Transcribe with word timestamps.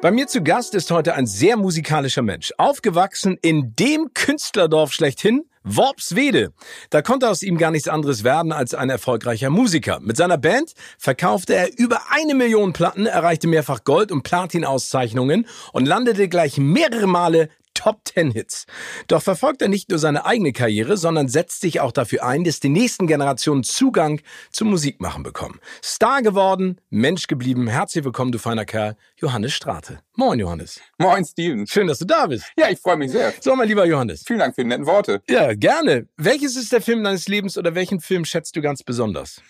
Bei 0.00 0.12
mir 0.12 0.28
zu 0.28 0.44
Gast 0.44 0.76
ist 0.76 0.92
heute 0.92 1.14
ein 1.14 1.26
sehr 1.26 1.56
musikalischer 1.56 2.22
Mensch. 2.22 2.52
Aufgewachsen 2.56 3.36
in 3.42 3.74
dem 3.74 4.14
Künstlerdorf 4.14 4.92
schlechthin, 4.92 5.42
Worpswede. 5.64 6.52
Da 6.90 7.02
konnte 7.02 7.28
aus 7.28 7.42
ihm 7.42 7.58
gar 7.58 7.72
nichts 7.72 7.88
anderes 7.88 8.22
werden 8.22 8.52
als 8.52 8.74
ein 8.74 8.90
erfolgreicher 8.90 9.50
Musiker. 9.50 9.98
Mit 9.98 10.16
seiner 10.16 10.38
Band 10.38 10.74
verkaufte 10.98 11.56
er 11.56 11.76
über 11.76 12.00
eine 12.10 12.36
Million 12.36 12.72
Platten, 12.72 13.06
erreichte 13.06 13.48
mehrfach 13.48 13.82
Gold- 13.82 14.12
und 14.12 14.22
Platin-Auszeichnungen 14.22 15.48
und 15.72 15.86
landete 15.86 16.28
gleich 16.28 16.58
mehrere 16.58 17.08
Male 17.08 17.48
Top 17.78 18.04
Ten 18.04 18.32
Hits. 18.32 18.66
Doch 19.06 19.22
verfolgt 19.22 19.62
er 19.62 19.68
nicht 19.68 19.88
nur 19.88 20.00
seine 20.00 20.26
eigene 20.26 20.52
Karriere, 20.52 20.96
sondern 20.96 21.28
setzt 21.28 21.60
sich 21.60 21.78
auch 21.78 21.92
dafür 21.92 22.24
ein, 22.24 22.42
dass 22.42 22.58
die 22.58 22.70
nächsten 22.70 23.06
Generationen 23.06 23.62
Zugang 23.62 24.20
zum 24.50 24.70
Musikmachen 24.70 25.22
bekommen. 25.22 25.60
Star 25.80 26.22
geworden, 26.22 26.80
Mensch 26.90 27.28
geblieben. 27.28 27.68
Herzlich 27.68 28.04
willkommen, 28.04 28.32
du 28.32 28.40
feiner 28.40 28.64
Kerl, 28.64 28.96
Johannes 29.16 29.52
Strate. 29.52 30.00
Moin, 30.16 30.40
Johannes. 30.40 30.80
Moin, 30.98 31.24
Steven. 31.24 31.68
Schön, 31.68 31.86
dass 31.86 32.00
du 32.00 32.04
da 32.04 32.26
bist. 32.26 32.46
Ja, 32.58 32.68
ich 32.68 32.80
freue 32.80 32.96
mich 32.96 33.12
sehr. 33.12 33.32
So, 33.40 33.54
mein 33.54 33.68
lieber 33.68 33.86
Johannes. 33.86 34.24
Vielen 34.26 34.40
Dank 34.40 34.56
für 34.56 34.62
die 34.62 34.68
netten 34.68 34.86
Worte. 34.86 35.22
Ja, 35.28 35.54
gerne. 35.54 36.08
Welches 36.16 36.56
ist 36.56 36.72
der 36.72 36.80
Film 36.80 37.04
deines 37.04 37.28
Lebens 37.28 37.56
oder 37.56 37.76
welchen 37.76 38.00
Film 38.00 38.24
schätzt 38.24 38.56
du 38.56 38.60
ganz 38.60 38.82
besonders? 38.82 39.40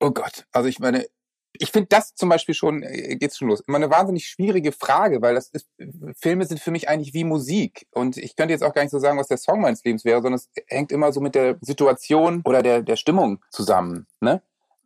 Oh 0.00 0.12
Gott, 0.12 0.46
also 0.52 0.66
ich 0.66 0.78
meine, 0.78 1.04
ich 1.52 1.70
finde 1.72 1.88
das 1.88 2.14
zum 2.14 2.28
Beispiel 2.28 2.54
schon, 2.54 2.82
äh, 2.82 3.16
geht's 3.16 3.36
schon 3.36 3.48
los. 3.48 3.62
Immer 3.66 3.76
eine 3.76 3.90
wahnsinnig 3.90 4.26
schwierige 4.26 4.72
Frage, 4.72 5.20
weil 5.20 5.34
das 5.34 5.48
ist, 5.48 5.68
Filme 6.16 6.46
sind 6.46 6.60
für 6.60 6.70
mich 6.70 6.88
eigentlich 6.88 7.14
wie 7.14 7.24
Musik. 7.24 7.86
Und 7.90 8.16
ich 8.16 8.36
könnte 8.36 8.52
jetzt 8.52 8.62
auch 8.62 8.72
gar 8.72 8.82
nicht 8.82 8.92
so 8.92 8.98
sagen, 8.98 9.18
was 9.18 9.28
der 9.28 9.38
Song 9.38 9.60
meines 9.60 9.84
Lebens 9.84 10.04
wäre, 10.04 10.22
sondern 10.22 10.40
es 10.40 10.48
hängt 10.68 10.92
immer 10.92 11.12
so 11.12 11.20
mit 11.20 11.34
der 11.34 11.56
Situation 11.60 12.42
oder 12.44 12.62
der, 12.62 12.82
der 12.82 12.96
Stimmung 12.96 13.42
zusammen. 13.50 14.06
Ne? 14.20 14.42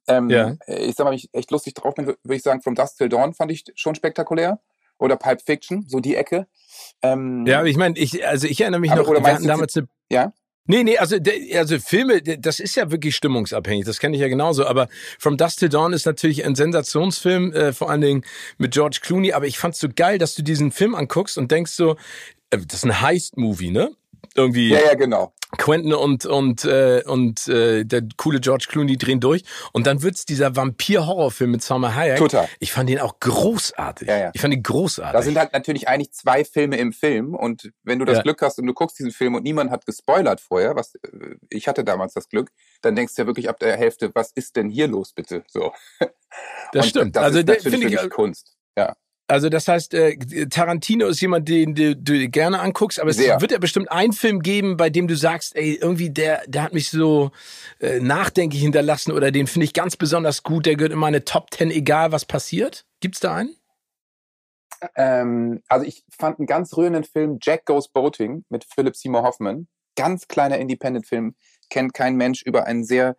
Ähm, 0.06 0.30
ja. 0.30 0.56
Ich 0.66 0.94
sag 0.96 1.04
mal, 1.04 1.10
wenn 1.10 1.18
ich 1.18 1.28
echt 1.32 1.50
lustig 1.50 1.74
drauf 1.74 1.94
bin, 1.94 2.06
würde 2.06 2.18
ich 2.28 2.42
sagen, 2.42 2.62
From 2.62 2.74
Dust 2.74 2.98
Till 2.98 3.08
Dawn 3.08 3.34
fand 3.34 3.52
ich 3.52 3.64
schon 3.74 3.94
spektakulär. 3.94 4.60
Oder 4.96 5.16
Pulp 5.16 5.42
Fiction, 5.42 5.84
so 5.88 5.98
die 5.98 6.14
Ecke. 6.14 6.46
Ähm, 7.02 7.44
ja, 7.48 7.64
ich 7.64 7.76
meine, 7.76 7.98
ich, 7.98 8.24
also 8.24 8.46
ich 8.46 8.60
erinnere 8.60 8.80
mich 8.80 8.94
noch, 8.94 9.08
wir 9.08 9.22
hatten 9.22 9.46
damals 9.46 9.76
eine, 9.76 9.88
ja? 10.08 10.32
Nee, 10.66 10.82
nee, 10.82 10.96
also, 10.96 11.16
also 11.54 11.78
Filme, 11.78 12.22
das 12.22 12.58
ist 12.58 12.74
ja 12.74 12.90
wirklich 12.90 13.14
stimmungsabhängig, 13.16 13.84
das 13.84 13.98
kenne 13.98 14.16
ich 14.16 14.22
ja 14.22 14.28
genauso. 14.28 14.66
Aber 14.66 14.88
From 15.18 15.36
Dust 15.36 15.58
Till 15.58 15.68
Dawn 15.68 15.92
ist 15.92 16.06
natürlich 16.06 16.44
ein 16.44 16.54
Sensationsfilm, 16.54 17.52
äh, 17.52 17.72
vor 17.72 17.90
allen 17.90 18.00
Dingen 18.00 18.24
mit 18.56 18.72
George 18.72 19.00
Clooney. 19.02 19.32
Aber 19.32 19.46
ich 19.46 19.58
fand's 19.58 19.78
so 19.78 19.88
geil, 19.94 20.18
dass 20.18 20.34
du 20.34 20.42
diesen 20.42 20.72
Film 20.72 20.94
anguckst 20.94 21.36
und 21.36 21.50
denkst 21.50 21.72
so, 21.72 21.96
äh, 22.50 22.58
das 22.58 22.78
ist 22.78 22.84
ein 22.84 23.00
Heist-Movie, 23.00 23.70
ne? 23.70 23.90
irgendwie. 24.34 24.68
Ja, 24.68 24.80
ja, 24.84 24.94
genau. 24.94 25.32
Quentin 25.56 25.94
und 25.94 26.26
und 26.26 26.64
äh, 26.64 27.02
und 27.06 27.48
äh, 27.48 27.84
der 27.84 28.02
coole 28.16 28.40
George 28.40 28.66
Clooney 28.68 28.96
drehen 28.96 29.20
durch 29.20 29.44
und 29.72 29.86
dann 29.86 30.02
wird's 30.02 30.24
dieser 30.24 30.56
Vampir-Horrorfilm 30.56 31.50
mit 31.50 31.62
Salma 31.62 31.94
Hayek. 31.94 32.18
Total. 32.18 32.48
Ich 32.60 32.72
fand 32.72 32.88
den 32.88 33.00
auch 33.00 33.18
großartig. 33.20 34.08
Ja, 34.08 34.18
ja. 34.18 34.30
Ich 34.34 34.40
fand 34.40 34.54
ihn 34.54 34.62
großartig. 34.62 35.12
Da 35.12 35.22
sind 35.22 35.38
halt 35.38 35.52
natürlich 35.52 35.88
eigentlich 35.88 36.12
zwei 36.12 36.44
Filme 36.44 36.76
im 36.76 36.92
Film 36.92 37.34
und 37.34 37.70
wenn 37.82 37.98
du 37.98 38.04
das 38.04 38.18
ja. 38.18 38.22
Glück 38.22 38.42
hast 38.42 38.58
und 38.58 38.66
du 38.66 38.74
guckst 38.74 38.98
diesen 38.98 39.12
Film 39.12 39.34
und 39.34 39.42
niemand 39.42 39.70
hat 39.70 39.86
gespoilert 39.86 40.40
vorher, 40.40 40.76
was 40.76 40.94
äh, 40.96 41.36
ich 41.50 41.68
hatte 41.68 41.84
damals 41.84 42.14
das 42.14 42.28
Glück, 42.28 42.50
dann 42.82 42.96
denkst 42.96 43.14
du 43.14 43.22
ja 43.22 43.26
wirklich 43.26 43.48
ab 43.48 43.58
der 43.58 43.76
Hälfte, 43.76 44.10
was 44.14 44.30
ist 44.32 44.56
denn 44.56 44.68
hier 44.68 44.88
los 44.88 45.12
bitte? 45.12 45.44
So. 45.48 45.72
Das 46.72 46.86
und 46.86 46.90
stimmt. 46.90 47.16
Das 47.16 47.24
also 47.24 47.38
ist 47.38 47.46
natürlich 47.46 48.02
ich, 48.02 48.10
Kunst. 48.10 48.56
Ja. 48.76 48.96
Also 49.26 49.48
das 49.48 49.68
heißt, 49.68 49.94
äh, 49.94 50.46
Tarantino 50.48 51.06
ist 51.06 51.20
jemand, 51.20 51.48
den 51.48 51.74
du, 51.74 51.96
du 51.96 52.28
gerne 52.28 52.60
anguckst, 52.60 53.00
aber 53.00 53.12
Sehr. 53.12 53.36
es 53.36 53.40
wird 53.40 53.52
ja 53.52 53.58
bestimmt 53.58 53.90
einen 53.90 54.12
Film 54.12 54.40
geben, 54.40 54.76
bei 54.76 54.90
dem 54.90 55.08
du 55.08 55.16
sagst, 55.16 55.56
ey, 55.56 55.78
irgendwie 55.80 56.10
der, 56.10 56.42
der 56.46 56.62
hat 56.62 56.74
mich 56.74 56.90
so 56.90 57.30
äh, 57.80 58.00
nachdenklich 58.00 58.60
hinterlassen 58.60 59.12
oder 59.12 59.30
den 59.30 59.46
finde 59.46 59.64
ich 59.64 59.72
ganz 59.72 59.96
besonders 59.96 60.42
gut, 60.42 60.66
der 60.66 60.76
gehört 60.76 60.92
in 60.92 60.98
meine 60.98 61.24
Top 61.24 61.50
Ten, 61.50 61.70
egal 61.70 62.12
was 62.12 62.26
passiert. 62.26 62.84
Gibt's 63.00 63.20
da 63.20 63.34
einen? 63.36 63.56
Ähm, 64.94 65.62
also 65.68 65.86
ich 65.86 66.04
fand 66.10 66.38
einen 66.38 66.46
ganz 66.46 66.76
rührenden 66.76 67.04
Film 67.04 67.38
Jack 67.40 67.64
Goes 67.64 67.88
Boating 67.88 68.44
mit 68.50 68.64
Philip 68.64 68.94
Seymour 68.94 69.22
Hoffman. 69.22 69.68
Ganz 69.96 70.28
kleiner 70.28 70.58
Independent-Film, 70.58 71.34
kennt 71.70 71.94
kein 71.94 72.16
Mensch 72.16 72.42
über 72.42 72.64
einen 72.66 72.84
sehr, 72.84 73.16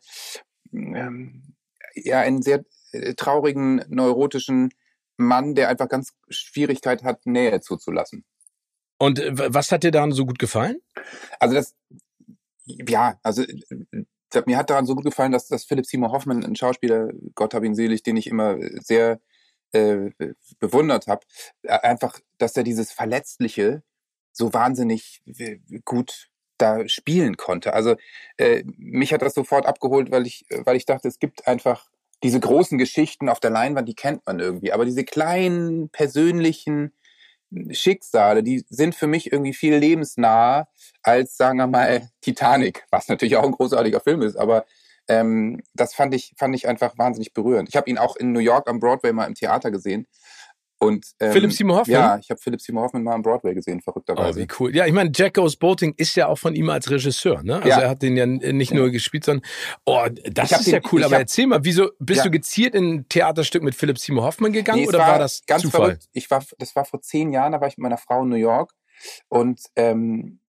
ähm, 0.72 1.56
ja, 1.96 2.20
einen 2.20 2.44
sehr 2.44 2.64
äh, 2.92 3.14
traurigen, 3.16 3.84
neurotischen 3.88 4.70
Mann, 5.18 5.56
der 5.56 5.70
einfach 5.70 5.90
ganz 5.90 6.14
Schwierigkeit 6.30 7.03
hat, 7.03 7.26
Nähe 7.26 7.62
zuzulassen. 7.62 8.26
Und 8.98 9.20
äh, 9.20 9.31
was 9.53 9.72
hat 9.72 9.84
dir 9.84 9.92
daran 9.92 10.12
so 10.12 10.26
gut 10.26 10.40
gefallen? 10.40 10.78
Also 11.40 11.56
das, 11.56 11.76
ja, 12.66 13.20
also 13.24 13.44
äh, 13.44 14.42
mir 14.46 14.58
hat 14.58 14.70
daran 14.70 14.86
so 14.86 14.96
gut 14.96 15.06
gefallen, 15.06 15.31
dass, 15.31 15.48
dass 15.48 15.66
Philipp 15.66 15.86
Seymour 15.86 16.12
Hoffman, 16.12 16.44
ein 16.44 16.56
Schauspieler, 16.56 17.12
Gott 17.36 17.54
hab 17.54 17.64
ihn 17.64 17.75
selig, 17.75 18.04
den 18.04 18.18
ich 18.18 18.28
immer 18.28 18.58
sehr 18.81 19.20
äh, 19.72 20.12
bewundert 20.59 21.08
habe, 21.08 21.25
äh, 21.64 21.80
einfach, 21.80 22.20
dass 22.38 22.56
er 22.56 22.64
dieses 22.64 22.92
Verletzliche 22.92 23.84
so 24.31 24.54
wahnsinnig 24.54 25.22
gut 25.86 26.30
da 26.58 26.88
spielen 26.88 27.38
konnte. 27.38 27.74
Also 27.74 27.96
äh, 28.38 28.64
mich 28.78 29.14
hat 29.14 29.22
das 29.22 29.34
sofort 29.34 29.66
abgeholt, 29.66 30.12
weil 30.12 30.25
ich, 30.25 30.46
weil 30.50 30.75
ich 30.75 30.86
dachte, 30.86 31.08
es 31.08 31.20
gibt 31.20 31.48
einfach 31.48 31.90
diese 32.24 32.40
großen 32.40 32.78
Geschichten 32.78 33.30
auf 33.30 33.40
der 33.40 33.52
Leinwand, 33.52 33.88
die 33.88 33.96
kennt 33.96 34.26
man 34.26 34.40
irgendwie. 34.40 34.72
Aber 34.72 34.86
diese 34.86 35.03
kleinen 35.03 35.90
persönlichen 35.90 36.94
Schicksale, 37.72 38.44
die 38.44 38.66
sind 38.70 38.96
für 38.96 39.08
mich 39.08 39.31
irgendwie 39.31 39.53
viel 39.53 39.76
lebensnah 39.76 40.68
als, 41.04 41.38
sagen 41.38 41.58
wir 41.58 41.68
mal, 41.68 42.09
Titanic, 42.22 42.86
was 42.90 43.08
natürlich 43.08 43.36
auch 43.38 43.44
ein 43.44 43.52
großartiger 43.52 44.00
Film 44.00 44.22
ist, 44.22 44.36
aber 44.36 44.66
ähm, 45.08 45.62
das 45.74 45.94
fand 45.94 46.16
ich, 46.16 46.34
fand 46.38 46.56
ich 46.56 46.68
einfach 46.68 46.98
wahnsinnig 46.98 47.34
berührend. 47.34 47.70
Ich 47.70 47.75
habe 47.75 47.90
ihn 47.90 48.00
auch 48.00 48.16
in 48.16 48.31
New 48.31 48.40
York 48.40 48.68
am 48.68 48.80
Broadway 48.80 49.14
mal 49.14 49.25
im 49.25 49.36
Theater 49.36 49.70
gesehen 49.70 50.08
und, 50.78 51.06
ähm, 51.19 51.31
Philipp 51.31 51.53
Seymour 51.53 51.78
Hoffman? 51.78 51.94
Ja, 51.94 52.18
ich 52.18 52.30
habe 52.30 52.40
Philipp 52.40 52.62
Seymour 52.62 52.84
Hoffman 52.84 53.03
mal 53.03 53.13
am 53.13 53.22
Broadway 53.22 53.53
gesehen, 53.53 53.81
verrückterweise. 53.81 54.40
Oh, 54.40 54.41
wie 54.41 54.47
cool. 54.59 54.75
Ja, 54.75 54.86
ich 54.86 54.94
meine, 54.94 55.12
Jack 55.13 55.36
Goes 55.36 55.56
Boating 55.56 55.94
ist 55.97 56.16
ja 56.16 56.28
auch 56.28 56.38
von 56.38 56.56
ihm 56.56 56.69
als 56.69 56.90
Regisseur, 56.90 57.44
ne? 57.44 57.56
Also 57.56 57.69
ja. 57.69 57.80
er 57.81 57.90
hat 57.90 58.02
den 58.02 58.18
ja 58.18 58.25
nicht 58.25 58.74
nur 58.74 58.90
gespielt, 58.90 59.25
sondern 59.25 59.46
oh, 59.86 60.06
das 60.25 60.52
ist 60.52 60.68
den, 60.68 60.74
ja 60.74 60.80
cool. 60.91 61.03
Aber 61.03 61.16
hab, 61.16 61.22
erzähl 61.22 61.47
mal, 61.47 61.63
wieso 61.63 61.90
bist 62.00 62.19
ja. 62.19 62.24
du 62.25 62.31
gezielt 62.31 62.75
in 62.75 62.94
ein 62.94 63.09
Theaterstück 63.09 63.63
mit 63.63 63.75
Philipp 63.75 63.97
Seymour 63.97 64.25
Hoffman 64.25 64.52
gegangen 64.52 64.81
nee, 64.81 64.88
oder 64.88 65.00
war, 65.00 65.12
war, 65.13 65.19
das 65.19 65.46
ganz 65.46 65.63
Zufall? 65.63 65.81
Verrückt. 65.81 66.06
Ich 66.12 66.30
war, 66.30 66.44
das 66.58 66.75
war 66.75 66.86
vor 66.86 67.02
zehn 67.02 67.31
Jahren, 67.31 67.53
da 67.53 67.62
war 67.62 67.68
ich 67.68 67.78
mit 67.78 67.84
meiner 67.84 67.97
Frau 67.97 68.24
in 68.24 68.30
New 68.30 68.36
York 68.36 68.74
und 69.30 69.62
ähm, 69.75 70.40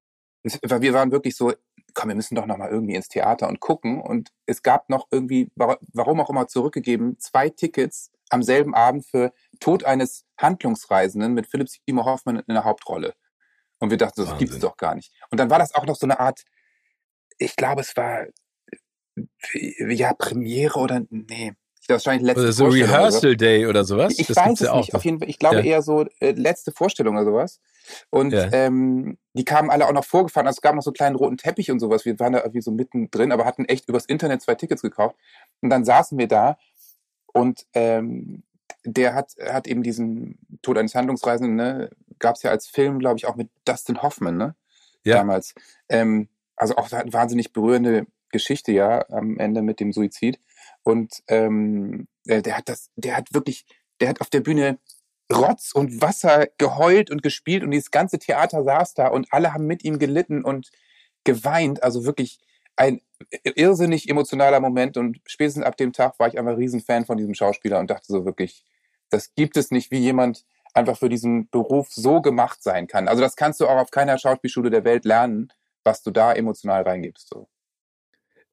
wir 0.42 0.94
waren 0.94 1.10
wirklich 1.10 1.36
so, 1.36 1.52
komm, 1.94 2.08
wir 2.08 2.14
müssen 2.14 2.34
doch 2.34 2.46
noch 2.46 2.58
mal 2.58 2.70
irgendwie 2.70 2.94
ins 2.94 3.08
Theater 3.08 3.48
und 3.48 3.60
gucken. 3.60 4.00
Und 4.00 4.30
es 4.44 4.62
gab 4.62 4.88
noch 4.90 5.08
irgendwie, 5.10 5.50
warum 5.56 6.20
auch 6.20 6.30
immer 6.30 6.46
zurückgegeben, 6.46 7.18
zwei 7.18 7.48
Tickets 7.48 8.12
am 8.30 8.42
selben 8.42 8.74
Abend 8.74 9.06
für 9.06 9.32
Tod 9.60 9.84
eines 9.84 10.24
Handlungsreisenden 10.38 11.34
mit 11.34 11.46
Philipp 11.46 11.68
Seymour 11.68 12.04
Hoffman 12.04 12.36
in 12.36 12.54
der 12.54 12.64
Hauptrolle. 12.64 13.14
Und 13.78 13.90
wir 13.90 13.98
dachten, 13.98 14.20
das 14.20 14.30
Wahnsinn. 14.30 14.46
gibt's 14.46 14.60
doch 14.60 14.76
gar 14.76 14.94
nicht. 14.94 15.12
Und 15.30 15.38
dann 15.38 15.50
war 15.50 15.58
das 15.58 15.74
auch 15.74 15.86
noch 15.86 15.96
so 15.96 16.06
eine 16.06 16.18
Art, 16.18 16.42
ich 17.38 17.56
glaube, 17.56 17.82
es 17.82 17.96
war 17.96 18.26
ja 19.56 20.14
Premiere 20.14 20.78
oder 20.78 21.02
nee. 21.10 21.52
Wahrscheinlich 21.88 22.26
letzte 22.26 22.42
oder 22.42 22.52
so 22.52 22.66
Rehearsal 22.66 23.30
oder 23.30 23.36
Day 23.36 23.66
oder 23.66 23.84
sowas. 23.84 24.18
Ich 24.18 24.26
das 24.26 24.36
weiß 24.36 24.60
es 24.60 24.66
ja 24.66 24.76
nicht. 24.76 24.94
Auf 24.94 25.04
jeden 25.04 25.20
Fall, 25.20 25.28
ich 25.28 25.38
glaube 25.38 25.58
ja. 25.58 25.62
eher 25.62 25.82
so 25.82 26.04
äh, 26.20 26.32
letzte 26.32 26.72
Vorstellung 26.72 27.14
oder 27.14 27.24
sowas. 27.24 27.60
Und 28.10 28.32
ja. 28.32 28.52
ähm, 28.52 29.18
die 29.34 29.44
kamen 29.44 29.70
alle 29.70 29.86
auch 29.86 29.92
noch 29.92 30.04
vorgefahren. 30.04 30.48
Also 30.48 30.58
es 30.58 30.62
gab 30.62 30.74
noch 30.74 30.82
so 30.82 30.90
einen 30.90 30.96
kleinen 30.96 31.16
roten 31.16 31.36
Teppich 31.36 31.70
und 31.70 31.78
sowas. 31.78 32.04
Wir 32.04 32.18
waren 32.18 32.32
da 32.32 32.40
irgendwie 32.40 32.60
so 32.60 32.72
mittendrin, 32.72 33.30
aber 33.30 33.44
hatten 33.44 33.66
echt 33.66 33.88
übers 33.88 34.06
Internet 34.06 34.42
zwei 34.42 34.56
Tickets 34.56 34.82
gekauft. 34.82 35.14
Und 35.60 35.70
dann 35.70 35.84
saßen 35.84 36.18
wir 36.18 36.26
da 36.26 36.58
und 37.36 37.66
ähm, 37.74 38.42
der 38.84 39.14
hat, 39.14 39.32
hat 39.40 39.66
eben 39.66 39.82
diesen 39.82 40.38
Tod 40.62 40.78
eines 40.78 40.94
Handlungsreisenden, 40.94 41.56
ne, 41.56 41.90
gab 42.18 42.36
es 42.36 42.42
ja 42.42 42.50
als 42.50 42.66
Film, 42.66 42.98
glaube 42.98 43.18
ich, 43.18 43.26
auch 43.26 43.36
mit 43.36 43.50
Dustin 43.64 44.02
Hoffman, 44.02 44.36
ne? 44.36 44.54
Ja. 45.04 45.16
Damals. 45.16 45.54
Ähm, 45.88 46.28
also 46.56 46.76
auch 46.76 46.90
eine 46.90 47.12
wahnsinnig 47.12 47.52
berührende 47.52 48.06
Geschichte, 48.30 48.72
ja, 48.72 49.08
am 49.10 49.38
Ende 49.38 49.62
mit 49.62 49.80
dem 49.80 49.92
Suizid. 49.92 50.40
Und 50.82 51.22
ähm, 51.28 52.08
der, 52.24 52.42
der 52.42 52.56
hat 52.56 52.68
das, 52.68 52.90
der 52.96 53.16
hat 53.16 53.34
wirklich, 53.34 53.66
der 54.00 54.08
hat 54.08 54.20
auf 54.20 54.30
der 54.30 54.40
Bühne 54.40 54.78
Rotz 55.32 55.72
und 55.72 56.00
Wasser 56.00 56.46
geheult 56.58 57.10
und 57.10 57.22
gespielt 57.22 57.64
und 57.64 57.70
dieses 57.72 57.90
ganze 57.90 58.18
Theater 58.18 58.62
saß 58.62 58.94
da 58.94 59.08
und 59.08 59.32
alle 59.32 59.52
haben 59.52 59.66
mit 59.66 59.84
ihm 59.84 59.98
gelitten 59.98 60.44
und 60.44 60.70
geweint. 61.24 61.82
Also 61.82 62.04
wirklich 62.04 62.38
ein 62.76 63.00
irrsinnig 63.54 64.08
emotionaler 64.08 64.60
Moment 64.60 64.96
und 64.96 65.20
spätestens 65.26 65.64
ab 65.64 65.76
dem 65.76 65.92
Tag 65.92 66.18
war 66.18 66.28
ich 66.28 66.38
einfach 66.38 66.56
Riesenfan 66.56 67.06
von 67.06 67.16
diesem 67.16 67.34
Schauspieler 67.34 67.78
und 67.78 67.90
dachte 67.90 68.06
so 68.06 68.24
wirklich, 68.24 68.64
das 69.10 69.34
gibt 69.34 69.56
es 69.56 69.70
nicht, 69.70 69.90
wie 69.90 69.98
jemand 69.98 70.44
einfach 70.74 70.98
für 70.98 71.08
diesen 71.08 71.48
Beruf 71.48 71.88
so 71.90 72.20
gemacht 72.20 72.62
sein 72.62 72.86
kann. 72.86 73.08
Also 73.08 73.22
das 73.22 73.36
kannst 73.36 73.60
du 73.60 73.66
auch 73.66 73.78
auf 73.78 73.90
keiner 73.90 74.18
Schauspielschule 74.18 74.70
der 74.70 74.84
Welt 74.84 75.04
lernen, 75.04 75.52
was 75.84 76.02
du 76.02 76.10
da 76.10 76.32
emotional 76.32 76.82
reingibst. 76.82 77.28
So. 77.28 77.48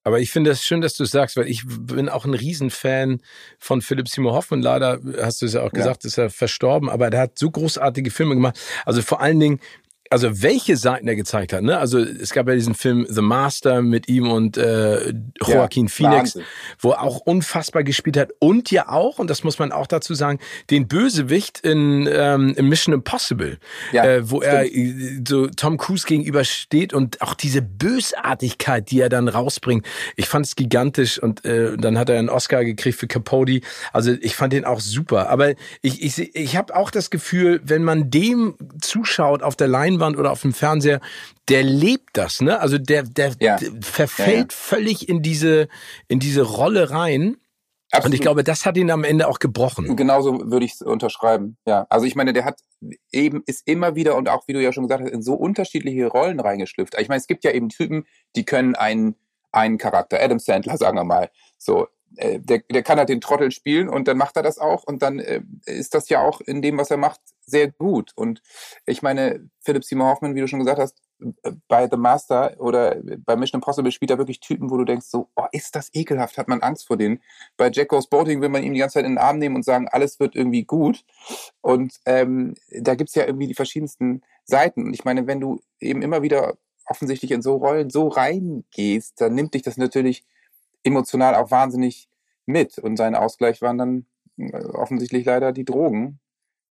Aber 0.05 0.19
ich 0.19 0.31
finde 0.31 0.51
es 0.51 0.63
schön, 0.63 0.81
dass 0.81 0.95
du 0.95 1.03
es 1.03 1.11
sagst, 1.11 1.37
weil 1.37 1.47
ich 1.47 1.63
bin 1.65 2.09
auch 2.09 2.25
ein 2.25 2.33
Riesenfan 2.33 3.21
von 3.57 3.81
Philipp 3.81 4.09
Seymour 4.09 4.33
Hoffmann. 4.33 4.61
Leider 4.61 4.99
hast 5.21 5.41
du 5.41 5.45
es 5.45 5.53
ja 5.53 5.61
auch 5.61 5.71
gesagt, 5.71 6.03
ja. 6.03 6.07
ist 6.07 6.17
er 6.17 6.29
verstorben, 6.29 6.89
aber 6.89 7.09
der 7.09 7.21
hat 7.21 7.39
so 7.39 7.49
großartige 7.49 8.11
Filme 8.11 8.35
gemacht. 8.35 8.59
Also 8.85 9.01
vor 9.01 9.21
allen 9.21 9.39
Dingen 9.39 9.59
also 10.13 10.43
welche 10.43 10.77
Seiten 10.77 11.07
er 11.07 11.15
gezeigt 11.15 11.53
hat. 11.53 11.63
Ne? 11.63 11.77
Also 11.77 11.97
es 11.97 12.33
gab 12.33 12.47
ja 12.47 12.53
diesen 12.53 12.75
Film 12.75 13.07
The 13.09 13.21
Master 13.21 13.81
mit 13.81 14.07
ihm 14.07 14.29
und 14.29 14.57
äh, 14.57 15.11
Joaquin 15.43 15.87
ja, 15.87 15.91
Phoenix, 15.91 16.35
Wahnsinn. 16.35 16.43
wo 16.79 16.91
er 16.91 17.01
auch 17.01 17.17
unfassbar 17.21 17.83
gespielt 17.83 18.15
hat 18.17 18.29
und 18.37 18.69
ja 18.69 18.89
auch, 18.89 19.17
und 19.17 19.27
das 19.27 19.43
muss 19.43 19.57
man 19.57 19.71
auch 19.71 19.87
dazu 19.87 20.13
sagen, 20.13 20.37
den 20.69 20.87
Bösewicht 20.87 21.61
in, 21.61 22.07
ähm, 22.11 22.53
in 22.55 22.69
Mission 22.69 22.93
Impossible, 22.93 23.57
ja, 23.91 24.05
äh, 24.05 24.29
wo 24.29 24.41
stimmt. 24.41 24.53
er 24.53 25.23
so 25.27 25.47
Tom 25.47 25.77
Cruise 25.77 26.05
gegenübersteht 26.05 26.93
und 26.93 27.19
auch 27.23 27.33
diese 27.33 27.63
Bösartigkeit, 27.63 28.91
die 28.91 28.99
er 28.99 29.09
dann 29.09 29.27
rausbringt. 29.27 29.83
Ich 30.15 30.27
fand 30.27 30.45
es 30.45 30.55
gigantisch 30.55 31.17
und 31.17 31.43
äh, 31.43 31.75
dann 31.75 31.97
hat 31.97 32.09
er 32.09 32.19
einen 32.19 32.29
Oscar 32.29 32.63
gekriegt 32.63 32.99
für 32.99 33.07
Capote. 33.07 33.61
Also 33.91 34.11
ich 34.21 34.35
fand 34.35 34.53
den 34.53 34.63
auch 34.63 34.79
super. 34.79 35.29
Aber 35.29 35.53
ich, 35.81 36.03
ich, 36.03 36.35
ich 36.35 36.55
habe 36.55 36.75
auch 36.75 36.91
das 36.91 37.09
Gefühl, 37.09 37.61
wenn 37.63 37.83
man 37.83 38.11
dem 38.11 38.53
zuschaut 38.79 39.41
auf 39.41 39.55
der 39.55 39.67
Leinwand, 39.67 40.02
Leinwand 40.03 40.17
oder 40.17 40.31
auf 40.31 40.41
dem 40.41 40.53
Fernseher, 40.53 40.99
der 41.49 41.63
lebt 41.63 42.11
das, 42.13 42.41
ne? 42.41 42.59
Also 42.59 42.77
der, 42.77 43.03
der, 43.03 43.33
ja. 43.39 43.57
der 43.57 43.71
verfällt 43.81 44.51
ja, 44.51 44.57
völlig 44.57 45.09
in 45.09 45.21
diese, 45.21 45.67
in 46.07 46.19
diese 46.19 46.43
Rolle 46.43 46.91
rein. 46.91 47.37
Absolut. 47.91 48.05
Und 48.05 48.15
ich 48.15 48.21
glaube, 48.21 48.43
das 48.43 48.65
hat 48.65 48.75
ihn 48.75 48.89
am 48.89 49.03
Ende 49.03 49.27
auch 49.27 49.37
gebrochen. 49.37 49.95
Genauso 49.95 50.49
würde 50.49 50.65
ich 50.65 50.73
es 50.73 50.81
unterschreiben. 50.81 51.57
Ja, 51.67 51.85
also 51.89 52.07
ich 52.07 52.15
meine, 52.15 52.33
der 52.33 52.43
hat 52.43 52.59
eben 53.11 53.43
ist 53.45 53.67
immer 53.67 53.95
wieder 53.95 54.15
und 54.15 54.29
auch 54.29 54.47
wie 54.47 54.53
du 54.53 54.61
ja 54.61 54.73
schon 54.73 54.85
gesagt 54.85 55.03
hast, 55.03 55.11
in 55.11 55.21
so 55.21 55.35
unterschiedliche 55.35 56.07
Rollen 56.07 56.39
reingeschlüpft. 56.39 56.99
Ich 56.99 57.07
meine, 57.07 57.19
es 57.19 57.27
gibt 57.27 57.43
ja 57.43 57.51
eben 57.51 57.69
Typen, 57.69 58.05
die 58.35 58.45
können 58.45 58.75
einen 58.75 59.15
einen 59.51 59.77
Charakter, 59.77 60.19
Adam 60.19 60.39
Sandler, 60.39 60.77
sagen 60.77 60.97
wir 60.97 61.03
mal, 61.03 61.29
so 61.59 61.87
äh, 62.17 62.39
der, 62.39 62.59
der 62.71 62.83
kann 62.83 62.97
halt 62.97 63.09
den 63.09 63.21
Trottel 63.21 63.51
spielen 63.51 63.89
und 63.89 64.07
dann 64.07 64.17
macht 64.17 64.35
er 64.37 64.43
das 64.43 64.59
auch 64.59 64.83
und 64.83 65.01
dann 65.01 65.19
äh, 65.19 65.41
ist 65.65 65.93
das 65.93 66.09
ja 66.09 66.21
auch 66.21 66.41
in 66.41 66.61
dem, 66.61 66.77
was 66.77 66.91
er 66.91 66.97
macht, 66.97 67.19
sehr 67.45 67.71
gut. 67.71 68.11
Und 68.15 68.41
ich 68.85 69.01
meine, 69.01 69.49
Philip 69.61 69.83
Seymour 69.83 70.07
Hoffman, 70.07 70.35
wie 70.35 70.41
du 70.41 70.47
schon 70.47 70.59
gesagt 70.59 70.79
hast, 70.79 71.01
bei 71.67 71.87
The 71.89 71.97
Master 71.97 72.55
oder 72.59 72.97
bei 73.25 73.35
Mission 73.35 73.59
Impossible 73.59 73.91
spielt 73.91 74.11
er 74.11 74.17
wirklich 74.17 74.39
Typen, 74.39 74.69
wo 74.69 74.77
du 74.77 74.83
denkst 74.83 75.05
so, 75.07 75.29
oh, 75.35 75.45
ist 75.51 75.75
das 75.75 75.89
ekelhaft, 75.93 76.37
hat 76.37 76.47
man 76.47 76.61
Angst 76.61 76.87
vor 76.87 76.97
denen. 76.97 77.21
Bei 77.57 77.69
Jack 77.71 77.89
Goes 77.89 78.07
Boating 78.07 78.41
will 78.41 78.49
man 78.49 78.63
ihm 78.63 78.73
die 78.73 78.79
ganze 78.79 78.95
Zeit 78.95 79.05
in 79.05 79.13
den 79.13 79.17
Arm 79.17 79.37
nehmen 79.37 79.55
und 79.55 79.63
sagen, 79.63 79.87
alles 79.89 80.19
wird 80.19 80.35
irgendwie 80.35 80.63
gut. 80.65 81.05
Und 81.61 81.99
ähm, 82.05 82.55
da 82.69 82.95
gibt's 82.95 83.15
ja 83.15 83.25
irgendwie 83.25 83.47
die 83.47 83.53
verschiedensten 83.53 84.21
Seiten. 84.45 84.85
Und 84.85 84.93
ich 84.93 85.05
meine, 85.05 85.27
wenn 85.27 85.39
du 85.39 85.61
eben 85.79 86.01
immer 86.01 86.21
wieder 86.21 86.57
offensichtlich 86.85 87.31
in 87.31 87.41
so 87.41 87.55
Rollen 87.55 87.89
so 87.89 88.07
reingehst, 88.07 89.21
dann 89.21 89.35
nimmt 89.35 89.53
dich 89.53 89.61
das 89.61 89.77
natürlich 89.77 90.25
emotional 90.83 91.35
auch 91.35 91.51
wahnsinnig 91.51 92.09
mit. 92.45 92.77
Und 92.77 92.97
sein 92.97 93.15
Ausgleich 93.15 93.61
waren 93.61 93.77
dann 93.77 94.05
äh, 94.37 94.63
offensichtlich 94.65 95.25
leider 95.25 95.51
die 95.51 95.65
Drogen, 95.65 96.19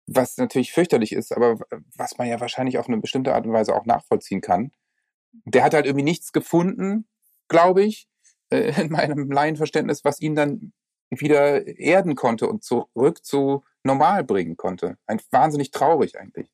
was 0.06 0.36
natürlich 0.36 0.72
fürchterlich 0.72 1.12
ist, 1.12 1.32
aber 1.32 1.58
was 1.96 2.18
man 2.18 2.28
ja 2.28 2.40
wahrscheinlich 2.40 2.78
auf 2.78 2.88
eine 2.88 2.98
bestimmte 2.98 3.34
Art 3.34 3.46
und 3.46 3.52
Weise 3.52 3.74
auch 3.74 3.84
nachvollziehen 3.84 4.40
kann. 4.40 4.72
Der 5.44 5.62
hat 5.62 5.74
halt 5.74 5.86
irgendwie 5.86 6.04
nichts 6.04 6.32
gefunden, 6.32 7.06
glaube 7.48 7.82
ich, 7.82 8.08
in 8.50 8.90
meinem 8.90 9.30
Laienverständnis, 9.30 10.04
was 10.04 10.20
ihn 10.20 10.34
dann 10.34 10.72
wieder 11.10 11.66
erden 11.66 12.14
konnte 12.14 12.48
und 12.48 12.62
zurück 12.64 13.24
zu 13.24 13.64
normal 13.82 14.24
bringen 14.24 14.56
konnte. 14.56 14.96
Ein 15.06 15.20
wahnsinnig 15.30 15.70
traurig 15.70 16.18
eigentlich. 16.18 16.50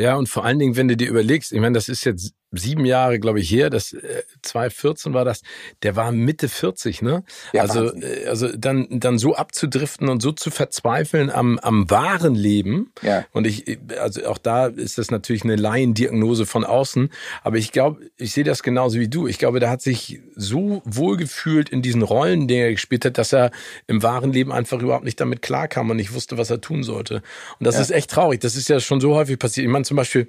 Ja, 0.00 0.16
und 0.16 0.28
vor 0.28 0.44
allen 0.44 0.58
Dingen, 0.58 0.76
wenn 0.76 0.88
du 0.88 0.96
dir 0.96 1.08
überlegst, 1.08 1.52
ich 1.52 1.60
meine, 1.60 1.74
das 1.74 1.88
ist 1.88 2.04
jetzt 2.04 2.34
sieben 2.52 2.84
Jahre, 2.84 3.20
glaube 3.20 3.40
ich, 3.40 3.50
her, 3.50 3.70
das 3.70 3.92
äh, 3.92 4.22
2014 4.42 5.14
war 5.14 5.24
das, 5.24 5.42
der 5.82 5.96
war 5.96 6.10
Mitte 6.10 6.48
40, 6.48 7.02
ne? 7.02 7.22
Ja, 7.52 7.62
also, 7.62 7.92
äh, 7.94 8.26
also 8.26 8.48
dann, 8.56 8.86
dann 8.90 9.18
so 9.18 9.34
abzudriften 9.34 10.08
und 10.08 10.20
so 10.20 10.32
zu 10.32 10.50
verzweifeln 10.50 11.30
am, 11.30 11.58
am 11.60 11.88
wahren 11.90 12.34
Leben. 12.34 12.92
Ja. 13.02 13.24
Und 13.32 13.46
ich, 13.46 13.78
also 14.00 14.26
auch 14.26 14.38
da 14.38 14.66
ist 14.66 14.98
das 14.98 15.10
natürlich 15.10 15.44
eine 15.44 15.56
Laiendiagnose 15.56 16.46
von 16.46 16.64
außen. 16.64 17.10
Aber 17.42 17.56
ich 17.56 17.72
glaube, 17.72 18.00
ich 18.16 18.32
sehe 18.32 18.44
das 18.44 18.62
genauso 18.62 18.98
wie 18.98 19.08
du. 19.08 19.28
Ich 19.28 19.38
glaube, 19.38 19.60
der 19.60 19.70
hat 19.70 19.82
sich 19.82 20.20
so 20.34 20.82
wohlgefühlt 20.84 21.68
in 21.68 21.82
diesen 21.82 22.02
Rollen, 22.02 22.48
die 22.48 22.56
er 22.56 22.72
gespielt 22.72 23.04
hat, 23.04 23.18
dass 23.18 23.32
er 23.32 23.52
im 23.86 24.02
wahren 24.02 24.32
Leben 24.32 24.52
einfach 24.52 24.80
überhaupt 24.80 25.04
nicht 25.04 25.20
damit 25.20 25.42
klarkam 25.42 25.90
und 25.90 25.96
nicht 25.96 26.14
wusste, 26.14 26.36
was 26.36 26.50
er 26.50 26.60
tun 26.60 26.82
sollte. 26.82 27.22
Und 27.58 27.66
das 27.66 27.76
ja. 27.76 27.82
ist 27.82 27.90
echt 27.90 28.10
traurig. 28.10 28.40
Das 28.40 28.56
ist 28.56 28.68
ja 28.68 28.80
schon 28.80 29.00
so 29.00 29.14
häufig 29.14 29.38
passiert. 29.38 29.66
Ich 29.66 29.72
meine 29.72 29.84
zum 29.84 29.96
Beispiel, 29.96 30.28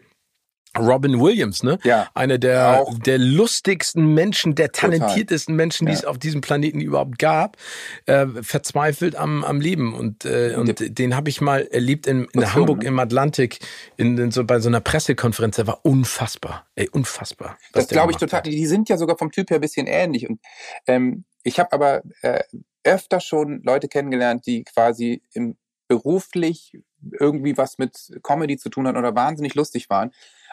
Robin 0.77 1.19
Williams, 1.19 1.63
ne? 1.63 1.77
Ja. 1.83 2.07
Einer 2.13 2.37
der, 2.37 2.85
der 3.05 3.17
lustigsten 3.17 4.13
Menschen, 4.13 4.55
der 4.55 4.71
talentiertesten. 4.71 5.55
Menschen, 5.55 5.85
die 5.85 5.91
ja. 5.91 5.99
es 5.99 6.05
auf 6.05 6.17
diesem 6.17 6.39
Planeten 6.41 6.79
überhaupt 6.79 7.19
gab, 7.19 7.57
äh, 8.05 8.25
verzweifelt 8.41 9.15
am, 9.15 9.43
am 9.43 9.59
Leben. 9.59 9.93
Und, 9.93 10.23
äh, 10.23 10.55
und 10.55 10.79
ja. 10.79 10.87
den 10.87 11.15
habe 11.15 11.29
ich 11.29 11.41
mal 11.41 11.67
erlebt 11.67 12.07
in, 12.07 12.25
in 12.33 12.53
Hamburg 12.53 12.79
ne? 12.79 12.85
im 12.85 12.99
Atlantik, 12.99 13.59
in, 13.97 14.17
in, 14.17 14.31
so, 14.31 14.45
bei 14.45 14.59
so 14.59 14.69
einer 14.69 14.79
Pressekonferenz. 14.79 15.57
Der 15.57 15.67
war 15.67 15.81
unfassbar. 15.83 16.65
Ey, 16.75 16.87
unfassbar. 16.89 17.57
Das 17.73 17.87
glaube 17.87 18.11
ich 18.11 18.17
total. 18.17 18.39
Hat. 18.39 18.45
Die 18.45 18.65
sind 18.65 18.87
ja 18.87 18.97
sogar 18.97 19.17
vom 19.17 19.31
Typ 19.31 19.49
her 19.49 19.57
ein 19.57 19.61
bisschen 19.61 19.87
ähnlich. 19.87 20.29
Und 20.29 20.39
ähm, 20.87 21.25
ich 21.43 21.59
habe 21.59 21.73
aber 21.73 22.01
äh, 22.21 22.43
öfter 22.83 23.19
schon 23.19 23.61
Leute 23.63 23.89
kennengelernt, 23.89 24.45
die 24.45 24.63
quasi 24.63 25.21
im 25.33 25.57
beruflich 25.89 26.79
irgendwie 27.19 27.57
was 27.57 27.77
mit 27.77 28.17
Comedy 28.23 28.55
zu 28.57 28.69
tun 28.69 28.87
hatten 28.87 28.97
oder 28.97 29.13
wahnsinnig 29.13 29.55
lustig 29.55 29.89
waren 29.89 30.11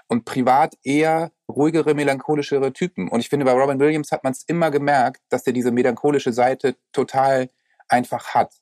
und 0.09 0.25
privat 0.25 0.75
eher 0.83 1.33
ruhigere, 1.49 1.95
melancholischere 1.95 2.73
Typen. 2.73 3.09
Und 3.09 3.21
ich 3.21 3.29
finde, 3.29 3.45
bei 3.45 3.53
Robin 3.53 3.79
Williams 3.79 4.11
hat 4.11 4.25
man 4.25 4.33
es 4.33 4.43
immer 4.45 4.71
gemerkt, 4.71 5.23
dass 5.29 5.47
er 5.47 5.53
diese 5.53 5.71
melancholische 5.71 6.33
Seite 6.33 6.77
total 6.93 7.51
einfach 7.89 8.35
hat. 8.35 8.55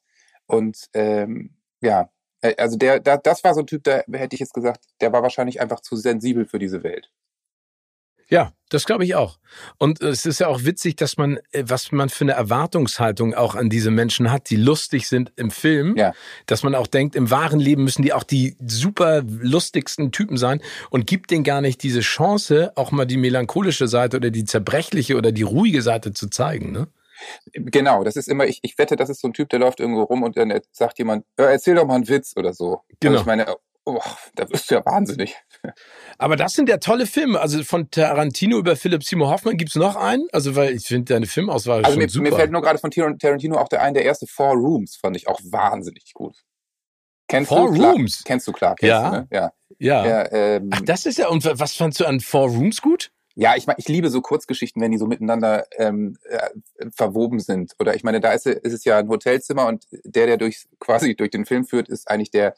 Und 0.47 0.89
ähm, 0.95 1.57
ja, 1.81 2.11
äh, 2.43 2.55
also 2.57 2.77
der, 2.77 3.01
der, 3.01 3.19
das 3.19 3.45
war 3.45 3.55
so 3.55 3.61
ein 3.61 3.67
Typ, 3.67 3.85
da 3.85 4.03
hätte 4.13 4.35
ich 4.35 4.41
jetzt 4.41 4.55
gesagt, 4.55 4.85
der 5.01 5.13
war 5.13 5.23
wahrscheinlich 5.23 5.61
einfach 5.61 5.81
zu 5.81 5.97
sensibel 5.97 6.47
für 6.47 6.59
diese 6.59 6.83
Welt. 6.83 7.11
Ja, 8.29 8.53
das 8.71 8.85
glaube 8.85 9.05
ich 9.05 9.15
auch. 9.15 9.39
Und 9.79 10.01
es 10.03 10.27
ist 10.27 10.41
ja 10.41 10.49
auch 10.49 10.65
witzig, 10.65 10.97
dass 10.97 11.17
man, 11.17 11.39
äh, 11.53 11.65
was 11.67 11.93
man 11.93 12.09
für 12.09 12.25
eine 12.25 12.33
Erwartungshaltung 12.33 13.35
auch 13.35 13.55
an 13.55 13.71
diese 13.71 13.93
Menschen 13.93 14.33
hat, 14.33 14.51
die 14.51 14.57
lustig 14.57 15.07
sind 15.07 15.33
im 15.37 15.53
Film, 15.53 15.97
ja. 15.97 16.13
dass 16.47 16.65
man 16.65 16.75
auch 16.75 16.89
denkt, 16.89 17.15
im 17.15 17.31
wahren 17.31 17.61
Leben 17.61 17.85
müssen 17.85 18.03
die 18.03 18.13
auch 18.13 18.25
die 18.25 18.57
super 18.67 19.23
lustigsten 19.23 20.11
Typen 20.11 20.37
sein 20.37 20.61
und 20.91 21.07
gibt 21.07 21.31
denen 21.31 21.45
gar 21.45 21.61
nicht 21.61 21.83
diese 21.83 22.01
Chance, 22.01 22.73
auch 22.75 22.91
mal 22.91 23.07
die 23.07 23.17
melancholische 23.17 23.87
Seite 23.87 24.17
oder 24.17 24.31
die 24.31 24.45
zerbrechliche 24.45 25.17
oder 25.17 25.31
die 25.31 25.43
ruhige 25.43 25.83
Seite 25.83 26.13
zu 26.13 26.29
zeigen, 26.29 26.73
ne? 26.73 26.89
Genau, 27.55 28.05
das 28.05 28.17
ist 28.17 28.29
immer, 28.29 28.47
ich, 28.47 28.59
ich 28.61 28.77
wette, 28.77 28.95
das 28.95 29.09
ist 29.09 29.23
so 29.23 29.29
ein 29.29 29.33
Typ, 29.33 29.49
der 29.49 29.59
läuft 29.59 29.81
irgendwo 29.81 30.03
rum 30.03 30.23
und 30.23 30.37
dann 30.37 30.53
sagt 30.71 30.99
jemand, 30.99 31.25
erzähl 31.37 31.75
doch 31.75 31.87
mal 31.87 31.95
einen 31.95 32.09
Witz 32.09 32.35
oder 32.37 32.53
so. 32.53 32.73
Also 32.73 32.83
genau. 33.01 33.13
Also 33.13 33.23
ich 33.23 33.27
meine, 33.27 33.57
oh, 33.87 34.01
da 34.35 34.51
wirst 34.51 34.71
du 34.71 34.75
ja 34.75 34.85
wahnsinnig. 34.85 35.35
Aber 36.19 36.37
das 36.37 36.53
sind 36.53 36.69
ja 36.69 36.77
tolle 36.77 37.07
Filme. 37.07 37.41
Also 37.41 37.63
von 37.65 37.91
Tarantino 37.91 38.59
über 38.59 38.77
Philip 38.77 39.03
Seymour 39.03 39.31
Hoffman 39.31 39.57
gibt's 39.57 39.77
noch 39.77 39.97
einen? 39.97 40.27
Also 40.33 40.55
weil 40.57 40.75
ich 40.75 40.87
finde 40.87 41.15
deine 41.15 41.27
Filmauswahl 41.27 41.79
also 41.79 41.93
schon 41.93 41.99
mir, 41.99 42.09
super. 42.09 42.31
mir 42.31 42.37
fällt 42.37 42.51
nur 42.51 42.63
gerade 42.63 42.79
von 42.79 42.91
Tarantino 42.91 43.57
auch 43.57 43.69
der 43.69 43.83
ein, 43.83 43.95
der 43.95 44.05
erste 44.05 44.27
Four 44.27 44.55
Rooms 44.55 44.97
fand 44.97 45.17
ich 45.17 45.29
auch 45.29 45.41
wahnsinnig 45.45 46.13
gut. 46.13 46.37
Kennst 47.29 47.49
Four 47.49 47.73
du 47.73 47.83
Rooms? 47.83 48.23
Kennst 48.25 48.47
du 48.47 48.53
klar? 48.53 48.77
Kennst 48.77 48.91
ja. 48.91 49.11
Du, 49.11 49.17
ne? 49.17 49.29
ja. 49.31 49.53
Ja. 49.79 50.07
ja 50.07 50.33
ähm, 50.33 50.71
Ach, 50.73 50.81
das 50.83 51.07
ist 51.07 51.19
ja. 51.19 51.29
Und 51.29 51.45
was 51.45 51.75
fandst 51.75 52.01
du 52.01 52.05
an 52.05 52.21
Four 52.21 52.49
Rooms 52.49 52.83
gut? 52.83 53.11
Ja, 53.39 53.55
ich 53.55 53.67
meine, 53.67 53.79
ich 53.79 53.89
liebe 53.89 54.09
so 54.09 54.23
Kurzgeschichten, 54.23 54.81
wenn 54.81 54.93
die 54.93 54.99
so 54.99 55.07
miteinander 55.07 55.67
ähm, 55.77 56.17
äh, 56.25 56.49
verwoben 56.95 57.39
sind. 57.39 57.75
Oder 57.79 57.95
ich 57.95 58.03
meine, 58.03 58.21
da 58.21 58.33
ist, 58.33 58.47
ist 58.47 58.73
es 58.73 58.85
ja 58.85 58.99
ein 58.99 59.09
Hotelzimmer 59.09 59.67
und 59.67 59.87
der, 60.05 60.27
der 60.27 60.39
durch 60.39 60.65
quasi 60.81 61.15
durch 61.15 61.31
den 61.31 61.45
Film 61.45 61.67
führt, 61.67 61.89
ist 61.89 62.09
eigentlich 62.09 62.31
der 62.31 62.55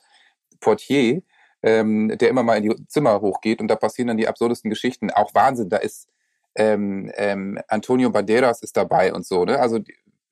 Portier 0.60 1.22
ähm, 1.62 2.16
der 2.16 2.28
immer 2.28 2.42
mal 2.42 2.56
in 2.56 2.62
die 2.64 2.86
Zimmer 2.86 3.20
hochgeht 3.20 3.60
und 3.60 3.68
da 3.68 3.76
passieren 3.76 4.08
dann 4.08 4.16
die 4.16 4.28
absurdesten 4.28 4.70
Geschichten. 4.70 5.10
Auch 5.10 5.34
Wahnsinn, 5.34 5.68
da 5.68 5.78
ist 5.78 6.08
ähm, 6.54 7.10
ähm, 7.16 7.58
Antonio 7.68 8.10
Banderas 8.10 8.62
ist 8.62 8.76
dabei 8.76 9.12
und 9.12 9.26
so, 9.26 9.44
ne? 9.44 9.58
Also 9.58 9.80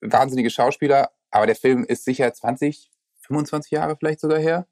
wahnsinnige 0.01 0.51
Schauspieler, 0.51 1.11
aber 1.31 1.47
der 1.47 1.57
Film 1.57 1.85
ist 1.85 2.05
sicher 2.05 2.33
20, 2.33 2.91
25 3.23 3.73
Jahre 3.73 3.97
vielleicht 3.97 4.21
sogar 4.21 4.39
her. 4.39 4.67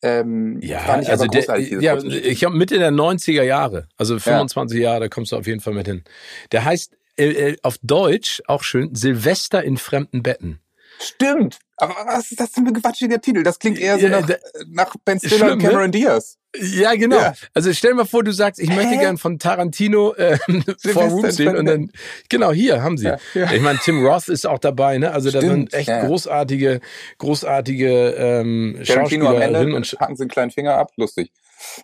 Ähm, 0.00 0.60
ja, 0.62 0.84
also 0.84 1.26
der, 1.26 1.58
ja, 1.60 1.96
ich 1.96 2.44
habe 2.44 2.56
Mitte 2.56 2.78
der 2.78 2.92
90er 2.92 3.42
Jahre, 3.42 3.88
also 3.96 4.18
25 4.18 4.78
ja. 4.78 4.90
Jahre, 4.90 5.00
da 5.00 5.08
kommst 5.08 5.32
du 5.32 5.36
auf 5.36 5.46
jeden 5.46 5.60
Fall 5.60 5.74
mit 5.74 5.86
hin. 5.86 6.04
Der 6.52 6.64
heißt 6.64 6.96
äh, 7.16 7.26
äh, 7.26 7.56
auf 7.62 7.78
Deutsch 7.82 8.42
auch 8.46 8.62
schön 8.62 8.94
Silvester 8.94 9.64
in 9.64 9.76
fremden 9.76 10.22
Betten. 10.22 10.60
Stimmt. 10.98 11.58
Aber 11.78 11.94
was 12.06 12.30
ist 12.30 12.40
das 12.40 12.50
für 12.50 12.60
ein 12.60 12.72
quatschiger 12.72 13.20
Titel? 13.20 13.42
Das 13.42 13.58
klingt 13.58 13.78
eher 13.78 13.98
so 13.98 14.08
nach, 14.08 14.26
nach 14.68 14.94
Ben 15.04 15.20
Stiller 15.20 15.52
und 15.52 15.58
ne? 15.58 15.68
Cameron 15.68 15.86
ne? 15.86 15.90
Diaz. 15.90 16.38
Ja, 16.58 16.94
genau. 16.94 17.16
Ja. 17.16 17.34
Also 17.52 17.72
stell 17.74 17.90
dir 17.90 17.96
mal 17.96 18.06
vor, 18.06 18.24
du 18.24 18.32
sagst, 18.32 18.58
ich 18.60 18.70
Hä? 18.70 18.76
möchte 18.76 18.96
gern 18.96 19.18
von 19.18 19.38
Tarantino 19.38 20.14
äh, 20.14 20.38
vor 20.92 21.04
Room 21.04 21.30
sehen 21.30 21.54
und 21.54 21.66
dann, 21.66 21.90
genau, 22.30 22.52
hier 22.52 22.82
haben 22.82 22.96
sie. 22.96 23.06
Ja, 23.06 23.18
ja. 23.34 23.52
Ich 23.52 23.60
meine, 23.60 23.78
Tim 23.78 24.04
Roth 24.06 24.28
ist 24.28 24.46
auch 24.46 24.58
dabei, 24.58 24.96
ne? 24.96 25.12
Also 25.12 25.28
Stimmt, 25.28 25.44
da 25.44 25.48
sind 25.50 25.74
echt 25.74 26.06
großartige, 26.06 26.80
großartige 27.18 28.14
ähm, 28.16 28.80
Tarantino 28.86 29.28
am 29.28 29.42
Ende 29.42 29.76
und 29.76 29.86
hacken 30.00 30.16
sie 30.16 30.22
einen 30.22 30.30
kleinen 30.30 30.50
Finger 30.50 30.76
ab, 30.76 30.92
lustig. 30.96 31.30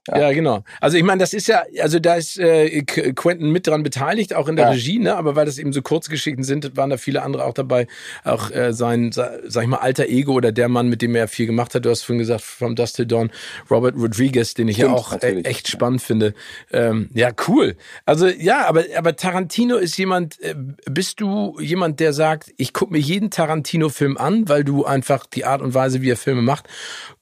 Ja. 0.08 0.20
ja, 0.20 0.32
genau. 0.32 0.64
Also 0.80 0.96
ich 0.96 1.02
meine, 1.02 1.20
das 1.20 1.32
ist 1.32 1.48
ja, 1.48 1.62
also 1.80 1.98
da 1.98 2.14
ist 2.14 2.38
äh, 2.38 2.82
Quentin 2.82 3.50
mit 3.50 3.66
dran 3.66 3.82
beteiligt, 3.82 4.34
auch 4.34 4.48
in 4.48 4.56
der 4.56 4.66
ja. 4.66 4.70
Regie, 4.72 4.98
ne? 4.98 5.16
Aber 5.16 5.36
weil 5.36 5.46
das 5.46 5.58
eben 5.58 5.72
so 5.72 5.82
Kurzgeschichten 5.82 6.44
sind, 6.44 6.76
waren 6.76 6.90
da 6.90 6.96
viele 6.96 7.22
andere 7.22 7.44
auch 7.44 7.54
dabei. 7.54 7.86
Auch 8.24 8.50
äh, 8.50 8.72
sein, 8.72 9.12
sag 9.12 9.62
ich 9.62 9.68
mal, 9.68 9.78
alter 9.78 10.06
Ego 10.06 10.32
oder 10.32 10.52
der 10.52 10.68
Mann, 10.68 10.88
mit 10.88 11.02
dem 11.02 11.14
er 11.14 11.28
viel 11.28 11.46
gemacht 11.46 11.74
hat. 11.74 11.84
Du 11.84 11.90
hast 11.90 12.02
vorhin 12.02 12.18
gesagt, 12.18 12.42
From 12.42 12.76
Dust 12.76 12.96
to 12.96 13.04
Dawn, 13.04 13.30
Robert 13.70 13.96
Rodriguez, 13.96 14.54
den 14.54 14.68
ich 14.68 14.76
Stimmt, 14.76 14.90
ja 14.90 14.96
auch 14.96 15.12
äh, 15.22 15.40
echt 15.42 15.68
spannend 15.68 16.02
finde. 16.02 16.34
Ähm, 16.72 17.10
ja, 17.14 17.30
cool. 17.48 17.76
Also 18.04 18.26
ja, 18.26 18.66
aber, 18.66 18.84
aber 18.96 19.16
Tarantino 19.16 19.76
ist 19.76 19.96
jemand, 19.96 20.40
äh, 20.40 20.54
bist 20.90 21.20
du 21.20 21.58
jemand, 21.60 22.00
der 22.00 22.12
sagt, 22.12 22.52
ich 22.56 22.72
gucke 22.72 22.92
mir 22.92 22.98
jeden 22.98 23.30
Tarantino-Film 23.30 24.16
an, 24.16 24.48
weil 24.48 24.64
du 24.64 24.84
einfach 24.84 25.26
die 25.26 25.44
Art 25.44 25.62
und 25.62 25.74
Weise, 25.74 26.02
wie 26.02 26.10
er 26.10 26.16
Filme 26.16 26.42
macht, 26.42 26.68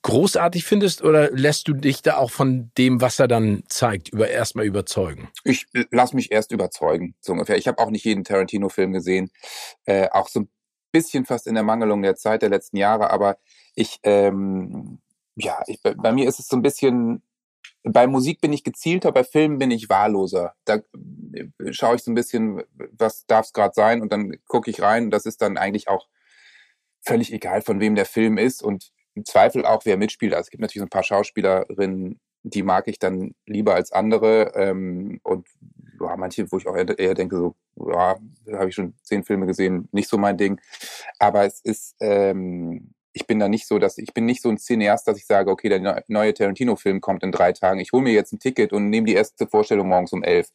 großartig 0.02 0.64
findest 0.64 1.02
oder 1.02 1.30
lässt 1.30 1.68
du 1.68 1.74
dich 1.74 2.02
da 2.02 2.16
auch 2.16 2.30
von 2.30 2.49
dem, 2.50 3.00
was 3.00 3.18
er 3.18 3.28
dann 3.28 3.62
zeigt, 3.68 4.10
über 4.10 4.28
erstmal 4.28 4.64
überzeugen? 4.64 5.28
Ich 5.44 5.66
lass 5.90 6.12
mich 6.12 6.32
erst 6.32 6.52
überzeugen, 6.52 7.14
so 7.20 7.32
ungefähr. 7.32 7.56
Ich 7.56 7.68
habe 7.68 7.78
auch 7.78 7.90
nicht 7.90 8.04
jeden 8.04 8.24
Tarantino-Film 8.24 8.92
gesehen, 8.92 9.30
äh, 9.84 10.08
auch 10.10 10.28
so 10.28 10.40
ein 10.40 10.48
bisschen 10.92 11.24
fast 11.24 11.46
in 11.46 11.54
der 11.54 11.62
Mangelung 11.62 12.02
der 12.02 12.16
Zeit 12.16 12.42
der 12.42 12.48
letzten 12.48 12.76
Jahre, 12.76 13.10
aber 13.10 13.38
ich, 13.74 13.98
ähm, 14.02 15.00
ja, 15.36 15.62
ich, 15.66 15.80
bei 15.82 16.12
mir 16.12 16.28
ist 16.28 16.38
es 16.40 16.48
so 16.48 16.56
ein 16.56 16.62
bisschen, 16.62 17.22
bei 17.82 18.06
Musik 18.06 18.40
bin 18.40 18.52
ich 18.52 18.64
gezielter, 18.64 19.12
bei 19.12 19.24
Filmen 19.24 19.58
bin 19.58 19.70
ich 19.70 19.88
wahlloser. 19.88 20.54
Da 20.64 20.80
äh, 21.32 21.72
schaue 21.72 21.96
ich 21.96 22.02
so 22.02 22.10
ein 22.10 22.14
bisschen, 22.14 22.62
was 22.92 23.26
darf 23.26 23.46
es 23.46 23.52
gerade 23.52 23.72
sein 23.74 24.02
und 24.02 24.12
dann 24.12 24.36
gucke 24.46 24.70
ich 24.70 24.82
rein. 24.82 25.10
Das 25.10 25.26
ist 25.26 25.40
dann 25.40 25.56
eigentlich 25.56 25.88
auch 25.88 26.08
völlig 27.02 27.32
egal, 27.32 27.62
von 27.62 27.80
wem 27.80 27.94
der 27.94 28.06
Film 28.06 28.36
ist 28.36 28.62
und 28.62 28.92
im 29.14 29.24
Zweifel 29.24 29.64
auch, 29.64 29.84
wer 29.84 29.96
mitspielt. 29.96 30.34
Also 30.34 30.46
es 30.46 30.50
gibt 30.50 30.60
natürlich 30.60 30.80
so 30.80 30.86
ein 30.86 30.90
paar 30.90 31.02
Schauspielerinnen, 31.02 32.20
die 32.42 32.62
mag 32.62 32.88
ich 32.88 32.98
dann 32.98 33.34
lieber 33.46 33.74
als 33.74 33.92
andere. 33.92 34.52
Ähm, 34.54 35.20
und 35.22 35.46
ja, 36.00 36.16
manche, 36.16 36.50
wo 36.50 36.58
ich 36.58 36.66
auch 36.66 36.76
eher, 36.76 36.98
eher 36.98 37.14
denke, 37.14 37.36
so, 37.36 37.54
ja, 37.76 38.18
habe 38.52 38.68
ich 38.68 38.74
schon 38.74 38.94
zehn 39.02 39.24
Filme 39.24 39.46
gesehen, 39.46 39.88
nicht 39.92 40.08
so 40.08 40.18
mein 40.18 40.36
Ding. 40.36 40.60
Aber 41.18 41.44
es 41.44 41.60
ist, 41.60 41.96
ähm, 42.00 42.94
ich 43.12 43.26
bin 43.26 43.38
da 43.38 43.48
nicht 43.48 43.66
so, 43.66 43.78
dass 43.78 43.98
ich 43.98 44.14
bin 44.14 44.24
nicht 44.24 44.42
so 44.42 44.48
ein 44.48 44.58
Cineast, 44.58 45.06
dass 45.06 45.18
ich 45.18 45.26
sage, 45.26 45.50
okay, 45.50 45.68
der 45.68 46.04
neue 46.08 46.34
Tarantino-Film 46.34 47.00
kommt 47.00 47.22
in 47.22 47.32
drei 47.32 47.52
Tagen. 47.52 47.80
Ich 47.80 47.92
hole 47.92 48.02
mir 48.02 48.12
jetzt 48.12 48.32
ein 48.32 48.38
Ticket 48.38 48.72
und 48.72 48.88
nehme 48.88 49.06
die 49.06 49.14
erste 49.14 49.46
Vorstellung 49.46 49.88
morgens 49.88 50.12
um 50.12 50.22
elf. 50.22 50.48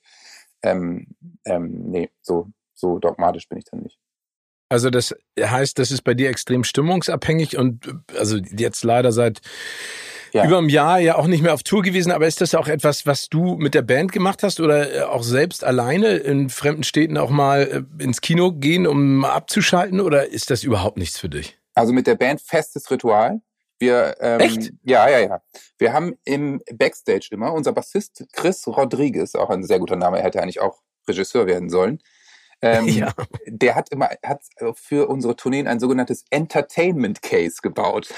Ähm, 0.64 1.08
ähm, 1.46 1.92
nee, 1.92 2.10
so, 2.22 2.48
so 2.74 2.98
dogmatisch 2.98 3.48
bin 3.50 3.58
ich 3.58 3.66
dann 3.66 3.82
nicht. 3.82 4.00
Also 4.70 4.90
das 4.90 5.16
heißt, 5.40 5.78
das 5.78 5.92
ist 5.92 6.02
bei 6.02 6.16
dir 6.16 6.30
extrem 6.30 6.64
stimmungsabhängig 6.64 7.58
und 7.58 7.88
also 8.18 8.38
jetzt 8.38 8.84
leider 8.84 9.12
seit 9.12 9.42
ja. 10.36 10.46
über 10.46 10.58
einem 10.58 10.70
Jahr 10.70 11.00
ja 11.00 11.18
auch 11.18 11.28
nicht 11.28 11.42
mehr 11.42 11.54
auf 11.54 11.64
Tour 11.64 11.82
gewesen, 11.82 12.12
aber 12.12 12.28
ist 12.28 12.42
das 12.42 12.54
auch 12.56 12.68
etwas, 12.68 13.06
was 13.06 13.30
du 13.30 13.56
mit 13.56 13.74
der 13.74 13.82
Band 13.82 14.12
gemacht 14.12 14.44
hast 14.44 14.60
oder 14.60 14.94
äh, 14.94 15.02
auch 15.04 15.24
selbst 15.24 15.64
alleine 15.64 16.18
in 16.18 16.50
fremden 16.50 16.84
Städten 16.84 17.18
auch 17.18 17.30
mal 17.30 17.86
äh, 18.00 18.04
ins 18.04 18.22
Kino 18.22 18.52
gehen, 18.52 18.86
um 18.86 19.24
abzuschalten 19.24 20.02
oder 20.02 20.28
ist 20.28 20.50
das 20.52 20.64
überhaupt 20.64 20.98
nichts 20.98 21.18
für 21.18 21.30
dich? 21.30 21.58
Also 21.74 21.94
mit 21.94 22.06
der 22.08 22.16
Band 22.16 22.42
festes 22.42 22.92
Ritual. 22.92 23.42
Wir, 23.80 24.16
ähm, 24.20 24.40
Echt? 24.40 24.72
Ja, 24.84 25.10
ja, 25.10 25.20
ja. 25.20 25.42
Wir 25.78 25.92
haben 25.92 26.16
im 26.24 26.62
Backstage 26.74 27.28
immer, 27.32 27.54
unser 27.54 27.74
Bassist 27.74 28.26
Chris 28.34 28.66
Rodriguez, 28.68 29.36
auch 29.36 29.50
ein 29.50 29.64
sehr 29.64 29.80
guter 29.80 29.98
Name, 29.98 30.18
er 30.18 30.24
hätte 30.24 30.42
eigentlich 30.42 30.62
auch 30.62 30.82
Regisseur 31.08 31.46
werden 31.46 31.70
sollen, 31.70 32.00
ähm, 32.62 32.88
ja. 32.88 33.14
Der 33.48 33.76
hat 33.76 33.90
immer 33.90 34.10
hat 34.24 34.42
für 34.76 35.08
unsere 35.08 35.36
Tourneen 35.36 35.68
ein 35.68 35.80
sogenanntes 35.80 36.26
Entertainment 36.30 37.22
Case 37.22 37.58
gebaut. 37.62 38.14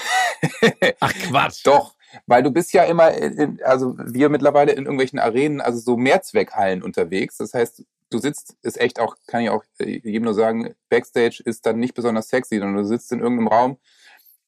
Ach 1.00 1.12
Quatsch. 1.12 1.60
Doch, 1.64 1.94
weil 2.26 2.42
du 2.42 2.50
bist 2.50 2.72
ja 2.72 2.84
immer, 2.84 3.12
in, 3.12 3.60
also 3.62 3.94
wir 3.98 4.28
mittlerweile 4.28 4.72
in 4.72 4.84
irgendwelchen 4.84 5.18
Arenen, 5.18 5.60
also 5.60 5.78
so 5.78 5.96
Mehrzweckhallen 5.96 6.82
unterwegs. 6.82 7.38
Das 7.38 7.54
heißt, 7.54 7.84
du 8.10 8.18
sitzt, 8.18 8.56
ist 8.62 8.80
echt 8.80 9.00
auch, 9.00 9.16
kann 9.26 9.42
ich 9.42 9.50
auch 9.50 9.64
äh, 9.78 10.00
jedem 10.02 10.24
nur 10.24 10.34
sagen, 10.34 10.74
Backstage 10.88 11.42
ist 11.44 11.66
dann 11.66 11.78
nicht 11.78 11.94
besonders 11.94 12.28
sexy, 12.28 12.58
sondern 12.58 12.82
du 12.82 12.84
sitzt 12.84 13.12
in 13.12 13.20
irgendeinem 13.20 13.48
Raum, 13.48 13.78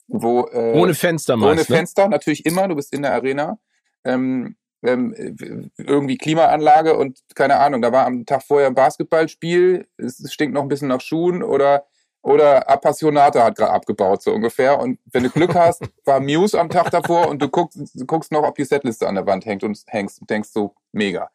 wo 0.09 0.47
äh, 0.53 0.73
ohne 0.75 0.95
Fenster 0.95 1.37
meist, 1.37 1.51
ohne 1.51 1.61
ne? 1.61 1.65
Fenster 1.65 2.09
natürlich 2.09 2.47
immer. 2.47 2.69
Du 2.69 2.75
bist 2.75 2.93
in 2.93 3.03
der 3.03 3.15
Arena. 3.15 3.59
Ähm, 4.05 4.57
ähm, 4.83 5.71
irgendwie 5.77 6.17
Klimaanlage 6.17 6.97
und 6.97 7.21
keine 7.35 7.59
Ahnung, 7.59 7.83
da 7.83 7.93
war 7.93 8.07
am 8.07 8.25
Tag 8.25 8.43
vorher 8.43 8.69
ein 8.69 8.75
Basketballspiel, 8.75 9.87
es 9.99 10.33
stinkt 10.33 10.55
noch 10.55 10.63
ein 10.63 10.69
bisschen 10.69 10.89
nach 10.89 11.03
Schuhen 11.03 11.43
oder 11.43 11.85
oder 12.23 12.69
Appassionata 12.69 13.45
hat 13.45 13.57
gerade 13.57 13.73
abgebaut, 13.73 14.23
so 14.23 14.33
ungefähr. 14.33 14.79
Und 14.79 14.99
wenn 15.07 15.23
du 15.23 15.31
Glück 15.31 15.55
hast, 15.55 15.83
war 16.05 16.21
Muse 16.21 16.59
am 16.59 16.69
Tag 16.69 16.91
davor 16.91 17.29
und 17.29 17.41
du 17.41 17.49
guckst, 17.49 17.79
guckst 18.07 18.31
noch, 18.31 18.43
ob 18.43 18.57
die 18.57 18.65
Setliste 18.65 19.09
an 19.09 19.15
der 19.15 19.27
Wand 19.27 19.47
hängt 19.47 19.65
und 19.65 19.83
hängst 19.87 20.21
und 20.21 20.29
denkst 20.29 20.51
so, 20.51 20.75
mega. 20.93 21.31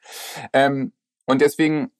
Ähm, 0.53 0.93
und 1.25 1.41
deswegen, 1.41 1.91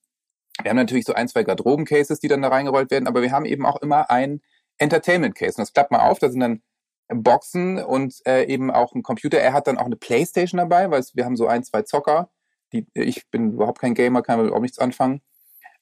wir 0.62 0.70
haben 0.70 0.78
natürlich 0.78 1.06
so 1.06 1.14
ein, 1.14 1.28
zwei 1.28 1.44
Garderoben-Cases, 1.44 2.20
die 2.20 2.28
dann 2.28 2.44
da 2.44 2.50
reingerollt 2.50 2.92
werden, 2.92 3.08
aber 3.08 3.22
wir 3.22 3.32
haben 3.32 3.46
eben 3.46 3.66
auch 3.66 3.82
immer 3.82 4.12
ein 4.12 4.42
Entertainment-Case. 4.78 5.58
Und 5.58 5.64
das 5.64 5.74
klappt 5.74 5.92
mal 5.92 6.08
auf, 6.08 6.20
da 6.20 6.30
sind 6.30 6.42
dann 6.42 6.62
Boxen 7.08 7.84
und 7.84 8.16
äh, 8.26 8.46
eben 8.46 8.72
auch 8.72 8.94
ein 8.94 9.04
Computer. 9.04 9.40
Er 9.40 9.54
hat 9.54 9.68
dann 9.68 9.78
auch 9.78 9.86
eine 9.86 9.96
Playstation 9.96 10.58
dabei, 10.58 10.90
weil 10.92 11.04
wir 11.14 11.26
haben 11.26 11.38
so 11.38 11.48
ein, 11.48 11.64
zwei 11.64 11.82
Zocker. 11.84 12.30
Die, 12.72 12.88
ich 12.94 13.30
bin 13.30 13.54
überhaupt 13.54 13.80
kein 13.80 13.94
Gamer, 13.94 14.22
kann 14.22 14.52
auch 14.52 14.60
nichts 14.60 14.80
anfangen. 14.80 15.22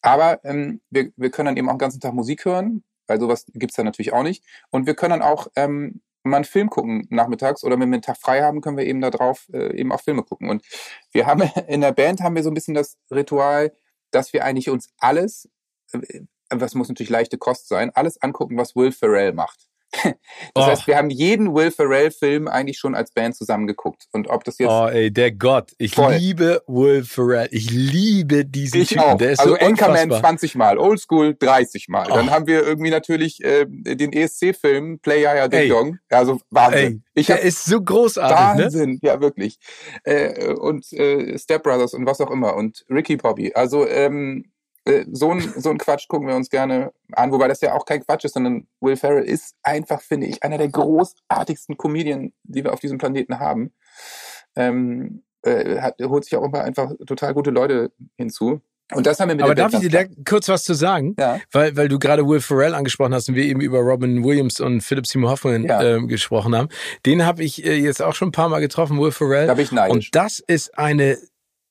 Aber 0.01 0.43
ähm, 0.43 0.81
wir, 0.89 1.11
wir 1.15 1.31
können 1.31 1.47
dann 1.47 1.57
eben 1.57 1.69
auch 1.69 1.73
den 1.73 1.79
ganzen 1.79 2.01
Tag 2.01 2.13
Musik 2.13 2.43
hören, 2.43 2.83
weil 3.07 3.19
sowas 3.19 3.45
gibt's 3.53 3.75
dann 3.75 3.85
natürlich 3.85 4.13
auch 4.13 4.23
nicht. 4.23 4.43
Und 4.69 4.85
wir 4.85 4.95
können 4.95 5.19
dann 5.19 5.21
auch 5.21 5.47
ähm, 5.55 6.01
mal 6.23 6.37
einen 6.37 6.45
Film 6.45 6.69
gucken 6.69 7.05
nachmittags 7.09 7.63
oder 7.63 7.79
wenn 7.79 7.89
wir 7.89 7.95
einen 7.95 8.01
Tag 8.01 8.17
frei 8.17 8.41
haben, 8.41 8.61
können 8.61 8.77
wir 8.77 8.85
eben 8.85 9.01
da 9.01 9.09
drauf 9.09 9.49
äh, 9.53 9.75
eben 9.75 9.91
auch 9.91 10.01
Filme 10.01 10.23
gucken. 10.23 10.49
Und 10.49 10.63
wir 11.11 11.25
haben 11.25 11.41
in 11.67 11.81
der 11.81 11.91
Band 11.91 12.21
haben 12.21 12.35
wir 12.35 12.43
so 12.43 12.49
ein 12.49 12.53
bisschen 12.53 12.73
das 12.73 12.97
Ritual, 13.11 13.73
dass 14.11 14.33
wir 14.33 14.45
eigentlich 14.45 14.69
uns 14.69 14.89
alles, 14.97 15.49
äh, 15.91 16.21
was 16.49 16.75
muss 16.75 16.89
natürlich 16.89 17.09
leichte 17.09 17.37
Kost 17.37 17.67
sein, 17.67 17.91
alles 17.91 18.21
angucken, 18.21 18.57
was 18.57 18.75
Will 18.75 18.91
Ferrell 18.91 19.33
macht. 19.33 19.67
Das 20.55 20.65
oh. 20.65 20.67
heißt, 20.67 20.87
wir 20.87 20.97
haben 20.97 21.09
jeden 21.09 21.53
Will 21.53 21.71
Ferrell-Film 21.71 22.47
eigentlich 22.47 22.77
schon 22.77 22.95
als 22.95 23.11
Band 23.11 23.35
zusammengeguckt. 23.35 24.05
Und 24.11 24.27
ob 24.29 24.43
das 24.43 24.57
jetzt. 24.57 24.69
Oh, 24.69 24.87
ey, 24.87 25.11
der 25.11 25.31
Gott. 25.31 25.71
Ich 25.77 25.95
voll. 25.95 26.15
liebe 26.15 26.61
Will 26.67 27.03
Ferrell. 27.03 27.47
Ich 27.51 27.71
liebe 27.71 28.45
diesen 28.45 28.81
ich 28.81 28.89
Typen. 28.89 29.03
Auch. 29.03 29.17
Der 29.17 29.31
ist 29.31 29.39
also 29.39 29.55
so 29.55 29.59
Anchorman 29.59 30.11
20 30.11 30.55
Mal, 30.55 30.77
Oldschool 30.77 31.35
30 31.35 31.87
Mal. 31.89 32.07
Oh. 32.11 32.15
Dann 32.15 32.29
haben 32.29 32.47
wir 32.47 32.63
irgendwie 32.63 32.89
natürlich 32.89 33.43
äh, 33.43 33.65
den 33.67 34.11
ESC-Film 34.13 34.99
Play 34.99 35.23
Yaya 35.23 35.47
Ding 35.47 35.69
Dong. 35.69 35.97
Also 36.09 36.39
Wahnsinn. 36.49 37.03
Ey, 37.15 37.23
der 37.23 37.41
ist 37.41 37.65
so 37.65 37.81
großartig. 37.81 38.57
Ne? 38.57 38.63
Wahnsinn, 38.63 38.89
ne? 38.91 38.99
ja 39.01 39.21
wirklich. 39.21 39.57
Äh, 40.03 40.53
und 40.53 40.91
äh, 40.93 41.37
Step 41.37 41.63
Brothers 41.63 41.93
und 41.93 42.05
was 42.05 42.21
auch 42.21 42.31
immer. 42.31 42.55
Und 42.55 42.85
Ricky 42.89 43.17
Bobby. 43.17 43.53
Also 43.53 43.87
ähm, 43.87 44.45
äh, 44.45 44.52
so 45.11 45.31
ein, 45.31 45.41
so 45.57 45.69
ein 45.69 45.77
Quatsch 45.77 46.07
gucken 46.07 46.27
wir 46.27 46.35
uns 46.35 46.49
gerne 46.49 46.91
an, 47.13 47.31
wobei 47.31 47.47
das 47.47 47.61
ja 47.61 47.73
auch 47.73 47.85
kein 47.85 48.05
Quatsch 48.05 48.25
ist, 48.25 48.33
sondern 48.33 48.67
Will 48.81 48.97
Ferrell 48.97 49.23
ist 49.23 49.55
einfach, 49.63 50.01
finde 50.01 50.27
ich, 50.27 50.43
einer 50.43 50.57
der 50.57 50.69
großartigsten 50.69 51.77
Comedien, 51.77 52.33
die 52.43 52.63
wir 52.63 52.73
auf 52.73 52.81
diesem 52.81 52.97
Planeten 52.97 53.39
haben. 53.39 53.73
Ähm, 54.55 55.23
äh, 55.43 55.79
hat, 55.79 55.95
holt 56.01 56.25
sich 56.25 56.35
auch 56.35 56.43
immer 56.43 56.63
einfach 56.63 56.91
total 57.05 57.33
gute 57.33 57.51
Leute 57.51 57.91
hinzu. 58.17 58.61
Und 58.93 59.07
das 59.07 59.19
haben 59.19 59.29
wir 59.29 59.35
mit 59.35 59.45
Aber 59.45 59.55
darf 59.55 59.73
ich 59.73 59.79
dir 59.79 59.89
da 59.89 60.03
kurz 60.25 60.49
was 60.49 60.65
zu 60.65 60.73
sagen? 60.73 61.15
Ja. 61.17 61.39
Weil, 61.51 61.75
weil 61.77 61.87
du 61.87 61.97
gerade 61.97 62.27
Will 62.27 62.41
Ferrell 62.41 62.75
angesprochen 62.75 63.13
hast 63.13 63.29
und 63.29 63.35
wir 63.35 63.45
eben 63.45 63.61
über 63.61 63.79
Robin 63.79 64.23
Williams 64.23 64.59
und 64.59 64.81
Philip 64.81 65.07
Seymour 65.07 65.31
Hoffman 65.31 65.63
ja. 65.63 65.81
äh, 65.81 66.01
gesprochen 66.05 66.55
haben. 66.55 66.67
Den 67.05 67.25
habe 67.25 67.43
ich 67.43 67.65
äh, 67.65 67.75
jetzt 67.75 68.01
auch 68.01 68.13
schon 68.13 68.29
ein 68.29 68.33
paar 68.33 68.49
Mal 68.49 68.59
getroffen, 68.59 68.99
Will 68.99 69.11
Ferrell. 69.11 69.47
Da 69.47 69.53
bin 69.53 69.63
ich 69.63 69.71
neidisch. 69.71 69.93
Und 69.93 70.15
das 70.15 70.39
ist 70.39 70.77
eine 70.77 71.17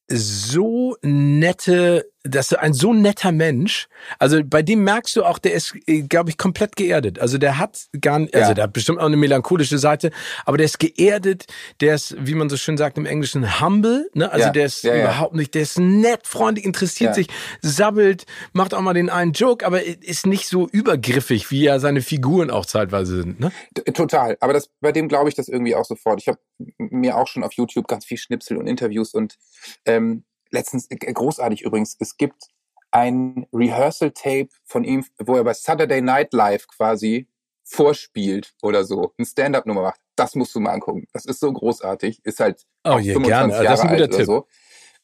so 0.08 0.96
nette 1.02 2.11
das 2.24 2.52
ist 2.52 2.58
ein 2.58 2.72
so 2.72 2.92
netter 2.92 3.32
Mensch. 3.32 3.88
Also 4.18 4.42
bei 4.44 4.62
dem 4.62 4.84
merkst 4.84 5.16
du 5.16 5.24
auch, 5.24 5.38
der 5.38 5.54
ist, 5.54 5.74
äh, 5.86 6.02
glaube 6.02 6.30
ich, 6.30 6.38
komplett 6.38 6.76
geerdet. 6.76 7.18
Also 7.18 7.36
der 7.36 7.58
hat 7.58 7.86
gar 8.00 8.20
nicht, 8.20 8.34
also 8.34 8.50
ja. 8.50 8.54
der 8.54 8.64
hat 8.64 8.72
bestimmt 8.72 9.00
auch 9.00 9.06
eine 9.06 9.16
melancholische 9.16 9.78
Seite, 9.78 10.12
aber 10.44 10.56
der 10.56 10.66
ist 10.66 10.78
geerdet, 10.78 11.46
der 11.80 11.96
ist, 11.96 12.14
wie 12.18 12.34
man 12.34 12.48
so 12.48 12.56
schön 12.56 12.76
sagt 12.76 12.96
im 12.96 13.06
Englischen, 13.06 13.60
humble, 13.60 14.08
ne? 14.14 14.30
Also 14.30 14.46
ja. 14.46 14.52
der 14.52 14.66
ist 14.66 14.84
ja, 14.84 14.96
überhaupt 14.96 15.34
nicht, 15.34 15.54
der 15.54 15.62
ist 15.62 15.78
nett, 15.78 16.26
freundlich, 16.26 16.64
interessiert 16.64 17.14
sich, 17.14 17.26
sabbelt, 17.60 18.24
macht 18.52 18.74
auch 18.74 18.80
mal 18.80 18.94
den 18.94 19.10
einen 19.10 19.32
Joke, 19.32 19.66
aber 19.66 19.82
ist 19.84 20.26
nicht 20.26 20.46
so 20.46 20.68
übergriffig, 20.68 21.50
wie 21.50 21.64
ja 21.64 21.80
seine 21.80 22.02
Figuren 22.02 22.50
auch 22.50 22.66
zeitweise 22.66 23.16
sind, 23.16 23.40
ne? 23.40 23.50
Total. 23.94 24.36
Aber 24.40 24.52
das, 24.52 24.70
bei 24.80 24.92
dem 24.92 25.08
glaube 25.08 25.28
ich 25.28 25.34
das 25.34 25.48
irgendwie 25.48 25.74
auch 25.74 25.84
sofort. 25.84 26.20
Ich 26.20 26.28
habe 26.28 26.38
mir 26.78 27.16
auch 27.16 27.26
schon 27.26 27.42
auf 27.42 27.52
YouTube 27.54 27.88
ganz 27.88 28.04
viel 28.04 28.18
Schnipsel 28.18 28.56
und 28.56 28.66
Interviews 28.68 29.12
und 29.12 29.38
ähm, 29.86 30.24
letztens, 30.52 30.90
äh, 30.90 30.96
großartig 30.96 31.62
übrigens, 31.62 31.96
es 31.98 32.16
gibt 32.16 32.48
ein 32.90 33.46
Rehearsal-Tape 33.52 34.48
von 34.64 34.84
ihm, 34.84 35.04
wo 35.18 35.36
er 35.36 35.44
bei 35.44 35.54
Saturday 35.54 36.00
Night 36.00 36.32
Live 36.32 36.68
quasi 36.68 37.28
vorspielt 37.64 38.54
oder 38.62 38.84
so, 38.84 39.12
ein 39.18 39.24
Stand-up-Nummer 39.24 39.82
macht. 39.82 40.00
Das 40.14 40.34
musst 40.34 40.54
du 40.54 40.60
mal 40.60 40.72
angucken. 40.72 41.06
Das 41.12 41.24
ist 41.24 41.40
so 41.40 41.52
großartig. 41.52 42.20
Ist 42.24 42.40
halt 42.40 42.62
oh, 42.84 42.98
je, 42.98 43.14
25 43.14 43.26
gerne. 43.26 43.52
Jahre 43.52 43.64
das 43.64 43.78
ist 43.78 43.84
ein 43.84 43.90
guter 43.90 44.02
alt 44.02 44.12
Tipp. 44.12 44.26
so. 44.26 44.46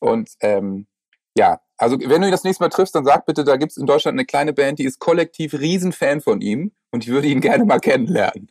Und 0.00 0.30
ähm, 0.40 0.86
ja, 1.36 1.60
also 1.76 1.98
wenn 1.98 2.20
du 2.20 2.28
ihn 2.28 2.32
das 2.32 2.44
nächste 2.44 2.62
Mal 2.62 2.68
triffst, 2.68 2.94
dann 2.94 3.04
sag 3.04 3.24
bitte, 3.24 3.44
da 3.44 3.56
gibt's 3.56 3.76
in 3.76 3.86
Deutschland 3.86 4.16
eine 4.16 4.26
kleine 4.26 4.52
Band, 4.52 4.78
die 4.78 4.84
ist 4.84 4.98
kollektiv 4.98 5.54
Riesenfan 5.54 6.20
von 6.20 6.40
ihm 6.40 6.72
und 6.90 7.04
ich 7.04 7.10
würde 7.10 7.28
ihn 7.28 7.40
gerne 7.40 7.64
mal 7.64 7.80
kennenlernen. 7.80 8.50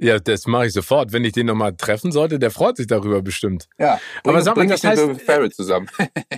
Ja, 0.00 0.18
das 0.18 0.46
mache 0.46 0.66
ich 0.66 0.72
sofort. 0.72 1.12
Wenn 1.12 1.24
ich 1.24 1.32
den 1.32 1.46
nochmal 1.46 1.76
treffen 1.76 2.10
sollte, 2.10 2.38
der 2.38 2.50
freut 2.50 2.78
sich 2.78 2.86
darüber 2.86 3.20
bestimmt. 3.20 3.68
Ja, 3.78 4.00
bring, 4.22 4.34
aber 4.34 4.42
sag 4.42 4.56
mal, 4.56 4.66
das 4.66 4.82
heißt, 4.82 5.06
mit 5.06 5.18
Will 5.18 5.24
Ferrell 5.24 5.52
zusammen. 5.52 5.88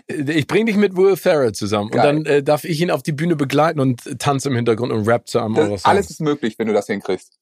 ich 0.08 0.46
bringe 0.48 0.64
dich 0.66 0.76
mit 0.76 0.96
Will 0.96 1.16
Ferrell 1.16 1.52
zusammen 1.52 1.90
Geil. 1.90 2.16
und 2.16 2.24
dann 2.24 2.34
äh, 2.34 2.42
darf 2.42 2.64
ich 2.64 2.80
ihn 2.80 2.90
auf 2.90 3.02
die 3.02 3.12
Bühne 3.12 3.36
begleiten 3.36 3.78
und 3.78 4.18
tanze 4.18 4.48
im 4.48 4.56
Hintergrund 4.56 4.92
und 4.92 5.06
rap 5.08 5.28
zu 5.28 5.38
einem 5.38 5.54
das. 5.54 5.84
Alles 5.84 6.10
ist 6.10 6.20
möglich, 6.20 6.58
wenn 6.58 6.66
du 6.66 6.72
das 6.72 6.86
hinkriegst. 6.86 7.38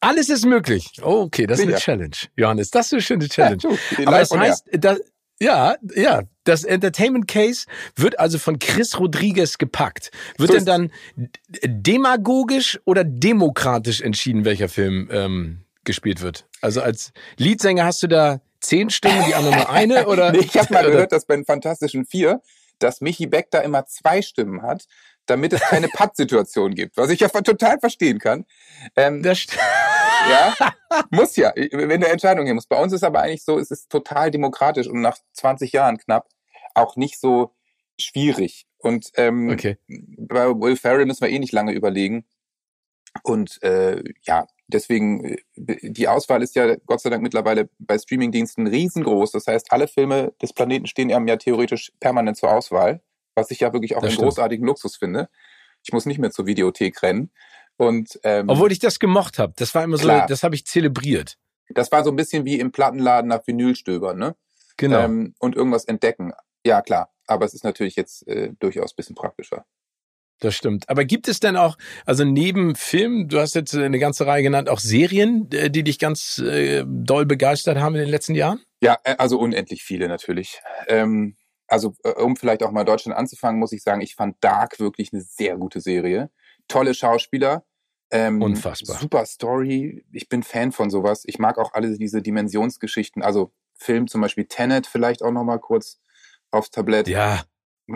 Alles 0.00 0.28
ist 0.28 0.46
möglich. 0.46 0.92
Oh, 1.02 1.22
okay, 1.22 1.46
das 1.46 1.58
Sicher. 1.58 1.70
ist 1.70 1.74
eine 1.74 1.98
Challenge, 1.98 2.16
Johannes. 2.36 2.70
Das 2.70 2.86
ist 2.86 2.92
eine 2.92 3.02
schöne 3.02 3.28
Challenge. 3.28 3.62
Ja, 3.62 4.06
aber 4.06 4.18
das 4.18 4.30
heißt, 4.30 4.68
das, 4.72 5.00
ja, 5.40 5.76
ja, 5.94 6.22
das 6.44 6.64
Entertainment 6.64 7.26
Case 7.26 7.66
wird 7.96 8.18
also 8.18 8.38
von 8.38 8.58
Chris 8.58 8.98
Rodriguez 8.98 9.58
gepackt. 9.58 10.10
Wird 10.36 10.50
so 10.50 10.56
denn 10.56 10.64
dann 10.64 10.92
demagogisch 11.64 12.78
oder 12.84 13.04
demokratisch 13.04 14.00
entschieden, 14.00 14.44
welcher 14.44 14.68
Film 14.68 15.08
ähm, 15.10 15.64
gespielt 15.84 16.20
wird? 16.20 16.46
Also 16.60 16.82
als 16.82 17.12
Leadsänger 17.38 17.84
hast 17.84 18.02
du 18.02 18.06
da 18.06 18.40
zehn 18.60 18.90
Stimmen, 18.90 19.24
die 19.26 19.34
anderen 19.34 19.56
nur 19.56 19.70
eine 19.70 20.06
oder? 20.08 20.32
nee, 20.32 20.40
ich 20.40 20.56
habe 20.56 20.72
mal 20.72 20.84
gehört, 20.84 21.12
dass 21.12 21.24
bei 21.24 21.36
den 21.36 21.46
Fantastischen 21.46 22.04
Vier, 22.04 22.42
dass 22.78 23.00
Michi 23.00 23.26
Beck 23.26 23.50
da 23.50 23.60
immer 23.60 23.86
zwei 23.86 24.20
Stimmen 24.20 24.62
hat, 24.62 24.84
damit 25.26 25.52
es 25.52 25.60
keine 25.60 25.88
Patt-Situation 25.94 26.74
gibt, 26.74 26.96
was 26.96 27.10
ich 27.10 27.20
ja 27.20 27.28
total 27.28 27.78
verstehen 27.78 28.18
kann. 28.18 28.44
Ähm, 28.96 29.22
das. 29.22 29.46
Ja, 30.28 30.54
muss 31.10 31.36
ja, 31.36 31.52
wenn 31.54 32.00
der 32.00 32.12
Entscheidung 32.12 32.44
hier 32.44 32.54
muss. 32.54 32.66
Bei 32.66 32.80
uns 32.80 32.92
ist 32.92 33.04
aber 33.04 33.20
eigentlich 33.20 33.44
so, 33.44 33.58
es 33.58 33.70
ist 33.70 33.90
total 33.90 34.30
demokratisch 34.30 34.86
und 34.86 35.00
nach 35.00 35.18
20 35.32 35.72
Jahren 35.72 35.98
knapp 35.98 36.28
auch 36.74 36.96
nicht 36.96 37.20
so 37.20 37.54
schwierig. 37.98 38.66
Und 38.78 39.10
ähm, 39.16 39.50
okay. 39.50 39.76
bei 39.88 40.46
Will 40.46 40.76
Ferrell 40.76 41.06
müssen 41.06 41.22
wir 41.22 41.30
eh 41.30 41.38
nicht 41.38 41.52
lange 41.52 41.72
überlegen. 41.72 42.24
Und 43.22 43.62
äh, 43.62 44.02
ja, 44.22 44.46
deswegen, 44.68 45.24
äh, 45.24 45.36
die 45.82 46.08
Auswahl 46.08 46.42
ist 46.42 46.54
ja 46.54 46.76
Gott 46.86 47.00
sei 47.00 47.10
Dank 47.10 47.22
mittlerweile 47.22 47.68
bei 47.78 47.98
Streamingdiensten 47.98 48.66
riesengroß. 48.66 49.32
Das 49.32 49.46
heißt, 49.46 49.72
alle 49.72 49.88
Filme 49.88 50.32
des 50.40 50.52
Planeten 50.52 50.86
stehen 50.86 51.12
einem 51.12 51.28
ja 51.28 51.36
theoretisch 51.36 51.92
permanent 52.00 52.36
zur 52.36 52.52
Auswahl, 52.52 53.02
was 53.34 53.50
ich 53.50 53.60
ja 53.60 53.72
wirklich 53.72 53.96
auch 53.96 54.00
das 54.00 54.10
einen 54.10 54.14
stimmt. 54.14 54.28
großartigen 54.28 54.66
Luxus 54.66 54.96
finde. 54.96 55.28
Ich 55.82 55.92
muss 55.92 56.06
nicht 56.06 56.18
mehr 56.18 56.30
zur 56.30 56.46
Videothek 56.46 57.02
rennen. 57.02 57.30
Und, 57.80 58.20
ähm, 58.24 58.50
Obwohl 58.50 58.72
ich 58.72 58.78
das 58.78 58.98
gemocht 58.98 59.38
habe. 59.38 59.54
Das 59.56 59.74
war 59.74 59.82
immer 59.84 59.96
klar. 59.96 60.22
so, 60.22 60.26
das 60.26 60.42
habe 60.42 60.54
ich 60.54 60.66
zelebriert. 60.66 61.38
Das 61.70 61.90
war 61.90 62.04
so 62.04 62.10
ein 62.10 62.16
bisschen 62.16 62.44
wie 62.44 62.60
im 62.60 62.72
Plattenladen 62.72 63.28
nach 63.28 63.46
Vinylstöbern, 63.46 64.18
ne? 64.18 64.36
Genau. 64.76 64.98
Ähm, 64.98 65.34
und 65.38 65.56
irgendwas 65.56 65.86
entdecken. 65.86 66.34
Ja, 66.62 66.82
klar. 66.82 67.10
Aber 67.26 67.46
es 67.46 67.54
ist 67.54 67.64
natürlich 67.64 67.96
jetzt 67.96 68.28
äh, 68.28 68.50
durchaus 68.58 68.92
bisschen 68.92 69.14
praktischer. 69.14 69.64
Das 70.40 70.54
stimmt. 70.54 70.90
Aber 70.90 71.06
gibt 71.06 71.26
es 71.26 71.40
denn 71.40 71.56
auch, 71.56 71.78
also 72.04 72.22
neben 72.24 72.74
Filmen, 72.74 73.28
du 73.28 73.40
hast 73.40 73.54
jetzt 73.54 73.74
eine 73.74 73.98
ganze 73.98 74.26
Reihe 74.26 74.42
genannt, 74.42 74.68
auch 74.68 74.80
Serien, 74.80 75.50
äh, 75.50 75.70
die 75.70 75.82
dich 75.82 75.98
ganz 75.98 76.36
äh, 76.36 76.84
doll 76.86 77.24
begeistert 77.24 77.78
haben 77.78 77.94
in 77.94 78.02
den 78.02 78.10
letzten 78.10 78.34
Jahren? 78.34 78.60
Ja, 78.82 78.98
äh, 79.04 79.14
also 79.16 79.38
unendlich 79.38 79.84
viele 79.84 80.06
natürlich. 80.06 80.60
Ähm, 80.86 81.34
also 81.66 81.94
äh, 82.04 82.10
um 82.10 82.36
vielleicht 82.36 82.62
auch 82.62 82.72
mal 82.72 82.84
Deutschland 82.84 83.16
anzufangen, 83.16 83.58
muss 83.58 83.72
ich 83.72 83.82
sagen, 83.82 84.02
ich 84.02 84.16
fand 84.16 84.36
Dark 84.42 84.80
wirklich 84.80 85.14
eine 85.14 85.22
sehr 85.22 85.56
gute 85.56 85.80
Serie. 85.80 86.30
Tolle 86.68 86.92
Schauspieler. 86.92 87.64
Ähm, 88.10 88.42
Unfassbar. 88.42 88.98
Super 88.98 89.24
Story. 89.26 90.04
Ich 90.12 90.28
bin 90.28 90.42
Fan 90.42 90.72
von 90.72 90.90
sowas. 90.90 91.22
Ich 91.26 91.38
mag 91.38 91.58
auch 91.58 91.72
alle 91.74 91.96
diese 91.96 92.22
Dimensionsgeschichten. 92.22 93.22
Also 93.22 93.52
Film 93.74 94.08
zum 94.08 94.20
Beispiel 94.20 94.46
Tenet 94.46 94.86
vielleicht 94.86 95.22
auch 95.22 95.30
noch 95.30 95.44
mal 95.44 95.58
kurz 95.58 96.00
aufs 96.50 96.70
Tablett. 96.70 97.08
Ja. 97.08 97.42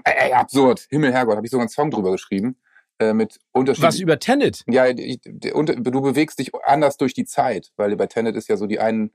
Ey, 0.04 0.32
absurd. 0.32 0.86
Himmel, 0.90 1.12
Herrgott, 1.12 1.36
habe 1.36 1.46
ich 1.46 1.50
sogar 1.50 1.62
einen 1.62 1.68
Song 1.68 1.90
drüber 1.90 2.12
geschrieben. 2.12 2.56
Äh, 2.98 3.12
mit. 3.12 3.38
Was 3.52 3.98
über 3.98 4.18
Tenet? 4.18 4.62
Ja, 4.68 4.86
ich, 4.86 5.20
du 5.22 6.00
bewegst 6.00 6.38
dich 6.38 6.52
anders 6.64 6.96
durch 6.96 7.12
die 7.12 7.24
Zeit, 7.24 7.72
weil 7.76 7.96
bei 7.96 8.06
Tenet 8.06 8.36
ist 8.36 8.48
ja 8.48 8.56
so 8.56 8.66
die 8.66 8.78
einen 8.78 9.10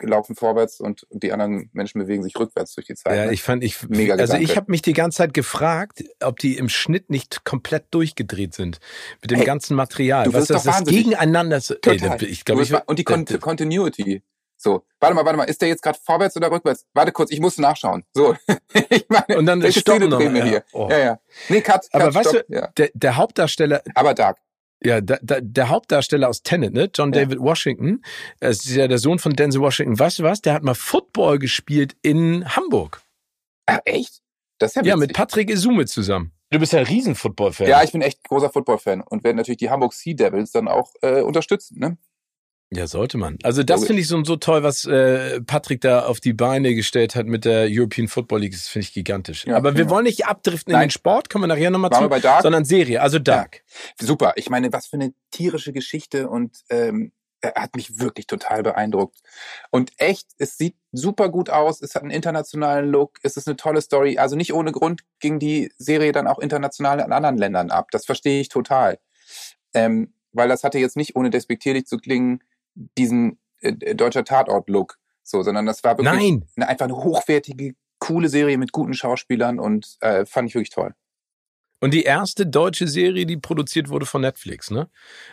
laufen 0.00 0.34
vorwärts 0.34 0.80
und 0.80 1.06
die 1.10 1.32
anderen 1.32 1.70
Menschen 1.72 2.00
bewegen 2.00 2.22
sich 2.22 2.36
rückwärts 2.38 2.74
durch 2.74 2.86
die 2.86 2.94
Zeit. 2.94 3.16
Ja, 3.16 3.26
ne? 3.26 3.32
ich 3.32 3.42
fand 3.42 3.62
ich 3.62 3.88
mega 3.88 4.14
Also 4.14 4.36
ich 4.36 4.56
habe 4.56 4.70
mich 4.70 4.82
die 4.82 4.92
ganze 4.92 5.18
Zeit 5.18 5.34
gefragt, 5.34 6.04
ob 6.20 6.38
die 6.38 6.56
im 6.56 6.68
Schnitt 6.68 7.10
nicht 7.10 7.44
komplett 7.44 7.86
durchgedreht 7.90 8.54
sind 8.54 8.80
mit 9.22 9.30
dem 9.30 9.38
hey, 9.38 9.46
ganzen 9.46 9.74
Material. 9.76 10.24
Du 10.24 10.32
was 10.32 10.46
das, 10.46 10.64
das 10.64 10.84
gegeneinander 10.84 11.60
so, 11.60 11.74
ey, 11.84 12.24
ich 12.24 12.44
glaube 12.44 12.62
ich 12.62 12.72
und 12.86 12.98
die 12.98 13.04
Con 13.04 13.24
Continuity 13.24 14.22
so, 14.64 14.82
warte 14.98 15.14
mal, 15.14 15.26
warte 15.26 15.36
mal, 15.36 15.44
ist 15.44 15.60
der 15.60 15.68
jetzt 15.68 15.82
gerade 15.82 15.98
vorwärts 16.02 16.36
oder 16.36 16.50
rückwärts? 16.50 16.86
Warte 16.94 17.12
kurz, 17.12 17.30
ich 17.30 17.38
muss 17.38 17.58
nachschauen. 17.58 18.02
So, 18.14 18.34
ich 18.88 19.04
meine, 19.08 19.38
und 19.38 19.44
dann 19.44 19.60
Szene 19.70 20.08
drehen 20.08 20.32
wir 20.32 20.42
hier? 20.42 20.64
Oh. 20.72 20.88
Ja, 20.90 20.98
ja. 20.98 21.20
Nee, 21.50 21.60
cut, 21.60 21.82
cut 21.82 22.00
Aber 22.00 22.14
weißt 22.14 22.30
stopp. 22.30 22.46
du, 22.46 22.54
ja. 22.54 22.68
der, 22.78 22.90
der 22.94 23.16
Hauptdarsteller. 23.16 23.82
Aber 23.94 24.14
Dark. 24.14 24.38
Ja, 24.84 25.00
da, 25.00 25.18
da, 25.22 25.40
der 25.40 25.70
Hauptdarsteller 25.70 26.28
aus 26.28 26.42
Tenet, 26.42 26.74
ne? 26.74 26.90
John 26.94 27.12
ja. 27.12 27.24
David 27.24 27.40
Washington, 27.40 28.02
das 28.40 28.66
ist 28.66 28.76
ja 28.76 28.86
der 28.86 28.98
Sohn 28.98 29.18
von 29.18 29.32
Denzel 29.32 29.60
Washington. 29.60 29.98
Weißt 29.98 30.18
du 30.18 30.22
was? 30.24 30.42
Der 30.42 30.52
hat 30.54 30.62
mal 30.62 30.74
Football 30.74 31.38
gespielt 31.38 31.96
in 32.02 32.44
Hamburg. 32.54 33.02
Ach, 33.66 33.78
echt? 33.84 34.20
Das 34.58 34.72
ist 34.72 34.76
ja, 34.76 34.82
ja 34.82 34.96
mit 34.96 35.14
Patrick 35.14 35.50
Isume 35.50 35.86
zusammen. 35.86 36.32
Du 36.50 36.58
bist 36.58 36.72
ja 36.72 36.80
ein 36.80 36.86
riesen 36.86 37.14
Football-Fan. 37.14 37.66
Ja, 37.66 37.82
ich 37.82 37.92
bin 37.92 38.02
echt 38.02 38.22
großer 38.24 38.50
Football-Fan 38.50 39.00
und 39.00 39.24
werde 39.24 39.38
natürlich 39.38 39.58
die 39.58 39.70
Hamburg 39.70 39.92
Sea 39.94 40.14
Devils 40.14 40.52
dann 40.52 40.68
auch 40.68 40.92
äh, 41.02 41.22
unterstützen, 41.22 41.78
ne? 41.78 41.96
Ja, 42.70 42.86
sollte 42.86 43.18
man. 43.18 43.38
Also 43.42 43.62
das 43.62 43.86
finde 43.86 44.02
ich 44.02 44.08
so, 44.08 44.24
so 44.24 44.36
toll, 44.36 44.62
was 44.62 44.84
äh, 44.84 45.40
Patrick 45.42 45.80
da 45.80 46.06
auf 46.06 46.18
die 46.18 46.32
Beine 46.32 46.74
gestellt 46.74 47.14
hat 47.14 47.26
mit 47.26 47.44
der 47.44 47.68
European 47.70 48.08
Football 48.08 48.40
League. 48.40 48.52
Das 48.52 48.66
finde 48.66 48.86
ich 48.86 48.94
gigantisch. 48.94 49.46
Ja, 49.46 49.56
Aber 49.56 49.76
wir 49.76 49.88
wollen 49.90 50.04
nicht 50.04 50.26
abdriften 50.26 50.72
Nein. 50.72 50.82
in 50.82 50.86
den 50.86 50.90
Sport, 50.92 51.30
kommen 51.30 51.44
wir 51.44 51.48
nachher 51.48 51.70
nochmal 51.70 51.90
zu, 51.90 52.08
bei 52.08 52.20
Dark? 52.20 52.42
sondern 52.42 52.64
Serie, 52.64 53.00
also 53.00 53.18
Dark. 53.18 53.62
Ja. 54.00 54.06
Super. 54.06 54.32
Ich 54.36 54.50
meine, 54.50 54.72
was 54.72 54.86
für 54.86 54.96
eine 54.96 55.12
tierische 55.30 55.72
Geschichte 55.72 56.28
und 56.28 56.56
ähm, 56.68 57.12
er 57.44 57.62
hat 57.62 57.76
mich 57.76 58.00
wirklich 58.00 58.26
total 58.26 58.62
beeindruckt. 58.62 59.18
Und 59.70 59.92
echt, 59.98 60.28
es 60.38 60.56
sieht 60.56 60.76
super 60.92 61.28
gut 61.28 61.50
aus, 61.50 61.82
es 61.82 61.94
hat 61.94 62.02
einen 62.02 62.10
internationalen 62.10 62.88
Look, 62.88 63.18
es 63.22 63.36
ist 63.36 63.46
eine 63.46 63.56
tolle 63.56 63.82
Story. 63.82 64.18
Also 64.18 64.34
nicht 64.34 64.54
ohne 64.54 64.72
Grund 64.72 65.02
ging 65.20 65.38
die 65.38 65.70
Serie 65.76 66.12
dann 66.12 66.26
auch 66.26 66.38
international 66.38 67.00
in 67.00 67.12
anderen 67.12 67.36
Ländern 67.36 67.70
ab. 67.70 67.90
Das 67.90 68.06
verstehe 68.06 68.40
ich 68.40 68.48
total. 68.48 68.98
Ähm, 69.74 70.14
weil 70.32 70.48
das 70.48 70.64
hatte 70.64 70.78
jetzt 70.78 70.96
nicht, 70.96 71.16
ohne 71.16 71.30
despektierlich 71.30 71.86
zu 71.86 71.98
klingen, 71.98 72.42
diesen 72.74 73.38
äh, 73.60 73.74
äh, 73.80 73.94
deutscher 73.94 74.24
Tatort-Look, 74.24 74.98
so, 75.22 75.42
sondern 75.42 75.66
das 75.66 75.82
war 75.84 75.98
wirklich 75.98 76.12
Nein. 76.12 76.44
Eine, 76.56 76.68
einfach 76.68 76.84
eine 76.84 76.96
hochwertige, 76.96 77.74
coole 77.98 78.28
Serie 78.28 78.58
mit 78.58 78.72
guten 78.72 78.94
Schauspielern 78.94 79.58
und 79.58 79.96
äh, 80.00 80.26
fand 80.26 80.48
ich 80.48 80.54
wirklich 80.54 80.70
toll. 80.70 80.94
Und 81.84 81.92
die 81.92 82.04
erste 82.04 82.46
deutsche 82.46 82.88
Serie, 82.88 83.26
die 83.26 83.36
produziert 83.36 83.90
wurde 83.90 84.06
von 84.06 84.22
Netflix, 84.22 84.70
ne? 84.70 84.88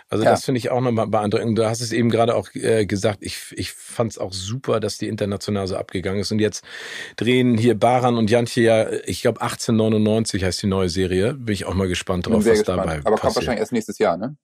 Also 0.09 0.25
ja. 0.25 0.31
das 0.31 0.43
finde 0.43 0.57
ich 0.57 0.69
auch 0.69 0.81
nochmal 0.81 1.07
beeindruckend. 1.07 1.57
Du 1.57 1.65
hast 1.65 1.79
es 1.79 1.93
eben 1.93 2.09
gerade 2.09 2.35
auch 2.35 2.53
äh, 2.55 2.85
gesagt, 2.85 3.19
ich, 3.21 3.53
ich 3.55 3.71
fand 3.71 4.11
es 4.11 4.17
auch 4.17 4.33
super, 4.33 4.81
dass 4.81 4.97
die 4.97 5.07
international 5.07 5.67
so 5.67 5.77
abgegangen 5.77 6.19
ist. 6.19 6.31
Und 6.33 6.39
jetzt 6.39 6.65
drehen 7.15 7.57
hier 7.57 7.79
Baran 7.79 8.17
und 8.17 8.29
Jantje 8.29 8.63
ja, 8.63 8.91
ich 9.05 9.21
glaube 9.21 9.39
1899 9.39 10.43
heißt 10.43 10.61
die 10.61 10.67
neue 10.67 10.89
Serie. 10.89 11.35
Bin 11.35 11.53
ich 11.53 11.63
auch 11.63 11.73
mal 11.73 11.87
gespannt 11.87 12.27
drauf, 12.27 12.43
was 12.43 12.43
gespannt. 12.43 12.79
dabei 12.79 12.91
Aber 12.95 13.01
passiert. 13.01 13.21
kommt 13.21 13.35
wahrscheinlich 13.37 13.59
erst 13.61 13.71
nächstes 13.71 13.97
Jahr, 13.97 14.17
ne? 14.17 14.35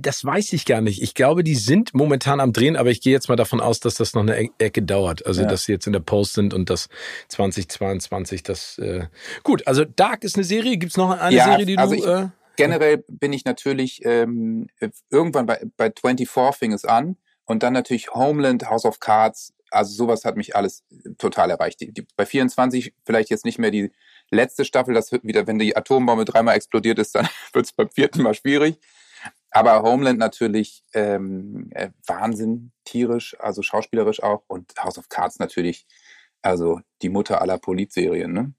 Das 0.00 0.24
weiß 0.24 0.52
ich 0.52 0.64
gar 0.64 0.80
nicht. 0.80 1.02
Ich 1.02 1.14
glaube, 1.14 1.44
die 1.44 1.54
sind 1.54 1.94
momentan 1.94 2.40
am 2.40 2.52
Drehen, 2.52 2.76
aber 2.76 2.90
ich 2.90 3.00
gehe 3.00 3.12
jetzt 3.12 3.28
mal 3.28 3.36
davon 3.36 3.60
aus, 3.60 3.80
dass 3.80 3.94
das 3.94 4.14
noch 4.14 4.22
eine 4.22 4.40
e-, 4.40 4.50
Ecke 4.58 4.82
dauert. 4.82 5.26
Also, 5.26 5.42
ja. 5.42 5.48
dass 5.48 5.64
sie 5.64 5.72
jetzt 5.72 5.86
in 5.86 5.92
der 5.92 6.00
Post 6.00 6.34
sind 6.34 6.54
und 6.54 6.70
das 6.70 6.88
2022 7.28 8.42
das. 8.42 8.78
Äh 8.78 9.06
Gut, 9.42 9.66
also 9.66 9.84
Dark 9.84 10.24
ist 10.24 10.36
eine 10.36 10.44
Serie. 10.44 10.76
Gibt 10.76 10.92
es 10.92 10.96
noch 10.96 11.10
eine 11.10 11.36
ja, 11.36 11.44
Serie, 11.44 11.66
die 11.66 11.78
also 11.78 11.94
du. 11.94 12.00
Ich, 12.00 12.06
äh 12.06 12.28
generell 12.58 13.04
bin 13.08 13.32
ich 13.32 13.44
natürlich 13.44 14.04
ähm, 14.04 14.66
irgendwann 15.10 15.46
bei, 15.46 15.64
bei 15.76 15.92
24 15.96 16.58
fing 16.58 16.72
es 16.72 16.84
an 16.84 17.16
und 17.46 17.62
dann 17.62 17.72
natürlich 17.72 18.12
Homeland, 18.12 18.68
House 18.68 18.84
of 18.84 19.00
Cards. 19.00 19.54
Also 19.70 19.94
sowas 19.94 20.24
hat 20.24 20.36
mich 20.36 20.56
alles 20.56 20.82
total 21.18 21.50
erreicht. 21.50 21.80
Die, 21.80 21.92
die, 21.92 22.06
bei 22.16 22.26
24 22.26 22.94
vielleicht 23.06 23.30
jetzt 23.30 23.44
nicht 23.44 23.58
mehr 23.58 23.70
die 23.70 23.92
letzte 24.30 24.64
Staffel, 24.64 24.92
das 24.92 25.12
wird 25.12 25.24
wieder, 25.24 25.46
wenn 25.46 25.58
die 25.58 25.76
Atombombe 25.76 26.24
dreimal 26.24 26.56
explodiert 26.56 26.98
ist, 26.98 27.14
dann 27.14 27.28
wird 27.52 27.66
es 27.66 27.72
beim 27.72 27.90
vierten 27.90 28.22
Mal 28.22 28.34
schwierig. 28.34 28.78
Aber 29.50 29.82
Homeland 29.82 30.18
natürlich 30.18 30.84
ähm, 30.94 31.68
äh, 31.72 31.90
Wahnsinn, 32.06 32.72
tierisch, 32.84 33.36
also 33.40 33.62
schauspielerisch 33.62 34.22
auch. 34.22 34.44
Und 34.48 34.74
House 34.78 34.98
of 34.98 35.08
Cards 35.08 35.38
natürlich, 35.38 35.86
also 36.42 36.80
die 37.02 37.08
Mutter 37.08 37.40
aller 37.42 37.58
Politserien, 37.58 38.32
ne? 38.32 38.54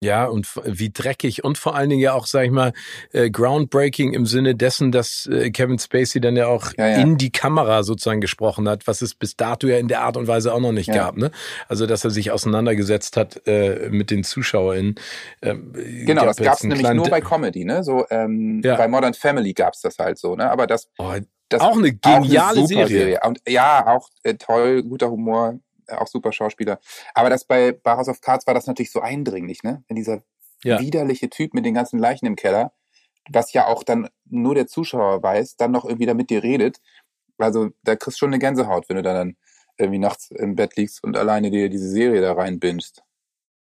Ja, 0.00 0.26
und 0.26 0.48
wie 0.64 0.90
dreckig 0.90 1.42
und 1.42 1.58
vor 1.58 1.74
allen 1.74 1.90
Dingen 1.90 2.00
ja 2.00 2.12
auch, 2.12 2.26
sag 2.26 2.44
ich 2.44 2.52
mal, 2.52 2.72
äh, 3.12 3.30
groundbreaking 3.30 4.12
im 4.12 4.26
Sinne 4.26 4.54
dessen, 4.54 4.92
dass 4.92 5.26
äh, 5.26 5.50
Kevin 5.50 5.78
Spacey 5.80 6.20
dann 6.20 6.36
ja 6.36 6.46
auch 6.46 6.72
ja, 6.76 6.86
ja. 6.86 6.96
in 6.98 7.18
die 7.18 7.32
Kamera 7.32 7.82
sozusagen 7.82 8.20
gesprochen 8.20 8.68
hat, 8.68 8.86
was 8.86 9.02
es 9.02 9.16
bis 9.16 9.36
dato 9.36 9.66
ja 9.66 9.78
in 9.78 9.88
der 9.88 10.02
Art 10.02 10.16
und 10.16 10.28
Weise 10.28 10.54
auch 10.54 10.60
noch 10.60 10.70
nicht 10.70 10.86
ja. 10.86 10.94
gab. 10.94 11.16
Ne? 11.16 11.32
Also, 11.66 11.86
dass 11.86 12.04
er 12.04 12.10
sich 12.10 12.30
auseinandergesetzt 12.30 13.16
hat 13.16 13.42
äh, 13.46 13.88
mit 13.90 14.12
den 14.12 14.22
ZuschauerInnen. 14.22 14.94
Ähm, 15.42 15.72
genau, 16.06 16.24
das 16.26 16.36
gab 16.36 16.54
es 16.54 16.62
nämlich 16.62 16.88
nur 16.92 17.08
bei 17.08 17.20
Comedy, 17.20 17.64
ne? 17.64 17.82
So 17.82 18.06
ähm, 18.10 18.60
bei 18.62 18.86
Modern 18.86 19.14
Family 19.14 19.52
gab's 19.52 19.80
das 19.80 19.98
halt 19.98 20.18
so, 20.18 20.36
ne? 20.36 20.48
Aber 20.48 20.68
das, 20.68 20.88
oh, 20.98 21.14
das 21.48 21.60
auch 21.60 21.76
eine 21.76 21.92
geniale 21.92 22.50
auch 22.50 22.56
eine 22.56 22.66
Serie. 22.68 22.86
Serie. 22.86 23.20
Und 23.24 23.40
ja, 23.48 23.84
auch 23.86 24.08
äh, 24.22 24.34
toll, 24.34 24.84
guter 24.84 25.10
Humor, 25.10 25.58
auch 25.88 26.06
super 26.06 26.32
Schauspieler. 26.32 26.80
Aber 27.14 27.30
das 27.30 27.44
bei, 27.44 27.72
bei 27.72 27.92
House 27.92 28.08
of 28.08 28.20
Cards 28.20 28.46
war 28.46 28.54
das 28.54 28.66
natürlich 28.66 28.92
so 28.92 29.00
eindringlich, 29.00 29.62
ne? 29.62 29.84
Wenn 29.88 29.96
dieser 29.96 30.22
ja. 30.62 30.80
widerliche 30.80 31.30
Typ 31.30 31.54
mit 31.54 31.64
den 31.64 31.74
ganzen 31.74 31.98
Leichen 31.98 32.26
im 32.26 32.36
Keller, 32.36 32.72
was 33.30 33.52
ja 33.52 33.66
auch 33.66 33.82
dann 33.82 34.08
nur 34.26 34.54
der 34.54 34.66
Zuschauer 34.66 35.22
weiß, 35.22 35.56
dann 35.56 35.72
noch 35.72 35.84
irgendwie 35.84 36.06
da 36.06 36.14
mit 36.14 36.30
dir 36.30 36.42
redet. 36.42 36.80
Also 37.38 37.70
da 37.82 37.94
kriegst 37.96 38.16
du 38.16 38.20
schon 38.20 38.30
eine 38.30 38.38
Gänsehaut, 38.38 38.88
wenn 38.88 38.96
du 38.96 39.02
dann 39.02 39.36
irgendwie 39.78 39.98
nachts 39.98 40.30
im 40.30 40.56
Bett 40.56 40.76
liegst 40.76 41.04
und 41.04 41.16
alleine 41.16 41.50
dir 41.50 41.68
diese 41.68 41.88
Serie 41.88 42.20
da 42.20 42.32
reinbingst. 42.32 43.02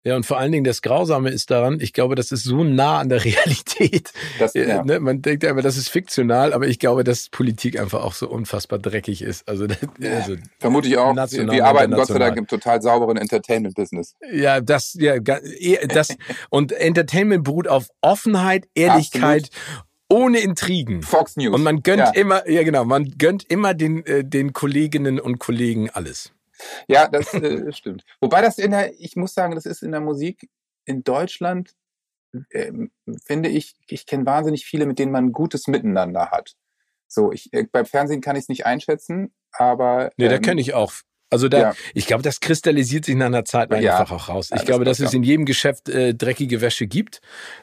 Ja, 0.03 0.15
und 0.15 0.25
vor 0.25 0.39
allen 0.39 0.51
Dingen 0.51 0.63
das 0.63 0.81
Grausame 0.81 1.29
ist 1.29 1.51
daran, 1.51 1.79
ich 1.79 1.93
glaube, 1.93 2.15
das 2.15 2.31
ist 2.31 2.43
so 2.43 2.63
nah 2.63 2.99
an 2.99 3.09
der 3.09 3.23
Realität. 3.25 4.11
Das, 4.39 4.55
äh, 4.55 4.67
ja. 4.67 4.83
ne? 4.83 4.99
Man 4.99 5.21
denkt 5.21 5.43
ja 5.43 5.51
immer, 5.51 5.61
das 5.61 5.77
ist 5.77 5.89
fiktional, 5.89 6.53
aber 6.53 6.67
ich 6.67 6.79
glaube, 6.79 7.03
dass 7.03 7.29
Politik 7.29 7.79
einfach 7.79 8.03
auch 8.03 8.13
so 8.13 8.27
unfassbar 8.27 8.79
dreckig 8.79 9.21
ist. 9.21 9.47
Also, 9.47 9.67
also 10.01 10.35
Vermute 10.59 10.87
ich 10.87 10.97
auch. 10.97 11.15
Wir 11.15 11.65
arbeiten 11.65 11.93
Gott 11.93 12.07
sei 12.07 12.17
Dank 12.17 12.37
im 12.37 12.47
total 12.47 12.81
sauberen 12.81 13.17
Entertainment-Business. 13.17 14.15
Ja, 14.31 14.59
das, 14.59 14.95
ja, 14.99 15.19
das, 15.19 16.15
und 16.49 16.71
Entertainment 16.71 17.43
beruht 17.43 17.67
auf 17.67 17.89
Offenheit, 18.01 18.67
Ehrlichkeit 18.73 19.49
Absolut 19.51 19.85
ohne 20.11 20.39
Intrigen. 20.39 21.03
Fox 21.03 21.37
News. 21.37 21.55
Und 21.55 21.63
man 21.63 21.83
gönnt 21.83 21.99
ja. 21.99 22.11
immer, 22.11 22.47
ja 22.49 22.63
genau, 22.63 22.83
man 22.83 23.13
gönnt 23.17 23.45
immer 23.49 23.73
den, 23.73 24.05
äh, 24.05 24.25
den 24.25 24.51
Kolleginnen 24.51 25.21
und 25.21 25.39
Kollegen 25.39 25.89
alles. 25.89 26.33
Ja, 26.87 27.07
das 27.07 27.33
äh, 27.33 27.71
stimmt. 27.73 28.03
Wobei 28.19 28.41
das 28.41 28.57
in 28.57 28.71
der, 28.71 28.93
ich 28.99 29.15
muss 29.15 29.33
sagen, 29.33 29.55
das 29.55 29.65
ist 29.65 29.83
in 29.83 29.91
der 29.91 30.01
Musik 30.01 30.49
in 30.85 31.03
Deutschland, 31.03 31.73
äh, 32.49 32.71
finde 33.25 33.49
ich, 33.49 33.75
ich 33.87 34.05
kenne 34.05 34.25
wahnsinnig 34.25 34.65
viele, 34.65 34.85
mit 34.85 34.99
denen 34.99 35.11
man 35.11 35.25
ein 35.25 35.31
gutes 35.31 35.67
Miteinander 35.67 36.31
hat. 36.31 36.55
So, 37.07 37.31
ich, 37.31 37.51
äh, 37.53 37.67
beim 37.69 37.85
Fernsehen 37.85 38.21
kann 38.21 38.35
ich 38.35 38.43
es 38.43 38.49
nicht 38.49 38.65
einschätzen, 38.65 39.33
aber. 39.51 40.11
Nee, 40.17 40.25
ähm, 40.25 40.31
da 40.31 40.37
kenne 40.39 40.61
ich 40.61 40.73
auch 40.73 40.93
also 41.31 41.47
da, 41.47 41.59
ja. 41.59 41.73
ich 41.93 42.07
glaube, 42.07 42.23
das 42.23 42.41
kristallisiert 42.41 43.05
sich 43.05 43.15
nach 43.15 43.27
einer 43.27 43.45
Zeit 43.45 43.71
einfach 43.71 44.09
ja. 44.09 44.15
auch 44.15 44.29
raus. 44.29 44.49
Ich 44.53 44.59
ja, 44.59 44.65
glaube, 44.65 44.85
das 44.85 44.97
dass 44.97 45.07
es 45.07 45.13
in 45.13 45.23
jedem 45.23 45.45
Geschäft 45.45 45.87
äh, 45.87 46.13
dreckige 46.13 46.59
Wäsche 46.59 46.87
gibt. 46.87 47.21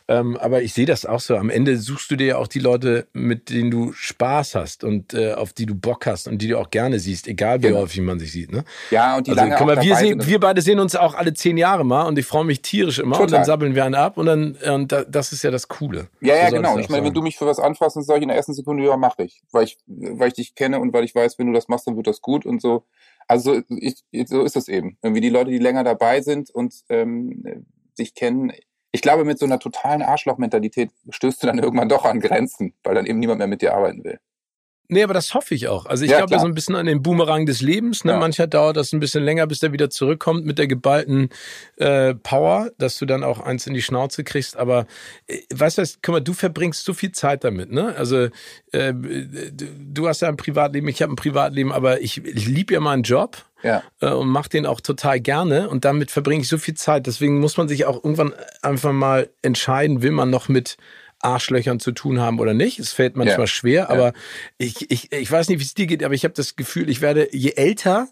Ähm, 0.09 0.39
aber 0.39 0.63
ich 0.63 0.73
sehe 0.73 0.87
das 0.87 1.05
auch 1.05 1.21
so. 1.21 1.37
Am 1.37 1.51
Ende 1.51 1.77
suchst 1.77 2.11
du 2.11 2.17
dir 2.17 2.27
ja 2.27 2.37
auch 2.39 2.49
die 2.49 2.61
Leute, 2.61 3.07
mit 3.13 3.51
denen 3.51 3.71
du 3.71 3.93
Spaß 3.93 4.55
hast 4.55 4.85
und 4.85 5.13
äh, 5.13 5.35
auf 5.35 5.53
die 5.53 5.67
du 5.67 5.75
Bock 5.75 6.07
hast 6.07 6.29
und 6.29 6.39
die 6.39 6.49
du 6.49 6.59
auch 6.59 6.71
gerne 6.71 6.99
siehst, 6.99 7.29
egal 7.29 7.63
wie 7.63 7.69
genau. 7.69 7.81
häufig 7.81 8.01
man 8.01 8.19
sich 8.19 8.33
sieht. 8.33 8.51
Ne? 8.51 8.65
Ja, 8.91 9.19
und 9.19 9.27
die 9.27 9.33
also, 9.33 9.43
lange 9.43 9.65
mal, 9.65 9.83
wir, 9.83 9.97
sehen, 9.97 10.27
wir 10.27 10.41
beide 10.41 10.63
sehen 10.63 10.81
uns 10.81 10.97
auch 10.97 11.15
alle 11.15 11.35
zehn 11.35 11.59
Jahre 11.59 11.85
mal 11.85 12.05
und 12.05 12.19
ich 12.19 12.25
freue 12.25 12.45
mich 12.45 12.63
tierisch 12.63 12.99
immer 12.99 13.17
Total. 13.17 13.25
und 13.25 13.33
dann 13.33 13.45
sabbeln 13.45 13.75
wir 13.75 13.85
einen 13.85 13.95
ab 13.95 14.17
und 14.17 14.27
dann 14.27 14.57
und 14.67 14.95
das 15.09 15.33
ist 15.33 15.45
ja 15.45 15.51
das 15.51 15.69
Coole. 15.69 16.09
Ja, 16.21 16.37
ja, 16.37 16.49
so 16.49 16.57
genau. 16.57 16.79
Ich 16.79 16.89
meine, 16.89 17.05
wenn 17.05 17.15
du 17.15 17.21
mich 17.21 17.37
für 17.37 17.47
was 17.47 17.59
anfasst, 17.59 17.97
dann 17.97 18.03
sage 18.03 18.21
ich 18.21 18.23
in 18.23 18.29
der 18.29 18.37
ersten 18.39 18.55
Sekunde, 18.55 18.85
ja, 18.85 18.97
mach 18.97 19.19
ich. 19.19 19.43
Weil 19.53 19.65
ich, 19.65 19.79
weil 19.87 20.29
ich 20.29 20.35
dich 20.35 20.55
kenne 20.55 20.81
und 20.81 20.95
weil 20.95 21.05
ich 21.05 21.15
weiß, 21.15 21.39
wenn 21.39 21.49
du 21.49 21.53
das 21.53 21.69
machst, 21.69 21.87
dann 21.87 21.97
wird 21.97 22.07
das 22.07 22.23
gut 22.23 22.47
und 22.47 22.63
so. 22.63 22.85
Also 23.29 23.61
ich, 23.69 24.03
so 24.27 24.43
ist 24.43 24.57
es 24.57 24.69
eben. 24.69 24.97
Irgendwie 25.03 25.21
die 25.21 25.29
Leute, 25.29 25.51
die 25.51 25.59
länger 25.59 25.85
dabei 25.85 26.23
sind 26.23 26.51
und 26.51 26.75
ähm, 26.89 27.67
sich 27.95 28.15
kennen. 28.15 28.53
Ich 28.91 29.03
glaube, 29.03 29.25
mit 29.25 29.39
so 29.39 29.45
einer 29.45 29.59
totalen 29.59 30.03
Arschlochmentalität 30.03 30.91
stößt 31.11 31.43
du 31.43 31.47
dann 31.47 31.59
irgendwann 31.59 31.91
doch 31.91 32.07
an 32.07 32.21
Grenzen, 32.21 32.75
weil 32.83 32.95
dann 32.95 33.07
eben 33.07 33.19
niemand 33.19 33.39
mehr 33.39 33.47
mit 33.47 33.61
dir 33.61 33.75
arbeiten 33.75 34.03
will. 34.03 34.19
Nee, 34.91 35.03
aber 35.03 35.13
das 35.13 35.35
hoffe 35.35 35.55
ich 35.55 35.69
auch. 35.69 35.85
Also 35.85 36.07
ich 36.07 36.11
ja, 36.11 36.25
glaube 36.25 36.39
so 36.39 36.47
ein 36.47 36.55
bisschen 36.55 36.75
an 36.75 36.87
den 36.87 37.03
Boomerang 37.03 37.45
des 37.45 37.61
Lebens. 37.61 38.05
Ne? 38.05 38.13
Ja. 38.13 38.19
Mancher 38.19 38.47
dauert 38.47 38.79
das 38.79 38.95
ein 38.95 39.01
bisschen 39.01 39.23
länger, 39.23 39.47
bis 39.47 39.61
der 39.61 39.71
wieder 39.71 39.91
zurückkommt 39.91 40.47
mit 40.47 40.59
der 40.59 40.67
geballten 40.67 41.29
äh, 41.77 42.15
Power, 42.15 42.71
dass 42.79 42.99
du 42.99 43.05
dann 43.05 43.23
auch 43.23 43.39
eins 43.39 43.67
in 43.67 43.75
die 43.75 43.83
Schnauze 43.83 44.25
kriegst. 44.25 44.57
Aber 44.57 44.87
äh, 45.27 45.41
weißt 45.53 45.77
du, 45.77 45.83
guck 46.01 46.13
mal, 46.15 46.21
du 46.21 46.33
verbringst 46.33 46.87
so 46.87 46.95
viel 46.95 47.13
Zeit 47.13 47.45
damit. 47.45 47.71
Ne? 47.71 47.95
Also 47.97 48.29
äh, 48.73 48.95
du 48.95 50.09
hast 50.09 50.23
ja 50.23 50.29
ein 50.29 50.39
Privatleben, 50.39 50.89
ich 50.89 51.03
habe 51.03 51.13
ein 51.13 51.17
Privatleben, 51.17 51.71
aber 51.71 52.01
ich, 52.01 52.25
ich 52.25 52.47
liebe 52.47 52.73
ja 52.73 52.81
meinen 52.81 53.03
Job. 53.03 53.45
Ja. 53.63 53.83
Äh, 54.01 54.13
und 54.13 54.29
mache 54.29 54.49
den 54.49 54.67
auch 54.67 54.81
total 54.81 55.21
gerne 55.21 55.69
und 55.69 55.85
damit 55.85 56.13
verbringe 56.13 56.43
ich 56.43 56.49
so 56.49 56.59
viel 56.59 56.75
Zeit. 56.75 57.07
Deswegen 57.09 57.41
muss 57.41 57.57
man 57.57 57.67
sich 57.67 57.87
auch 57.87 57.97
irgendwann 57.97 58.33
einfach 58.63 58.93
mal 58.93 59.29
entscheiden, 59.43 60.01
will 60.01 60.13
man 60.13 60.31
noch 60.31 60.49
mit 60.49 60.77
Arschlöchern 61.21 61.81
zu 61.81 61.93
tun 61.93 62.21
haben 62.21 62.39
oder 62.39 62.55
nicht. 62.55 62.79
Es 62.79 62.93
fällt 62.93 63.17
manchmal 63.17 63.41
ja. 63.41 63.47
schwer, 63.47 63.91
aber 63.91 64.07
ja. 64.07 64.13
ich, 64.59 64.91
ich, 64.91 65.13
ich 65.13 65.31
weiß 65.31 65.49
nicht, 65.49 65.59
wie 65.59 65.65
es 65.65 65.75
dir 65.75 65.87
geht, 65.87 66.05
aber 66.05 66.15
ich 66.15 66.25
habe 66.25 66.35
das 66.35 66.57
Gefühl, 66.57 66.89
ich 66.89 67.01
werde 67.01 67.29
je 67.33 67.53
älter, 67.53 68.09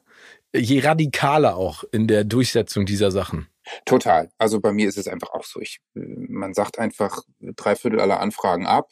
je 0.54 0.80
radikaler 0.80 1.56
auch 1.56 1.84
in 1.92 2.08
der 2.08 2.24
Durchsetzung 2.24 2.86
dieser 2.86 3.10
Sachen. 3.10 3.48
Total. 3.84 4.30
Also 4.38 4.60
bei 4.60 4.72
mir 4.72 4.88
ist 4.88 4.98
es 4.98 5.08
einfach 5.08 5.30
auch 5.30 5.44
so. 5.44 5.60
Ich, 5.60 5.80
man 5.94 6.54
sagt 6.54 6.78
einfach 6.78 7.22
drei 7.40 7.74
Viertel 7.74 8.00
aller 8.00 8.20
Anfragen 8.20 8.66
ab. 8.66 8.90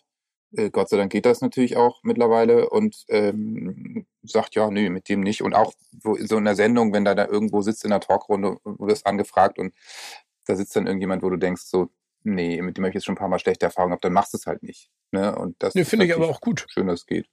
Äh, 0.57 0.70
Gott 0.70 0.88
sei 0.88 0.96
Dank 0.96 1.12
geht 1.12 1.27
das 1.27 1.40
natürlich 1.40 1.77
auch 1.77 2.00
mittlerweile 2.03 2.68
und 2.68 3.05
ähm, 3.09 4.07
sagt 4.22 4.55
ja, 4.55 4.70
nö, 4.70 4.90
mit 4.90 5.09
dem 5.09 5.20
nicht. 5.20 5.42
Und 5.42 5.55
auch 5.55 5.72
so 6.03 6.37
in 6.37 6.44
der 6.44 6.57
Sendung, 6.57 6.92
wenn 6.92 7.05
da 7.05 7.14
da 7.14 7.27
irgendwo 7.27 7.62
sitzt 7.62 7.85
in 7.85 7.90
der 7.90 8.00
Talkrunde, 8.00 8.57
wo 8.64 8.87
das 8.87 9.05
angefragt 9.05 9.59
und 9.59 9.74
da 10.46 10.57
sitzt 10.57 10.77
dann 10.77 10.87
irgendjemand, 10.87 11.22
wo 11.22 11.31
du 11.31 11.37
denkst, 11.37 11.62
so, 11.62 11.88
nee, 12.24 12.60
mit 12.62 12.76
dem 12.76 12.84
habe 12.84 12.90
ich 12.90 12.94
jetzt 12.94 13.04
schon 13.04 13.14
ein 13.14 13.18
paar 13.18 13.28
Mal 13.28 13.38
schlechte 13.38 13.66
Erfahrungen 13.66 13.92
gehabt, 13.92 14.04
dann 14.04 14.12
machst 14.12 14.32
du 14.32 14.38
es 14.38 14.46
halt 14.46 14.62
nicht. 14.62 14.90
Ne? 15.12 15.34
Und 15.37 15.56
das 15.62 15.74
nee, 15.74 15.84
finde 15.84 16.06
ich 16.06 16.14
aber 16.14 16.28
auch 16.28 16.40
gut. 16.40 16.66
Schön, 16.68 16.87
dass 16.87 17.00
es 17.00 17.06
geht. 17.06 17.28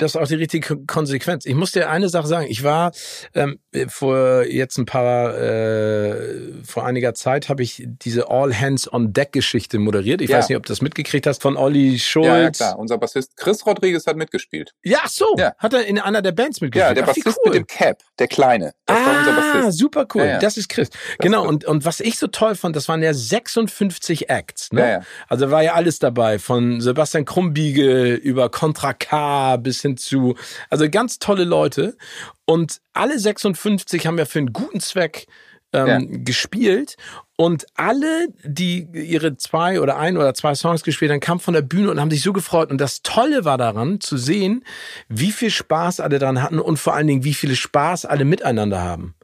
Das 0.00 0.14
ist 0.14 0.16
auch 0.16 0.26
die 0.26 0.34
richtige 0.34 0.78
Konsequenz. 0.86 1.44
Ich 1.44 1.54
muss 1.54 1.72
dir 1.72 1.90
eine 1.90 2.08
Sache 2.08 2.26
sagen. 2.26 2.46
Ich 2.48 2.64
war 2.64 2.92
ähm, 3.34 3.58
vor 3.88 4.44
jetzt 4.46 4.78
ein 4.78 4.86
paar, 4.86 5.36
äh, 5.38 6.54
vor 6.64 6.86
einiger 6.86 7.12
Zeit 7.12 7.50
habe 7.50 7.62
ich 7.62 7.86
diese 7.86 8.30
All 8.30 8.58
Hands 8.58 8.90
on 8.90 9.12
Deck 9.12 9.32
Geschichte 9.32 9.78
moderiert. 9.78 10.22
Ich 10.22 10.30
ja. 10.30 10.38
weiß 10.38 10.48
nicht, 10.48 10.56
ob 10.56 10.64
du 10.64 10.72
das 10.72 10.80
mitgekriegt 10.80 11.26
hast 11.26 11.42
von 11.42 11.58
Olli 11.58 11.98
Schulz. 11.98 12.26
Ja, 12.26 12.38
ja, 12.38 12.50
klar. 12.50 12.78
Unser 12.78 12.96
Bassist 12.96 13.36
Chris 13.36 13.66
Rodriguez 13.66 14.06
hat 14.06 14.16
mitgespielt. 14.16 14.72
Ja, 14.82 15.00
so. 15.06 15.36
Ja. 15.36 15.52
Hat 15.58 15.74
er 15.74 15.84
in 15.84 15.98
einer 15.98 16.22
der 16.22 16.32
Bands 16.32 16.62
mitgespielt? 16.62 16.88
Ja, 16.88 16.94
der 16.94 17.04
Ach, 17.04 17.08
Bassist 17.08 17.38
cool. 17.44 17.50
mit 17.50 17.54
dem 17.54 17.66
Cap, 17.66 17.98
der 18.18 18.28
Kleine. 18.28 18.72
Das 18.86 18.96
ah, 18.96 19.06
war 19.06 19.18
unser 19.18 19.32
Bassist. 19.32 19.78
super 19.78 20.06
cool. 20.14 20.24
Ja, 20.24 20.38
das 20.38 20.56
ist 20.56 20.70
Chris. 20.70 20.88
Das 20.88 21.00
genau. 21.18 21.46
Und, 21.46 21.66
und 21.66 21.84
was 21.84 22.00
ich 22.00 22.18
so 22.18 22.26
toll 22.26 22.54
fand, 22.54 22.74
das 22.74 22.88
waren 22.88 23.02
ja 23.02 23.12
56 23.12 24.30
Acts. 24.30 24.72
Ne? 24.72 25.04
Also 25.28 25.50
war 25.50 25.62
ja 25.62 25.74
alles 25.74 25.98
dabei. 25.98 26.38
Von 26.38 26.80
Sebastian 26.80 27.26
Krumbiegel 27.26 28.14
über 28.14 28.48
Contra 28.48 28.94
K 28.94 29.58
bis 29.58 29.82
hin 29.82 29.89
zu, 29.96 30.36
also 30.68 30.88
ganz 30.88 31.18
tolle 31.18 31.44
Leute. 31.44 31.96
Und 32.44 32.80
alle 32.92 33.18
56 33.18 34.06
haben 34.06 34.18
ja 34.18 34.24
für 34.24 34.38
einen 34.38 34.52
guten 34.52 34.80
Zweck 34.80 35.26
ähm, 35.72 35.86
ja. 35.86 35.98
gespielt. 36.24 36.96
Und 37.36 37.66
alle, 37.74 38.28
die 38.44 38.86
ihre 38.92 39.36
zwei 39.36 39.80
oder 39.80 39.96
ein 39.96 40.16
oder 40.16 40.34
zwei 40.34 40.54
Songs 40.54 40.82
gespielt 40.82 41.10
haben, 41.10 41.20
kamen 41.20 41.40
von 41.40 41.54
der 41.54 41.62
Bühne 41.62 41.90
und 41.90 42.00
haben 42.00 42.10
sich 42.10 42.22
so 42.22 42.32
gefreut. 42.32 42.70
Und 42.70 42.80
das 42.80 43.02
Tolle 43.02 43.44
war 43.44 43.56
daran 43.56 44.00
zu 44.00 44.18
sehen, 44.18 44.64
wie 45.08 45.32
viel 45.32 45.50
Spaß 45.50 46.00
alle 46.00 46.18
dran 46.18 46.42
hatten 46.42 46.58
und 46.58 46.78
vor 46.78 46.94
allen 46.94 47.06
Dingen, 47.06 47.24
wie 47.24 47.34
viel 47.34 47.54
Spaß 47.56 48.04
alle 48.04 48.24
miteinander 48.24 48.82
haben. 48.82 49.14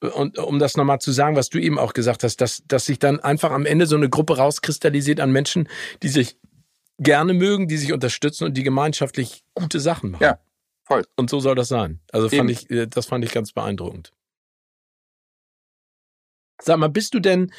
Und 0.00 0.38
um 0.38 0.58
das 0.58 0.76
nochmal 0.76 0.98
zu 0.98 1.12
sagen, 1.12 1.36
was 1.36 1.50
du 1.50 1.58
eben 1.58 1.78
auch 1.78 1.92
gesagt 1.92 2.24
hast, 2.24 2.40
dass, 2.40 2.64
dass 2.66 2.86
sich 2.86 2.98
dann 2.98 3.20
einfach 3.20 3.52
am 3.52 3.66
Ende 3.66 3.86
so 3.86 3.94
eine 3.94 4.08
Gruppe 4.08 4.36
rauskristallisiert 4.36 5.20
an 5.20 5.30
Menschen, 5.30 5.68
die 6.02 6.08
sich 6.08 6.36
gerne 6.98 7.34
mögen, 7.34 7.68
die 7.68 7.76
sich 7.76 7.92
unterstützen 7.92 8.44
und 8.44 8.56
die 8.56 8.62
gemeinschaftlich 8.62 9.42
gute 9.54 9.80
Sachen 9.80 10.12
machen. 10.12 10.22
Ja, 10.22 10.38
voll. 10.84 11.04
Und 11.16 11.30
so 11.30 11.40
soll 11.40 11.54
das 11.54 11.68
sein. 11.68 12.00
Also 12.12 12.28
fand 12.28 12.50
ich, 12.50 12.70
äh, 12.70 12.86
das 12.86 13.06
fand 13.06 13.24
ich 13.24 13.32
ganz 13.32 13.52
beeindruckend. 13.52 14.12
Sag 16.60 16.78
mal, 16.78 16.88
bist 16.88 17.14
du 17.14 17.20
denn, 17.20 17.52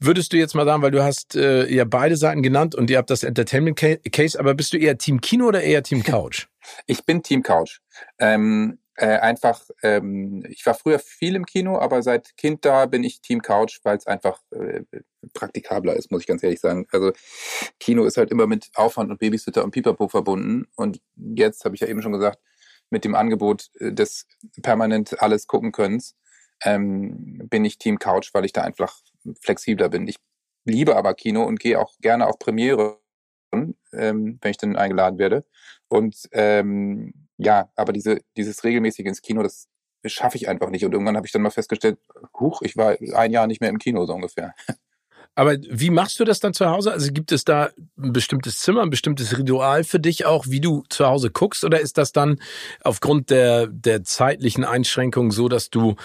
würdest 0.00 0.32
du 0.32 0.36
jetzt 0.36 0.54
mal 0.54 0.64
sagen, 0.64 0.82
weil 0.82 0.90
du 0.90 1.04
hast 1.04 1.36
äh, 1.36 1.72
ja 1.72 1.84
beide 1.84 2.16
Seiten 2.16 2.42
genannt 2.42 2.74
und 2.74 2.90
ihr 2.90 2.98
habt 2.98 3.10
das 3.10 3.22
Entertainment 3.22 3.76
Case, 3.76 4.38
aber 4.38 4.54
bist 4.54 4.72
du 4.72 4.78
eher 4.78 4.98
Team 4.98 5.20
Kino 5.20 5.46
oder 5.46 5.62
eher 5.62 5.82
Team 5.82 6.02
Couch? 6.04 6.48
Ich 6.86 7.04
bin 7.04 7.22
Team 7.22 7.42
Couch. 7.42 7.78
Ähm, 8.18 8.78
äh, 8.96 9.18
einfach, 9.18 9.62
ähm, 9.82 10.44
ich 10.48 10.66
war 10.66 10.74
früher 10.74 10.98
viel 10.98 11.34
im 11.34 11.46
Kino, 11.46 11.78
aber 11.78 12.02
seit 12.02 12.36
Kind 12.36 12.64
da 12.64 12.86
bin 12.86 13.04
ich 13.04 13.20
Team 13.22 13.40
Couch, 13.40 13.80
weil 13.84 13.96
es 13.96 14.06
einfach 14.06 14.40
äh, 14.50 14.82
praktikabler 15.32 15.96
ist, 15.96 16.10
muss 16.10 16.22
ich 16.22 16.26
ganz 16.26 16.42
ehrlich 16.42 16.60
sagen. 16.60 16.86
Also 16.92 17.12
Kino 17.80 18.04
ist 18.04 18.16
halt 18.18 18.30
immer 18.30 18.46
mit 18.46 18.70
Aufwand 18.74 19.10
und 19.10 19.18
Babysitter 19.18 19.64
und 19.64 19.70
Pipapo 19.70 20.08
verbunden. 20.08 20.66
Und 20.76 21.00
jetzt 21.16 21.64
habe 21.64 21.74
ich 21.74 21.80
ja 21.80 21.86
eben 21.86 22.02
schon 22.02 22.12
gesagt, 22.12 22.38
mit 22.90 23.04
dem 23.04 23.14
Angebot 23.14 23.70
äh, 23.80 23.92
des 23.92 24.26
permanent 24.62 25.20
alles 25.22 25.46
gucken 25.46 25.72
Könnens, 25.72 26.16
ähm, 26.64 27.48
bin 27.48 27.64
ich 27.64 27.78
Team 27.78 27.98
Couch, 27.98 28.30
weil 28.34 28.44
ich 28.44 28.52
da 28.52 28.62
einfach 28.62 28.98
flexibler 29.40 29.88
bin. 29.88 30.06
Ich 30.06 30.16
liebe 30.64 30.96
aber 30.96 31.14
Kino 31.14 31.44
und 31.44 31.60
gehe 31.60 31.80
auch 31.80 31.94
gerne 32.00 32.26
auf 32.26 32.38
Premiere, 32.38 32.98
ähm, 33.52 33.74
wenn 33.92 34.50
ich 34.50 34.58
dann 34.58 34.76
eingeladen 34.76 35.18
werde. 35.18 35.44
Und 35.88 36.28
ähm, 36.32 37.21
ja, 37.44 37.70
aber 37.76 37.92
diese, 37.92 38.20
dieses 38.36 38.64
regelmäßige 38.64 39.06
ins 39.06 39.22
Kino, 39.22 39.42
das 39.42 39.68
schaffe 40.04 40.36
ich 40.36 40.48
einfach 40.48 40.70
nicht. 40.70 40.84
Und 40.84 40.92
irgendwann 40.92 41.16
habe 41.16 41.26
ich 41.26 41.32
dann 41.32 41.42
mal 41.42 41.50
festgestellt, 41.50 41.98
huch, 42.38 42.62
ich 42.62 42.76
war 42.76 42.96
ein 43.14 43.30
Jahr 43.32 43.46
nicht 43.46 43.60
mehr 43.60 43.70
im 43.70 43.78
Kino 43.78 44.04
so 44.06 44.14
ungefähr. 44.14 44.54
Aber 45.34 45.56
wie 45.70 45.90
machst 45.90 46.20
du 46.20 46.24
das 46.24 46.40
dann 46.40 46.52
zu 46.52 46.66
Hause? 46.66 46.92
Also 46.92 47.10
gibt 47.10 47.32
es 47.32 47.44
da 47.44 47.70
ein 47.98 48.12
bestimmtes 48.12 48.58
Zimmer, 48.58 48.82
ein 48.82 48.90
bestimmtes 48.90 49.38
Ritual 49.38 49.82
für 49.82 49.98
dich 49.98 50.26
auch, 50.26 50.46
wie 50.48 50.60
du 50.60 50.84
zu 50.90 51.06
Hause 51.06 51.30
guckst? 51.30 51.64
Oder 51.64 51.80
ist 51.80 51.96
das 51.96 52.12
dann 52.12 52.38
aufgrund 52.84 53.30
der, 53.30 53.66
der 53.66 54.04
zeitlichen 54.04 54.64
Einschränkungen 54.64 55.30
so, 55.30 55.48
dass 55.48 55.70
du 55.70 55.96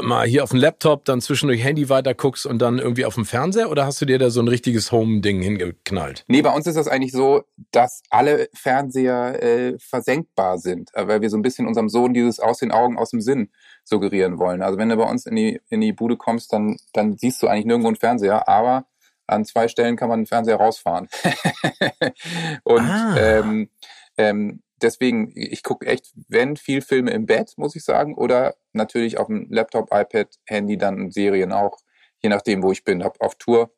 mal 0.00 0.26
hier 0.26 0.44
auf 0.44 0.50
dem 0.50 0.60
Laptop, 0.60 1.04
dann 1.04 1.20
zwischendurch 1.20 1.64
Handy 1.64 1.88
weiter 1.88 2.14
guckst 2.14 2.46
und 2.46 2.60
dann 2.60 2.78
irgendwie 2.78 3.04
auf 3.04 3.14
dem 3.16 3.24
Fernseher? 3.24 3.68
Oder 3.70 3.84
hast 3.84 4.00
du 4.00 4.06
dir 4.06 4.18
da 4.18 4.30
so 4.30 4.40
ein 4.40 4.48
richtiges 4.48 4.92
Home-Ding 4.92 5.42
hingeknallt? 5.42 6.24
Nee, 6.28 6.42
bei 6.42 6.54
uns 6.54 6.66
ist 6.66 6.76
das 6.76 6.86
eigentlich 6.86 7.12
so, 7.12 7.42
dass 7.72 8.02
alle 8.10 8.48
Fernseher 8.54 9.42
äh, 9.42 9.78
versenkbar 9.78 10.58
sind, 10.58 10.90
äh, 10.94 11.08
weil 11.08 11.20
wir 11.20 11.30
so 11.30 11.36
ein 11.36 11.42
bisschen 11.42 11.66
unserem 11.66 11.88
Sohn 11.88 12.14
dieses 12.14 12.38
aus 12.38 12.58
den 12.58 12.70
Augen, 12.70 12.96
aus 12.96 13.10
dem 13.10 13.20
Sinn 13.20 13.50
suggerieren 13.84 14.38
wollen. 14.38 14.62
Also 14.62 14.78
wenn 14.78 14.88
du 14.88 14.96
bei 14.96 15.08
uns 15.08 15.26
in 15.26 15.36
die, 15.36 15.60
in 15.68 15.80
die 15.80 15.92
Bude 15.92 16.16
kommst, 16.16 16.52
dann, 16.52 16.76
dann 16.92 17.16
siehst 17.16 17.42
du 17.42 17.48
eigentlich 17.48 17.66
nirgendwo 17.66 17.88
einen 17.88 17.96
Fernseher, 17.96 18.48
aber 18.48 18.86
an 19.26 19.44
zwei 19.44 19.68
Stellen 19.68 19.96
kann 19.96 20.08
man 20.08 20.20
den 20.20 20.26
Fernseher 20.26 20.56
rausfahren. 20.56 21.08
und 22.64 22.82
ah. 22.82 23.16
ähm, 23.18 23.70
ähm, 24.16 24.62
deswegen, 24.80 25.32
ich 25.34 25.62
gucke 25.62 25.86
echt, 25.86 26.12
wenn 26.28 26.56
viel 26.56 26.82
Filme 26.82 27.12
im 27.12 27.26
Bett, 27.26 27.54
muss 27.56 27.76
ich 27.76 27.84
sagen, 27.84 28.14
oder 28.14 28.54
natürlich 28.72 29.18
auf 29.18 29.26
dem 29.26 29.46
Laptop, 29.50 29.88
iPad, 29.92 30.28
Handy, 30.46 30.76
dann 30.76 31.10
Serien 31.10 31.52
auch, 31.52 31.78
je 32.20 32.28
nachdem, 32.28 32.62
wo 32.62 32.72
ich 32.72 32.84
bin. 32.84 33.02
Hab 33.02 33.20
auf 33.20 33.36
Tour 33.36 33.72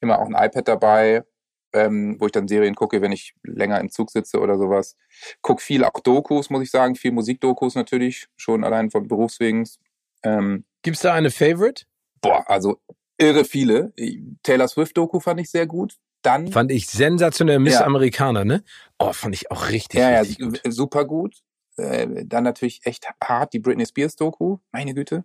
immer 0.00 0.18
auch 0.18 0.26
ein 0.26 0.34
iPad 0.34 0.68
dabei, 0.68 1.24
ähm, 1.72 2.16
wo 2.18 2.26
ich 2.26 2.32
dann 2.32 2.48
Serien 2.48 2.74
gucke, 2.74 3.02
wenn 3.02 3.12
ich 3.12 3.34
länger 3.42 3.80
im 3.80 3.90
Zug 3.90 4.10
sitze 4.10 4.40
oder 4.40 4.58
sowas. 4.58 4.96
Guck 5.42 5.60
viel 5.60 5.84
auch 5.84 6.00
Dokus, 6.00 6.50
muss 6.50 6.62
ich 6.62 6.70
sagen, 6.70 6.96
viel 6.96 7.12
Musikdokus 7.12 7.74
natürlich, 7.74 8.26
schon 8.36 8.64
allein 8.64 8.90
von 8.90 9.08
Berufswegen. 9.08 9.68
Ähm, 10.22 10.64
Gibt's 10.82 11.00
da 11.00 11.14
eine 11.14 11.30
Favorite? 11.30 11.84
Boah, 12.20 12.48
also 12.48 12.80
irre 13.18 13.44
viele. 13.44 13.92
Taylor 14.42 14.68
Swift 14.68 14.96
Doku 14.96 15.20
fand 15.20 15.40
ich 15.40 15.50
sehr 15.50 15.66
gut. 15.66 15.96
Dann 16.22 16.48
fand 16.48 16.72
ich 16.72 16.88
sensationell 16.88 17.58
Miss 17.58 17.74
ja. 17.74 17.84
Amerikaner, 17.84 18.44
ne? 18.44 18.64
Oh, 18.98 19.12
fand 19.12 19.34
ich 19.34 19.50
auch 19.50 19.68
richtig, 19.68 20.00
ja, 20.00 20.20
richtig 20.20 20.38
ja, 20.38 20.46
gut. 20.46 20.60
super 20.64 21.04
gut. 21.04 21.42
Äh, 21.76 22.24
dann 22.24 22.44
natürlich 22.44 22.80
echt 22.84 23.06
hart 23.22 23.52
die 23.52 23.60
Britney 23.60 23.86
Spears 23.86 24.16
Doku, 24.16 24.58
meine 24.72 24.94
Güte. 24.94 25.24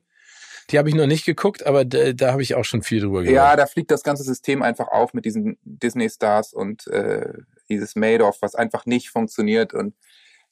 Die 0.69 0.77
habe 0.77 0.89
ich 0.89 0.95
noch 0.95 1.07
nicht 1.07 1.25
geguckt, 1.25 1.65
aber 1.65 1.85
da, 1.85 2.13
da 2.13 2.31
habe 2.31 2.41
ich 2.41 2.55
auch 2.55 2.63
schon 2.65 2.83
viel 2.83 3.01
drüber 3.01 3.21
gehört. 3.21 3.35
Ja, 3.35 3.55
da 3.55 3.65
fliegt 3.65 3.91
das 3.91 4.03
ganze 4.03 4.23
System 4.23 4.61
einfach 4.61 4.87
auf 4.87 5.13
mit 5.13 5.25
diesen 5.25 5.57
Disney-Stars 5.63 6.53
und 6.53 6.87
äh, 6.87 7.33
dieses 7.69 7.95
Madoff, 7.95 8.37
was 8.41 8.55
einfach 8.55 8.85
nicht 8.85 9.09
funktioniert 9.09 9.73
und 9.73 9.95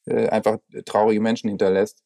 äh, 0.06 0.28
einfach 0.30 0.58
traurige 0.86 1.22
Menschen 1.22 1.50
hinterlässt. 1.50 2.04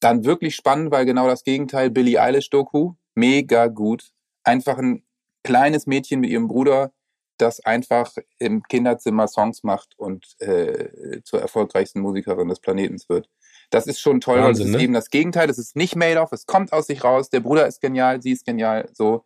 Dann 0.00 0.24
wirklich 0.24 0.54
spannend, 0.54 0.90
weil 0.90 1.06
genau 1.06 1.28
das 1.28 1.44
Gegenteil, 1.44 1.90
Billie 1.90 2.20
Eilish-Doku, 2.20 2.94
mega 3.14 3.68
gut. 3.68 4.10
Einfach 4.42 4.78
ein 4.78 5.04
kleines 5.42 5.86
Mädchen 5.86 6.20
mit 6.20 6.30
ihrem 6.30 6.48
Bruder, 6.48 6.92
das 7.38 7.60
einfach 7.60 8.12
im 8.38 8.62
Kinderzimmer 8.62 9.28
Songs 9.28 9.62
macht 9.62 9.98
und 9.98 10.40
äh, 10.40 11.20
zur 11.24 11.40
erfolgreichsten 11.40 12.00
Musikerin 12.00 12.48
des 12.48 12.60
Planetens 12.60 13.08
wird. 13.08 13.28
Das 13.70 13.86
ist 13.86 14.00
schon 14.00 14.20
toll, 14.20 14.40
Wahnsinn, 14.40 14.66
es 14.66 14.70
ist 14.70 14.76
ne? 14.76 14.82
eben 14.82 14.92
das 14.92 15.10
Gegenteil. 15.10 15.50
Es 15.50 15.58
ist 15.58 15.76
nicht 15.76 15.96
made 15.96 16.20
of, 16.20 16.32
es 16.32 16.46
kommt 16.46 16.72
aus 16.72 16.86
sich 16.86 17.04
raus. 17.04 17.30
Der 17.30 17.40
Bruder 17.40 17.66
ist 17.66 17.80
genial, 17.80 18.22
sie 18.22 18.32
ist 18.32 18.44
genial, 18.44 18.88
so. 18.92 19.24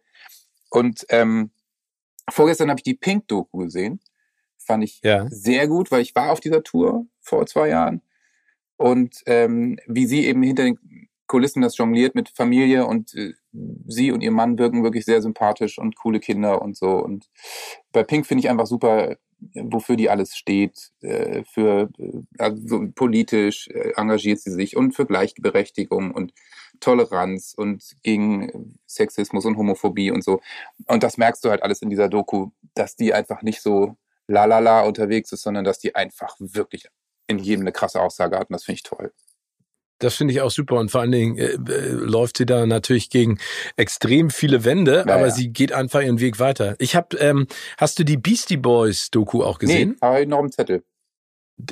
Und 0.70 1.06
ähm, 1.08 1.50
vorgestern 2.30 2.70
habe 2.70 2.78
ich 2.78 2.84
die 2.84 2.94
Pink-Doku 2.94 3.58
gesehen. 3.58 4.00
Fand 4.58 4.84
ich 4.84 5.00
ja. 5.02 5.26
sehr 5.30 5.66
gut, 5.66 5.90
weil 5.90 6.02
ich 6.02 6.14
war 6.14 6.30
auf 6.30 6.40
dieser 6.40 6.62
Tour 6.62 7.06
vor 7.20 7.46
zwei 7.46 7.68
Jahren. 7.68 8.02
Und 8.76 9.22
ähm, 9.26 9.78
wie 9.86 10.06
sie 10.06 10.26
eben 10.26 10.42
hinter 10.42 10.64
den 10.64 11.08
Kulissen 11.26 11.62
das 11.62 11.76
jongliert 11.76 12.14
mit 12.14 12.30
Familie 12.30 12.86
und 12.86 13.14
äh, 13.14 13.34
sie 13.86 14.12
und 14.12 14.20
ihr 14.20 14.30
Mann 14.30 14.58
wirken 14.58 14.82
wirklich 14.82 15.04
sehr 15.04 15.22
sympathisch 15.22 15.78
und 15.78 15.96
coole 15.96 16.20
Kinder 16.20 16.62
und 16.62 16.76
so. 16.76 16.90
Und 16.90 17.28
bei 17.92 18.02
Pink 18.04 18.26
finde 18.26 18.40
ich 18.40 18.50
einfach 18.50 18.66
super 18.66 19.16
wofür 19.54 19.96
die 19.96 20.10
alles 20.10 20.36
steht, 20.36 20.90
äh, 21.00 21.44
für 21.44 21.90
äh, 21.98 22.22
also 22.38 22.88
politisch 22.94 23.68
äh, 23.68 23.92
engagiert 23.96 24.40
sie 24.40 24.50
sich 24.50 24.76
und 24.76 24.92
für 24.92 25.06
Gleichberechtigung 25.06 26.12
und 26.12 26.32
Toleranz 26.80 27.54
und 27.56 27.84
gegen 28.02 28.78
Sexismus 28.86 29.44
und 29.44 29.56
Homophobie 29.56 30.10
und 30.10 30.24
so. 30.24 30.40
Und 30.86 31.02
das 31.02 31.16
merkst 31.16 31.44
du 31.44 31.50
halt 31.50 31.62
alles 31.62 31.82
in 31.82 31.90
dieser 31.90 32.08
Doku, 32.08 32.50
dass 32.74 32.96
die 32.96 33.14
einfach 33.14 33.42
nicht 33.42 33.62
so 33.62 33.96
lalala 34.26 34.82
unterwegs 34.82 35.32
ist, 35.32 35.42
sondern 35.42 35.64
dass 35.64 35.78
die 35.78 35.94
einfach 35.94 36.36
wirklich 36.38 36.86
in 37.26 37.38
jedem 37.38 37.62
eine 37.62 37.72
krasse 37.72 38.00
Aussage 38.00 38.38
hat 38.38 38.50
und 38.50 38.54
das 38.54 38.64
finde 38.64 38.76
ich 38.76 38.82
toll. 38.82 39.12
Das 39.98 40.14
finde 40.14 40.32
ich 40.32 40.40
auch 40.40 40.50
super 40.50 40.76
und 40.76 40.90
vor 40.90 41.00
allen 41.00 41.12
Dingen 41.12 41.38
äh, 41.38 41.52
äh, 41.52 41.90
läuft 41.90 42.38
sie 42.38 42.46
da 42.46 42.66
natürlich 42.66 43.10
gegen 43.10 43.38
extrem 43.76 44.30
viele 44.30 44.64
Wände, 44.64 45.04
ja, 45.06 45.14
aber 45.14 45.30
sie 45.30 45.48
geht 45.52 45.72
einfach 45.72 46.02
ihren 46.02 46.20
Weg 46.20 46.38
weiter. 46.38 46.76
Ich 46.78 46.94
habe, 46.96 47.16
ähm, 47.18 47.46
hast 47.76 47.98
du 47.98 48.04
die 48.04 48.16
Beastie 48.16 48.56
Boys 48.56 49.10
Doku 49.10 49.42
auch 49.42 49.58
gesehen? 49.58 49.90
Nee, 49.90 49.96
aber 50.00 50.26
noch 50.26 50.40
im 50.40 50.52
Zettel 50.52 50.82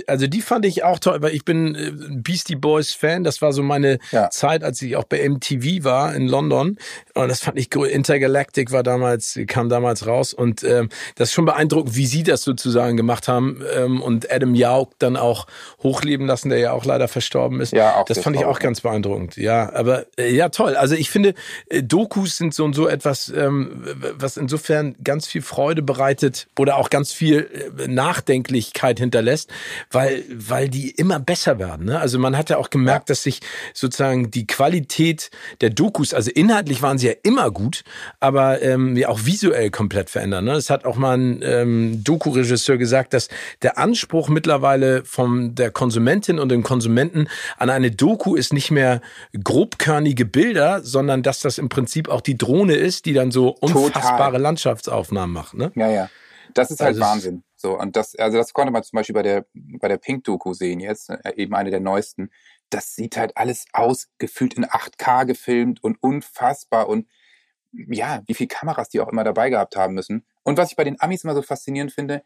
also 0.06 0.26
die 0.26 0.42
fand 0.42 0.66
ich 0.66 0.82
auch 0.84 0.98
toll, 0.98 1.22
weil 1.22 1.34
ich 1.34 1.44
bin 1.44 1.74
äh, 1.74 1.92
Beastie 2.10 2.56
Boys 2.56 2.92
Fan. 2.92 3.24
Das 3.24 3.40
war 3.40 3.52
so 3.52 3.62
meine 3.62 3.98
ja. 4.10 4.30
Zeit, 4.30 4.64
als 4.64 4.82
ich 4.82 4.96
auch 4.96 5.04
bei 5.04 5.28
MTV 5.28 5.84
war 5.84 6.14
in 6.14 6.26
London. 6.26 6.76
Und 7.14 7.28
das 7.28 7.40
fand 7.40 7.58
ich 7.58 7.74
cool. 7.76 7.86
Intergalactic 7.86 8.72
war 8.72 8.82
damals, 8.82 9.38
kam 9.46 9.68
damals 9.68 10.06
raus. 10.06 10.34
Und 10.34 10.64
ähm, 10.64 10.88
das 11.14 11.28
ist 11.28 11.34
schon 11.34 11.44
beeindruckend, 11.44 11.96
wie 11.96 12.06
sie 12.06 12.24
das 12.24 12.42
sozusagen 12.42 12.96
gemacht 12.96 13.28
haben. 13.28 13.62
Ähm, 13.74 14.02
und 14.02 14.30
Adam 14.30 14.54
Yauch 14.54 14.90
dann 14.98 15.16
auch 15.16 15.46
hochleben 15.82 16.26
lassen, 16.26 16.48
der 16.48 16.58
ja 16.58 16.72
auch 16.72 16.84
leider 16.84 17.06
verstorben 17.06 17.60
ist. 17.60 17.72
Ja, 17.72 17.96
auch 17.96 18.04
das 18.04 18.18
fand 18.18 18.36
ich 18.36 18.44
auch 18.44 18.58
ganz 18.58 18.80
beeindruckend. 18.80 19.36
Ja, 19.36 19.72
aber 19.72 20.06
äh, 20.18 20.34
ja, 20.34 20.48
toll. 20.48 20.76
Also 20.76 20.94
ich 20.96 21.10
finde, 21.10 21.34
äh, 21.68 21.82
Dokus 21.82 22.36
sind 22.36 22.54
so 22.54 22.64
und 22.64 22.74
so 22.74 22.88
etwas, 22.88 23.28
ähm, 23.28 23.84
was 24.18 24.36
insofern 24.36 24.96
ganz 25.02 25.26
viel 25.26 25.42
Freude 25.42 25.82
bereitet 25.82 26.48
oder 26.58 26.76
auch 26.76 26.90
ganz 26.90 27.12
viel 27.12 27.48
äh, 27.78 27.86
Nachdenklichkeit 27.86 28.98
hinterlässt 28.98 29.50
weil, 29.90 30.24
weil 30.30 30.68
die 30.68 30.90
immer 30.90 31.20
besser 31.20 31.58
werden. 31.58 31.86
Ne? 31.86 31.98
Also 31.98 32.18
man 32.18 32.36
hat 32.36 32.50
ja 32.50 32.58
auch 32.58 32.70
gemerkt, 32.70 33.10
dass 33.10 33.22
sich 33.22 33.40
sozusagen 33.74 34.30
die 34.30 34.46
Qualität 34.46 35.30
der 35.60 35.70
Dokus, 35.70 36.14
also 36.14 36.30
inhaltlich 36.30 36.82
waren 36.82 36.98
sie 36.98 37.08
ja 37.08 37.14
immer 37.22 37.50
gut, 37.50 37.84
aber 38.20 38.62
ähm, 38.62 38.96
ja 38.96 39.08
auch 39.08 39.24
visuell 39.24 39.70
komplett 39.70 40.10
verändern. 40.10 40.44
Ne? 40.44 40.52
Es 40.52 40.70
hat 40.70 40.84
auch 40.84 40.96
mal 40.96 41.16
ein 41.16 41.40
ähm, 41.42 42.04
Doku-Regisseur 42.04 42.76
gesagt, 42.76 43.14
dass 43.14 43.28
der 43.62 43.78
Anspruch 43.78 44.28
mittlerweile 44.28 45.04
von 45.04 45.54
der 45.54 45.70
Konsumentin 45.70 46.38
und 46.38 46.50
dem 46.50 46.62
Konsumenten 46.62 47.28
an 47.56 47.70
eine 47.70 47.90
Doku 47.90 48.34
ist 48.34 48.52
nicht 48.52 48.70
mehr 48.70 49.00
grobkörnige 49.42 50.24
Bilder, 50.24 50.82
sondern 50.82 51.22
dass 51.22 51.40
das 51.40 51.58
im 51.58 51.68
Prinzip 51.68 52.08
auch 52.08 52.20
die 52.20 52.36
Drohne 52.36 52.74
ist, 52.74 53.06
die 53.06 53.12
dann 53.12 53.30
so 53.30 53.50
unfassbare 53.50 53.92
Total. 53.92 54.40
Landschaftsaufnahmen 54.40 55.32
macht. 55.32 55.54
Ne? 55.54 55.72
Ja, 55.74 55.90
ja. 55.90 56.10
Das 56.54 56.70
ist 56.70 56.80
halt 56.80 56.88
also 56.88 57.00
Wahnsinn. 57.00 57.42
So, 57.66 57.76
und 57.76 57.96
das, 57.96 58.14
also 58.14 58.38
das 58.38 58.52
konnte 58.52 58.72
man 58.72 58.84
zum 58.84 58.96
Beispiel 58.96 59.14
bei 59.14 59.24
der, 59.24 59.44
bei 59.52 59.88
der 59.88 59.96
Pink-Doku 59.96 60.54
sehen 60.54 60.78
jetzt, 60.78 61.10
äh, 61.10 61.34
eben 61.34 61.52
eine 61.52 61.70
der 61.70 61.80
neuesten. 61.80 62.30
Das 62.70 62.94
sieht 62.94 63.16
halt 63.16 63.36
alles 63.36 63.64
aus, 63.72 64.06
gefühlt 64.18 64.54
in 64.54 64.64
8K 64.64 65.24
gefilmt 65.26 65.82
und 65.82 66.00
unfassbar 66.00 66.88
und 66.88 67.08
ja, 67.72 68.22
wie 68.28 68.34
viele 68.34 68.46
Kameras 68.46 68.88
die 68.88 69.00
auch 69.00 69.08
immer 69.08 69.24
dabei 69.24 69.50
gehabt 69.50 69.74
haben 69.74 69.94
müssen. 69.94 70.24
Und 70.44 70.58
was 70.58 70.70
ich 70.70 70.76
bei 70.76 70.84
den 70.84 71.00
Amis 71.00 71.24
immer 71.24 71.34
so 71.34 71.42
faszinierend 71.42 71.92
finde, 71.92 72.22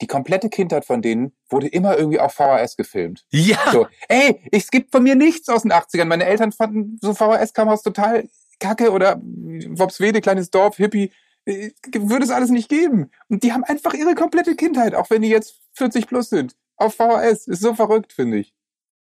die 0.00 0.08
komplette 0.08 0.48
Kindheit 0.48 0.84
von 0.84 1.02
denen 1.02 1.36
wurde 1.48 1.68
immer 1.68 1.96
irgendwie 1.96 2.18
auf 2.18 2.34
VHS 2.34 2.76
gefilmt. 2.76 3.24
Ja. 3.30 3.58
So, 3.70 3.86
ey, 4.08 4.42
es 4.50 4.72
gibt 4.72 4.90
von 4.90 5.04
mir 5.04 5.14
nichts 5.14 5.48
aus 5.48 5.62
den 5.62 5.72
80ern. 5.72 6.06
Meine 6.06 6.24
Eltern 6.24 6.50
fanden 6.50 6.98
so 7.00 7.14
VHS-Kameras 7.14 7.82
total 7.82 8.28
kacke 8.58 8.90
oder 8.90 9.20
Wopswede, 9.22 10.20
kleines 10.20 10.50
Dorf, 10.50 10.78
Hippie. 10.78 11.12
Äh, 11.50 11.72
würde 11.94 12.24
es 12.24 12.30
alles 12.30 12.50
nicht 12.50 12.68
geben. 12.68 13.10
Und 13.28 13.42
die 13.42 13.52
haben 13.52 13.64
einfach 13.64 13.94
ihre 13.94 14.14
komplette 14.14 14.56
Kindheit, 14.56 14.94
auch 14.94 15.10
wenn 15.10 15.22
die 15.22 15.28
jetzt 15.28 15.60
40 15.74 16.06
plus 16.06 16.30
sind, 16.30 16.54
auf 16.76 16.94
VHS. 16.94 17.46
Ist 17.46 17.60
so 17.60 17.74
verrückt, 17.74 18.12
finde 18.12 18.38
ich. 18.38 18.54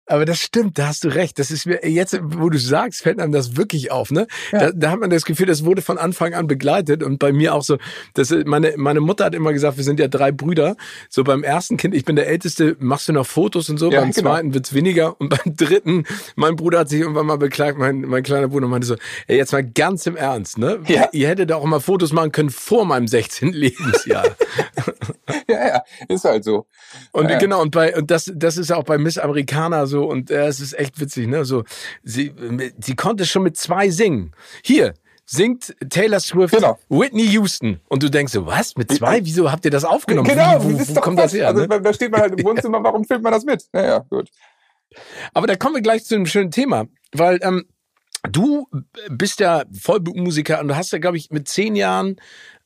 Aber 0.07 0.25
das 0.25 0.39
stimmt, 0.39 0.79
da 0.79 0.89
hast 0.89 1.03
du 1.03 1.09
recht. 1.09 1.39
Das 1.39 1.51
ist 1.51 1.67
mir 1.67 1.81
jetzt, 1.85 2.19
wo 2.23 2.49
du 2.49 2.59
sagst, 2.59 3.03
fällt 3.03 3.21
einem 3.21 3.33
das 3.33 3.57
wirklich 3.57 3.91
auf, 3.91 4.13
ne? 4.13 4.29
Ja. 4.53 4.59
Da, 4.59 4.73
da 4.73 4.91
hat 4.93 5.01
man 5.01 5.11
das 5.11 5.25
Gefühl, 5.25 5.47
das 5.47 5.65
wurde 5.65 5.83
von 5.83 5.99
Anfang 5.99 6.33
an 6.33 6.47
begleitet 6.47 7.03
und 7.03 7.19
bei 7.19 7.33
mir 7.33 7.55
auch 7.55 7.63
so. 7.63 7.79
Das, 8.15 8.33
meine 8.45 8.75
meine 8.77 9.01
Mutter 9.01 9.25
hat 9.25 9.35
immer 9.35 9.53
gesagt, 9.53 9.79
wir 9.79 9.85
sind 9.85 9.99
ja 9.99 10.07
drei 10.07 10.31
Brüder. 10.31 10.77
So 11.09 11.25
beim 11.25 11.43
ersten 11.43 11.77
Kind, 11.77 11.95
ich 11.95 12.05
bin 12.05 12.15
der 12.15 12.29
Älteste, 12.29 12.77
machst 12.79 13.09
du 13.09 13.13
noch 13.13 13.27
Fotos 13.27 13.69
und 13.69 13.79
so. 13.79 13.91
Ja, 13.91 14.01
beim 14.01 14.13
genau. 14.13 14.31
zweiten 14.31 14.55
wird's 14.55 14.75
weniger 14.75 15.21
und 15.21 15.29
beim 15.31 15.57
dritten, 15.57 16.05
mein 16.37 16.55
Bruder 16.55 16.81
hat 16.81 16.89
sich 16.89 17.01
irgendwann 17.01 17.27
mal 17.27 17.39
beklagt, 17.39 17.77
mein 17.77 18.03
mein 18.03 18.23
kleiner 18.23 18.47
Bruder 18.47 18.69
meinte 18.69 18.87
so, 18.87 18.95
ey, 19.27 19.37
jetzt 19.37 19.53
mal 19.53 19.65
ganz 19.65 20.07
im 20.07 20.17
Ernst, 20.17 20.57
ne? 20.59 20.79
Ja. 20.87 21.09
Ihr 21.11 21.29
hättet 21.29 21.51
auch 21.51 21.65
mal 21.65 21.81
Fotos 21.81 22.13
machen 22.13 22.31
können 22.31 22.51
vor 22.51 22.85
meinem 22.85 23.09
16. 23.09 23.53
Lebensjahr. 23.53 24.25
ja, 25.49 25.67
ja, 25.67 25.83
ist 26.09 26.25
halt 26.25 26.45
so. 26.45 26.67
Und 27.11 27.29
ja, 27.29 27.39
genau 27.39 27.61
und 27.61 27.73
bei 27.73 27.97
und 27.97 28.11
das 28.11 28.31
das 28.35 28.57
ist 28.57 28.71
auch 28.73 28.85
bei 28.85 28.99
Miss 28.99 29.19
Amerikaner 29.19 29.87
so 29.87 29.96
so 29.97 30.05
und 30.05 30.31
äh, 30.31 30.47
es 30.47 30.61
ist 30.61 30.79
echt 30.79 31.01
witzig, 31.01 31.27
ne? 31.27 31.45
So, 31.45 31.65
sie, 32.03 32.33
sie 32.79 32.97
konnte 32.97 33.25
schon 33.25 33.43
mit 33.43 33.57
zwei 33.57 33.89
singen. 33.91 34.33
Hier, 34.63 34.95
singt 35.25 35.75
Taylor 35.91 36.21
Swift 36.21 36.55
genau. 36.55 36.79
Whitney 36.89 37.27
Houston. 37.33 37.81
Und 37.89 38.03
du 38.03 38.11
denkst 38.11 38.33
so, 38.33 38.47
was? 38.47 38.77
Mit 38.77 38.93
zwei? 38.93 39.25
Wieso 39.25 39.51
habt 39.51 39.65
ihr 39.65 39.71
das 39.71 39.85
aufgenommen? 39.85 40.29
Genau, 40.29 40.63
wie, 40.63 40.79
wo, 40.79 40.97
wo, 40.97 41.01
kommt 41.01 41.19
das 41.19 41.33
her? 41.33 41.49
Also, 41.49 41.67
ne? 41.67 41.81
da 41.81 41.93
steht 41.93 42.13
man 42.13 42.21
halt 42.21 42.39
im 42.39 42.45
Wohnzimmer, 42.47 42.83
warum 42.83 43.05
filmt 43.05 43.25
man 43.25 43.33
das 43.33 43.45
mit? 43.45 43.65
Naja, 43.73 44.05
gut. 44.11 44.31
Aber 45.35 45.47
da 45.47 45.57
kommen 45.57 45.75
wir 45.75 45.83
gleich 45.83 46.05
zu 46.05 46.15
einem 46.15 46.27
schönen 46.27 46.51
Thema, 46.51 46.87
weil 47.13 47.39
ähm, 47.43 47.67
du 48.31 48.69
bist 49.11 49.41
ja 49.41 49.65
Vollblutmusiker 49.73 50.61
und 50.61 50.69
du 50.69 50.77
hast 50.77 50.93
ja, 50.93 50.99
glaube 50.99 51.17
ich, 51.17 51.31
mit 51.31 51.49
zehn 51.49 51.75
Jahren 51.75 52.17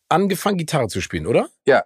angefangen, 0.09 0.59
Gitarre 0.59 0.89
zu 0.89 1.01
spielen, 1.01 1.27
oder? 1.27 1.49
Ja. 1.67 1.85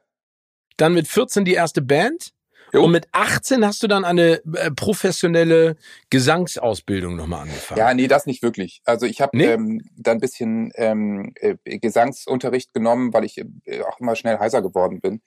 Dann 0.77 0.95
mit 0.95 1.07
14 1.07 1.45
die 1.45 1.55
erste 1.55 1.83
Band. 1.83 2.33
Jo. 2.75 2.85
Und 2.85 2.91
mit 2.91 3.07
18 3.13 3.65
hast 3.65 3.85
du 3.85 3.87
dann 3.87 4.05
eine 4.05 4.43
äh, 4.57 4.71
professionelle 4.73 5.77
Gesangsausbildung 6.11 7.15
nochmal 7.15 7.43
angefangen. 7.43 7.79
Ja, 7.79 7.95
nee, 7.95 8.09
das 8.09 8.27
nicht 8.27 8.43
wirklich. 8.43 8.83
Also 8.85 9.07
ich 9.07 9.21
habe 9.21 9.37
nee? 9.37 9.45
ähm, 9.45 9.81
dann 9.97 10.17
ein 10.17 10.21
bisschen 10.21 10.73
ähm, 10.75 11.33
äh, 11.37 11.55
Gesangsunterricht 11.79 12.75
genommen, 12.75 13.13
weil 13.13 13.25
ich 13.25 13.39
äh, 13.39 13.83
auch 13.83 14.01
immer 14.01 14.17
schnell 14.17 14.41
heiser 14.41 14.61
geworden 14.61 15.01
bin. 15.01 15.23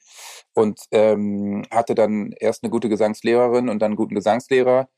Und 0.52 0.80
ähm, 0.90 1.64
hatte 1.70 1.94
dann 1.94 2.32
erst 2.38 2.64
eine 2.64 2.70
gute 2.70 2.90
Gesangslehrerin 2.90 3.70
und 3.70 3.78
dann 3.80 3.92
einen 3.92 3.96
guten 3.96 4.14
Gesangslehrer. 4.14 4.90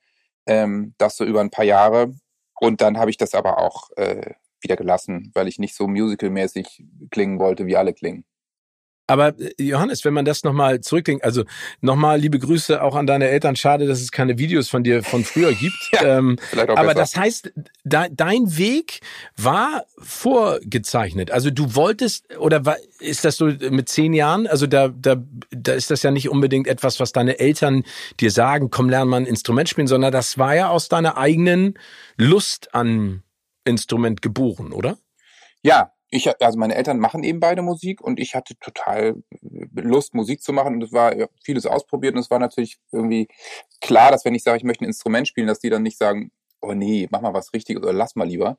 Ähm, 0.45 0.95
das 0.99 1.17
so 1.17 1.25
über 1.25 1.41
ein 1.41 1.51
paar 1.51 1.65
Jahre. 1.65 2.13
Und 2.59 2.81
dann 2.81 2.99
habe 2.99 3.11
ich 3.11 3.17
das 3.17 3.37
aber 3.37 3.59
auch 3.59 3.91
äh, 3.97 4.35
wieder 4.61 4.77
gelassen, 4.77 5.31
weil 5.35 5.47
ich 5.47 5.61
nicht 5.61 5.77
so 5.77 5.87
musicalmäßig 5.87 6.85
klingen 7.13 7.39
wollte, 7.39 7.67
wie 7.67 7.77
alle 7.77 7.95
klingen. 7.95 8.25
Aber 9.11 9.35
äh, 9.39 9.53
Johannes, 9.59 10.05
wenn 10.05 10.15
man 10.15 10.25
das 10.25 10.45
nochmal 10.45 10.81
zurückdenkt, 10.81 11.25
also 11.25 11.45
nochmal 11.81 12.21
liebe 12.21 12.39
Grüße 12.39 12.81
auch 12.81 12.95
an 12.95 13.07
deine 13.07 13.29
Eltern. 13.29 13.57
Schade, 13.57 13.87
dass 13.87 14.01
es 14.01 14.13
keine 14.13 14.39
Videos 14.39 14.69
von 14.69 14.85
dir 14.85 15.03
von 15.03 15.25
früher 15.25 15.53
gibt. 15.53 15.77
ja, 15.93 16.19
ähm, 16.19 16.39
aber 16.53 16.69
besser. 16.69 16.95
das 16.95 17.17
heißt, 17.17 17.53
de, 17.83 18.09
dein 18.13 18.57
Weg 18.57 19.01
war 19.37 19.85
vorgezeichnet. 19.99 21.33
Also 21.33 21.51
du 21.51 21.75
wolltest, 21.75 22.37
oder 22.37 22.65
war, 22.65 22.77
ist 23.01 23.25
das 23.25 23.37
so 23.37 23.47
mit 23.47 23.89
zehn 23.89 24.13
Jahren? 24.13 24.47
Also 24.47 24.69
da, 24.69 24.89
da, 24.89 25.17
da 25.51 25.73
ist 25.73 25.91
das 25.91 26.05
ja 26.05 26.13
nicht 26.13 26.29
unbedingt 26.29 26.69
etwas, 26.69 27.01
was 27.01 27.11
deine 27.11 27.41
Eltern 27.41 27.83
dir 28.21 28.31
sagen, 28.31 28.71
komm, 28.71 28.89
lern 28.89 29.09
mal 29.09 29.17
ein 29.17 29.27
Instrument 29.27 29.69
spielen, 29.69 29.89
sondern 29.89 30.13
das 30.13 30.39
war 30.39 30.55
ja 30.55 30.69
aus 30.69 30.89
deiner 30.89 31.17
eigenen 31.17 31.75
Lust 32.17 32.75
an 32.77 33.25
Instrument 33.65 34.23
geboren, 34.23 34.73
oder? 34.73 34.99
Ja, 35.63 35.93
ich, 36.11 36.29
also 36.43 36.59
meine 36.59 36.75
Eltern 36.75 36.99
machen 36.99 37.23
eben 37.23 37.41
beide 37.41 37.63
Musik 37.63 38.01
und 38.01 38.19
ich 38.19 38.35
hatte 38.35 38.57
total 38.59 39.23
Lust, 39.75 40.15
Musik 40.15 40.43
zu 40.43 40.53
machen 40.53 40.75
und 40.75 40.83
es 40.83 40.93
war 40.93 41.15
vieles 41.45 41.67
ausprobiert 41.67 42.15
und 42.15 42.21
es 42.21 42.31
war 42.31 42.39
natürlich 42.41 42.79
irgendwie 42.93 43.29
klar, 43.81 44.11
dass 44.11 44.25
wenn 44.25 44.35
ich 44.35 44.43
sage, 44.43 44.59
ich 44.59 44.65
möchte 44.65 44.85
ein 44.85 44.89
Instrument 44.89 45.29
spielen, 45.29 45.47
dass 45.47 45.61
die 45.61 45.71
dann 45.71 45.83
nicht 45.83 45.99
sagen, 45.99 46.33
oh 46.61 46.75
nee, 46.75 47.09
mach 47.11 47.21
mal 47.21 47.33
was 47.33 47.53
Richtiges 47.55 47.83
oder 47.83 47.93
lass 47.93 48.17
mal 48.17 48.27
lieber. 48.27 48.59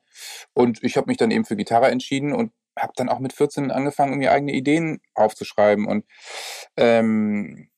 Und 0.54 0.82
ich 0.82 0.96
habe 0.96 1.08
mich 1.08 1.18
dann 1.18 1.30
eben 1.30 1.44
für 1.44 1.56
Gitarre 1.56 1.90
entschieden 1.90 2.32
und 2.32 2.52
habe 2.78 2.92
dann 2.96 3.08
auch 3.08 3.18
mit 3.18 3.32
14 3.34 3.70
angefangen, 3.70 4.18
mir 4.18 4.32
eigene 4.32 4.52
Ideen 4.52 5.00
aufzuschreiben 5.14 5.86
und 5.86 6.06
ähm, 6.76 7.68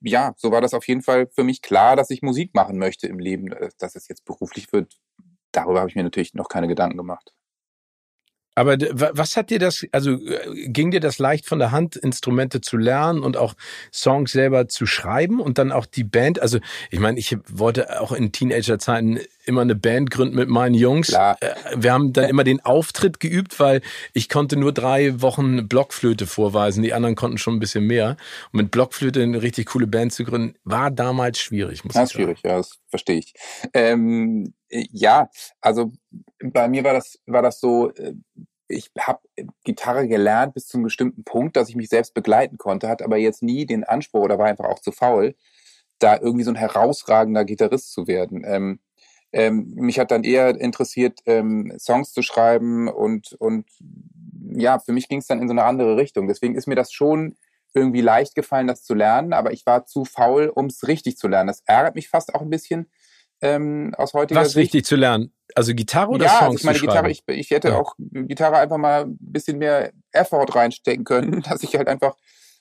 ja, 0.00 0.34
so 0.36 0.50
war 0.52 0.60
das 0.60 0.74
auf 0.74 0.86
jeden 0.86 1.02
Fall 1.02 1.28
für 1.34 1.44
mich 1.44 1.62
klar, 1.62 1.96
dass 1.96 2.10
ich 2.10 2.22
Musik 2.22 2.54
machen 2.54 2.78
möchte 2.78 3.06
im 3.06 3.18
Leben. 3.18 3.54
Dass 3.78 3.96
es 3.96 4.08
jetzt 4.08 4.24
beruflich 4.24 4.72
wird, 4.72 4.98
darüber 5.50 5.80
habe 5.80 5.88
ich 5.88 5.96
mir 5.96 6.02
natürlich 6.02 6.34
noch 6.34 6.48
keine 6.48 6.68
Gedanken 6.68 6.98
gemacht. 6.98 7.32
Aber 8.54 8.76
was 8.78 9.36
hat 9.36 9.50
dir 9.50 9.58
das, 9.58 9.86
also 9.92 10.12
äh, 10.12 10.68
ging 10.68 10.90
dir 10.90 11.00
das 11.00 11.18
leicht 11.18 11.46
von 11.46 11.58
der 11.58 11.70
Hand, 11.70 11.96
Instrumente 11.96 12.60
zu 12.60 12.76
lernen 12.76 13.22
und 13.22 13.36
auch 13.36 13.54
Songs 13.92 14.32
selber 14.32 14.68
zu 14.68 14.84
schreiben 14.84 15.40
und 15.40 15.58
dann 15.58 15.72
auch 15.72 15.86
die 15.86 16.04
Band? 16.04 16.40
Also 16.40 16.58
ich 16.90 17.00
meine, 17.00 17.18
ich 17.18 17.36
wollte 17.48 18.00
auch 18.00 18.12
in 18.12 18.30
Teenagerzeiten 18.32 19.20
immer 19.44 19.62
eine 19.62 19.74
Band 19.74 20.10
gründen 20.10 20.36
mit 20.36 20.48
meinen 20.48 20.74
Jungs. 20.74 21.08
Klar. 21.08 21.36
Äh, 21.40 21.54
wir 21.76 21.92
haben 21.92 22.12
dann 22.12 22.28
immer 22.28 22.44
den 22.44 22.60
Auftritt 22.60 23.20
geübt, 23.20 23.58
weil 23.58 23.80
ich 24.12 24.28
konnte 24.28 24.56
nur 24.56 24.72
drei 24.72 25.20
Wochen 25.22 25.66
Blockflöte 25.66 26.26
vorweisen, 26.26 26.82
die 26.82 26.92
anderen 26.92 27.16
konnten 27.16 27.38
schon 27.38 27.54
ein 27.54 27.60
bisschen 27.60 27.86
mehr. 27.86 28.16
Und 28.52 28.62
mit 28.62 28.70
Blockflöte 28.70 29.22
eine 29.22 29.42
richtig 29.42 29.66
coole 29.66 29.86
Band 29.86 30.12
zu 30.12 30.24
gründen, 30.24 30.56
war 30.64 30.90
damals 30.90 31.38
schwierig. 31.38 31.84
Muss 31.84 31.94
das 31.94 32.04
ist 32.04 32.12
schwierig, 32.12 32.40
ja, 32.44 32.58
das 32.58 32.78
verstehe 32.88 33.18
ich. 33.18 33.34
Ähm, 33.72 34.54
ja, 34.68 35.30
also 35.60 35.92
bei 36.42 36.68
mir 36.68 36.84
war 36.84 36.92
das, 36.92 37.18
war 37.26 37.42
das 37.42 37.60
so, 37.60 37.90
äh, 37.94 38.14
ich 38.68 38.90
habe 38.98 39.20
Gitarre 39.64 40.08
gelernt 40.08 40.54
bis 40.54 40.66
zu 40.66 40.76
einem 40.76 40.84
bestimmten 40.84 41.24
Punkt, 41.24 41.56
dass 41.56 41.68
ich 41.68 41.76
mich 41.76 41.88
selbst 41.88 42.14
begleiten 42.14 42.58
konnte, 42.58 42.88
hatte 42.88 43.04
aber 43.04 43.18
jetzt 43.18 43.42
nie 43.42 43.66
den 43.66 43.84
Anspruch 43.84 44.22
oder 44.22 44.38
war 44.38 44.46
einfach 44.46 44.64
auch 44.64 44.78
zu 44.78 44.92
faul, 44.92 45.34
da 45.98 46.18
irgendwie 46.18 46.44
so 46.44 46.50
ein 46.50 46.56
herausragender 46.56 47.44
Gitarrist 47.44 47.92
zu 47.92 48.06
werden. 48.06 48.42
Ähm, 48.46 48.80
ähm, 49.32 49.72
mich 49.76 49.98
hat 49.98 50.10
dann 50.10 50.24
eher 50.24 50.60
interessiert, 50.60 51.20
ähm, 51.26 51.72
Songs 51.78 52.12
zu 52.12 52.22
schreiben 52.22 52.88
und, 52.88 53.32
und 53.38 53.66
ja, 54.54 54.78
für 54.78 54.92
mich 54.92 55.08
ging 55.08 55.20
es 55.20 55.26
dann 55.26 55.40
in 55.40 55.48
so 55.48 55.52
eine 55.52 55.64
andere 55.64 55.96
Richtung. 55.96 56.28
Deswegen 56.28 56.54
ist 56.54 56.66
mir 56.66 56.74
das 56.74 56.92
schon 56.92 57.36
irgendwie 57.74 58.02
leicht 58.02 58.34
gefallen, 58.34 58.66
das 58.66 58.82
zu 58.82 58.94
lernen, 58.94 59.32
aber 59.32 59.52
ich 59.52 59.64
war 59.64 59.86
zu 59.86 60.04
faul, 60.04 60.48
um 60.54 60.66
es 60.66 60.86
richtig 60.86 61.16
zu 61.16 61.28
lernen. 61.28 61.48
Das 61.48 61.62
ärgert 61.64 61.94
mich 61.94 62.08
fast 62.08 62.34
auch 62.34 62.42
ein 62.42 62.50
bisschen, 62.50 62.90
ähm, 63.42 63.92
aus 63.98 64.14
heutiger 64.14 64.40
Was 64.40 64.52
Sicht. 64.52 64.72
wichtig 64.72 64.84
zu 64.86 64.96
lernen? 64.96 65.32
Also 65.54 65.74
Gitarre 65.74 66.10
oder 66.10 66.26
ja, 66.26 66.38
Songs 66.38 66.42
also 66.42 66.56
ich 66.56 66.64
meine 66.64 66.78
Gitarre, 66.78 67.10
ich, 67.10 67.24
ich 67.26 67.50
hätte 67.50 67.68
ja. 67.68 67.78
auch 67.78 67.94
Gitarre 67.98 68.56
einfach 68.56 68.78
mal 68.78 69.02
ein 69.02 69.18
bisschen 69.20 69.58
mehr 69.58 69.92
Effort 70.12 70.46
reinstecken 70.54 71.04
können, 71.04 71.42
dass 71.48 71.62
ich 71.62 71.74
halt 71.74 71.88
einfach 71.88 72.16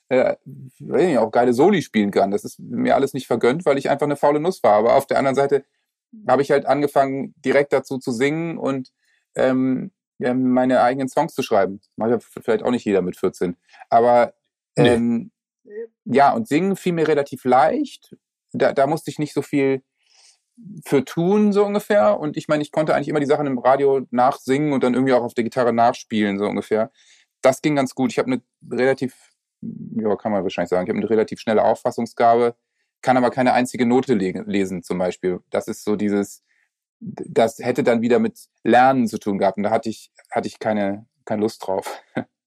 äh, 0.10 0.36
nicht, 0.80 1.18
auch 1.20 1.32
geile 1.32 1.54
Soli 1.54 1.84
spielen 1.84 2.12
kann. 2.12 2.32
Das 2.32 2.44
ist 2.44 2.60
mir 2.60 2.96
alles 2.96 3.14
nicht 3.14 3.28
vergönnt, 3.28 3.66
weil 3.66 3.78
ich 3.78 3.90
einfach 3.90 4.08
eine 4.08 4.18
faule 4.18 4.40
Nuss 4.40 4.62
war. 4.64 4.74
Aber 4.74 4.96
auf 4.96 5.06
der 5.06 5.20
anderen 5.20 5.36
Seite 5.36 5.64
habe 6.28 6.42
ich 6.42 6.52
halt 6.52 6.66
angefangen, 6.66 7.34
direkt 7.38 7.72
dazu 7.72 8.00
zu 8.00 8.12
singen 8.12 8.58
und 8.58 8.90
ähm, 9.36 9.92
ja, 10.18 10.34
meine 10.34 10.82
eigenen 10.82 11.08
Songs 11.08 11.34
zu 11.34 11.44
schreiben. 11.44 11.80
Macht 11.96 12.12
ja 12.12 12.20
vielleicht 12.20 12.64
auch 12.64 12.72
nicht 12.72 12.86
jeder 12.86 13.02
mit 13.02 13.18
14. 13.18 13.56
Aber 13.90 14.34
ähm, 14.76 15.32
nee. 15.64 15.74
ja, 16.06 16.34
und 16.34 16.48
singen 16.48 16.76
fiel 16.76 16.94
mir 16.94 17.08
relativ 17.08 17.46
leicht. 17.46 18.16
Da, 18.52 18.74
da 18.74 18.88
musste 18.88 19.12
ich 19.12 19.20
nicht 19.20 19.34
so 19.34 19.42
viel 19.42 19.84
für 20.86 21.06
tun, 21.06 21.54
so 21.54 21.66
ungefähr. 21.66 22.20
Und 22.20 22.38
ich 22.38 22.48
meine, 22.48 22.64
ich 22.64 22.72
konnte 22.72 22.96
eigentlich 22.96 23.08
immer 23.08 23.20
die 23.20 23.26
Sachen 23.26 23.48
im 23.48 23.58
Radio 23.58 24.02
nachsingen 24.12 24.74
und 24.74 24.84
dann 24.84 24.94
irgendwie 24.94 25.14
auch 25.14 25.24
auf 25.24 25.34
der 25.34 25.44
Gitarre 25.44 25.74
nachspielen, 25.74 26.38
so 26.38 26.46
ungefähr. 26.46 26.92
Das 27.42 27.62
ging 27.62 27.76
ganz 27.76 27.96
gut. 27.96 28.12
Ich 28.12 28.20
habe 28.20 28.32
eine 28.32 28.42
relativ, 28.70 29.16
ja, 29.62 30.16
kann 30.16 30.32
man 30.32 30.44
wahrscheinlich 30.44 30.70
sagen, 30.70 30.86
ich 30.86 30.90
habe 30.90 31.00
eine 31.00 31.10
relativ 31.10 31.40
schnelle 31.40 31.64
Auffassungsgabe, 31.64 32.56
kann 33.02 33.18
aber 33.18 33.32
keine 33.32 33.54
einzige 33.54 33.86
Note 33.86 34.14
le 34.14 34.44
lesen, 34.46 34.84
zum 34.84 34.98
Beispiel. 34.98 35.40
Das 35.50 35.68
ist 35.68 35.84
so 35.84 35.96
dieses, 35.96 36.44
das 37.00 37.58
hätte 37.60 37.84
dann 37.84 38.02
wieder 38.02 38.20
mit 38.20 38.40
Lernen 38.64 39.08
zu 39.08 39.18
tun 39.18 39.38
gehabt. 39.40 39.58
Und 39.58 39.64
da 39.64 39.72
hatte 39.72 39.90
ich, 39.90 40.12
hatte 40.30 40.48
ich 40.48 40.60
keine, 40.60 41.08
keine 41.26 41.42
Lust 41.42 41.66
drauf. 41.66 42.02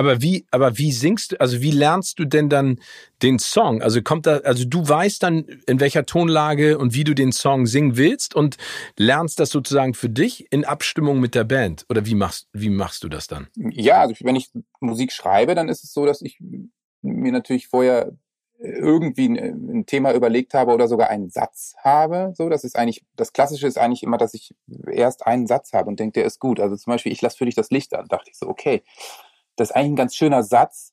Aber 0.00 0.22
wie, 0.22 0.46
aber 0.50 0.78
wie 0.78 0.92
singst 0.92 1.32
du, 1.32 1.40
also 1.40 1.60
wie 1.60 1.72
lernst 1.72 2.18
du 2.18 2.24
denn 2.24 2.48
dann 2.48 2.80
den 3.20 3.38
Song? 3.38 3.82
Also 3.82 4.00
kommt 4.00 4.24
da, 4.24 4.38
also 4.38 4.64
du 4.64 4.88
weißt 4.88 5.22
dann, 5.22 5.44
in 5.66 5.78
welcher 5.78 6.06
Tonlage 6.06 6.78
und 6.78 6.94
wie 6.94 7.04
du 7.04 7.14
den 7.14 7.32
Song 7.32 7.66
singen 7.66 7.98
willst 7.98 8.34
und 8.34 8.56
lernst 8.96 9.38
das 9.40 9.50
sozusagen 9.50 9.92
für 9.92 10.08
dich 10.08 10.50
in 10.50 10.64
Abstimmung 10.64 11.20
mit 11.20 11.34
der 11.34 11.44
Band? 11.44 11.84
Oder 11.90 12.06
wie 12.06 12.14
machst, 12.14 12.48
wie 12.54 12.70
machst 12.70 13.04
du 13.04 13.10
das 13.10 13.26
dann? 13.26 13.48
Ja, 13.56 14.00
also 14.00 14.14
wenn 14.20 14.36
ich 14.36 14.50
Musik 14.80 15.12
schreibe, 15.12 15.54
dann 15.54 15.68
ist 15.68 15.84
es 15.84 15.92
so, 15.92 16.06
dass 16.06 16.22
ich 16.22 16.38
mir 17.02 17.32
natürlich 17.32 17.68
vorher 17.68 18.16
irgendwie 18.58 19.26
ein, 19.26 19.84
Thema 19.84 20.14
überlegt 20.14 20.54
habe 20.54 20.72
oder 20.72 20.88
sogar 20.88 21.10
einen 21.10 21.28
Satz 21.28 21.74
habe. 21.84 22.32
So, 22.34 22.48
das 22.48 22.64
ist 22.64 22.74
eigentlich, 22.74 23.04
das 23.16 23.34
Klassische 23.34 23.66
ist 23.66 23.76
eigentlich 23.76 24.02
immer, 24.02 24.16
dass 24.16 24.32
ich 24.32 24.54
erst 24.90 25.26
einen 25.26 25.46
Satz 25.46 25.74
habe 25.74 25.90
und 25.90 26.00
denke, 26.00 26.20
der 26.20 26.24
ist 26.24 26.38
gut. 26.38 26.58
Also 26.58 26.74
zum 26.76 26.90
Beispiel, 26.90 27.12
ich 27.12 27.20
lasse 27.20 27.36
für 27.36 27.44
dich 27.44 27.54
das 27.54 27.70
Licht 27.70 27.94
an. 27.94 28.08
Dachte 28.08 28.30
ich 28.30 28.38
so, 28.38 28.48
okay, 28.48 28.82
das 29.60 29.70
ist 29.70 29.76
eigentlich 29.76 29.92
ein 29.92 29.96
ganz 29.96 30.16
schöner 30.16 30.42
Satz, 30.42 30.92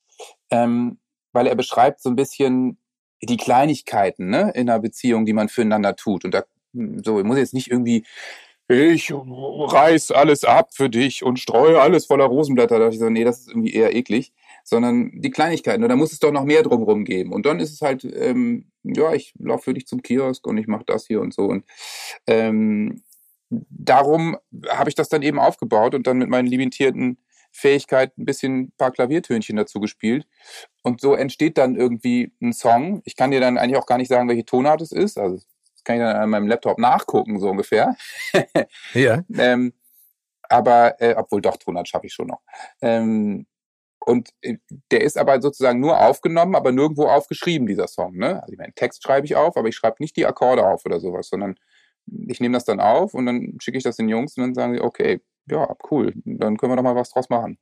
ähm, 0.52 1.00
weil 1.32 1.48
er 1.48 1.56
beschreibt 1.56 2.02
so 2.02 2.10
ein 2.10 2.16
bisschen 2.16 2.78
die 3.22 3.38
Kleinigkeiten 3.38 4.30
ne, 4.30 4.52
in 4.56 4.70
einer 4.70 4.80
Beziehung, 4.80 5.26
die 5.26 5.34
man 5.34 5.50
füreinander 5.50 5.96
tut. 5.96 6.26
Und 6.26 6.34
da 6.34 6.44
so, 6.74 7.20
ich 7.20 7.26
muss 7.26 7.38
jetzt 7.38 7.54
nicht 7.54 7.72
irgendwie, 7.72 8.06
ich 8.68 9.12
reiß 9.14 10.12
alles 10.12 10.44
ab 10.44 10.70
für 10.74 10.90
dich 10.90 11.24
und 11.24 11.40
streue 11.40 11.80
alles 11.80 12.06
voller 12.06 12.26
Rosenblätter. 12.26 12.78
Da 12.78 12.86
dachte 12.86 12.96
ich 12.96 13.00
so, 13.00 13.10
nee, 13.10 13.24
das 13.24 13.40
ist 13.40 13.48
irgendwie 13.48 13.74
eher 13.74 13.96
eklig. 13.96 14.34
Sondern 14.66 15.12
die 15.14 15.32
Kleinigkeiten. 15.32 15.82
Und 15.82 15.90
da 15.90 15.96
muss 15.96 16.12
es 16.12 16.20
doch 16.20 16.34
noch 16.34 16.44
mehr 16.44 16.62
drumherum 16.62 17.06
geben. 17.06 17.32
Und 17.32 17.46
dann 17.46 17.62
ist 17.62 17.72
es 17.72 17.82
halt, 17.82 18.04
ähm, 18.04 18.70
ja, 18.84 19.14
ich 19.14 19.34
laufe 19.40 19.64
für 19.64 19.74
dich 19.74 19.88
zum 19.88 20.02
Kiosk 20.02 20.46
und 20.46 20.58
ich 20.58 20.68
mache 20.68 20.84
das 20.86 21.08
hier 21.08 21.22
und 21.22 21.34
so. 21.34 21.44
Und 21.44 21.64
ähm, 22.28 23.02
darum 23.50 24.38
habe 24.68 24.90
ich 24.90 24.96
das 24.96 25.08
dann 25.08 25.22
eben 25.22 25.40
aufgebaut 25.40 25.96
und 25.96 26.06
dann 26.06 26.18
mit 26.18 26.28
meinen 26.28 26.48
limitierten 26.48 27.18
Fähigkeit 27.58 28.18
ein 28.18 28.26
bisschen 28.26 28.60
ein 28.60 28.72
paar 28.78 28.92
Klaviertönchen 28.92 29.56
dazu 29.56 29.80
gespielt. 29.80 30.28
Und 30.84 31.02
so 31.02 31.16
entsteht 31.16 31.58
dann 31.58 31.76
irgendwie 31.76 32.32
ein 32.42 32.54
Song. 32.54 33.02
Ich 33.06 33.16
kann 33.16 33.32
dir 33.32 33.42
dann 33.42 33.58
eigentlich 33.58 33.78
auch 33.78 33.88
gar 33.88 33.98
nicht 33.98 34.10
sagen, 34.10 34.30
welche 34.30 34.46
Tonart 34.46 34.82
es 34.82 34.92
ist. 34.92 35.18
Also 35.18 35.36
das 35.38 35.84
kann 35.84 35.96
ich 35.96 36.02
dann 36.02 36.16
an 36.16 36.30
meinem 36.30 36.48
Laptop 36.48 36.78
nachgucken, 36.78 37.40
so 37.40 37.50
ungefähr. 37.50 37.96
ja. 38.94 39.24
ähm, 39.38 39.74
aber, 40.44 41.02
äh, 41.02 41.16
obwohl 41.18 41.42
doch, 41.42 41.58
Tonart 41.58 41.88
schaffe 41.88 42.06
ich 42.06 42.14
schon 42.14 42.28
noch. 42.28 42.42
Ähm, 42.82 43.48
und 44.06 44.30
äh, 44.42 44.58
der 44.92 45.02
ist 45.02 45.18
aber 45.18 45.42
sozusagen 45.42 45.80
nur 45.80 46.00
aufgenommen, 46.00 46.56
aber 46.56 46.72
nirgendwo 46.72 47.08
aufgeschrieben, 47.08 47.68
dieser 47.68 47.88
Song. 47.88 48.16
Ne? 48.16 48.42
Also 48.42 48.54
ich 48.54 48.60
meine, 48.60 48.74
Text 48.74 49.04
schreibe 49.04 49.26
ich 49.26 49.36
auf, 49.36 49.58
aber 49.58 49.68
ich 49.68 49.76
schreibe 49.76 49.98
nicht 50.00 50.16
die 50.16 50.26
Akkorde 50.26 50.66
auf 50.66 50.86
oder 50.86 51.00
sowas, 51.00 51.28
sondern 51.28 51.56
ich 52.28 52.40
nehme 52.40 52.54
das 52.54 52.66
dann 52.66 52.80
auf 52.80 53.14
und 53.14 53.26
dann 53.26 53.58
schicke 53.60 53.78
ich 53.78 53.84
das 53.84 53.98
den 53.98 54.08
Jungs 54.10 54.38
und 54.38 54.44
dann 54.44 54.54
sagen 54.54 54.76
sie, 54.76 54.82
okay, 54.82 55.22
ja, 55.50 55.76
cool, 55.92 56.14
dann 56.26 56.58
können 56.58 56.72
wir 56.72 56.78
doch 56.78 56.84
mal 56.84 56.96
was 56.96 57.12
draus 57.12 57.30
machen. 57.30 57.58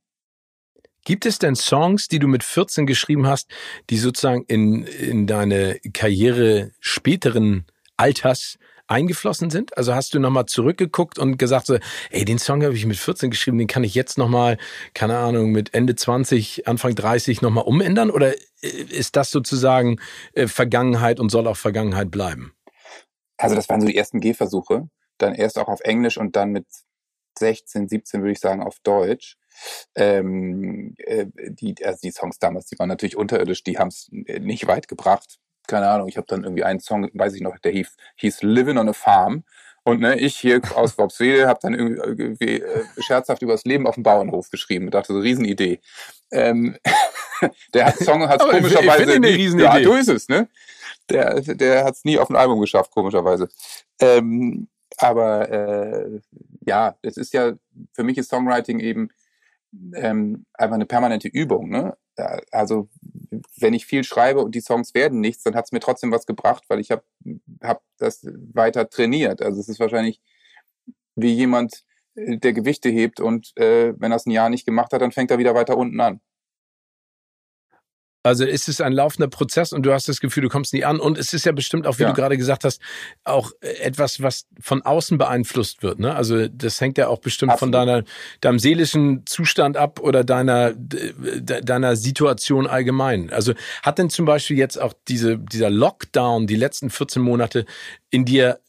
Gibt 1.05 1.27
es 1.27 1.37
denn 1.37 1.55
Songs, 1.55 2.07
die 2.07 2.17
du 2.17 2.27
mit 2.27 2.43
14 2.43 2.87
geschrieben 2.87 3.27
hast, 3.27 3.49
die 3.91 3.97
sozusagen 3.97 4.43
in, 4.47 4.83
in 4.83 5.27
deine 5.27 5.79
Karriere 5.93 6.71
späteren 6.79 7.65
Alters 7.95 8.57
eingeflossen 8.87 9.51
sind? 9.51 9.77
Also 9.77 9.93
hast 9.93 10.15
du 10.15 10.19
nochmal 10.19 10.47
zurückgeguckt 10.47 11.19
und 11.19 11.37
gesagt 11.37 11.67
so, 11.67 11.77
ey, 12.09 12.25
den 12.25 12.39
Song 12.39 12.63
habe 12.63 12.73
ich 12.73 12.87
mit 12.87 12.97
14 12.97 13.29
geschrieben, 13.29 13.59
den 13.59 13.67
kann 13.67 13.83
ich 13.83 13.93
jetzt 13.93 14.17
nochmal, 14.17 14.57
keine 14.95 15.17
Ahnung, 15.17 15.51
mit 15.51 15.75
Ende 15.75 15.95
20, 15.95 16.67
Anfang 16.67 16.95
30 16.95 17.43
nochmal 17.43 17.65
umändern? 17.65 18.09
Oder 18.09 18.33
äh, 18.33 18.67
ist 18.67 19.15
das 19.15 19.29
sozusagen 19.29 19.99
äh, 20.33 20.47
Vergangenheit 20.47 21.19
und 21.19 21.29
soll 21.29 21.45
auch 21.45 21.57
Vergangenheit 21.57 22.09
bleiben? 22.09 22.53
Also 23.37 23.55
das 23.55 23.69
waren 23.69 23.81
so 23.81 23.87
die 23.87 23.97
ersten 23.97 24.21
Gehversuche. 24.21 24.89
Dann 25.19 25.35
erst 25.35 25.59
auch 25.59 25.67
auf 25.67 25.81
Englisch 25.81 26.17
und 26.17 26.35
dann 26.35 26.49
mit 26.49 26.65
16, 27.37 27.87
17 27.87 28.21
würde 28.21 28.31
ich 28.31 28.39
sagen 28.39 28.61
auf 28.61 28.79
Deutsch. 28.79 29.37
Ähm, 29.95 30.95
äh, 30.97 31.27
die, 31.35 31.75
also 31.85 31.99
die 32.03 32.11
Songs 32.11 32.39
damals, 32.39 32.67
die 32.67 32.77
waren 32.77 32.89
natürlich 32.89 33.15
unterirdisch, 33.15 33.63
die 33.63 33.77
haben 33.77 33.87
es 33.87 34.09
nicht 34.11 34.67
weit 34.67 34.87
gebracht. 34.87 35.39
Keine 35.67 35.87
Ahnung, 35.87 36.07
ich 36.07 36.17
habe 36.17 36.27
dann 36.27 36.43
irgendwie 36.43 36.63
einen 36.63 36.79
Song, 36.79 37.09
weiß 37.13 37.33
ich 37.33 37.41
noch, 37.41 37.57
der 37.59 37.71
hieß, 37.71 37.95
hieß 38.17 38.43
Living 38.43 38.77
on 38.77 38.89
a 38.89 38.93
Farm. 38.93 39.43
Und 39.87 40.01
ne, 40.01 40.19
ich 40.19 40.35
hier 40.35 40.61
aus 40.73 40.97
Worpswede 40.97 41.47
habe 41.47 41.59
dann 41.61 41.75
irgendwie, 41.75 42.59
äh, 42.59 42.85
scherzhaft 42.97 43.43
über 43.43 43.53
das 43.53 43.65
Leben 43.65 43.85
auf 43.85 43.93
dem 43.93 44.03
Bauernhof 44.03 44.49
geschrieben. 44.49 44.85
Ich 44.85 44.91
dachte, 44.91 45.13
so 45.13 45.19
Riesenidee. 45.19 45.79
Ähm, 46.31 46.75
der 47.73 47.91
Song 47.91 48.27
hat 48.27 48.39
komischerweise. 48.39 49.03
Ich 49.03 49.15
eine 49.15 49.27
Riesenidee. 49.27 49.63
Ja, 49.63 49.79
du 49.79 49.93
ist 49.93 50.09
es, 50.09 50.27
ne? 50.27 50.49
Der, 51.07 51.39
der 51.39 51.85
hat 51.85 51.93
es 51.93 52.03
nie 52.03 52.17
auf 52.17 52.31
ein 52.31 52.35
Album 52.35 52.61
geschafft, 52.61 52.89
komischerweise. 52.89 53.47
Ähm, 53.99 54.67
aber 54.97 55.51
äh, 55.51 56.19
ja, 56.65 56.97
es 57.01 57.17
ist 57.17 57.33
ja, 57.33 57.53
für 57.93 58.03
mich 58.03 58.17
ist 58.17 58.29
Songwriting 58.29 58.79
eben 58.79 59.09
ähm, 59.95 60.45
einfach 60.53 60.75
eine 60.75 60.85
permanente 60.85 61.27
Übung. 61.27 61.69
Ne? 61.69 61.95
Also 62.51 62.89
wenn 63.59 63.73
ich 63.73 63.85
viel 63.85 64.03
schreibe 64.03 64.41
und 64.41 64.55
die 64.55 64.61
Songs 64.61 64.93
werden 64.93 65.19
nichts, 65.19 65.43
dann 65.43 65.55
hat 65.55 65.65
es 65.65 65.71
mir 65.71 65.79
trotzdem 65.79 66.11
was 66.11 66.25
gebracht, 66.25 66.63
weil 66.67 66.79
ich 66.79 66.91
habe 66.91 67.03
hab 67.61 67.83
das 67.97 68.25
weiter 68.53 68.89
trainiert. 68.89 69.41
Also 69.41 69.59
es 69.59 69.69
ist 69.69 69.79
wahrscheinlich 69.79 70.21
wie 71.15 71.33
jemand, 71.33 71.83
äh, 72.15 72.37
der 72.37 72.53
Gewichte 72.53 72.89
hebt 72.89 73.19
und 73.19 73.55
äh, 73.57 73.93
wenn 73.97 74.11
er 74.11 74.17
es 74.17 74.25
ein 74.25 74.31
Jahr 74.31 74.49
nicht 74.49 74.65
gemacht 74.65 74.93
hat, 74.93 75.01
dann 75.01 75.11
fängt 75.11 75.31
er 75.31 75.37
wieder 75.37 75.55
weiter 75.55 75.77
unten 75.77 75.99
an. 75.99 76.21
Also 78.25 78.43
ist 78.43 78.67
es 78.67 78.81
ein 78.81 78.91
laufender 78.91 79.27
Prozess 79.27 79.71
und 79.71 79.83
du 79.83 79.93
hast 79.93 80.09
das 80.09 80.19
Gefühl, 80.19 80.41
du 80.41 80.49
kommst 80.49 80.73
nie 80.73 80.83
an. 80.83 80.99
Und 80.99 81.19
es 81.19 81.31
ist 81.31 81.45
ja 81.45 81.51
bestimmt 81.51 81.85
auch, 81.85 81.99
wie 81.99 82.03
ja. 82.03 82.09
du 82.09 82.15
gerade 82.15 82.37
gesagt 82.37 82.63
hast, 82.63 82.81
auch 83.23 83.51
etwas, 83.61 84.19
was 84.19 84.47
von 84.59 84.81
außen 84.81 85.19
beeinflusst 85.19 85.83
wird. 85.83 85.99
Ne? 85.99 86.15
Also 86.15 86.47
das 86.47 86.81
hängt 86.81 86.97
ja 86.97 87.07
auch 87.07 87.19
bestimmt 87.19 87.51
Absolut. 87.51 87.75
von 87.75 87.85
deiner, 87.85 88.03
deinem 88.41 88.57
seelischen 88.57 89.27
Zustand 89.27 89.77
ab 89.77 89.99
oder 89.99 90.23
deiner, 90.23 90.73
deiner 90.73 91.95
Situation 91.95 92.65
allgemein. 92.65 93.31
Also 93.31 93.53
hat 93.83 93.99
denn 93.99 94.09
zum 94.09 94.25
Beispiel 94.25 94.57
jetzt 94.57 94.81
auch 94.81 94.93
diese, 95.07 95.37
dieser 95.37 95.69
Lockdown, 95.69 96.47
die 96.47 96.55
letzten 96.55 96.89
14 96.89 97.21
Monate, 97.21 97.67
in 98.09 98.25
dir 98.25 98.59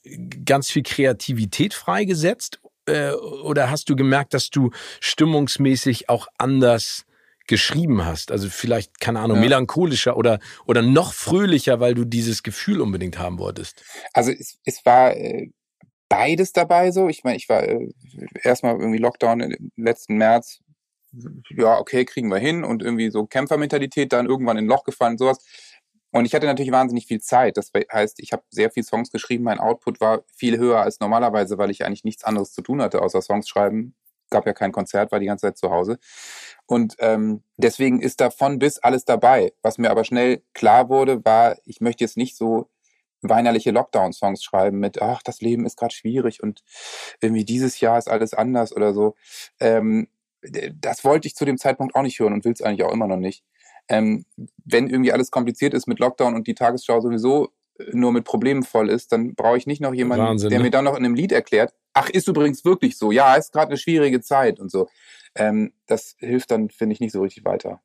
ganz 0.45 0.71
viel 0.71 0.83
Kreativität 0.83 1.73
freigesetzt? 1.73 2.61
Äh, 2.85 3.13
oder 3.13 3.71
hast 3.71 3.89
du 3.89 3.97
gemerkt, 3.97 4.35
dass 4.35 4.51
du 4.51 4.71
stimmungsmäßig 5.01 6.11
auch 6.11 6.29
anders 6.37 7.07
geschrieben 7.47 8.05
hast. 8.05 8.31
Also 8.33 8.49
vielleicht, 8.49 9.01
keine 9.01 9.21
Ahnung, 9.21 9.37
ja. 9.37 9.43
melancholischer 9.43 10.17
oder, 10.17 10.39
oder 10.67 10.83
noch 10.83 11.13
fröhlicher, 11.13 11.81
weil 11.81 11.95
du 11.95 12.05
dieses 12.05 12.43
Gefühl 12.43 12.81
unbedingt 12.81 13.19
haben 13.19 13.39
wolltest. 13.39 13.85
Also 14.13 14.31
es, 14.33 14.59
es 14.65 14.85
war 14.85 15.17
äh, 15.17 15.51
beides 16.09 16.53
dabei 16.53 16.91
so. 16.91 17.09
Ich 17.09 17.25
meine, 17.25 17.37
ich 17.37 17.49
war 17.49 17.63
äh, 17.63 17.89
erstmal 18.43 18.77
irgendwie 18.77 18.99
Lockdown 18.99 19.41
im 19.41 19.73
letzten 19.77 20.17
März. 20.17 20.61
Ja, 21.51 21.79
okay, 21.79 22.05
kriegen 22.05 22.29
wir 22.29 22.39
hin 22.39 22.65
und 22.65 22.83
irgendwie 22.83 23.11
so 23.11 23.27
Kämpfermentalität, 23.27 24.13
dann 24.13 24.27
irgendwann 24.27 24.59
in 24.59 24.65
ein 24.65 24.69
Loch 24.69 24.85
gefallen, 24.85 25.17
sowas. 25.17 25.39
Und 26.11 26.25
ich 26.25 26.35
hatte 26.35 26.47
natürlich 26.47 26.73
wahnsinnig 26.73 27.07
viel 27.07 27.21
Zeit. 27.21 27.57
Das 27.57 27.73
heißt, 27.93 28.21
ich 28.21 28.33
habe 28.33 28.43
sehr 28.51 28.71
viel 28.71 28.85
Songs 28.85 29.11
geschrieben. 29.11 29.45
Mein 29.45 29.59
Output 29.59 30.01
war 30.01 30.25
viel 30.35 30.59
höher 30.59 30.81
als 30.81 31.01
normalerweise, 31.01 31.59
weil 31.59 31.71
ich 31.71 31.85
eigentlich 31.85 32.05
nichts 32.05 32.25
anderes 32.25 32.53
zu 32.53 32.63
tun 32.63 32.81
hatte, 32.81 33.03
außer 33.03 33.23
Songs 33.23 33.49
schreiben. 33.49 33.95
Gab 34.31 34.47
ja 34.47 34.53
kein 34.53 34.73
Konzert, 34.73 35.13
war 35.13 35.21
die 35.21 35.27
ganze 35.27 35.47
Zeit 35.47 35.59
zu 35.59 35.71
Hause. 35.71 35.99
Und 36.67 36.97
ähm, 36.99 37.43
deswegen 37.57 38.01
ist 38.01 38.21
davon 38.21 38.59
bis 38.59 38.79
alles 38.79 39.05
dabei. 39.05 39.53
Was 39.63 39.79
mir 39.79 39.91
aber 39.91 40.05
schnell 40.05 40.43
klar 40.53 40.89
wurde, 40.89 41.25
war, 41.25 41.57
ich 41.65 41.81
möchte 41.81 42.05
jetzt 42.05 42.17
nicht 42.17 42.37
so 42.37 42.69
weinerliche 43.23 43.71
Lockdown-Songs 43.71 44.43
schreiben 44.43 44.79
mit, 44.79 45.01
ach, 45.01 45.23
das 45.23 45.41
Leben 45.41 45.65
ist 45.65 45.77
gerade 45.77 45.95
schwierig 45.95 46.43
und 46.43 46.63
irgendwie 47.21 47.45
dieses 47.45 47.81
Jahr 47.81 47.99
ist 47.99 48.09
alles 48.09 48.35
anders 48.35 48.75
oder 48.75 48.95
so. 48.95 49.15
Ähm, 49.61 50.09
das 50.75 51.05
wollte 51.05 51.27
ich 51.27 51.35
zu 51.35 51.45
dem 51.45 51.59
Zeitpunkt 51.59 51.95
auch 51.95 52.03
nicht 52.03 52.19
hören 52.19 52.33
und 52.33 52.45
will 52.45 52.53
es 52.53 52.63
eigentlich 52.63 52.85
auch 52.85 52.93
immer 52.93 53.09
noch 53.09 53.17
nicht. 53.17 53.45
Ähm, 53.89 54.27
wenn 54.65 54.89
irgendwie 54.89 55.13
alles 55.13 55.31
kompliziert 55.31 55.75
ist 55.75 55.87
mit 55.87 55.99
Lockdown 55.99 56.35
und 56.35 56.47
die 56.47 56.55
Tagesschau 56.55 57.01
sowieso 57.01 57.53
nur 57.93 58.13
mit 58.13 58.25
Problemen 58.25 58.63
voll 58.63 58.89
ist, 58.89 59.13
dann 59.13 59.35
brauche 59.35 59.59
ich 59.59 59.67
nicht 59.67 59.81
noch 59.81 59.95
jemanden, 59.95 60.27
Wahnsinn, 60.27 60.51
der 60.51 60.59
ne? 60.59 60.65
mir 60.65 60.71
dann 60.71 60.85
noch 60.85 60.97
in 60.97 61.05
einem 61.05 61.15
Lied 61.15 61.33
erklärt, 61.33 61.75
ach, 61.97 62.11
ist 62.11 62.29
übrigens 62.29 62.65
wirklich 62.65 62.99
so, 62.99 63.11
ja, 63.11 63.35
ist 63.35 63.53
gerade 63.53 63.69
eine 63.69 63.79
schwierige 63.79 64.21
Zeit 64.21 64.61
und 64.61 64.71
so. 64.71 64.89
Ähm, 65.35 65.73
das 65.87 66.15
hilft 66.19 66.51
dann, 66.51 66.69
finde 66.69 66.93
ich, 66.93 67.01
nicht 67.01 67.13
so 67.13 67.23
richtig 67.23 67.45
weiter. 67.45 67.81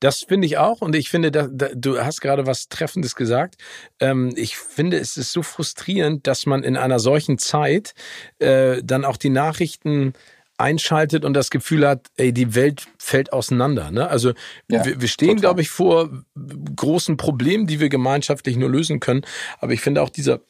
Das 0.00 0.20
finde 0.20 0.46
ich 0.46 0.58
auch 0.58 0.80
und 0.80 0.94
ich 0.94 1.08
finde, 1.08 1.30
da, 1.30 1.46
da, 1.50 1.68
du 1.74 1.98
hast 2.00 2.20
gerade 2.20 2.46
was 2.46 2.68
Treffendes 2.68 3.14
gesagt. 3.14 3.56
Ähm, 4.00 4.32
ich 4.36 4.56
finde, 4.56 4.98
es 4.98 5.16
ist 5.16 5.32
so 5.32 5.42
frustrierend, 5.42 6.26
dass 6.26 6.46
man 6.46 6.62
in 6.62 6.76
einer 6.76 6.98
solchen 6.98 7.38
Zeit 7.38 7.94
äh, 8.38 8.82
dann 8.82 9.04
auch 9.04 9.16
die 9.16 9.30
Nachrichten 9.30 10.14
einschaltet 10.58 11.24
und 11.24 11.34
das 11.34 11.50
Gefühl 11.50 11.86
hat, 11.86 12.08
ey, 12.16 12.32
die 12.32 12.56
Welt 12.56 12.88
fällt 12.98 13.32
auseinander. 13.32 13.92
Ne? 13.92 14.08
Also 14.08 14.32
ja, 14.68 14.84
wir, 14.84 15.00
wir 15.00 15.08
stehen, 15.08 15.40
glaube 15.40 15.60
ich, 15.60 15.70
vor 15.70 16.10
großen 16.34 17.16
Problemen, 17.16 17.68
die 17.68 17.78
wir 17.78 17.88
gemeinschaftlich 17.88 18.56
nur 18.56 18.68
lösen 18.68 18.98
können. 18.98 19.22
Aber 19.60 19.72
ich 19.72 19.80
finde 19.80 20.02
auch 20.02 20.10
dieser 20.10 20.40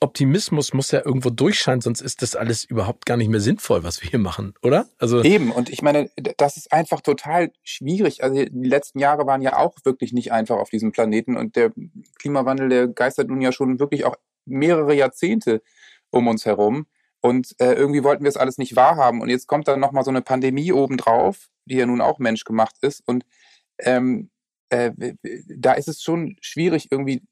Optimismus 0.00 0.72
muss 0.72 0.90
ja 0.90 1.04
irgendwo 1.04 1.30
durchscheinen, 1.30 1.80
sonst 1.80 2.00
ist 2.00 2.22
das 2.22 2.36
alles 2.36 2.64
überhaupt 2.64 3.06
gar 3.06 3.16
nicht 3.16 3.28
mehr 3.28 3.40
sinnvoll, 3.40 3.82
was 3.84 4.02
wir 4.02 4.10
hier 4.10 4.18
machen, 4.18 4.54
oder? 4.62 4.86
Also 4.98 5.22
eben. 5.22 5.52
Und 5.52 5.70
ich 5.70 5.80
meine, 5.80 6.10
das 6.36 6.56
ist 6.56 6.72
einfach 6.72 7.00
total 7.00 7.52
schwierig. 7.62 8.22
Also 8.22 8.44
die 8.44 8.68
letzten 8.68 8.98
Jahre 8.98 9.26
waren 9.26 9.42
ja 9.42 9.56
auch 9.56 9.76
wirklich 9.84 10.12
nicht 10.12 10.32
einfach 10.32 10.56
auf 10.56 10.70
diesem 10.70 10.92
Planeten 10.92 11.36
und 11.36 11.56
der 11.56 11.72
Klimawandel, 12.18 12.68
der 12.68 12.88
geistert 12.88 13.28
nun 13.28 13.40
ja 13.40 13.52
schon 13.52 13.78
wirklich 13.78 14.04
auch 14.04 14.16
mehrere 14.44 14.94
Jahrzehnte 14.94 15.62
um 16.10 16.26
uns 16.28 16.44
herum. 16.44 16.86
Und 17.20 17.54
äh, 17.58 17.72
irgendwie 17.72 18.04
wollten 18.04 18.24
wir 18.24 18.28
es 18.28 18.36
alles 18.36 18.58
nicht 18.58 18.76
wahrhaben. 18.76 19.20
Und 19.20 19.30
jetzt 19.30 19.46
kommt 19.46 19.66
dann 19.68 19.80
nochmal 19.80 20.04
so 20.04 20.10
eine 20.10 20.22
Pandemie 20.22 20.72
obendrauf, 20.72 21.48
die 21.64 21.76
ja 21.76 21.86
nun 21.86 22.00
auch 22.00 22.18
menschgemacht 22.18 22.76
ist. 22.82 23.02
Und 23.06 23.24
ähm, 23.78 24.30
äh, 24.68 24.92
da 25.48 25.72
ist 25.72 25.88
es 25.88 26.02
schon 26.02 26.36
schwierig, 26.40 26.88
irgendwie 26.90 27.22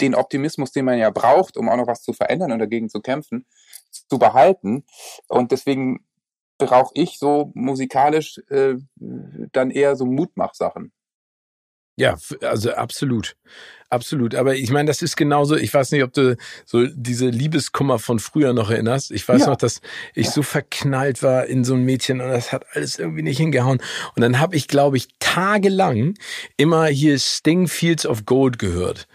den 0.00 0.14
Optimismus, 0.14 0.72
den 0.72 0.84
man 0.84 0.98
ja 0.98 1.10
braucht, 1.10 1.56
um 1.56 1.68
auch 1.68 1.76
noch 1.76 1.86
was 1.86 2.02
zu 2.02 2.12
verändern 2.12 2.52
und 2.52 2.58
dagegen 2.58 2.88
zu 2.88 3.00
kämpfen, 3.00 3.46
zu 3.90 4.18
behalten. 4.18 4.84
Und 5.28 5.52
deswegen 5.52 6.04
brauche 6.58 6.92
ich 6.94 7.18
so 7.18 7.50
musikalisch 7.54 8.38
äh, 8.48 8.74
dann 8.96 9.70
eher 9.70 9.96
so 9.96 10.04
Mutmachsachen. 10.06 10.92
Ja, 12.00 12.16
also 12.40 12.72
absolut. 12.72 13.36
Absolut. 13.90 14.36
Aber 14.36 14.54
ich 14.54 14.70
meine, 14.70 14.86
das 14.86 15.02
ist 15.02 15.16
genauso, 15.16 15.56
ich 15.56 15.74
weiß 15.74 15.90
nicht, 15.90 16.04
ob 16.04 16.12
du 16.12 16.36
so 16.64 16.86
diese 16.86 17.28
Liebeskummer 17.28 17.98
von 17.98 18.20
früher 18.20 18.52
noch 18.52 18.70
erinnerst. 18.70 19.10
Ich 19.10 19.28
weiß 19.28 19.42
ja. 19.42 19.46
noch, 19.48 19.56
dass 19.56 19.80
ich 20.14 20.26
ja. 20.26 20.32
so 20.32 20.42
verknallt 20.42 21.24
war 21.24 21.46
in 21.46 21.64
so 21.64 21.74
ein 21.74 21.84
Mädchen 21.84 22.20
und 22.20 22.28
das 22.28 22.52
hat 22.52 22.64
alles 22.72 23.00
irgendwie 23.00 23.22
nicht 23.22 23.38
hingehauen. 23.38 23.82
Und 24.14 24.22
dann 24.22 24.38
habe 24.38 24.54
ich, 24.54 24.68
glaube 24.68 24.96
ich, 24.96 25.08
tagelang 25.18 26.14
immer 26.56 26.86
hier 26.86 27.18
Sting 27.18 27.66
Fields 27.66 28.06
of 28.06 28.26
Gold 28.26 28.60
gehört. 28.60 29.08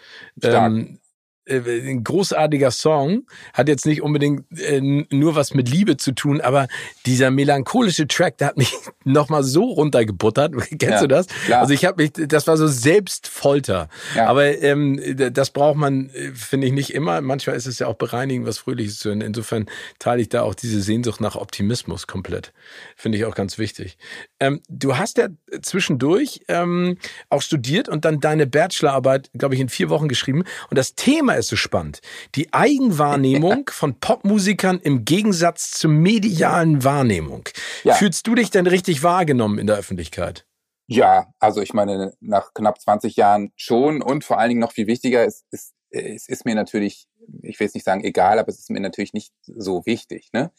Ähm, 0.44 1.00
äh, 1.02 1.05
ein 1.48 2.04
großartiger 2.04 2.72
Song, 2.72 3.28
hat 3.54 3.68
jetzt 3.68 3.86
nicht 3.86 4.02
unbedingt 4.02 4.46
äh, 4.60 4.82
nur 4.82 5.36
was 5.36 5.54
mit 5.54 5.70
Liebe 5.70 5.98
zu 5.98 6.14
tun, 6.14 6.42
aber 6.42 6.68
dieser 7.06 7.30
melancholische 7.30 8.08
Track, 8.08 8.40
der 8.40 8.48
hat 8.48 8.58
mich 8.58 8.74
nochmal 9.04 9.44
so 9.44 9.66
runtergebuttert. 9.66 10.54
Kennst 10.70 10.82
ja, 10.82 11.02
du 11.02 11.08
das? 11.08 11.28
Klar. 11.28 11.62
Also 11.62 11.74
ich 11.74 11.86
habe 11.86 12.02
mich, 12.02 12.14
das 12.14 12.48
war 12.48 12.58
so 12.58 12.68
Selbstfolter. 12.68 13.90
Ja. 14.16 14.28
Aber 14.28 14.46
ähm, 14.62 15.00
das 15.32 15.52
braucht 15.52 15.78
man, 15.78 16.10
äh, 16.10 16.32
finde 16.34 16.68
ich, 16.68 16.74
nicht 16.74 16.94
immer. 16.94 17.22
Manchmal 17.22 17.56
ist 17.56 17.68
es 17.68 17.80
ja 17.80 17.88
auch 17.88 17.96
bereinigend, 17.96 18.48
was 18.48 18.58
Fröhliches 18.58 19.00
zu 19.00 19.10
hören. 19.10 19.22
Insofern 19.22 19.68
teile 20.00 20.22
ich 20.22 20.30
da 20.30 20.42
auch 20.42 20.56
diese 20.56 20.82
Sehnsucht 20.82 21.22
nach 21.22 21.36
Optimismus 21.36 22.08
komplett. 22.08 22.54
Finde 22.96 23.18
ich 23.20 23.26
auch 23.26 23.36
ganz 23.36 23.58
wichtig. 23.58 23.98
Ähm, 24.40 24.62
du 24.68 24.98
hast 24.98 25.18
ja 25.18 25.28
zwischendurch 25.62 26.42
ähm, 26.48 26.98
auch 27.30 27.42
studiert 27.42 27.88
und 27.88 28.06
dann 28.06 28.20
deine 28.20 28.48
Bachelorarbeit, 28.48 29.30
glaube 29.34 29.56
ich, 29.56 29.62
in 29.62 29.70
vier 29.70 29.90
Wochen 29.90 30.08
geschrieben. 30.08 30.44
Und 30.70 30.78
das 30.78 30.96
Thema 30.96 31.35
ist 31.36 31.48
so 31.48 31.56
spannend. 31.56 32.02
Die 32.36 32.54
Eigenwahrnehmung 32.54 33.70
von 33.72 34.00
Popmusikern 34.00 34.80
im 34.80 35.06
Gegensatz 35.06 35.72
zur 35.72 35.92
medialen 35.92 36.84
Wahrnehmung. 36.84 37.48
Ja. 37.84 37.96
Fühlst 37.96 38.28
du 38.28 38.36
dich 38.36 38.50
denn 38.50 38.68
richtig 38.68 39.04
wahrgenommen 39.04 39.58
in 39.58 39.68
der 39.68 39.78
Öffentlichkeit? 39.78 40.46
Ja, 40.88 41.34
also 41.40 41.62
ich 41.62 41.74
meine, 41.74 42.14
nach 42.20 42.54
knapp 42.54 42.80
20 42.80 43.16
Jahren 43.16 43.52
schon 43.56 44.02
und 44.02 44.24
vor 44.24 44.38
allen 44.38 44.50
Dingen 44.50 44.62
noch 44.62 44.72
viel 44.72 44.88
wichtiger, 44.88 45.26
es, 45.26 45.46
es, 45.50 45.74
es 45.90 46.30
ist 46.30 46.46
mir 46.46 46.54
natürlich, 46.54 47.08
ich 47.42 47.60
will 47.60 47.66
jetzt 47.66 47.74
nicht 47.74 47.86
sagen 47.86 48.04
egal, 48.04 48.38
aber 48.38 48.50
es 48.50 48.60
ist 48.60 48.70
mir 48.70 48.80
natürlich 48.80 49.14
nicht 49.14 49.34
so 49.42 49.86
wichtig. 49.86 50.30
Ne? 50.32 50.52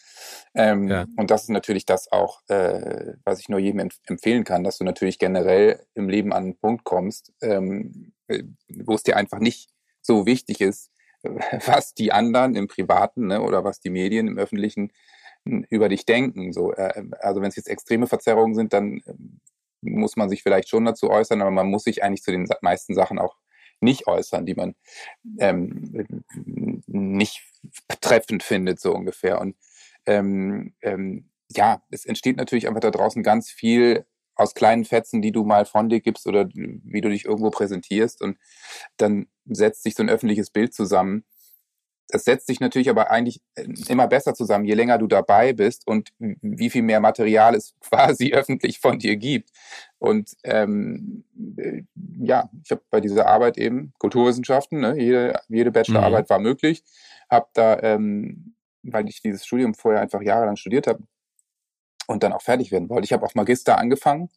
Ähm, 0.55 0.89
ja. 0.89 1.07
Und 1.17 1.31
das 1.31 1.43
ist 1.43 1.51
natürlich 1.51 1.87
das 1.87 2.11
auch, 2.11 2.41
äh, 2.49 3.15
was 3.25 3.39
ich 3.39 3.49
nur 3.49 3.61
jedem 3.61 3.89
empfehlen 4.07 4.43
kann, 4.43 4.65
dass 4.65 4.79
du 4.79 4.85
natürlich 4.85 5.19
generell 5.19 5.87
im 5.95 6.09
Leben 6.09 6.33
an 6.33 6.45
einen 6.45 6.59
Punkt 6.59 6.85
kommst, 6.85 7.33
ähm, 7.41 8.13
äh, 8.27 8.43
wo 8.69 8.95
es 8.95 9.05
dir 9.05 9.17
einfach 9.17 9.39
nicht 9.39 9.71
so 10.07 10.27
wichtig 10.27 10.61
ist, 10.61 10.91
was 11.23 11.95
die 11.95 12.13
anderen 12.13 12.55
im 12.55 12.69
Privaten 12.69 13.27
ne, 13.27 13.43
oder 13.43 13.65
was 13.65 13.81
die 13.81 13.91
Medien 13.91 14.29
im 14.29 14.39
Öffentlichen 14.39 14.93
über 15.45 15.89
dich 15.89 16.05
denken. 16.07 16.53
So, 16.53 16.73
äh, 16.73 17.05
also 17.21 17.41
wenn 17.41 17.49
es 17.49 17.57
jetzt 17.57 17.69
extreme 17.69 18.07
Verzerrungen 18.07 18.55
sind, 18.55 18.73
dann 18.73 19.01
ähm, 19.07 19.41
muss 19.81 20.17
man 20.17 20.29
sich 20.29 20.43
vielleicht 20.43 20.69
schon 20.69 20.85
dazu 20.85 21.11
äußern, 21.11 21.41
aber 21.41 21.51
man 21.51 21.69
muss 21.69 21.85
sich 21.85 22.03
eigentlich 22.03 22.23
zu 22.23 22.33
den 22.33 22.49
meisten 22.61 22.95
Sachen 22.95 23.19
auch 23.19 23.37
nicht 23.81 24.07
äußern, 24.07 24.47
die 24.47 24.55
man 24.55 24.75
ähm, 25.39 25.93
nicht 26.87 27.43
treffend 28.01 28.43
findet, 28.43 28.81
so 28.81 28.95
ungefähr. 28.95 29.41
Und 29.41 29.57
ähm, 30.07 30.75
ähm, 30.83 31.31
ja, 31.51 31.83
es 31.91 32.07
entsteht 32.07 32.37
natürlich 32.37 32.69
einfach 32.69 32.81
da 32.81 32.91
draußen 32.91 33.23
ganz 33.23 33.51
viel 33.51 34.07
aus 34.35 34.55
kleinen 34.55 34.85
Fetzen, 34.85 35.23
die 35.23 35.33
du 35.33 35.45
mal 35.45 35.65
von 35.65 35.89
dir 35.89 36.01
gibst 36.01 36.27
oder 36.27 36.49
wie 36.53 37.01
du 37.01 37.09
dich 37.09 37.25
irgendwo 37.25 37.51
präsentierst 37.51 38.23
und 38.23 38.39
dann 38.97 39.29
setzt 39.47 39.83
sich 39.83 39.95
so 39.95 40.03
ein 40.03 40.11
öffentliches 40.11 40.51
Bild 40.51 40.75
zusammen, 40.75 41.25
das 42.09 42.25
setzt 42.25 42.47
sich 42.47 42.61
natürlich 42.61 42.89
aber 42.89 43.11
eigentlich 43.11 43.41
äh, 43.57 43.67
immer 43.89 44.07
besser 44.07 44.35
zusammen, 44.35 44.65
je 44.65 44.75
länger 44.75 44.99
du 44.99 45.07
dabei 45.07 45.53
bist 45.53 45.87
und 45.87 46.13
wie 46.19 46.71
viel 46.71 46.83
mehr 46.83 47.01
Material 47.01 47.55
es 47.55 47.75
quasi 47.81 48.33
öffentlich 48.33 48.79
von 48.79 48.99
dir 48.99 49.17
gibt. 49.17 49.51
Und 49.99 50.37
ähm, 50.45 51.25
äh, 51.57 51.83
ja, 52.21 52.49
ich 52.65 52.71
habe 52.71 52.83
bei 52.91 53.01
dieser 53.01 53.27
Arbeit 53.27 53.59
eben 53.59 53.93
Kulturwissenschaften, 53.99 54.81
ne, 54.81 54.97
jede, 54.97 55.41
jede 55.49 55.73
Bachelorarbeit 55.73 56.29
mhm. 56.29 56.31
war 56.31 56.39
möglich, 56.39 56.85
habe 57.29 57.49
da, 57.55 57.81
ähm, 57.83 58.55
weil 58.83 59.09
ich 59.09 59.21
dieses 59.23 59.45
Studium 59.45 59.75
vorher 59.75 60.01
einfach 60.01 60.23
jahrelang 60.23 60.57
studiert 60.57 60.87
habe 60.87 61.03
und 62.07 62.23
dann 62.23 62.33
auch 62.33 62.43
fertig 62.43 62.71
werden 62.71 62.89
wollte. 62.89 63.05
Ich 63.05 63.13
habe 63.13 63.25
auf 63.25 63.35
Magister 63.35 63.79
angefangen 63.79 64.29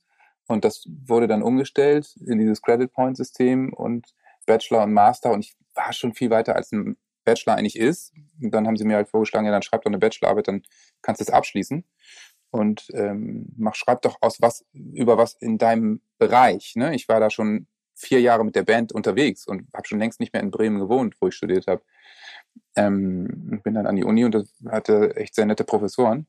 und 0.47 0.65
das 0.65 0.85
wurde 0.87 1.27
dann 1.27 1.43
umgestellt 1.43 2.15
in 2.25 2.39
dieses 2.39 2.63
Credit 2.63 2.91
Point 2.91 3.15
System 3.15 3.73
und 3.73 4.07
Bachelor 4.49 4.83
und 4.83 4.93
Master 4.93 5.31
und 5.31 5.45
ich 5.45 5.55
war 5.75 5.93
schon 5.93 6.15
viel 6.15 6.31
weiter 6.31 6.55
als 6.55 6.71
ein 6.71 6.97
Bachelor 7.23 7.55
eigentlich 7.55 7.77
ist. 7.77 8.13
Und 8.41 8.51
dann 8.51 8.65
haben 8.65 8.77
sie 8.77 8.83
mir 8.83 8.95
halt 8.95 9.09
vorgeschlagen, 9.09 9.45
ja, 9.45 9.51
dann 9.51 9.61
schreib 9.61 9.83
doch 9.83 9.91
eine 9.91 9.99
Bachelorarbeit, 9.99 10.47
dann 10.47 10.63
kannst 11.03 11.21
du 11.21 11.23
es 11.23 11.29
abschließen. 11.29 11.85
Und 12.51 12.87
ähm, 12.93 13.53
mach, 13.57 13.75
schreib 13.75 14.01
doch 14.01 14.17
aus 14.21 14.41
was, 14.41 14.65
über 14.73 15.19
was 15.19 15.35
in 15.35 15.59
deinem 15.59 16.01
Bereich. 16.17 16.73
Ne? 16.75 16.95
Ich 16.95 17.07
war 17.07 17.19
da 17.19 17.29
schon 17.29 17.67
vier 17.93 18.21
Jahre 18.21 18.43
mit 18.43 18.55
der 18.55 18.63
Band 18.63 18.91
unterwegs 18.91 19.45
und 19.45 19.67
habe 19.73 19.87
schon 19.87 19.99
längst 19.99 20.19
nicht 20.19 20.33
mehr 20.33 20.41
in 20.41 20.49
Bremen 20.49 20.79
gewohnt, 20.79 21.15
wo 21.19 21.27
ich 21.27 21.35
studiert 21.35 21.67
habe. 21.67 21.83
Ähm, 22.75 23.61
bin 23.63 23.75
dann 23.75 23.85
an 23.85 23.95
die 23.95 24.03
Uni 24.03 24.25
und 24.25 24.35
hatte 24.67 25.15
echt 25.15 25.35
sehr 25.35 25.45
nette 25.45 25.63
Professoren. 25.63 26.25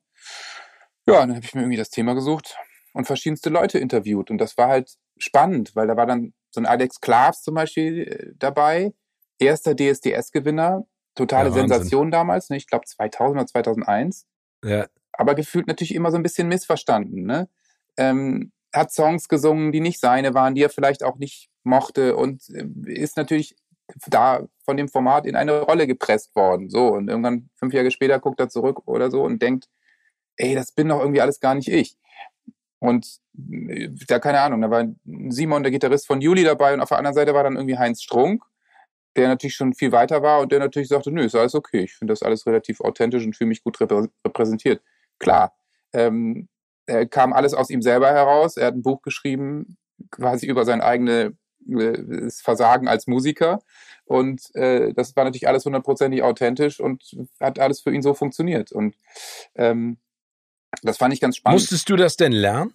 Ja, 1.07 1.21
dann 1.21 1.37
habe 1.37 1.45
ich 1.45 1.55
mir 1.55 1.63
irgendwie 1.63 1.79
das 1.79 1.91
Thema 1.91 2.15
gesucht 2.15 2.57
und 2.93 3.07
verschiedenste 3.07 3.49
Leute 3.49 3.79
interviewt. 3.79 4.31
Und 4.31 4.39
das 4.39 4.59
war 4.59 4.69
halt 4.69 4.99
spannend, 5.17 5.75
weil 5.75 5.87
da 5.87 5.97
war 5.97 6.07
dann 6.07 6.35
so 6.51 6.61
ein 6.61 6.67
Alex 6.67 7.01
Klavs 7.01 7.43
zum 7.43 7.55
Beispiel 7.55 8.03
äh, 8.03 8.33
dabei, 8.39 8.93
erster 9.39 9.75
DSDS-Gewinner, 9.75 10.85
totale 11.15 11.49
ja, 11.49 11.55
Sensation 11.55 12.11
damals, 12.11 12.51
ne? 12.51 12.57
ich 12.57 12.67
glaube 12.67 12.87
2000 12.87 13.39
oder 13.39 13.47
2001. 13.47 14.27
Ja. 14.65 14.87
Aber 15.13 15.35
gefühlt 15.35 15.67
natürlich 15.67 15.95
immer 15.95 16.11
so 16.11 16.17
ein 16.17 16.23
bisschen 16.23 16.49
missverstanden. 16.49 17.25
Ne? 17.25 17.49
Ähm, 17.97 18.53
hat 18.73 18.93
Songs 18.93 19.29
gesungen, 19.29 19.73
die 19.73 19.81
nicht 19.81 20.01
seine 20.01 20.35
waren, 20.35 20.55
die 20.55 20.63
er 20.63 20.71
vielleicht 20.71 21.03
auch 21.03 21.17
nicht 21.17 21.51
mochte 21.63 22.17
und 22.17 22.49
äh, 22.51 22.67
ist 22.93 23.17
natürlich 23.17 23.57
da 24.07 24.47
von 24.65 24.77
dem 24.77 24.89
Format 24.89 25.27
in 25.27 25.37
eine 25.37 25.61
Rolle 25.63 25.87
gepresst 25.87 26.35
worden. 26.37 26.71
So, 26.71 26.89
und 26.89 27.09
irgendwann 27.09 27.51
fünf 27.57 27.75
Jahre 27.75 27.91
später 27.91 28.21
guckt 28.21 28.41
er 28.41 28.49
zurück 28.49 28.87
oder 28.87 29.11
so 29.11 29.23
und 29.23 29.43
denkt, 29.43 29.69
ey, 30.37 30.55
das 30.55 30.73
bin 30.73 30.89
doch 30.89 31.01
irgendwie 31.01 31.21
alles 31.21 31.41
gar 31.41 31.55
nicht 31.55 31.69
ich. 31.69 31.97
Und 32.81 33.21
da, 33.33 34.19
keine 34.19 34.41
Ahnung, 34.41 34.63
da 34.63 34.71
war 34.71 34.85
Simon, 35.29 35.63
der 35.63 35.71
Gitarrist 35.71 36.07
von 36.07 36.21
Juli 36.21 36.43
dabei 36.43 36.75
und 36.75 36.81
auf 36.81 36.89
der 36.89 36.99
anderen 36.99 37.15
Seite 37.15 37.35
war 37.35 37.45
dann 37.45 37.57
irgendwie 37.57 37.79
Heinz 37.79 38.03
Strunk 38.03 38.43
der 39.17 39.29
natürlich 39.29 39.55
schon 39.55 39.75
viel 39.75 39.93
weiter 39.93 40.23
war 40.23 40.41
und 40.41 40.53
der 40.53 40.61
natürlich 40.61 40.89
sagte, 40.89 41.11
nö, 41.11 41.25
ist 41.25 41.35
alles 41.35 41.55
okay, 41.55 41.81
ich 41.81 41.95
finde 41.95 42.13
das 42.13 42.23
alles 42.23 42.47
relativ 42.47 42.81
authentisch 42.81 43.25
und 43.25 43.37
fühle 43.37 43.49
mich 43.49 43.63
gut 43.63 43.79
repräsentiert. 43.81 44.83
Klar, 45.19 45.55
ähm, 45.93 46.49
er 46.87 47.07
kam 47.07 47.33
alles 47.33 47.55
aus 47.55 47.71
ihm 47.71 47.83
selber 47.83 48.09
heraus, 48.11 48.57
er 48.57 48.69
hat 48.69 48.75
ein 48.75 48.83
Buch 48.83 49.03
geschrieben, 49.03 49.77
quasi 50.11 50.47
über 50.47 50.65
sein 50.65 50.81
eigenes 50.81 51.33
äh, 51.69 52.31
Versagen 52.43 52.89
als 52.89 53.07
Musiker 53.07 53.61
und 54.05 54.55
äh, 54.55 54.93
das 54.95 55.15
war 55.17 55.25
natürlich 55.25 55.49
alles 55.49 55.65
hundertprozentig 55.65 56.23
authentisch 56.23 56.81
und 56.81 57.17
hat 57.41 57.59
alles 57.59 57.81
für 57.81 57.93
ihn 57.93 58.03
so 58.03 58.15
funktioniert 58.15 58.73
und 58.73 58.97
ähm, 59.57 59.99
das 60.83 60.99
fand 60.99 61.15
ich 61.15 61.21
ganz 61.21 61.37
spannend. 61.37 61.61
Musstest 61.61 61.89
du 61.89 61.97
das 61.97 62.17
denn 62.17 62.33
lernen? 62.33 62.75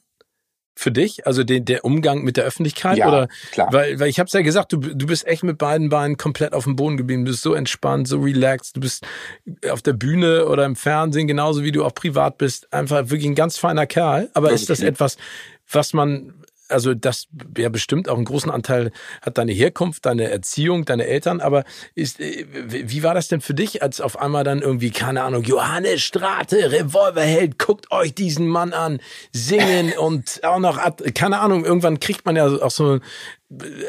für 0.76 0.92
dich? 0.92 1.26
Also 1.26 1.44
den, 1.44 1.66
der 1.66 1.86
Umgang 1.86 2.24
mit 2.24 2.38
der 2.38 2.44
Öffentlichkeit? 2.44 2.98
Ja, 2.98 3.08
oder? 3.08 3.28
klar. 3.52 3.72
Weil, 3.72 4.00
weil 4.00 4.10
ich 4.10 4.20
habe 4.20 4.28
es 4.28 4.34
ja 4.34 4.42
gesagt, 4.42 4.74
du, 4.74 4.78
du 4.78 5.08
bist 5.08 5.26
echt 5.26 5.44
mit 5.44 5.58
beiden 5.58 5.90
Beinen 5.90 6.18
komplett 6.18 6.54
auf 6.54 6.66
dem 6.66 6.76
Boden 6.76 6.98
geblieben. 6.98 7.26
Du 7.26 7.32
bist 7.32 7.42
so 7.44 7.54
entspannt, 7.54 8.08
so 8.08 8.20
relaxed. 8.20 8.76
Du 8.76 8.82
bist 8.82 9.06
auf 9.70 9.82
der 9.82 9.94
Bühne 9.94 10.46
oder 10.48 10.66
im 10.66 10.76
Fernsehen, 10.76 11.28
genauso 11.28 11.64
wie 11.64 11.72
du 11.72 11.86
auch 11.86 11.94
privat 11.94 12.38
bist, 12.38 12.72
einfach 12.74 13.10
wirklich 13.10 13.26
ein 13.26 13.36
ganz 13.36 13.58
feiner 13.58 13.88
Kerl. 13.88 14.30
Aber 14.34 14.50
das 14.50 14.62
ist 14.62 14.70
das 14.70 14.82
etwas, 14.82 15.18
was 15.72 15.94
man 15.94 16.34
also 16.70 16.94
das 16.94 17.28
ja 17.58 17.70
bestimmt 17.70 18.10
auch 18.10 18.16
einen 18.16 18.26
großen 18.26 18.52
Anteil 18.52 18.92
hat 19.22 19.38
deine 19.38 19.52
Herkunft, 19.52 20.06
deine 20.06 20.30
Erziehung, 20.30 20.86
deine 20.86 21.06
Eltern, 21.06 21.42
aber 21.42 21.64
ist, 21.94 22.20
äh, 22.20 22.46
wie 22.50 23.04
war 23.04 23.14
das 23.14 23.28
denn 23.28 23.42
für 23.42 23.54
dich, 23.54 23.84
als 23.84 24.02
auf 24.02 24.20
einmal 24.20 24.44
dann 24.44 24.62
irgendwie, 24.62 24.92
keine 24.92 25.24
Ahnung, 25.24 25.44
Johannes 25.44 26.02
Strate, 26.02 26.72
Revolverheld, 26.72 27.60
guckt 27.60 27.92
euch 27.92 28.14
diesen 28.14 28.48
Mann 28.48 28.74
an, 28.74 29.00
singen 29.32 29.94
und 30.00 30.44
auch 30.44 30.60
noch, 30.60 30.80
keine 31.14 31.40
Ahnung, 31.40 31.66
irgendwann 31.66 32.00
kriegt 32.00 32.26
man 32.26 32.36
ja 32.36 32.48
auch 32.48 32.72
so, 32.72 33.00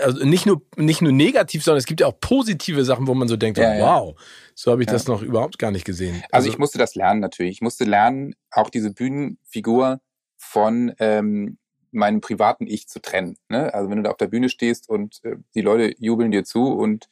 also 0.03 0.24
nicht 0.24 0.47
nur, 0.47 0.62
nicht 0.77 1.03
nur 1.03 1.12
negativ, 1.12 1.64
sondern 1.64 1.79
es 1.79 1.87
gibt 1.87 2.01
ja 2.01 2.07
auch 2.07 2.20
positive 2.20 2.85
Sachen, 2.85 3.07
wo 3.07 3.14
man 3.14 3.29
so 3.29 3.37
denkt, 3.37 3.59
ja, 3.59 3.79
wow, 3.81 4.14
ja. 4.16 4.24
so 4.55 4.70
habe 4.70 4.83
ich 4.83 4.89
ja. 4.89 4.93
das 4.93 5.07
noch 5.07 5.22
überhaupt 5.22 5.59
gar 5.59 5.70
nicht 5.70 5.85
gesehen. 5.85 6.16
Also, 6.16 6.27
also 6.33 6.49
ich 6.51 6.59
musste 6.59 6.79
das 6.79 6.95
lernen 6.95 7.20
natürlich. 7.20 7.53
Ich 7.53 7.61
musste 7.62 7.85
lernen, 7.85 8.35
auch 8.51 8.70
diese 8.70 8.93
Bühnenfigur 8.93 10.01
von 10.37 10.95
ähm, 10.99 11.59
meinem 11.91 12.20
privaten 12.20 12.66
Ich 12.66 12.89
zu 12.89 13.01
trennen. 13.01 13.37
Ne? 13.49 13.72
Also 13.72 13.91
wenn 13.91 13.99
du 13.99 14.03
da 14.05 14.11
auf 14.11 14.16
der 14.16 14.28
Bühne 14.28 14.49
stehst 14.49 14.89
und 14.89 15.24
äh, 15.24 15.37
die 15.55 15.61
Leute 15.61 15.95
jubeln 15.99 16.30
dir 16.30 16.45
zu 16.45 16.72
und 16.72 17.09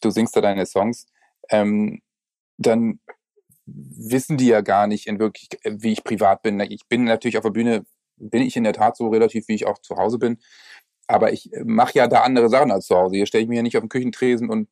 du 0.00 0.10
singst 0.10 0.36
da 0.36 0.40
deine 0.40 0.66
Songs, 0.66 1.06
ähm, 1.50 2.00
dann 2.56 3.00
wissen 3.66 4.36
die 4.36 4.46
ja 4.46 4.60
gar 4.60 4.86
nicht 4.86 5.06
in 5.06 5.18
wirklich, 5.18 5.48
äh, 5.62 5.76
wie 5.78 5.92
ich 5.92 6.04
privat 6.04 6.42
bin. 6.42 6.60
Ich 6.60 6.86
bin 6.88 7.04
natürlich 7.04 7.36
auf 7.36 7.44
der 7.44 7.50
Bühne, 7.50 7.84
bin 8.16 8.42
ich 8.42 8.56
in 8.56 8.64
der 8.64 8.72
Tat 8.72 8.96
so 8.96 9.08
relativ, 9.08 9.48
wie 9.48 9.54
ich 9.54 9.66
auch 9.66 9.78
zu 9.78 9.96
Hause 9.96 10.18
bin. 10.18 10.38
Aber 11.06 11.32
ich 11.32 11.52
äh, 11.52 11.64
mache 11.64 11.98
ja 11.98 12.08
da 12.08 12.22
andere 12.22 12.48
Sachen 12.48 12.70
als 12.70 12.86
zu 12.86 12.96
Hause. 12.96 13.16
Hier 13.16 13.26
stelle 13.26 13.42
ich 13.42 13.48
mich 13.48 13.56
ja 13.56 13.62
nicht 13.62 13.76
auf 13.76 13.82
den 13.82 13.88
Küchentresen 13.88 14.50
und 14.50 14.68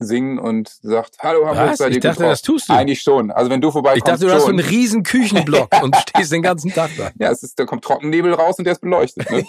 singen 0.00 0.38
und 0.38 0.70
sagt, 0.82 1.18
hallo 1.20 1.46
Hamburg, 1.46 1.76
seid 1.76 1.90
ihr 1.90 1.98
Ich 1.98 2.02
dachte, 2.02 2.22
das 2.22 2.40
tust 2.42 2.68
du. 2.68 2.72
Eigentlich 2.72 3.02
schon. 3.02 3.30
Also 3.30 3.50
wenn 3.50 3.60
du 3.60 3.70
vorbeikommst, 3.70 3.98
Ich 3.98 4.04
dachte, 4.04 4.26
du 4.26 4.32
hast 4.32 4.44
so 4.44 4.48
einen 4.48 4.58
riesen 4.58 5.02
Küchenblock 5.02 5.68
und 5.82 5.94
stehst 5.94 6.32
den 6.32 6.42
ganzen 6.42 6.72
Tag 6.72 6.90
da. 6.96 7.10
Ja, 7.18 7.30
es 7.30 7.42
ist, 7.42 7.58
da 7.58 7.66
kommt 7.66 7.84
Trockennebel 7.84 8.32
raus 8.32 8.58
und 8.58 8.64
der 8.64 8.72
ist 8.72 8.80
beleuchtet. 8.80 9.30
Ne? 9.30 9.44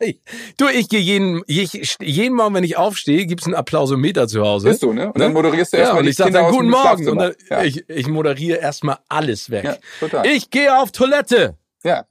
du, 0.56 0.68
ich 0.68 0.88
gehe 0.88 1.00
jeden, 1.00 1.42
ich, 1.46 1.96
jeden 2.00 2.36
Morgen, 2.36 2.54
wenn 2.54 2.64
ich 2.64 2.76
aufstehe, 2.76 3.26
gibt's 3.26 3.46
einen 3.46 3.56
Applausometer 3.56 4.28
zu 4.28 4.42
Hause. 4.42 4.68
Bist 4.68 4.84
du, 4.84 4.92
ne? 4.92 5.12
Und 5.12 5.18
dann 5.18 5.32
moderierst 5.32 5.72
du 5.72 5.78
erstmal 5.78 5.96
ja, 5.96 6.02
und 6.02 6.08
ich 6.08 6.16
sag 6.16 6.32
dann 6.32 6.52
guten 6.52 6.70
Morgen. 6.70 7.08
Und 7.08 7.18
dann, 7.18 7.34
ja. 7.50 7.64
ich, 7.64 7.88
ich 7.88 8.06
moderiere 8.06 8.58
erstmal 8.58 8.98
alles 9.08 9.50
weg. 9.50 9.64
Ja, 9.64 9.76
total. 9.98 10.26
Ich 10.26 10.50
gehe 10.50 10.78
auf 10.78 10.92
Toilette. 10.92 11.56
Ja. 11.82 12.04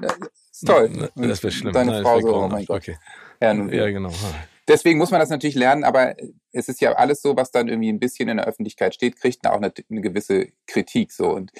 Das 0.00 0.16
ist 0.52 0.66
toll. 0.66 1.10
Das 1.16 1.42
wäre 1.42 1.52
schlimm. 1.52 1.72
Deine 1.74 1.92
Nein, 1.92 2.02
Frau 2.02 2.20
so, 2.20 2.34
oh 2.34 2.48
mein 2.48 2.64
Gott. 2.64 2.78
Okay. 2.78 2.96
Ja, 3.42 3.52
ja, 3.52 3.90
genau 3.90 4.10
deswegen 4.70 4.98
muss 4.98 5.10
man 5.10 5.20
das 5.20 5.28
natürlich 5.28 5.56
lernen, 5.56 5.84
aber 5.84 6.14
es 6.52 6.68
ist 6.68 6.80
ja 6.80 6.92
alles 6.92 7.20
so, 7.20 7.36
was 7.36 7.50
dann 7.50 7.68
irgendwie 7.68 7.92
ein 7.92 8.00
bisschen 8.00 8.28
in 8.28 8.38
der 8.38 8.46
Öffentlichkeit 8.46 8.94
steht, 8.94 9.16
kriegt 9.16 9.46
auch 9.46 9.56
eine, 9.56 9.72
eine 9.90 10.00
gewisse 10.00 10.48
Kritik 10.66 11.12
so 11.12 11.30
und 11.30 11.50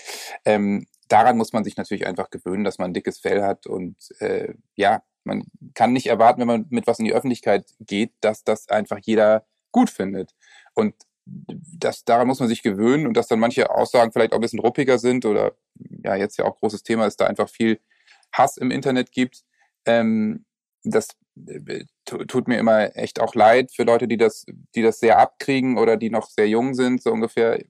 ähm, 0.44 0.86
daran 1.08 1.36
muss 1.36 1.52
man 1.52 1.64
sich 1.64 1.76
natürlich 1.76 2.06
einfach 2.06 2.30
gewöhnen, 2.30 2.64
dass 2.64 2.78
man 2.78 2.94
dickes 2.94 3.18
Fell 3.18 3.42
hat 3.42 3.66
und 3.66 3.96
äh, 4.20 4.54
ja, 4.76 5.02
man 5.24 5.44
kann 5.74 5.92
nicht 5.92 6.06
erwarten, 6.06 6.40
wenn 6.40 6.48
man 6.48 6.66
mit 6.70 6.86
was 6.86 6.98
in 6.98 7.04
die 7.04 7.12
Öffentlichkeit 7.12 7.66
geht, 7.80 8.12
dass 8.20 8.44
das 8.44 8.68
einfach 8.68 8.98
jeder 9.02 9.44
gut 9.72 9.90
findet 9.90 10.34
und 10.74 10.94
das, 11.26 12.04
daran 12.04 12.26
muss 12.26 12.40
man 12.40 12.48
sich 12.48 12.62
gewöhnen 12.62 13.06
und 13.06 13.16
dass 13.16 13.28
dann 13.28 13.38
manche 13.38 13.70
Aussagen 13.70 14.12
vielleicht 14.12 14.32
auch 14.32 14.38
ein 14.38 14.42
bisschen 14.42 14.61
ruppiger 14.61 14.98
sind 14.98 15.24
oder 15.24 15.52
ja, 16.04 16.16
jetzt 16.16 16.38
ja 16.38 16.44
auch 16.44 16.58
großes 16.58 16.82
Thema 16.82 17.06
ist, 17.06 17.20
da 17.20 17.26
einfach 17.26 17.48
viel 17.48 17.80
Hass 18.32 18.56
im 18.56 18.70
Internet 18.70 19.12
gibt. 19.12 19.44
Ähm, 19.84 20.44
das 20.82 21.08
tut 22.05 22.49
mir 22.49 22.59
immer 22.59 22.97
echt 22.97 23.20
auch 23.20 23.34
leid 23.34 23.70
für 23.74 23.84
Leute, 23.84 24.09
die 24.09 24.16
das, 24.16 24.45
die 24.74 24.82
das 24.82 25.01
sehr 25.01 25.18
abkriegen 25.18 25.78
oder 25.78 25.97
die 25.97 26.11
noch 26.11 26.28
sehr 26.28 26.49
jung 26.49 26.74
sind, 26.74 27.03
so 27.03 27.12
ungefähr. 27.12 27.62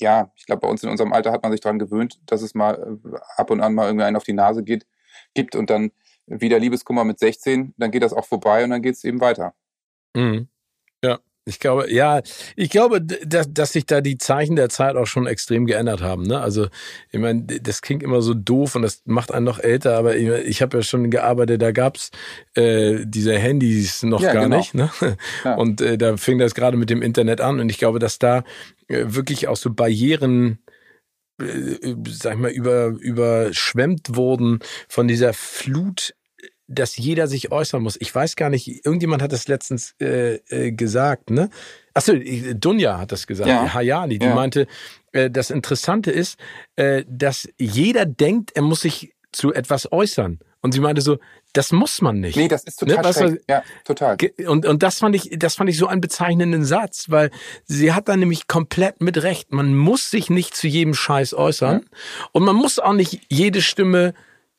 Ja, 0.00 0.32
ich 0.36 0.46
glaube, 0.46 0.60
bei 0.60 0.68
uns 0.68 0.82
in 0.82 0.90
unserem 0.90 1.12
Alter 1.12 1.32
hat 1.32 1.42
man 1.42 1.52
sich 1.52 1.60
daran 1.60 1.78
gewöhnt, 1.78 2.20
dass 2.26 2.42
es 2.42 2.54
mal 2.54 2.98
äh, 3.04 3.18
ab 3.36 3.50
und 3.50 3.60
an 3.60 3.74
mal 3.74 3.86
irgendwie 3.86 4.04
einen 4.04 4.16
auf 4.16 4.24
die 4.24 4.32
Nase 4.32 4.64
geht, 4.64 4.86
gibt 5.34 5.54
und 5.54 5.70
dann 5.70 5.92
wieder 6.26 6.58
Liebeskummer 6.58 7.04
mit 7.04 7.18
16, 7.18 7.74
dann 7.76 7.90
geht 7.90 8.02
das 8.02 8.12
auch 8.12 8.24
vorbei 8.24 8.64
und 8.64 8.70
dann 8.70 8.82
geht 8.82 8.94
es 8.94 9.04
eben 9.04 9.20
weiter. 9.20 9.54
Mhm. 10.14 10.48
Ich 11.46 11.60
glaube, 11.60 11.92
ja, 11.92 12.22
ich 12.56 12.70
glaube, 12.70 13.02
dass, 13.02 13.52
dass 13.52 13.72
sich 13.72 13.84
da 13.84 14.00
die 14.00 14.16
Zeichen 14.16 14.56
der 14.56 14.70
Zeit 14.70 14.96
auch 14.96 15.06
schon 15.06 15.26
extrem 15.26 15.66
geändert 15.66 16.00
haben. 16.00 16.22
Ne? 16.22 16.40
Also, 16.40 16.68
ich 17.12 17.20
meine, 17.20 17.42
das 17.44 17.82
klingt 17.82 18.02
immer 18.02 18.22
so 18.22 18.32
doof 18.32 18.76
und 18.76 18.82
das 18.82 19.02
macht 19.04 19.30
einen 19.30 19.44
noch 19.44 19.58
älter, 19.58 19.98
aber 19.98 20.16
ich, 20.16 20.26
ich 20.46 20.62
habe 20.62 20.78
ja 20.78 20.82
schon 20.82 21.10
gearbeitet, 21.10 21.60
da 21.60 21.72
gab's 21.72 22.10
äh, 22.54 23.00
diese 23.04 23.38
Handys 23.38 24.02
noch 24.02 24.22
ja, 24.22 24.32
gar 24.32 24.44
genau. 24.44 24.56
nicht. 24.56 24.72
Ne? 24.72 24.90
Ja. 25.44 25.54
Und 25.56 25.80
äh, 25.80 25.98
da 25.98 26.16
fing 26.16 26.38
das 26.38 26.54
gerade 26.54 26.76
mit 26.76 26.88
dem 26.90 27.02
Internet 27.02 27.40
an 27.40 27.60
und 27.60 27.68
ich 27.68 27.78
glaube, 27.78 27.98
dass 27.98 28.18
da 28.18 28.44
äh, 28.88 29.04
wirklich 29.06 29.48
auch 29.48 29.56
so 29.56 29.72
Barrieren 29.72 30.58
äh, 31.40 31.94
sag 32.08 32.34
ich 32.34 32.40
mal, 32.40 32.50
über, 32.50 32.86
überschwemmt 32.86 34.14
wurden 34.16 34.60
von 34.88 35.08
dieser 35.08 35.32
Flut 35.32 36.14
dass 36.66 36.96
jeder 36.96 37.26
sich 37.26 37.52
äußern 37.52 37.82
muss. 37.82 37.96
Ich 38.00 38.14
weiß 38.14 38.36
gar 38.36 38.50
nicht, 38.50 38.84
irgendjemand 38.84 39.22
hat 39.22 39.32
das 39.32 39.48
letztens 39.48 39.94
äh, 40.00 40.36
äh, 40.48 40.72
gesagt, 40.72 41.30
ne? 41.30 41.50
Achso, 41.92 42.12
Dunja 42.54 42.98
hat 42.98 43.12
das 43.12 43.26
gesagt, 43.26 43.48
ja. 43.48 43.72
Hayali, 43.72 44.18
die 44.18 44.26
ja. 44.26 44.34
meinte, 44.34 44.66
äh, 45.12 45.30
das 45.30 45.50
Interessante 45.50 46.10
ist, 46.10 46.38
äh, 46.76 47.04
dass 47.08 47.48
jeder 47.58 48.06
denkt, 48.06 48.52
er 48.54 48.62
muss 48.62 48.80
sich 48.80 49.14
zu 49.32 49.52
etwas 49.52 49.90
äußern. 49.92 50.38
Und 50.60 50.72
sie 50.72 50.80
meinte 50.80 51.02
so, 51.02 51.18
das 51.52 51.72
muss 51.72 52.00
man 52.00 52.20
nicht. 52.20 52.36
Nee, 52.36 52.48
das 52.48 52.64
ist 52.64 52.80
total 52.80 52.96
ne? 52.96 53.04
weißt 53.04 53.36
Ja, 53.48 53.62
total. 53.84 54.16
Und, 54.46 54.66
und 54.66 54.82
das 54.82 54.98
fand 54.98 55.14
ich, 55.14 55.30
das 55.38 55.56
fand 55.56 55.70
ich 55.70 55.76
so 55.76 55.86
einen 55.86 56.00
bezeichnenden 56.00 56.64
Satz, 56.64 57.10
weil 57.10 57.30
sie 57.64 57.92
hat 57.92 58.08
da 58.08 58.16
nämlich 58.16 58.48
komplett 58.48 59.00
mit 59.00 59.22
Recht. 59.22 59.52
Man 59.52 59.76
muss 59.76 60.10
sich 60.10 60.30
nicht 60.30 60.56
zu 60.56 60.66
jedem 60.66 60.94
Scheiß 60.94 61.34
äußern 61.34 61.80
ja. 61.82 61.98
und 62.32 62.44
man 62.44 62.56
muss 62.56 62.78
auch 62.78 62.94
nicht 62.94 63.20
jede 63.28 63.62
Stimme 63.62 64.14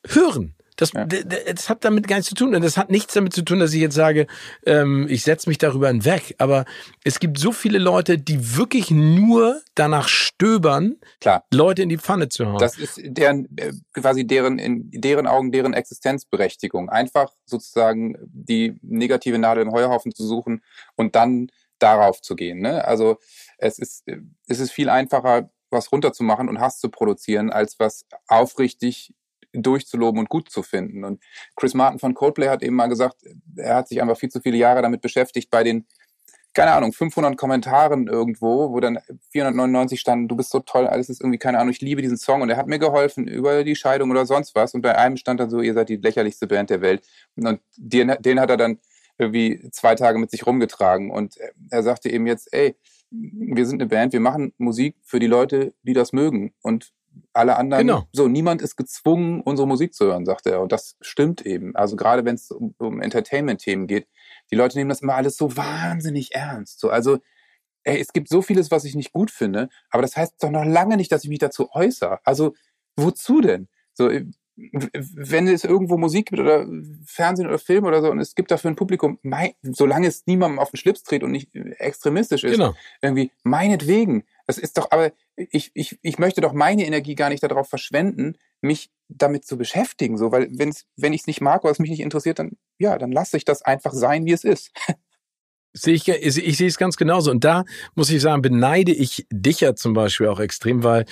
hören. 0.06 0.55
Das, 0.76 0.92
ja. 0.92 1.04
das 1.04 1.68
hat 1.68 1.84
damit 1.84 2.06
gar 2.06 2.16
nichts 2.16 2.28
zu 2.28 2.34
tun. 2.34 2.54
Und 2.54 2.62
das 2.62 2.76
hat 2.76 2.90
nichts 2.90 3.14
damit 3.14 3.32
zu 3.32 3.42
tun, 3.42 3.58
dass 3.58 3.72
ich 3.72 3.80
jetzt 3.80 3.94
sage, 3.94 4.26
ähm, 4.64 5.06
ich 5.08 5.22
setze 5.22 5.48
mich 5.48 5.58
darüber 5.58 5.88
hinweg. 5.88 6.34
Aber 6.38 6.64
es 7.04 7.18
gibt 7.18 7.38
so 7.38 7.52
viele 7.52 7.78
Leute, 7.78 8.18
die 8.18 8.56
wirklich 8.56 8.90
nur 8.90 9.60
danach 9.74 10.08
stöbern, 10.08 10.96
Klar. 11.20 11.44
Leute 11.52 11.82
in 11.82 11.88
die 11.88 11.98
Pfanne 11.98 12.28
zu 12.28 12.46
hauen. 12.46 12.58
Das 12.58 12.78
ist 12.78 13.00
deren, 13.02 13.48
äh, 13.56 13.72
quasi 13.92 14.26
deren, 14.26 14.58
in 14.58 14.90
deren 14.90 15.26
Augen, 15.26 15.50
deren 15.50 15.72
Existenzberechtigung. 15.72 16.90
Einfach 16.90 17.32
sozusagen 17.46 18.16
die 18.26 18.78
negative 18.82 19.38
Nadel 19.38 19.62
im 19.62 19.72
Heuhaufen 19.72 20.14
zu 20.14 20.26
suchen 20.26 20.62
und 20.94 21.16
dann 21.16 21.48
darauf 21.78 22.20
zu 22.20 22.36
gehen. 22.36 22.60
Ne? 22.60 22.84
Also 22.84 23.18
es 23.58 23.78
ist, 23.78 24.04
es 24.46 24.60
ist 24.60 24.70
viel 24.70 24.88
einfacher, 24.88 25.50
was 25.70 25.90
runterzumachen 25.92 26.48
und 26.48 26.60
Hass 26.60 26.78
zu 26.78 26.88
produzieren, 26.90 27.50
als 27.50 27.78
was 27.78 28.06
aufrichtig 28.28 29.14
durchzuloben 29.62 30.20
und 30.20 30.28
gut 30.28 30.50
zu 30.50 30.62
finden. 30.62 31.04
Und 31.04 31.22
Chris 31.56 31.74
Martin 31.74 31.98
von 31.98 32.14
Coldplay 32.14 32.48
hat 32.48 32.62
eben 32.62 32.76
mal 32.76 32.88
gesagt, 32.88 33.16
er 33.56 33.76
hat 33.76 33.88
sich 33.88 34.00
einfach 34.00 34.16
viel 34.16 34.30
zu 34.30 34.40
viele 34.40 34.56
Jahre 34.56 34.82
damit 34.82 35.00
beschäftigt, 35.00 35.50
bei 35.50 35.62
den, 35.62 35.86
keine 36.54 36.72
Ahnung, 36.72 36.92
500 36.92 37.36
Kommentaren 37.36 38.06
irgendwo, 38.06 38.72
wo 38.72 38.80
dann 38.80 38.98
499 39.30 40.00
standen, 40.00 40.28
du 40.28 40.36
bist 40.36 40.50
so 40.50 40.60
toll, 40.60 40.86
alles 40.86 41.08
ist 41.08 41.20
irgendwie, 41.20 41.38
keine 41.38 41.58
Ahnung, 41.58 41.70
ich 41.70 41.80
liebe 41.80 42.02
diesen 42.02 42.16
Song 42.16 42.42
und 42.42 42.50
er 42.50 42.56
hat 42.56 42.66
mir 42.66 42.78
geholfen 42.78 43.28
über 43.28 43.62
die 43.62 43.76
Scheidung 43.76 44.10
oder 44.10 44.26
sonst 44.26 44.54
was. 44.54 44.74
Und 44.74 44.82
bei 44.82 44.96
einem 44.96 45.16
stand 45.16 45.40
dann 45.40 45.50
so, 45.50 45.60
ihr 45.60 45.74
seid 45.74 45.88
die 45.88 45.96
lächerlichste 45.96 46.46
Band 46.46 46.70
der 46.70 46.80
Welt. 46.80 47.06
Und 47.36 47.60
den, 47.76 48.14
den 48.20 48.40
hat 48.40 48.50
er 48.50 48.56
dann 48.56 48.78
irgendwie 49.18 49.68
zwei 49.70 49.94
Tage 49.94 50.18
mit 50.18 50.30
sich 50.30 50.46
rumgetragen. 50.46 51.10
Und 51.10 51.36
er 51.70 51.82
sagte 51.82 52.10
eben 52.10 52.26
jetzt, 52.26 52.52
ey, 52.52 52.76
wir 53.10 53.66
sind 53.66 53.80
eine 53.80 53.88
Band, 53.88 54.12
wir 54.12 54.20
machen 54.20 54.52
Musik 54.58 54.96
für 55.02 55.18
die 55.18 55.26
Leute, 55.26 55.74
die 55.82 55.92
das 55.92 56.12
mögen. 56.12 56.52
Und 56.62 56.92
alle 57.32 57.56
anderen, 57.56 57.86
genau. 57.86 58.04
so, 58.12 58.28
niemand 58.28 58.62
ist 58.62 58.76
gezwungen, 58.76 59.40
unsere 59.40 59.68
Musik 59.68 59.94
zu 59.94 60.06
hören, 60.06 60.24
sagt 60.24 60.46
er. 60.46 60.60
Und 60.60 60.72
das 60.72 60.96
stimmt 61.00 61.44
eben. 61.44 61.74
Also 61.76 61.96
gerade 61.96 62.24
wenn 62.24 62.34
es 62.34 62.50
um, 62.50 62.74
um 62.78 63.00
Entertainment-Themen 63.00 63.86
geht, 63.86 64.08
die 64.50 64.56
Leute 64.56 64.78
nehmen 64.78 64.90
das 64.90 65.02
immer 65.02 65.14
alles 65.14 65.36
so 65.36 65.56
wahnsinnig 65.56 66.34
ernst. 66.34 66.80
So, 66.80 66.90
also, 66.90 67.18
ey, 67.84 68.00
es 68.00 68.12
gibt 68.12 68.28
so 68.28 68.42
vieles, 68.42 68.70
was 68.70 68.84
ich 68.84 68.94
nicht 68.94 69.12
gut 69.12 69.30
finde, 69.30 69.68
aber 69.90 70.02
das 70.02 70.16
heißt 70.16 70.42
doch 70.42 70.50
noch 70.50 70.64
lange 70.64 70.96
nicht, 70.96 71.12
dass 71.12 71.24
ich 71.24 71.30
mich 71.30 71.38
dazu 71.38 71.70
äußere. 71.72 72.20
Also, 72.24 72.54
wozu 72.96 73.40
denn? 73.40 73.68
So, 73.92 74.10
wenn 74.56 75.48
es 75.48 75.64
irgendwo 75.64 75.98
Musik 75.98 76.30
gibt 76.30 76.40
oder 76.40 76.66
Fernsehen 77.04 77.46
oder 77.46 77.58
Film 77.58 77.84
oder 77.84 78.00
so 78.00 78.10
und 78.10 78.20
es 78.20 78.34
gibt 78.34 78.50
dafür 78.50 78.70
ein 78.70 78.76
Publikum, 78.76 79.18
mein, 79.22 79.52
solange 79.62 80.06
es 80.06 80.26
niemandem 80.26 80.58
auf 80.58 80.70
den 80.70 80.78
Schlips 80.78 81.02
dreht 81.02 81.22
und 81.22 81.30
nicht 81.30 81.54
extremistisch 81.54 82.42
ist, 82.44 82.52
genau. 82.52 82.74
irgendwie 83.02 83.30
meinetwegen. 83.42 84.24
Das 84.46 84.58
ist 84.58 84.78
doch, 84.78 84.90
aber 84.90 85.12
ich, 85.36 85.70
ich, 85.74 85.98
ich 86.02 86.18
möchte 86.18 86.40
doch 86.40 86.52
meine 86.52 86.86
Energie 86.86 87.14
gar 87.14 87.28
nicht 87.30 87.42
darauf 87.42 87.68
verschwenden, 87.68 88.36
mich 88.60 88.90
damit 89.08 89.44
zu 89.44 89.58
beschäftigen, 89.58 90.16
so, 90.18 90.32
weil 90.32 90.48
wenn's, 90.52 90.84
wenn 90.96 91.12
ich 91.12 91.22
es 91.22 91.26
nicht 91.26 91.40
mag 91.40 91.64
oder 91.64 91.72
es 91.72 91.78
mich 91.78 91.90
nicht 91.90 92.00
interessiert, 92.00 92.38
dann 92.38 92.52
ja, 92.78 92.98
dann 92.98 93.12
lasse 93.12 93.36
ich 93.36 93.44
das 93.44 93.62
einfach 93.62 93.92
sein, 93.92 94.24
wie 94.24 94.32
es 94.32 94.44
ist. 94.44 94.70
Sehe 95.78 95.92
ich, 95.92 96.08
ich, 96.08 96.38
ich 96.38 96.56
sehe 96.56 96.68
es 96.68 96.78
ganz 96.78 96.96
genauso. 96.96 97.30
Und 97.30 97.44
da 97.44 97.64
muss 97.94 98.08
ich 98.08 98.22
sagen, 98.22 98.40
beneide 98.40 98.92
ich 98.92 99.26
dich 99.30 99.60
ja 99.60 99.74
zum 99.74 99.92
Beispiel 99.92 100.28
auch 100.28 100.40
extrem, 100.40 100.82
weil 100.82 101.04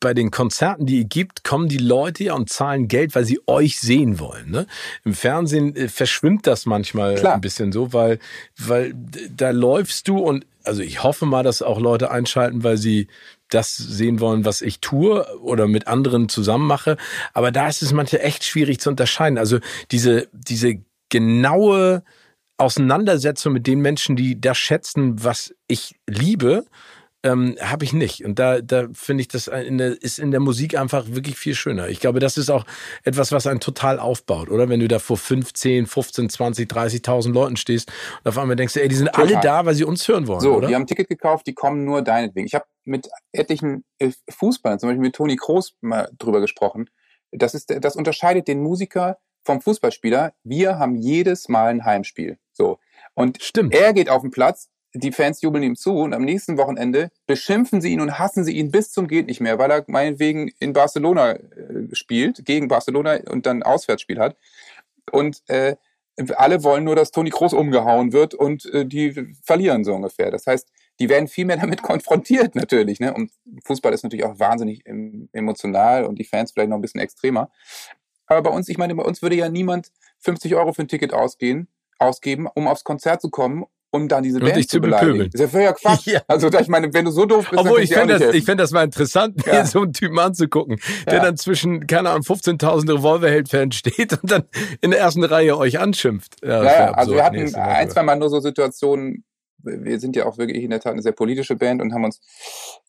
bei 0.00 0.12
den 0.12 0.30
Konzerten, 0.30 0.86
die 0.86 0.98
ihr 0.98 1.04
gibt, 1.04 1.44
kommen 1.44 1.68
die 1.68 1.78
Leute 1.78 2.24
ja 2.24 2.34
und 2.34 2.50
zahlen 2.50 2.88
Geld, 2.88 3.14
weil 3.14 3.24
sie 3.24 3.40
euch 3.46 3.78
sehen 3.78 4.18
wollen. 4.18 4.50
Ne? 4.50 4.66
Im 5.04 5.14
Fernsehen 5.14 5.76
äh, 5.76 5.88
verschwimmt 5.88 6.46
das 6.46 6.66
manchmal 6.66 7.14
Klar. 7.14 7.34
ein 7.34 7.40
bisschen 7.40 7.70
so, 7.70 7.92
weil, 7.92 8.18
weil 8.58 8.92
da 9.30 9.50
läufst 9.50 10.08
du 10.08 10.18
und 10.18 10.46
also 10.64 10.82
ich 10.82 11.02
hoffe 11.02 11.26
mal, 11.26 11.42
dass 11.42 11.62
auch 11.62 11.80
Leute 11.80 12.10
einschalten, 12.10 12.62
weil 12.62 12.76
sie 12.76 13.08
das 13.48 13.76
sehen 13.76 14.20
wollen, 14.20 14.44
was 14.44 14.62
ich 14.62 14.80
tue 14.80 15.26
oder 15.40 15.66
mit 15.66 15.86
anderen 15.86 16.28
zusammen 16.28 16.66
mache. 16.66 16.96
Aber 17.32 17.50
da 17.50 17.68
ist 17.68 17.82
es 17.82 17.92
manchmal 17.92 18.22
echt 18.22 18.44
schwierig 18.44 18.80
zu 18.80 18.90
unterscheiden. 18.90 19.38
Also 19.38 19.58
diese, 19.90 20.28
diese 20.32 20.76
genaue 21.08 22.02
Auseinandersetzung 22.58 23.52
mit 23.52 23.66
den 23.66 23.80
Menschen, 23.80 24.16
die 24.16 24.40
das 24.40 24.56
schätzen, 24.56 25.22
was 25.22 25.54
ich 25.66 25.96
liebe, 26.06 26.64
ähm, 27.22 27.56
habe 27.60 27.84
ich 27.84 27.92
nicht. 27.92 28.24
Und 28.24 28.38
da, 28.38 28.60
da 28.60 28.88
finde 28.92 29.22
ich, 29.22 29.28
das 29.28 29.46
in 29.46 29.78
der, 29.78 30.00
ist 30.02 30.18
in 30.18 30.30
der 30.30 30.40
Musik 30.40 30.76
einfach 30.76 31.06
wirklich 31.08 31.36
viel 31.36 31.54
schöner. 31.54 31.88
Ich 31.88 32.00
glaube, 32.00 32.20
das 32.20 32.36
ist 32.36 32.50
auch 32.50 32.64
etwas, 33.04 33.32
was 33.32 33.46
einen 33.46 33.60
total 33.60 33.98
aufbaut, 33.98 34.50
oder? 34.50 34.68
Wenn 34.68 34.80
du 34.80 34.88
da 34.88 34.98
vor 34.98 35.16
15, 35.16 35.86
15, 35.86 36.28
20, 36.28 36.70
30.000 36.70 37.32
Leuten 37.32 37.56
stehst 37.56 37.92
und 38.22 38.28
auf 38.28 38.38
einmal 38.38 38.56
denkst 38.56 38.74
du, 38.74 38.82
ey, 38.82 38.88
die 38.88 38.96
sind 38.96 39.06
total. 39.06 39.26
alle 39.26 39.40
da, 39.40 39.64
weil 39.64 39.74
sie 39.74 39.84
uns 39.84 40.06
hören 40.08 40.26
wollen, 40.26 40.40
so, 40.40 40.54
oder? 40.54 40.68
die 40.68 40.74
haben 40.74 40.82
ein 40.82 40.86
Ticket 40.86 41.08
gekauft, 41.08 41.46
die 41.46 41.54
kommen 41.54 41.84
nur 41.84 42.02
deinetwegen. 42.02 42.46
Ich 42.46 42.54
habe 42.54 42.64
mit 42.84 43.08
etlichen 43.32 43.84
äh, 43.98 44.10
Fußballern, 44.28 44.78
zum 44.78 44.88
Beispiel 44.88 45.02
mit 45.02 45.14
Toni 45.14 45.36
Kroos 45.36 45.76
mal 45.80 46.10
drüber 46.18 46.40
gesprochen. 46.40 46.90
Das 47.30 47.54
ist, 47.54 47.72
das 47.80 47.96
unterscheidet 47.96 48.48
den 48.48 48.62
Musiker 48.62 49.18
vom 49.44 49.60
Fußballspieler. 49.60 50.34
Wir 50.44 50.78
haben 50.78 50.96
jedes 50.96 51.48
Mal 51.48 51.68
ein 51.68 51.84
Heimspiel. 51.84 52.38
So. 52.52 52.78
Und 53.14 53.42
Stimmt. 53.42 53.74
er 53.74 53.92
geht 53.92 54.08
auf 54.08 54.22
den 54.22 54.30
Platz, 54.30 54.68
die 54.94 55.12
Fans 55.12 55.40
jubeln 55.40 55.62
ihm 55.64 55.76
zu 55.76 55.96
und 55.96 56.12
am 56.12 56.22
nächsten 56.22 56.58
Wochenende 56.58 57.10
beschimpfen 57.26 57.80
sie 57.80 57.92
ihn 57.92 58.00
und 58.00 58.18
hassen 58.18 58.44
sie 58.44 58.52
ihn 58.52 58.70
bis 58.70 58.90
zum 58.90 59.08
geht 59.08 59.26
nicht 59.26 59.40
mehr, 59.40 59.58
weil 59.58 59.70
er 59.70 59.84
meinetwegen 59.86 60.48
in 60.58 60.72
Barcelona 60.72 61.32
äh, 61.32 61.40
spielt, 61.92 62.44
gegen 62.44 62.68
Barcelona 62.68 63.18
und 63.30 63.46
dann 63.46 63.62
Auswärtsspiel 63.62 64.18
hat. 64.18 64.36
Und 65.10 65.42
äh, 65.48 65.76
alle 66.36 66.62
wollen 66.62 66.84
nur, 66.84 66.94
dass 66.94 67.10
Toni 67.10 67.30
Kroos 67.30 67.54
umgehauen 67.54 68.12
wird 68.12 68.34
und 68.34 68.66
äh, 68.66 68.84
die 68.84 69.34
verlieren 69.42 69.84
so 69.84 69.94
ungefähr. 69.94 70.30
Das 70.30 70.46
heißt, 70.46 70.68
die 71.00 71.08
werden 71.08 71.26
viel 71.26 71.46
mehr 71.46 71.56
damit 71.56 71.82
konfrontiert 71.82 72.54
natürlich. 72.54 73.00
Ne? 73.00 73.14
Und 73.14 73.32
Fußball 73.64 73.94
ist 73.94 74.02
natürlich 74.02 74.26
auch 74.26 74.38
wahnsinnig 74.38 74.84
emotional 75.32 76.04
und 76.04 76.18
die 76.18 76.24
Fans 76.24 76.52
vielleicht 76.52 76.68
noch 76.68 76.76
ein 76.76 76.82
bisschen 76.82 77.00
extremer. 77.00 77.50
Aber 78.26 78.42
bei 78.42 78.50
uns, 78.50 78.68
ich 78.68 78.78
meine, 78.78 78.94
bei 78.94 79.04
uns 79.04 79.22
würde 79.22 79.36
ja 79.36 79.48
niemand 79.48 79.90
50 80.18 80.54
Euro 80.54 80.72
für 80.72 80.82
ein 80.82 80.88
Ticket 80.88 81.14
ausgehen, 81.14 81.68
ausgeben, 81.98 82.46
um 82.46 82.68
aufs 82.68 82.84
Konzert 82.84 83.22
zu 83.22 83.30
kommen 83.30 83.64
um 83.92 84.08
dann 84.08 84.22
diese 84.22 84.40
Band 84.40 84.68
zu, 84.68 84.80
beleidigen. 84.80 85.30
Das 85.30 85.34
ist 85.34 85.40
ja 85.40 85.48
völliger 85.48 85.74
Quatsch. 85.74 86.06
Ja. 86.12 86.22
Also 86.26 86.48
ich 86.48 86.68
meine, 86.68 86.92
wenn 86.92 87.04
du 87.04 87.10
so 87.10 87.26
doof 87.26 87.48
bist, 87.50 87.60
Obwohl, 87.60 87.76
dann 87.76 87.84
ich 87.84 87.94
fände 87.94 88.18
das, 88.18 88.34
ich 88.34 88.44
fände 88.44 88.62
das 88.62 88.70
mal 88.72 88.84
interessant, 88.84 89.46
ja. 89.46 89.60
mir 89.60 89.66
so 89.66 89.82
einen 89.82 89.92
Typen 89.92 90.18
anzugucken, 90.18 90.78
der 91.06 91.14
ja. 91.14 91.20
dann 91.20 91.36
zwischen, 91.36 91.86
keine 91.86 92.10
Ahnung, 92.10 92.22
15.000 92.22 92.98
Revolverheld-Fans 92.98 93.76
steht 93.76 94.12
und 94.20 94.30
dann 94.30 94.44
in 94.80 94.90
der 94.90 95.00
ersten 95.00 95.22
Reihe 95.22 95.56
euch 95.56 95.78
anschimpft. 95.78 96.36
Ja, 96.42 96.64
ja 96.64 96.92
also 96.92 97.14
wir 97.14 97.24
hatten 97.24 97.54
ein, 97.54 97.90
zwei 97.90 98.02
Mal 98.02 98.16
nur 98.16 98.30
so 98.30 98.40
Situationen, 98.40 99.24
wir 99.58 100.00
sind 100.00 100.16
ja 100.16 100.26
auch 100.26 100.38
wirklich 100.38 100.64
in 100.64 100.70
der 100.70 100.80
Tat 100.80 100.92
eine 100.92 101.02
sehr 101.02 101.12
politische 101.12 101.54
Band 101.54 101.82
und 101.82 101.92
haben 101.92 102.04
uns 102.04 102.20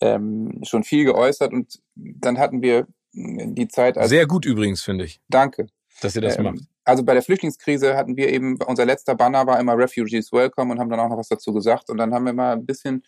ähm, 0.02 0.62
schon 0.64 0.84
viel 0.84 1.04
geäußert 1.04 1.52
und 1.52 1.80
dann 1.96 2.40
hatten 2.40 2.62
wir 2.62 2.88
die 3.14 3.68
Zeit 3.68 3.98
als... 3.98 4.10
Sehr 4.10 4.26
gut 4.26 4.46
übrigens, 4.46 4.82
finde 4.82 5.04
ich. 5.06 5.20
Danke. 5.30 5.68
Dass 6.02 6.16
ihr 6.16 6.22
das 6.22 6.38
ähm, 6.38 6.44
macht 6.46 6.73
also 6.86 7.04
bei 7.04 7.14
der 7.14 7.24
Flüchtlingskrise 7.24 7.96
hatten 7.96 8.18
wir 8.18 8.30
eben, 8.30 8.58
unser 8.68 8.86
letzter 8.86 9.16
Banner 9.16 9.48
war 9.48 9.60
immer 9.60 9.78
Refugees 9.78 10.32
Welcome 10.32 10.72
und 10.72 10.80
haben 10.80 10.90
dann 10.90 11.00
auch 11.00 11.10
noch 11.10 11.18
was 11.18 11.30
dazu 11.30 11.54
gesagt. 11.54 11.90
Und 11.90 11.98
dann 11.98 12.14
haben 12.14 12.26
wir 12.26 12.34
mal 12.34 12.54
ein 12.54 12.66
bisschen, 12.66 13.04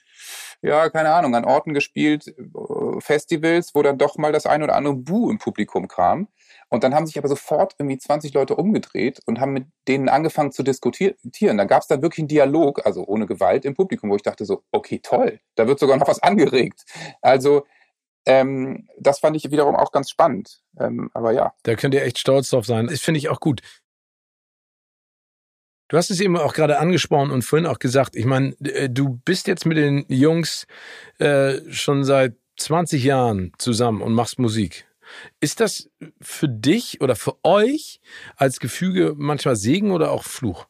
ja, 0.62 0.90
keine 0.90 1.12
Ahnung, 1.14 1.36
an 1.36 1.46
Orten 1.46 1.74
gespielt, 1.74 2.28
äh, 2.28 3.02
Festivals, 3.02 3.76
wo 3.76 3.82
dann 3.82 3.98
doch 3.98 4.18
mal 4.18 4.32
das 4.32 4.46
ein 4.46 4.64
oder 4.64 4.76
andere 4.76 4.96
Bu 4.96 5.30
im 5.30 5.40
Publikum 5.40 5.88
kam. 5.88 6.28
Und 6.70 6.84
dann 6.84 6.96
haben 6.96 7.06
sich 7.06 7.18
aber 7.18 7.28
sofort 7.28 7.76
irgendwie 7.78 7.98
20 7.98 8.34
Leute 8.34 8.56
umgedreht 8.56 9.20
und 9.26 9.40
haben 9.40 9.54
mit 9.54 9.68
denen 9.88 10.10
angefangen 10.10 10.52
zu 10.52 10.64
diskutieren. 10.64 11.58
Da 11.58 11.66
gab 11.66 11.82
es 11.82 11.88
dann 11.88 12.02
wirklich 12.02 12.20
einen 12.20 12.28
Dialog, 12.28 12.86
also 12.86 13.06
ohne 13.06 13.28
Gewalt 13.28 13.66
im 13.66 13.76
Publikum, 13.76 14.10
wo 14.10 14.16
ich 14.16 14.24
dachte 14.24 14.46
so, 14.46 14.64
okay, 14.72 15.00
toll, 15.02 15.40
da 15.56 15.68
wird 15.68 15.80
sogar 15.80 15.98
noch 15.98 16.08
was 16.08 16.24
angeregt. 16.24 16.84
Also 17.22 17.66
ähm, 18.26 18.90
das 19.00 19.20
fand 19.20 19.36
ich 19.36 19.52
wiederum 19.52 19.76
auch 19.76 19.92
ganz 19.92 20.10
spannend. 20.10 20.62
Ähm, 20.80 21.10
aber 21.14 21.32
ja. 21.32 21.54
Da 21.64 21.76
könnt 21.76 21.94
ihr 21.94 22.04
echt 22.04 22.20
stolz 22.20 22.50
drauf 22.50 22.66
sein. 22.66 22.88
Das 22.88 23.02
finde 23.02 23.20
ich 23.20 23.30
auch 23.30 23.40
gut. 23.40 23.62
Du 25.88 25.98
hast 25.98 26.10
es 26.10 26.20
eben 26.20 26.36
auch 26.36 26.54
gerade 26.54 26.80
angesprochen 26.80 27.30
und 27.30 27.44
vorhin 27.44 27.68
auch 27.68 27.78
gesagt, 27.78 28.16
ich 28.16 28.26
meine, 28.26 28.56
äh, 28.62 28.90
du 28.90 29.22
bist 29.24 29.48
jetzt 29.48 29.66
mit 29.66 29.78
den 29.78 30.06
Jungs 30.08 30.66
äh, 31.20 31.60
schon 31.72 32.04
seit 32.04 32.36
20 32.58 33.04
Jahren 33.04 33.54
zusammen 33.60 34.02
und 34.02 34.14
machst 34.14 34.40
Musik. 34.40 34.88
Ist 35.40 35.60
das 35.60 35.90
für 36.20 36.50
dich 36.50 37.02
oder 37.02 37.16
für 37.16 37.36
euch 37.44 38.00
als 38.36 38.60
Gefüge 38.60 39.14
manchmal 39.16 39.56
Segen 39.56 39.92
oder 39.92 40.12
auch 40.12 40.24
Fluch? 40.24 40.66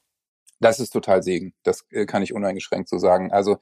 Das 0.59 0.81
ist 0.81 0.89
total 0.89 1.23
Segen. 1.23 1.53
Das 1.63 1.85
äh, 1.91 2.05
kann 2.05 2.21
ich 2.21 2.33
uneingeschränkt 2.33 2.89
so 2.89 2.97
sagen. 2.97 3.31
Also 3.31 3.59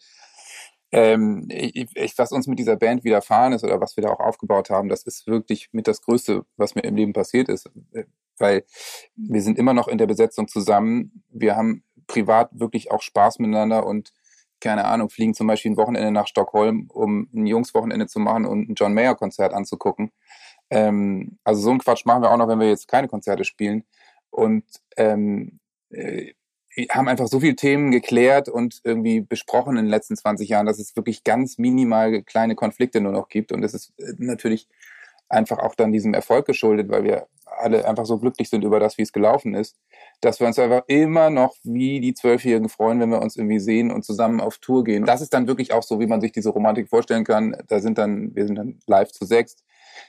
ähm, 0.93 1.47
ich, 1.49 2.17
was 2.17 2.31
uns 2.31 2.45
mit 2.45 2.59
dieser 2.59 2.75
Band 2.75 3.03
widerfahren 3.03 3.51
ist 3.51 3.63
oder 3.63 3.81
was 3.81 3.97
wir 3.97 4.03
da 4.03 4.09
auch 4.11 4.19
aufgebaut 4.19 4.69
haben, 4.69 4.89
das 4.89 5.03
ist 5.03 5.25
wirklich 5.25 5.69
mit 5.71 5.87
das 5.87 6.01
Größte, 6.01 6.45
was 6.55 6.75
mir 6.75 6.83
im 6.83 6.95
Leben 6.95 7.13
passiert 7.13 7.49
ist. 7.49 7.69
Äh, 7.93 8.05
weil 8.37 8.63
wir 9.15 9.41
sind 9.41 9.57
immer 9.57 9.73
noch 9.73 9.87
in 9.87 9.97
der 9.97 10.07
Besetzung 10.07 10.47
zusammen. 10.47 11.23
Wir 11.29 11.55
haben 11.55 11.83
privat 12.07 12.49
wirklich 12.53 12.91
auch 12.91 13.01
Spaß 13.01 13.39
miteinander 13.39 13.85
und 13.85 14.13
keine 14.59 14.85
Ahnung, 14.85 15.09
fliegen 15.09 15.33
zum 15.33 15.47
Beispiel 15.47 15.71
ein 15.71 15.77
Wochenende 15.77 16.11
nach 16.11 16.27
Stockholm, 16.27 16.87
um 16.89 17.27
ein 17.33 17.47
Jungswochenende 17.47 18.07
zu 18.07 18.19
machen 18.19 18.45
und 18.45 18.69
ein 18.69 18.75
John 18.75 18.93
Mayer 18.93 19.15
Konzert 19.15 19.53
anzugucken. 19.53 20.11
Ähm, 20.69 21.37
also 21.43 21.61
so 21.61 21.71
ein 21.71 21.79
Quatsch 21.79 22.05
machen 22.05 22.21
wir 22.21 22.31
auch 22.31 22.37
noch, 22.37 22.47
wenn 22.47 22.59
wir 22.59 22.69
jetzt 22.69 22.87
keine 22.87 23.07
Konzerte 23.07 23.43
spielen. 23.43 23.83
Und 24.29 24.63
ähm, 24.95 25.59
äh, 25.89 26.33
haben 26.89 27.07
einfach 27.07 27.27
so 27.27 27.39
viele 27.39 27.55
Themen 27.55 27.91
geklärt 27.91 28.49
und 28.49 28.81
irgendwie 28.83 29.21
besprochen 29.21 29.77
in 29.77 29.85
den 29.85 29.91
letzten 29.91 30.15
20 30.15 30.49
Jahren, 30.49 30.65
dass 30.65 30.79
es 30.79 30.95
wirklich 30.95 31.23
ganz 31.23 31.57
minimal 31.57 32.23
kleine 32.23 32.55
Konflikte 32.55 33.01
nur 33.01 33.11
noch 33.11 33.29
gibt. 33.29 33.51
Und 33.51 33.63
es 33.63 33.73
ist 33.73 33.93
äh, 33.97 34.13
natürlich 34.17 34.67
einfach 35.29 35.59
auch 35.59 35.75
dann 35.75 35.91
diesem 35.91 36.13
Erfolg 36.13 36.45
geschuldet, 36.45 36.89
weil 36.89 37.03
wir 37.03 37.27
alle 37.45 37.87
einfach 37.87 38.05
so 38.05 38.17
glücklich 38.17 38.49
sind 38.49 38.63
über 38.63 38.79
das, 38.79 38.97
wie 38.97 39.03
es 39.03 39.13
gelaufen 39.13 39.53
ist, 39.53 39.77
dass 40.21 40.39
wir 40.39 40.47
uns 40.47 40.57
einfach 40.57 40.83
immer 40.87 41.29
noch 41.29 41.55
wie 41.63 41.99
die 41.99 42.13
Zwölfjährigen 42.13 42.69
freuen, 42.69 42.99
wenn 42.99 43.09
wir 43.09 43.21
uns 43.21 43.35
irgendwie 43.35 43.59
sehen 43.59 43.91
und 43.91 44.03
zusammen 44.03 44.41
auf 44.41 44.57
Tour 44.57 44.83
gehen. 44.83 45.05
Das 45.05 45.21
ist 45.21 45.33
dann 45.33 45.47
wirklich 45.47 45.73
auch 45.73 45.83
so, 45.83 45.99
wie 45.99 46.07
man 46.07 46.21
sich 46.21 46.31
diese 46.31 46.49
Romantik 46.49 46.89
vorstellen 46.89 47.23
kann. 47.23 47.55
Da 47.67 47.79
sind 47.79 47.97
dann, 47.97 48.35
wir 48.35 48.47
sind 48.47 48.55
dann 48.55 48.79
live 48.87 49.11
zu 49.11 49.25
sechs. 49.25 49.57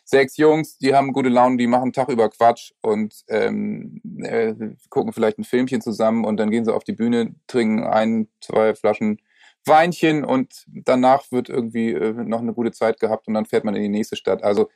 Sechs 0.05 0.37
Jungs, 0.37 0.78
die 0.78 0.95
haben 0.95 1.12
gute 1.12 1.28
Laune, 1.28 1.57
die 1.57 1.66
machen 1.66 1.93
Tag 1.93 2.09
über 2.09 2.28
Quatsch 2.28 2.72
und 2.80 3.24
ähm, 3.28 4.01
äh, 4.22 4.55
gucken 4.89 5.12
vielleicht 5.12 5.39
ein 5.39 5.45
Filmchen 5.45 5.80
zusammen 5.80 6.24
und 6.24 6.37
dann 6.39 6.51
gehen 6.51 6.64
sie 6.64 6.74
auf 6.74 6.85
die 6.85 6.93
Bühne, 6.93 7.35
trinken 7.47 7.85
ein, 7.85 8.28
zwei 8.41 8.74
Flaschen 8.74 9.20
Weinchen 9.66 10.24
und 10.24 10.64
danach 10.66 11.30
wird 11.30 11.49
irgendwie 11.49 11.93
äh, 11.93 12.12
noch 12.12 12.41
eine 12.41 12.53
gute 12.53 12.72
Zeit 12.72 13.01
gehabt 13.01 13.28
und 13.28 13.35
dann 13.35 13.47
fährt 13.47 13.64
man 13.64 13.74
in 13.74 13.82
die 13.82 13.89
nächste 13.89 14.16
Stadt. 14.16 14.43
Also 14.43 14.68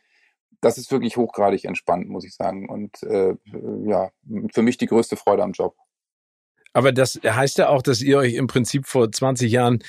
das 0.61 0.79
ist 0.79 0.91
wirklich 0.91 1.17
hochgradig 1.17 1.65
entspannt, 1.65 2.09
muss 2.09 2.25
ich 2.25 2.35
sagen. 2.35 2.69
Und 2.69 3.03
äh, 3.03 3.35
ja, 3.87 4.11
für 4.53 4.63
mich 4.63 4.79
die 4.79 4.87
größte 4.87 5.17
Freude 5.17 5.43
am 5.43 5.53
Job. 5.53 5.77
Aber 6.73 6.93
das 6.93 7.21
heißt 7.25 7.59
ja 7.59 7.69
auch, 7.69 7.83
dass 7.83 8.03
ihr 8.03 8.19
euch 8.19 8.35
im 8.35 8.47
Prinzip 8.47 8.87
vor 8.87 9.11
20 9.11 9.51
Jahren 9.51 9.81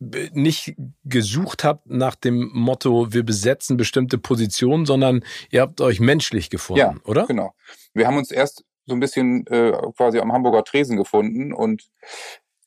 nicht 0.00 0.74
gesucht 1.04 1.62
habt 1.62 1.88
nach 1.88 2.14
dem 2.14 2.50
Motto, 2.54 3.12
wir 3.12 3.22
besetzen 3.22 3.76
bestimmte 3.76 4.16
Positionen, 4.16 4.86
sondern 4.86 5.22
ihr 5.50 5.60
habt 5.60 5.80
euch 5.82 6.00
menschlich 6.00 6.48
gefunden, 6.48 6.80
ja, 6.80 6.94
oder? 7.04 7.26
Genau. 7.26 7.54
Wir 7.92 8.06
haben 8.06 8.16
uns 8.16 8.30
erst 8.30 8.64
so 8.86 8.94
ein 8.94 9.00
bisschen 9.00 9.46
äh, 9.48 9.72
quasi 9.96 10.18
am 10.18 10.32
Hamburger 10.32 10.64
Tresen 10.64 10.96
gefunden 10.96 11.52
und 11.52 11.90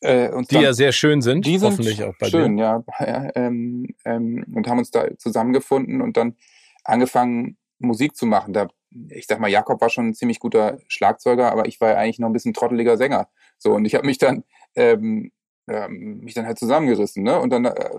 äh, 0.01 0.29
uns 0.29 0.47
die 0.49 0.55
dann, 0.55 0.63
ja 0.63 0.73
sehr 0.73 0.91
schön 0.91 1.21
sind, 1.21 1.45
die 1.45 1.57
sind 1.57 1.71
hoffentlich 1.71 2.03
auch 2.03 2.13
bei 2.19 2.29
schön, 2.29 2.57
dir. 2.57 2.83
ja, 2.99 3.31
ähm, 3.35 3.87
ähm, 4.05 4.45
und 4.53 4.67
haben 4.67 4.79
uns 4.79 4.91
da 4.91 5.07
zusammengefunden 5.17 6.01
und 6.01 6.17
dann 6.17 6.35
angefangen, 6.83 7.57
Musik 7.79 8.15
zu 8.15 8.25
machen. 8.25 8.53
Da, 8.53 8.67
ich 9.09 9.25
sag 9.25 9.39
mal, 9.39 9.49
Jakob 9.49 9.81
war 9.81 9.89
schon 9.89 10.09
ein 10.09 10.13
ziemlich 10.13 10.39
guter 10.39 10.77
Schlagzeuger, 10.87 11.51
aber 11.51 11.67
ich 11.67 11.81
war 11.81 11.89
ja 11.89 11.95
eigentlich 11.95 12.19
noch 12.19 12.29
ein 12.29 12.33
bisschen 12.33 12.53
trotteliger 12.53 12.97
Sänger. 12.97 13.27
So, 13.57 13.73
und 13.73 13.85
ich 13.85 13.95
habe 13.95 14.05
mich 14.05 14.19
dann 14.19 14.43
ähm, 14.75 15.31
ähm, 15.67 16.19
mich 16.19 16.33
dann 16.33 16.45
halt 16.45 16.59
zusammengerissen, 16.59 17.23
ne? 17.23 17.39
Und 17.39 17.51
dann 17.51 17.65
äh, 17.65 17.89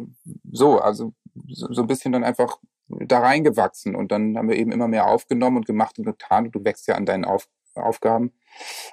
so, 0.53 0.79
also 0.79 1.13
so, 1.49 1.73
so 1.73 1.83
ein 1.83 1.87
bisschen 1.87 2.13
dann 2.13 2.25
einfach 2.25 2.59
da 2.89 3.21
reingewachsen 3.21 3.95
und 3.95 4.13
dann 4.13 4.37
haben 4.37 4.49
wir 4.49 4.57
eben 4.57 4.73
immer 4.73 4.89
mehr 4.89 5.07
aufgenommen 5.07 5.59
und 5.59 5.67
gemacht 5.67 5.99
und 5.99 6.05
getan 6.05 6.47
und 6.47 6.55
du 6.55 6.65
wächst 6.65 6.87
ja 6.87 6.95
an 6.95 7.07
deinen 7.07 7.25
Auf 7.25 7.49
Aufgaben. 7.75 8.33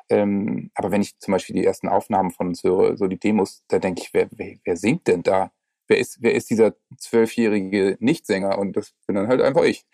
Ähm, 0.09 0.71
aber 0.73 0.89
wenn 0.89 1.03
ich 1.03 1.19
zum 1.19 1.33
Beispiel 1.33 1.55
die 1.55 1.65
ersten 1.65 1.87
Aufnahmen 1.87 2.31
von 2.31 2.47
uns 2.47 2.63
höre, 2.63 2.97
so 2.97 3.05
die 3.05 3.19
Demos, 3.19 3.63
da 3.67 3.77
denke 3.77 4.01
ich, 4.01 4.11
wer, 4.11 4.27
wer, 4.31 4.55
wer 4.63 4.75
singt 4.75 5.07
denn 5.07 5.21
da? 5.21 5.51
wer 5.91 5.99
ist, 5.99 6.17
wer 6.21 6.33
ist 6.33 6.49
dieser 6.49 6.73
zwölfjährige 6.97 7.97
Nichtsänger? 7.99 8.57
Und 8.57 8.75
das 8.77 8.93
bin 9.05 9.15
dann 9.15 9.27
halt 9.27 9.41
einfach 9.41 9.63
ich. 9.63 9.85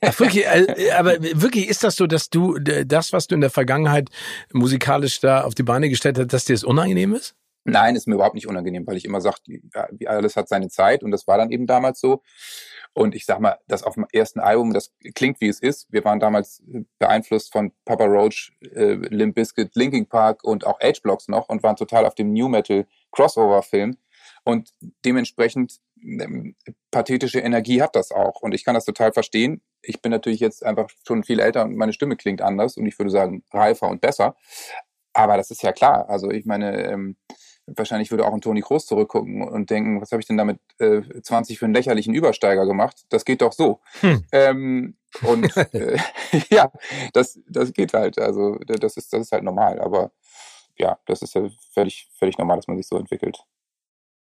Ach, 0.00 0.18
wirklich, 0.18 0.46
äh, 0.46 0.90
aber 0.92 1.20
wirklich 1.20 1.68
ist 1.68 1.84
das 1.84 1.96
so, 1.96 2.06
dass 2.06 2.30
du 2.30 2.58
das, 2.58 3.12
was 3.12 3.26
du 3.26 3.34
in 3.34 3.42
der 3.42 3.50
Vergangenheit 3.50 4.08
musikalisch 4.52 5.20
da 5.20 5.42
auf 5.42 5.54
die 5.54 5.64
Beine 5.64 5.90
gestellt 5.90 6.18
hast, 6.18 6.32
dass 6.32 6.46
dir 6.46 6.54
das 6.54 6.64
unangenehm 6.64 7.12
ist? 7.14 7.34
Nein, 7.64 7.96
ist 7.96 8.06
mir 8.06 8.14
überhaupt 8.14 8.34
nicht 8.34 8.46
unangenehm, 8.46 8.86
weil 8.86 8.96
ich 8.96 9.06
immer 9.06 9.22
sage, 9.22 9.38
alles 10.06 10.36
hat 10.36 10.48
seine 10.48 10.68
Zeit 10.68 11.02
und 11.02 11.10
das 11.10 11.26
war 11.26 11.38
dann 11.38 11.50
eben 11.50 11.66
damals 11.66 11.98
so. 11.98 12.22
Und 12.92 13.14
ich 13.14 13.26
sag 13.26 13.40
mal, 13.40 13.58
das 13.66 13.82
auf 13.82 13.94
dem 13.94 14.06
ersten 14.12 14.38
Album, 14.38 14.72
das 14.72 14.92
klingt 15.14 15.40
wie 15.40 15.48
es 15.48 15.60
ist. 15.60 15.90
Wir 15.90 16.04
waren 16.04 16.20
damals 16.20 16.62
beeinflusst 16.98 17.52
von 17.52 17.72
Papa 17.84 18.04
Roach, 18.04 18.52
äh, 18.60 18.94
Limp 18.94 19.34
Bizkit, 19.34 19.74
Linkin 19.74 20.06
Park 20.06 20.44
und 20.44 20.64
auch 20.66 20.78
H-Blocks 20.80 21.28
noch 21.28 21.48
und 21.48 21.62
waren 21.62 21.76
total 21.76 22.06
auf 22.06 22.14
dem 22.14 22.32
New 22.32 22.48
Metal 22.48 22.86
Crossover 23.10 23.62
Film. 23.62 23.96
Und 24.44 24.70
dementsprechend 25.04 25.80
ähm, 26.02 26.54
pathetische 26.90 27.40
Energie 27.40 27.82
hat 27.82 27.96
das 27.96 28.12
auch. 28.12 28.42
Und 28.42 28.54
ich 28.54 28.64
kann 28.64 28.74
das 28.74 28.84
total 28.84 29.12
verstehen. 29.12 29.62
Ich 29.82 30.02
bin 30.02 30.12
natürlich 30.12 30.40
jetzt 30.40 30.64
einfach 30.64 30.88
schon 31.06 31.24
viel 31.24 31.40
älter 31.40 31.64
und 31.64 31.76
meine 31.76 31.92
Stimme 31.92 32.16
klingt 32.16 32.42
anders 32.42 32.76
und 32.76 32.86
ich 32.86 32.98
würde 32.98 33.10
sagen 33.10 33.42
reifer 33.52 33.88
und 33.88 34.00
besser. 34.00 34.36
Aber 35.14 35.36
das 35.36 35.50
ist 35.50 35.62
ja 35.62 35.72
klar. 35.72 36.08
Also 36.08 36.30
ich 36.30 36.44
meine, 36.44 36.84
ähm, 36.84 37.16
wahrscheinlich 37.66 38.10
würde 38.10 38.26
auch 38.26 38.34
ein 38.34 38.40
Toni 38.40 38.60
Kroos 38.60 38.86
zurückgucken 38.86 39.42
und 39.42 39.70
denken, 39.70 40.00
was 40.00 40.12
habe 40.12 40.20
ich 40.20 40.26
denn 40.26 40.36
damit 40.36 40.58
äh, 40.78 41.02
20 41.22 41.58
für 41.58 41.64
einen 41.64 41.74
lächerlichen 41.74 42.14
Übersteiger 42.14 42.66
gemacht? 42.66 43.04
Das 43.08 43.24
geht 43.24 43.42
doch 43.42 43.52
so. 43.52 43.80
Hm. 44.00 44.24
Ähm, 44.32 44.96
und 45.22 45.56
äh, 45.74 45.96
ja, 46.50 46.70
das, 47.12 47.40
das 47.48 47.72
geht 47.72 47.94
halt. 47.94 48.18
Also 48.18 48.56
das 48.66 48.96
ist, 48.96 49.12
das 49.12 49.22
ist 49.22 49.32
halt 49.32 49.44
normal. 49.44 49.80
Aber 49.80 50.12
ja, 50.76 50.98
das 51.06 51.22
ist 51.22 51.34
ja 51.34 51.48
völlig, 51.72 52.08
völlig 52.18 52.38
normal, 52.38 52.56
dass 52.56 52.68
man 52.68 52.76
sich 52.76 52.86
so 52.86 52.98
entwickelt. 52.98 53.44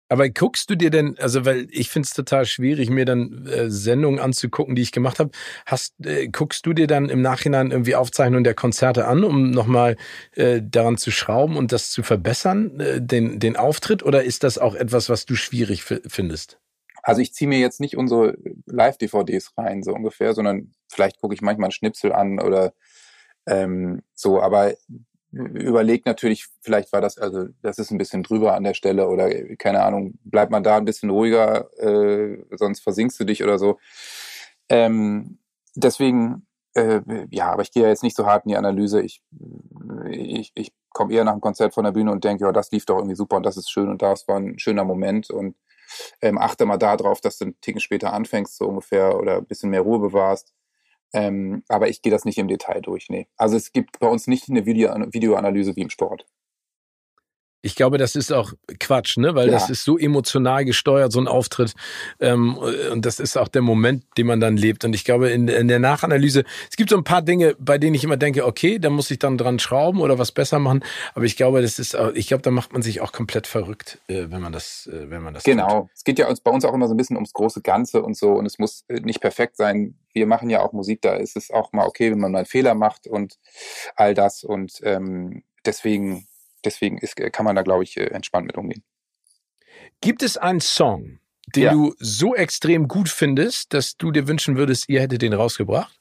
Aber 0.08 0.30
guckst 0.30 0.70
du 0.70 0.76
dir 0.76 0.92
denn, 0.92 1.18
also 1.20 1.46
weil 1.46 1.68
ich 1.72 1.90
finde 1.90 2.06
es 2.06 2.14
total 2.14 2.46
schwierig, 2.46 2.90
mir 2.90 3.06
dann 3.06 3.48
äh, 3.48 3.72
Sendungen 3.72 4.20
anzugucken, 4.20 4.76
die 4.76 4.84
ich 4.84 4.92
gemacht 4.92 5.20
habe. 5.20 5.32
Hast, 5.66 5.96
äh, 6.06 6.28
guckst 6.28 6.66
du 6.66 6.74
dir 6.74 6.86
dann 6.86 7.10
im 7.10 7.22
Nachhinein 7.22 7.72
irgendwie 7.72 7.96
Aufzeichnungen 7.96 8.44
der 8.44 8.54
Konzerte 8.54 9.08
an, 9.08 9.24
um 9.24 9.50
nochmal 9.50 9.98
äh, 10.34 10.62
daran 10.64 10.98
zu 10.98 11.10
schrauben 11.10 11.58
und 11.58 11.72
das 11.72 11.90
zu 11.90 12.04
verbessern, 12.04 12.80
äh, 12.80 13.02
den, 13.02 13.40
den 13.40 13.56
Auftritt, 13.56 14.04
oder 14.04 14.24
ist 14.24 14.44
das 14.44 14.60
auch 14.60 14.76
etwas, 14.76 15.10
was 15.10 15.26
du 15.26 15.36
schwierig 15.36 15.84
findest? 15.84 16.60
Also 17.02 17.22
ich 17.22 17.34
ziehe 17.34 17.48
mir 17.48 17.60
jetzt 17.60 17.80
nicht 17.80 17.98
unsere 17.98 18.38
Live-DVDs 18.66 19.54
rein, 19.58 19.84
so 19.84 19.94
ungefähr, 19.94 20.34
sondern 20.34 20.74
vielleicht 20.88 21.20
gucke 21.20 21.34
ich 21.34 21.42
manchmal 21.42 21.68
einen 21.68 21.72
Schnipsel 21.72 22.12
an 22.12 22.40
oder 22.40 22.74
ähm, 23.48 24.02
so, 24.14 24.42
aber 24.42 24.74
überlegt 25.36 26.06
natürlich, 26.06 26.48
vielleicht 26.62 26.94
war 26.94 27.02
das, 27.02 27.18
also 27.18 27.48
das 27.62 27.78
ist 27.78 27.92
ein 27.92 27.98
bisschen 27.98 28.24
drüber 28.24 28.56
an 28.56 28.64
der 28.64 28.74
Stelle 28.74 29.10
oder 29.10 29.30
keine 29.58 29.84
Ahnung, 29.84 30.14
bleibt 30.24 30.52
man 30.52 30.64
da 30.64 30.78
ein 30.78 30.86
bisschen 30.86 31.10
ruhiger, 31.10 31.70
äh, 31.78 32.44
sonst 32.52 32.82
versinkst 32.82 33.20
du 33.20 33.26
dich 33.26 33.44
oder 33.44 33.60
so. 33.60 33.78
Ähm, 34.70 35.40
deswegen, 35.76 36.48
äh, 36.74 37.02
ja, 37.32 37.52
aber 37.52 37.64
ich 37.64 37.72
gehe 37.72 37.84
ja 37.84 37.90
jetzt 37.90 38.04
nicht 38.04 38.16
so 38.16 38.26
hart 38.26 38.46
in 38.46 38.50
die 38.50 38.58
Analyse. 38.58 39.02
Ich, 39.02 39.22
ich, 40.10 40.52
ich 40.56 40.72
komme 40.92 41.14
eher 41.14 41.26
nach 41.26 41.34
dem 41.34 41.42
Konzert 41.42 41.74
von 41.74 41.84
der 41.84 41.92
Bühne 41.92 42.12
und 42.12 42.24
denke, 42.24 42.46
ja, 42.46 42.52
das 42.54 42.72
lief 42.72 42.86
doch 42.86 42.98
irgendwie 42.98 43.16
super 43.16 43.36
und 43.36 43.46
das 43.46 43.58
ist 43.58 43.70
schön 43.70 43.90
und 43.90 44.02
das 44.02 44.28
war 44.30 44.38
ein 44.38 44.58
schöner 44.58 44.86
Moment 44.86 45.30
und 45.30 45.56
ähm, 46.22 46.38
achte 46.38 46.66
mal 46.66 46.78
da 46.78 46.96
drauf, 46.98 47.22
dass 47.22 47.38
du 47.38 47.46
einen 47.46 47.62
Ticken 47.62 47.82
später 47.82 48.14
anfängst, 48.14 48.58
so 48.58 48.68
ungefähr, 48.68 49.20
oder 49.20 49.38
ein 49.38 49.46
bisschen 49.46 49.70
mehr 49.70 49.82
Ruhe 49.82 50.00
bewahrst. 50.00 50.55
Ähm, 51.16 51.64
aber 51.70 51.88
ich 51.88 52.02
gehe 52.02 52.12
das 52.12 52.26
nicht 52.26 52.38
im 52.38 52.50
Detail 52.50 52.82
durch. 52.82 53.08
Nee. 53.10 53.28
Also 53.38 53.56
es 53.56 53.72
gibt 53.72 54.00
bei 54.00 54.08
uns 54.08 54.28
nicht 54.28 54.50
eine 54.50 54.66
Video 54.66 54.94
Videoanalyse 54.94 55.76
wie 55.78 55.82
im 55.82 55.90
Sport. 55.90 56.26
Ich 57.66 57.76
glaube, 57.76 57.98
das 57.98 58.16
ist 58.16 58.32
auch 58.32 58.54
Quatsch, 58.80 59.18
ne? 59.18 59.34
Weil 59.34 59.48
ja. 59.48 59.54
das 59.54 59.72
ist 59.72 59.84
so 59.84 59.98
emotional 59.98 60.66
gesteuert, 60.66 61.12
so 61.12 61.20
ein 61.20 61.28
Auftritt. 61.28 61.74
Ähm, 62.20 62.60
und 62.92 63.08
das 63.08 63.20
ist 63.20 63.38
auch 63.38 63.48
der 63.48 63.64
Moment, 63.64 64.04
den 64.20 64.28
man 64.28 64.40
dann 64.40 64.56
lebt. 64.56 64.86
Und 64.86 64.94
ich 64.94 65.04
glaube, 65.04 65.30
in, 65.30 65.48
in, 65.48 65.68
der 65.68 65.80
Nachanalyse, 65.80 66.44
es 66.70 66.76
gibt 66.76 66.92
so 66.92 66.98
ein 66.98 67.04
paar 67.04 67.24
Dinge, 67.24 67.56
bei 67.58 67.80
denen 67.80 67.96
ich 67.96 68.04
immer 68.04 68.18
denke, 68.18 68.46
okay, 68.46 68.78
da 68.78 68.92
muss 68.92 69.10
ich 69.10 69.18
dann 69.18 69.40
dran 69.40 69.58
schrauben 69.58 70.00
oder 70.00 70.20
was 70.20 70.32
besser 70.32 70.60
machen. 70.60 70.84
Aber 71.16 71.26
ich 71.26 71.38
glaube, 71.38 71.64
das 71.64 71.80
ist, 71.80 71.98
ich 72.14 72.28
glaube, 72.28 72.44
da 72.44 72.52
macht 72.52 72.72
man 72.72 72.84
sich 72.84 73.02
auch 73.02 73.12
komplett 73.12 73.48
verrückt, 73.48 73.98
äh, 74.10 74.28
wenn 74.30 74.42
man 74.42 74.54
das, 74.54 74.88
äh, 74.94 75.10
wenn 75.10 75.24
man 75.24 75.34
das. 75.34 75.44
Genau. 75.44 75.82
Tut. 75.82 75.90
Es 75.96 76.04
geht 76.04 76.20
ja 76.20 76.32
bei 76.44 76.52
uns 76.52 76.66
auch 76.66 76.74
immer 76.74 76.88
so 76.88 76.94
ein 76.94 76.98
bisschen 76.98 77.18
ums 77.18 77.34
große 77.34 77.62
Ganze 77.62 78.04
und 78.04 78.16
so. 78.16 78.34
Und 78.34 78.46
es 78.46 78.60
muss 78.60 78.86
äh, 78.90 79.00
nicht 79.00 79.22
perfekt 79.22 79.58
sein. 79.58 79.96
Wir 80.14 80.28
machen 80.28 80.52
ja 80.52 80.62
auch 80.62 80.72
Musik, 80.72 81.02
da 81.02 81.16
ist 81.16 81.36
es 81.36 81.50
auch 81.50 81.74
mal 81.74 81.88
okay, 81.88 82.12
wenn 82.12 82.20
man 82.20 82.32
mal 82.32 82.40
einen 82.40 82.46
Fehler 82.46 82.76
macht 82.76 83.08
und 83.08 83.40
all 83.96 84.14
das. 84.14 84.44
Und 84.44 84.82
ähm, 84.84 85.42
deswegen 85.66 86.28
deswegen 86.66 86.98
ist, 86.98 87.16
kann 87.16 87.46
man 87.46 87.56
da, 87.56 87.62
glaube 87.62 87.84
ich, 87.84 87.98
äh, 87.98 88.06
entspannt 88.06 88.48
mit 88.48 88.58
umgehen. 88.58 88.84
Gibt 90.02 90.24
es 90.24 90.38
einen 90.38 90.62
Song, 90.62 91.20
den 91.56 91.64
ja. 91.64 91.72
du 91.72 91.94
so 92.00 92.36
extrem 92.36 92.88
gut 92.88 93.10
findest, 93.10 93.74
dass 93.74 93.98
du 93.98 94.12
dir 94.12 94.28
wünschen 94.28 94.58
würdest, 94.58 94.90
ihr 94.90 95.02
hättet 95.02 95.22
den 95.22 95.34
rausgebracht? 95.34 96.00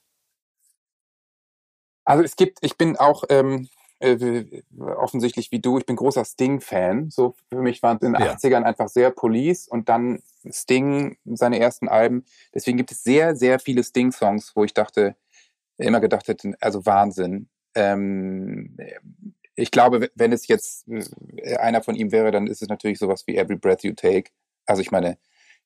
Also 2.05 2.23
es 2.23 2.37
gibt, 2.37 2.59
ich 2.63 2.77
bin 2.77 2.97
auch, 2.97 3.25
ähm, 3.31 3.69
äh, 4.01 4.45
offensichtlich 4.79 5.51
wie 5.51 5.61
du, 5.61 5.79
ich 5.79 5.87
bin 5.87 5.97
großer 5.97 6.25
Sting-Fan. 6.25 7.11
So 7.11 7.35
für 7.49 7.63
mich 7.63 7.83
waren 7.83 7.97
es 7.97 8.07
in 8.07 8.13
den 8.13 8.23
ja. 8.23 8.35
80ern 8.35 8.63
einfach 8.63 8.89
sehr 8.89 9.11
Police 9.11 9.69
und 9.69 9.89
dann 9.89 10.23
Sting, 10.51 11.17
seine 11.25 11.59
ersten 11.59 11.89
Alben. 11.89 12.25
Deswegen 12.53 12.77
gibt 12.77 12.91
es 12.91 13.03
sehr, 13.03 13.35
sehr 13.35 13.59
viele 13.59 13.83
Sting-Songs, 13.83 14.53
wo 14.55 14.65
ich 14.65 14.75
dachte, 14.75 15.17
immer 15.79 16.01
gedacht 16.01 16.29
hätte, 16.29 16.55
also 16.61 16.85
Wahnsinn. 16.85 17.49
Ähm, 17.75 18.77
ich 19.57 19.71
glaube, 19.71 20.11
wenn 20.15 20.33
es 20.33 20.49
jetzt 20.49 20.87
einer 21.59 21.83
von 21.83 21.95
ihm 21.95 22.13
wäre, 22.13 22.31
dann 22.31 22.47
ist 22.47 22.63
es 22.63 22.69
natürlich 22.69 22.99
sowas 22.99 23.25
wie 23.27 23.37
Every 23.37 23.57
Breath 23.57 23.85
You 23.85 23.93
Take. 23.93 24.31
Also 24.67 24.83
ich 24.83 24.91
meine, 24.91 25.19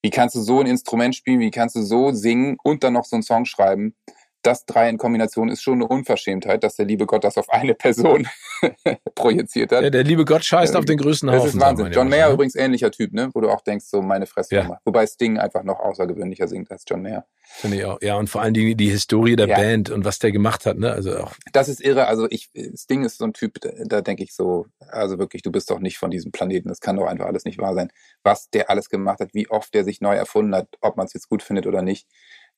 wie 0.03 0.11
kannst 0.11 0.34
du 0.34 0.41
so 0.41 0.61
ein 0.61 0.66
Instrument 0.66 1.16
spielen, 1.16 1.41
wie 1.41 1.51
kannst 1.51 1.76
du 1.76 1.82
so 1.82 2.12
singen 2.12 2.57
und 2.62 2.84
dann 2.84 2.93
noch 2.93 3.05
so 3.05 3.16
einen 3.16 3.22
Song 3.22 3.45
schreiben? 3.45 3.97
Das 4.43 4.64
drei 4.66 4.89
in 4.89 4.99
Kombination 4.99 5.49
ist 5.49 5.62
schon 5.62 5.74
eine 5.74 5.89
Unverschämtheit, 5.89 6.62
dass 6.62 6.76
der 6.76 6.86
liebe 6.86 7.07
Gott 7.07 7.24
das 7.24 7.36
auf 7.36 7.51
eine 7.51 7.74
Person 7.74 8.28
projiziert 9.14 9.72
hat. 9.72 9.82
Ja, 9.82 9.91
der 9.91 10.05
liebe 10.05 10.24
Gott 10.24 10.45
scheißt 10.45 10.74
ähm, 10.74 10.78
auf 10.78 10.84
den 10.84 10.99
größten 10.99 11.30
Haufen. 11.30 11.45
Das 11.45 11.55
ist 11.55 11.61
Wahnsinn. 11.61 11.93
John 11.93 12.09
Mayer 12.09 12.28
ne? 12.28 12.34
übrigens 12.34 12.55
ähnlicher 12.55 12.91
Typ, 12.91 13.12
ne? 13.12 13.30
wo 13.34 13.41
du 13.41 13.51
auch 13.51 13.62
denkst, 13.62 13.86
so 13.86 14.01
meine 14.01 14.26
Fresse. 14.26 14.55
Ja. 14.55 14.80
Wobei 14.84 15.07
Sting 15.07 15.39
einfach 15.39 15.64
noch 15.64 15.80
außergewöhnlicher 15.80 16.47
singt 16.49 16.70
als 16.70 16.84
John 16.86 17.03
Mayer. 17.03 17.26
Finde 17.43 17.78
ich 17.78 17.84
auch. 17.84 17.99
Ja, 18.03 18.16
und 18.16 18.28
vor 18.28 18.43
allen 18.43 18.55
Dingen 18.55 18.76
die 18.76 18.91
Historie 18.91 19.34
der 19.34 19.49
ja. 19.49 19.57
Band 19.57 19.91
und 19.91 20.05
was 20.05 20.18
der 20.18 20.32
gemacht 20.32 20.66
hat. 20.66 20.78
Ne? 20.78 20.93
Also 20.93 21.18
auch. 21.18 21.34
Das 21.53 21.68
ist 21.68 21.80
irre. 21.80 22.07
Also 22.07 22.26
ich, 22.30 22.51
Sting 22.76 23.05
ist 23.05 23.18
so 23.18 23.24
ein 23.24 23.32
Typ, 23.32 23.61
da, 23.61 23.70
da 23.84 24.01
denke 24.03 24.22
ich 24.22 24.34
so, 24.34 24.66
also 24.86 25.18
wirklich, 25.18 25.43
du 25.43 25.51
bist 25.51 25.70
doch 25.70 25.80
nicht 25.80 25.99
von 25.99 26.11
diesem 26.11 26.30
Planeten. 26.30 26.68
Das 26.68 26.80
kann 26.80 26.97
doch 26.97 27.07
einfach 27.07 27.26
alles 27.26 27.45
nicht 27.45 27.59
wahr 27.59 27.74
sein. 27.74 27.91
Was 28.22 28.51
der 28.51 28.70
alles 28.70 28.89
gemacht 28.89 29.20
hat, 29.20 29.34
wie 29.34 29.49
oft 29.51 29.72
der 29.74 29.84
sich 29.84 30.01
neu 30.01 30.14
erfunden 30.14 30.55
hat, 30.55 30.68
ob 30.80 30.97
man 30.97 31.07
es 31.07 31.14
jetzt 31.14 31.28
gut 31.28 31.43
findet 31.43 31.66
oder 31.66 31.82
nicht 31.82 32.07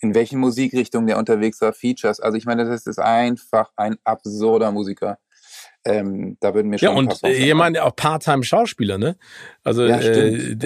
in 0.01 0.15
welchen 0.15 0.41
Musikrichtungen 0.41 1.07
der 1.07 1.19
unterwegs 1.19 1.61
war, 1.61 1.73
Features. 1.73 2.21
Also 2.21 2.37
ich 2.39 2.47
meine, 2.47 2.65
das 2.65 2.87
ist 2.87 2.99
einfach 2.99 3.71
ein 3.77 3.97
absurder 4.05 4.73
Musiker. 4.73 5.19
Ähm, 5.85 6.37
da 6.41 6.55
würden 6.55 6.69
mir 6.69 6.79
schon 6.79 6.89
Ja, 6.89 6.95
und 6.95 7.23
jemand 7.23 7.79
auch 7.79 7.97
Part-Time-Schauspieler, 7.97 8.99
ne? 8.99 9.17
Also 9.63 9.85
ja, 9.85 9.99
äh, 10.01 10.57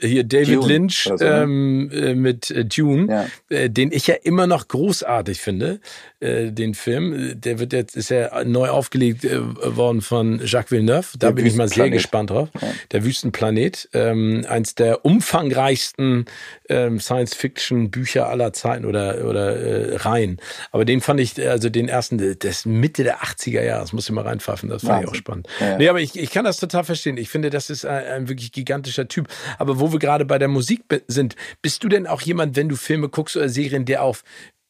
hier 0.00 0.24
David 0.24 0.56
Dune 0.56 0.68
Lynch 0.68 1.04
so, 1.04 1.14
ne? 1.14 1.42
ähm, 1.42 1.90
äh, 1.92 2.14
mit 2.14 2.50
äh, 2.50 2.64
Dune, 2.64 3.06
ja. 3.50 3.56
äh, 3.56 3.68
den 3.68 3.92
ich 3.92 4.06
ja 4.06 4.14
immer 4.14 4.46
noch 4.46 4.68
großartig 4.68 5.40
finde, 5.40 5.80
äh, 6.20 6.50
den 6.50 6.74
Film. 6.74 7.40
Der 7.40 7.58
wird 7.58 7.72
jetzt 7.72 7.96
ist 7.96 8.10
ja 8.10 8.44
neu 8.44 8.68
aufgelegt 8.68 9.24
äh, 9.24 9.40
worden 9.76 10.00
von 10.00 10.40
Jacques 10.44 10.70
Villeneuve. 10.70 11.18
Da 11.18 11.28
der 11.28 11.34
bin 11.34 11.46
ich 11.46 11.54
mal 11.54 11.68
sehr 11.68 11.90
gespannt 11.90 12.30
drauf. 12.30 12.48
Ja. 12.60 12.68
Der 12.92 13.04
Wüstenplanet, 13.04 13.88
ähm, 13.92 14.44
eins 14.48 14.74
der 14.74 15.04
umfangreichsten 15.04 16.26
ähm, 16.68 17.00
Science-Fiction-Bücher 17.00 18.28
aller 18.28 18.52
Zeiten 18.52 18.84
oder 18.84 19.24
oder 19.24 19.56
äh, 19.56 19.96
Reihen. 19.96 20.38
Aber 20.70 20.84
den 20.84 21.00
fand 21.00 21.20
ich, 21.20 21.40
also 21.48 21.68
den 21.70 21.88
ersten, 21.88 22.38
das 22.38 22.66
Mitte 22.66 23.04
der 23.04 23.18
80er 23.18 23.62
Jahre, 23.62 23.80
das 23.80 23.92
muss 23.92 24.08
ich 24.08 24.14
mal 24.14 24.22
reinpfeifen 24.22 24.63
treffen. 24.68 24.82
Das 24.82 24.90
fand 24.90 25.04
ich 25.04 25.10
auch 25.10 25.14
spannend. 25.14 25.48
Ja. 25.60 25.78
Nee, 25.78 25.88
aber 25.88 26.00
ich, 26.00 26.18
ich 26.18 26.30
kann 26.30 26.44
das 26.44 26.58
total 26.58 26.84
verstehen. 26.84 27.16
Ich 27.16 27.28
finde, 27.28 27.50
das 27.50 27.70
ist 27.70 27.84
ein, 27.84 28.04
ein 28.04 28.28
wirklich 28.28 28.52
gigantischer 28.52 29.08
Typ. 29.08 29.28
Aber 29.58 29.80
wo 29.80 29.92
wir 29.92 29.98
gerade 29.98 30.24
bei 30.24 30.38
der 30.38 30.48
Musik 30.48 30.84
sind, 31.06 31.36
bist 31.62 31.84
du 31.84 31.88
denn 31.88 32.06
auch 32.06 32.20
jemand, 32.20 32.56
wenn 32.56 32.68
du 32.68 32.76
Filme 32.76 33.08
guckst 33.08 33.36
oder 33.36 33.48
Serien, 33.48 33.84
der 33.84 34.02
auf 34.02 34.22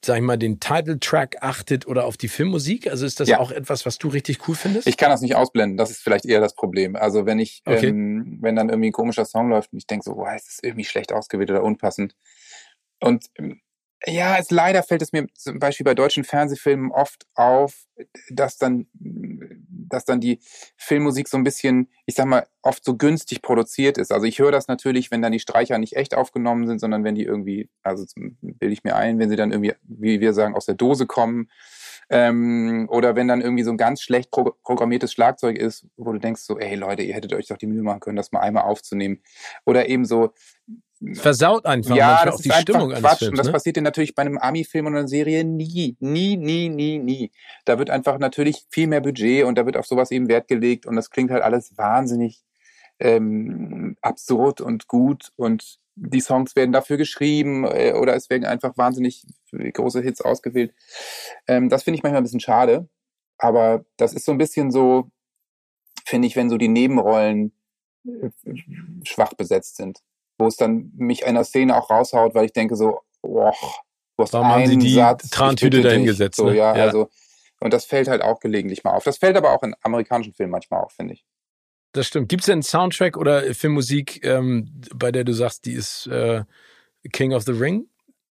sag 0.04 0.16
ich 0.16 0.22
mal, 0.22 0.36
den 0.36 0.60
Title-Track 0.60 1.38
achtet 1.40 1.86
oder 1.86 2.04
auf 2.04 2.16
die 2.16 2.28
Filmmusik? 2.28 2.88
Also 2.88 3.06
ist 3.06 3.20
das 3.20 3.28
ja. 3.28 3.38
auch 3.38 3.50
etwas, 3.50 3.86
was 3.86 3.98
du 3.98 4.08
richtig 4.08 4.46
cool 4.48 4.54
findest? 4.54 4.86
Ich 4.86 4.96
kann 4.96 5.10
das 5.10 5.20
nicht 5.20 5.34
ausblenden. 5.34 5.76
Das 5.76 5.90
ist 5.90 6.02
vielleicht 6.02 6.26
eher 6.26 6.40
das 6.40 6.54
Problem. 6.54 6.96
Also 6.96 7.26
wenn 7.26 7.38
ich, 7.38 7.62
okay. 7.64 7.88
ähm, 7.88 8.38
wenn 8.40 8.56
dann 8.56 8.68
irgendwie 8.68 8.90
ein 8.90 8.92
komischer 8.92 9.24
Song 9.24 9.48
läuft 9.48 9.72
und 9.72 9.78
ich 9.78 9.86
denke 9.86 10.04
so, 10.04 10.14
boah, 10.14 10.34
ist 10.34 10.46
das 10.46 10.58
irgendwie 10.62 10.84
schlecht 10.84 11.12
ausgewählt 11.12 11.50
oder 11.50 11.62
unpassend. 11.62 12.14
Und 13.00 13.26
ähm, 13.36 13.60
ja, 14.06 14.36
es 14.38 14.50
leider 14.50 14.82
fällt 14.82 15.02
es 15.02 15.12
mir 15.12 15.26
zum 15.34 15.58
Beispiel 15.58 15.84
bei 15.84 15.94
deutschen 15.94 16.24
Fernsehfilmen 16.24 16.90
oft 16.90 17.26
auf, 17.34 17.86
dass 18.30 18.58
dann, 18.58 18.86
dass 18.92 20.04
dann 20.04 20.20
die 20.20 20.40
Filmmusik 20.76 21.28
so 21.28 21.36
ein 21.36 21.44
bisschen, 21.44 21.88
ich 22.04 22.14
sag 22.14 22.26
mal, 22.26 22.46
oft 22.62 22.84
so 22.84 22.96
günstig 22.96 23.40
produziert 23.40 23.96
ist. 23.96 24.12
Also 24.12 24.26
ich 24.26 24.38
höre 24.38 24.52
das 24.52 24.68
natürlich, 24.68 25.10
wenn 25.10 25.22
dann 25.22 25.32
die 25.32 25.40
Streicher 25.40 25.78
nicht 25.78 25.96
echt 25.96 26.14
aufgenommen 26.14 26.66
sind, 26.66 26.80
sondern 26.80 27.04
wenn 27.04 27.14
die 27.14 27.24
irgendwie, 27.24 27.70
also 27.82 28.04
bilde 28.40 28.72
ich 28.72 28.84
mir 28.84 28.96
ein, 28.96 29.18
wenn 29.18 29.30
sie 29.30 29.36
dann 29.36 29.52
irgendwie, 29.52 29.74
wie 29.82 30.20
wir 30.20 30.34
sagen, 30.34 30.54
aus 30.54 30.66
der 30.66 30.74
Dose 30.74 31.06
kommen. 31.06 31.48
Ähm, 32.10 32.86
oder 32.90 33.16
wenn 33.16 33.28
dann 33.28 33.40
irgendwie 33.40 33.64
so 33.64 33.70
ein 33.70 33.78
ganz 33.78 34.02
schlecht 34.02 34.30
pro 34.30 34.52
programmiertes 34.62 35.12
Schlagzeug 35.12 35.56
ist, 35.56 35.86
wo 35.96 36.12
du 36.12 36.18
denkst 36.18 36.42
so, 36.42 36.58
ey 36.58 36.74
Leute, 36.74 37.02
ihr 37.02 37.14
hättet 37.14 37.32
euch 37.32 37.46
doch 37.46 37.56
die 37.56 37.66
Mühe 37.66 37.82
machen 37.82 38.00
können, 38.00 38.16
das 38.16 38.32
mal 38.32 38.40
einmal 38.40 38.64
aufzunehmen. 38.64 39.22
Oder 39.64 39.88
eben 39.88 40.04
so 40.04 40.34
versaut 41.14 41.66
einfach 41.66 41.96
ja, 41.96 42.24
das 42.24 42.36
auch 42.36 42.40
die 42.40 42.50
Stimmung 42.50 42.90
Quatsch. 42.90 43.04
eines 43.04 43.18
Films. 43.18 43.30
Und 43.30 43.38
das 43.38 43.46
ne? 43.46 43.52
passiert 43.52 43.76
dir 43.76 43.82
natürlich 43.82 44.14
bei 44.14 44.22
einem 44.22 44.38
Ami-Film 44.38 44.86
oder 44.86 44.98
einer 44.98 45.08
Serie 45.08 45.44
nie, 45.44 45.96
nie, 46.00 46.36
nie, 46.36 46.68
nie, 46.68 46.98
nie. 46.98 47.32
Da 47.64 47.78
wird 47.78 47.90
einfach 47.90 48.18
natürlich 48.18 48.66
viel 48.70 48.86
mehr 48.86 49.00
Budget 49.00 49.44
und 49.44 49.56
da 49.56 49.66
wird 49.66 49.76
auf 49.76 49.86
sowas 49.86 50.10
eben 50.10 50.28
Wert 50.28 50.48
gelegt 50.48 50.86
und 50.86 50.96
das 50.96 51.10
klingt 51.10 51.30
halt 51.30 51.42
alles 51.42 51.76
wahnsinnig 51.76 52.42
ähm, 53.00 53.96
absurd 54.00 54.60
und 54.60 54.86
gut 54.88 55.32
und 55.36 55.78
die 55.96 56.20
Songs 56.20 56.56
werden 56.56 56.72
dafür 56.72 56.96
geschrieben 56.96 57.64
äh, 57.64 57.92
oder 57.92 58.14
es 58.16 58.30
werden 58.30 58.44
einfach 58.44 58.76
wahnsinnig 58.76 59.26
große 59.52 60.00
Hits 60.00 60.20
ausgewählt. 60.20 60.74
Ähm, 61.46 61.68
das 61.68 61.84
finde 61.84 61.98
ich 61.98 62.02
manchmal 62.02 62.20
ein 62.20 62.24
bisschen 62.24 62.40
schade, 62.40 62.88
aber 63.38 63.84
das 63.96 64.12
ist 64.12 64.24
so 64.24 64.32
ein 64.32 64.38
bisschen 64.38 64.70
so, 64.70 65.10
finde 66.04 66.26
ich, 66.26 66.36
wenn 66.36 66.50
so 66.50 66.56
die 66.56 66.68
Nebenrollen 66.68 67.52
äh, 68.06 68.30
schwach 69.04 69.34
besetzt 69.34 69.76
sind 69.76 70.00
wo 70.38 70.46
es 70.46 70.56
dann 70.56 70.92
mich 70.96 71.26
einer 71.26 71.44
Szene 71.44 71.76
auch 71.76 71.90
raushaut, 71.90 72.34
weil 72.34 72.46
ich 72.46 72.52
denke 72.52 72.76
so, 72.76 73.00
boah, 73.22 73.54
du 74.16 74.22
hast 74.22 74.32
Warum 74.32 74.48
einen 74.48 74.62
haben 74.62 74.70
sie 74.70 74.78
die 74.78 74.94
Satz, 74.94 75.30
Trantüte 75.30 75.80
dahingesetzt? 75.82 76.36
So, 76.36 76.46
ne? 76.46 76.56
ja, 76.56 76.76
ja, 76.76 76.84
also 76.84 77.08
und 77.60 77.72
das 77.72 77.86
fällt 77.86 78.08
halt 78.08 78.22
auch 78.22 78.40
gelegentlich 78.40 78.84
mal 78.84 78.92
auf. 78.92 79.04
Das 79.04 79.18
fällt 79.18 79.36
aber 79.36 79.52
auch 79.52 79.62
in 79.62 79.74
amerikanischen 79.82 80.34
Filmen 80.34 80.52
manchmal 80.52 80.82
auf, 80.82 80.92
finde 80.92 81.14
ich. 81.14 81.24
Das 81.92 82.06
stimmt. 82.06 82.28
Gibt 82.28 82.42
es 82.42 82.46
denn 82.46 82.54
einen 82.54 82.62
Soundtrack 82.62 83.16
oder 83.16 83.54
Filmmusik, 83.54 84.24
ähm, 84.24 84.82
bei 84.94 85.12
der 85.12 85.24
du 85.24 85.32
sagst, 85.32 85.64
die 85.64 85.72
ist 85.72 86.06
äh, 86.08 86.42
King 87.12 87.32
of 87.32 87.44
the 87.44 87.52
Ring? 87.52 87.86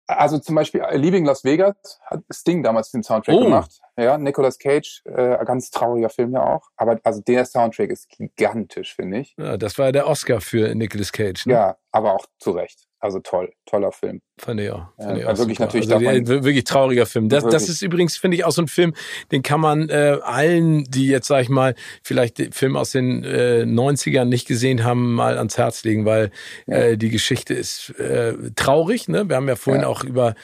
Also 0.06 0.38
zum 0.38 0.54
Beispiel 0.54 0.80
äh, 0.80 0.96
Leaving 0.96 1.24
Las 1.24 1.42
Vegas 1.42 2.00
hat 2.04 2.22
Sting 2.32 2.62
damals 2.62 2.90
den 2.90 3.02
Soundtrack 3.02 3.34
oh. 3.34 3.44
gemacht. 3.44 3.80
Ja, 3.96 4.18
Nicolas 4.18 4.58
Cage, 4.58 5.02
äh, 5.04 5.44
ganz 5.44 5.70
trauriger 5.70 6.10
Film 6.10 6.32
ja 6.32 6.44
auch. 6.44 6.68
Aber 6.76 7.00
also 7.02 7.20
der 7.22 7.44
Soundtrack 7.44 7.90
ist 7.90 8.08
gigantisch, 8.10 8.94
finde 8.94 9.20
ich. 9.20 9.34
Ja, 9.38 9.56
das 9.56 9.78
war 9.78 9.90
der 9.90 10.06
Oscar 10.06 10.40
für 10.40 10.74
Nicolas 10.74 11.12
Cage. 11.12 11.46
Ne? 11.46 11.54
Ja, 11.54 11.76
aber 11.90 12.14
auch 12.14 12.26
zu 12.38 12.52
Recht. 12.52 12.85
Also 13.06 13.20
toll, 13.20 13.52
toller 13.66 13.92
Film. 13.92 14.20
Fand 14.36 14.58
ich 14.58 14.68
auch. 14.68 14.88
Fand 14.96 15.10
ja, 15.10 15.16
ich 15.18 15.26
auch 15.26 15.38
wirklich 15.38 15.58
super. 15.58 15.66
natürlich 15.66 15.92
also 15.92 16.04
der, 16.04 16.42
wirklich 16.42 16.64
trauriger 16.64 17.06
Film. 17.06 17.28
Das, 17.28 17.44
das 17.44 17.68
ist 17.68 17.80
übrigens, 17.80 18.16
finde 18.16 18.36
ich, 18.36 18.44
auch 18.44 18.50
so 18.50 18.62
ein 18.62 18.66
Film, 18.66 18.94
den 19.30 19.44
kann 19.44 19.60
man 19.60 19.88
äh, 19.90 20.18
allen, 20.24 20.82
die 20.90 21.06
jetzt, 21.06 21.28
sag 21.28 21.42
ich 21.42 21.48
mal, 21.48 21.76
vielleicht 22.02 22.38
den 22.38 22.50
Film 22.50 22.74
aus 22.74 22.90
den 22.90 23.22
äh, 23.22 23.62
90ern 23.64 24.24
nicht 24.24 24.48
gesehen 24.48 24.82
haben, 24.82 25.14
mal 25.14 25.38
ans 25.38 25.56
Herz 25.56 25.84
legen, 25.84 26.04
weil 26.04 26.32
ja. 26.66 26.78
äh, 26.78 26.98
die 26.98 27.10
Geschichte 27.10 27.54
ist 27.54 27.90
äh, 27.90 28.34
traurig. 28.56 29.06
Ne? 29.06 29.28
Wir 29.28 29.36
haben 29.36 29.46
ja 29.46 29.54
vorhin 29.54 29.82
ja. 29.82 29.88
auch 29.88 30.02
über 30.02 30.34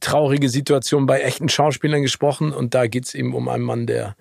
traurige 0.00 0.50
Situationen 0.50 1.06
bei 1.06 1.22
echten 1.22 1.48
Schauspielern 1.48 2.02
gesprochen 2.02 2.52
und 2.52 2.74
da 2.74 2.86
geht's 2.86 3.14
eben 3.14 3.34
um 3.34 3.48
einen 3.48 3.64
Mann, 3.64 3.86
der, 3.86 4.14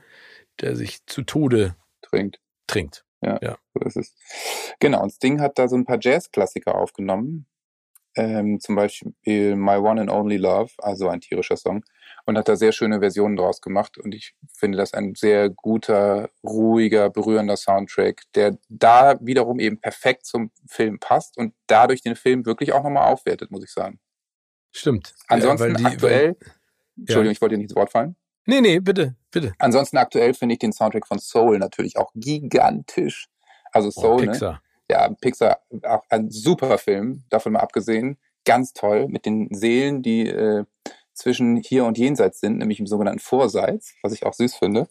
der 0.61 0.77
sich 0.77 1.05
zu 1.05 1.23
Tode 1.23 1.75
trinkt. 2.01 2.39
Trinkt. 2.65 3.03
Ja, 3.21 3.39
ja. 3.41 3.57
so 3.73 3.85
ist 3.85 3.97
es. 3.97 4.15
Genau, 4.79 5.01
und 5.03 5.11
Sting 5.11 5.41
hat 5.41 5.57
da 5.57 5.67
so 5.67 5.75
ein 5.75 5.85
paar 5.85 5.97
Jazz-Klassiker 5.99 6.75
aufgenommen. 6.75 7.45
Ähm, 8.17 8.59
zum 8.59 8.75
Beispiel 8.75 9.55
My 9.55 9.75
One 9.75 10.01
and 10.01 10.09
Only 10.09 10.37
Love, 10.37 10.71
also 10.79 11.07
ein 11.07 11.21
tierischer 11.21 11.55
Song, 11.55 11.83
und 12.25 12.35
hat 12.35 12.49
da 12.49 12.55
sehr 12.55 12.71
schöne 12.71 12.99
Versionen 12.99 13.35
draus 13.35 13.61
gemacht. 13.61 13.99
Und 13.99 14.15
ich 14.15 14.33
finde 14.51 14.79
das 14.79 14.95
ein 14.95 15.13
sehr 15.13 15.51
guter, 15.51 16.29
ruhiger, 16.43 17.11
berührender 17.11 17.55
Soundtrack, 17.55 18.23
der 18.33 18.57
da 18.69 19.19
wiederum 19.21 19.59
eben 19.59 19.79
perfekt 19.79 20.25
zum 20.25 20.49
Film 20.67 20.99
passt 20.99 21.37
und 21.37 21.53
dadurch 21.67 22.01
den 22.01 22.15
Film 22.15 22.45
wirklich 22.47 22.73
auch 22.73 22.83
nochmal 22.83 23.13
aufwertet, 23.13 23.51
muss 23.51 23.63
ich 23.63 23.71
sagen. 23.71 23.99
Stimmt. 24.71 25.13
Ansonsten 25.27 25.71
ja, 25.71 25.77
die, 25.77 25.85
aktuell, 25.85 26.35
weil, 26.39 26.51
Entschuldigung, 26.97 27.25
ja. 27.25 27.31
ich 27.31 27.41
wollte 27.41 27.53
dir 27.53 27.59
nicht 27.59 27.69
ins 27.69 27.75
Wort 27.75 27.91
fallen. 27.91 28.15
Nee, 28.47 28.61
nee, 28.61 28.79
bitte, 28.79 29.15
bitte. 29.29 29.53
Ansonsten 29.59 29.97
aktuell 29.97 30.33
finde 30.33 30.53
ich 30.53 30.59
den 30.59 30.73
Soundtrack 30.73 31.05
von 31.05 31.19
Soul 31.19 31.59
natürlich 31.59 31.97
auch 31.97 32.11
gigantisch. 32.15 33.27
Also 33.71 33.91
Soul, 33.91 34.15
oh, 34.15 34.25
Pixar. 34.25 34.53
Ne? 34.53 34.61
Ja, 34.89 35.09
Pixar, 35.09 35.59
auch 35.83 36.03
ein 36.09 36.29
super 36.31 36.77
Film, 36.77 37.23
davon 37.29 37.53
mal 37.53 37.59
abgesehen. 37.59 38.17
Ganz 38.45 38.73
toll, 38.73 39.07
mit 39.07 39.25
den 39.25 39.53
Seelen, 39.53 40.01
die 40.01 40.27
äh, 40.27 40.63
zwischen 41.17 41.57
hier 41.57 41.85
und 41.85 41.97
jenseits 41.97 42.39
sind, 42.39 42.59
nämlich 42.59 42.79
im 42.79 42.87
sogenannten 42.87 43.19
Vorseits, 43.19 43.95
was 44.03 44.13
ich 44.13 44.25
auch 44.25 44.33
süß 44.33 44.55
finde. 44.55 44.87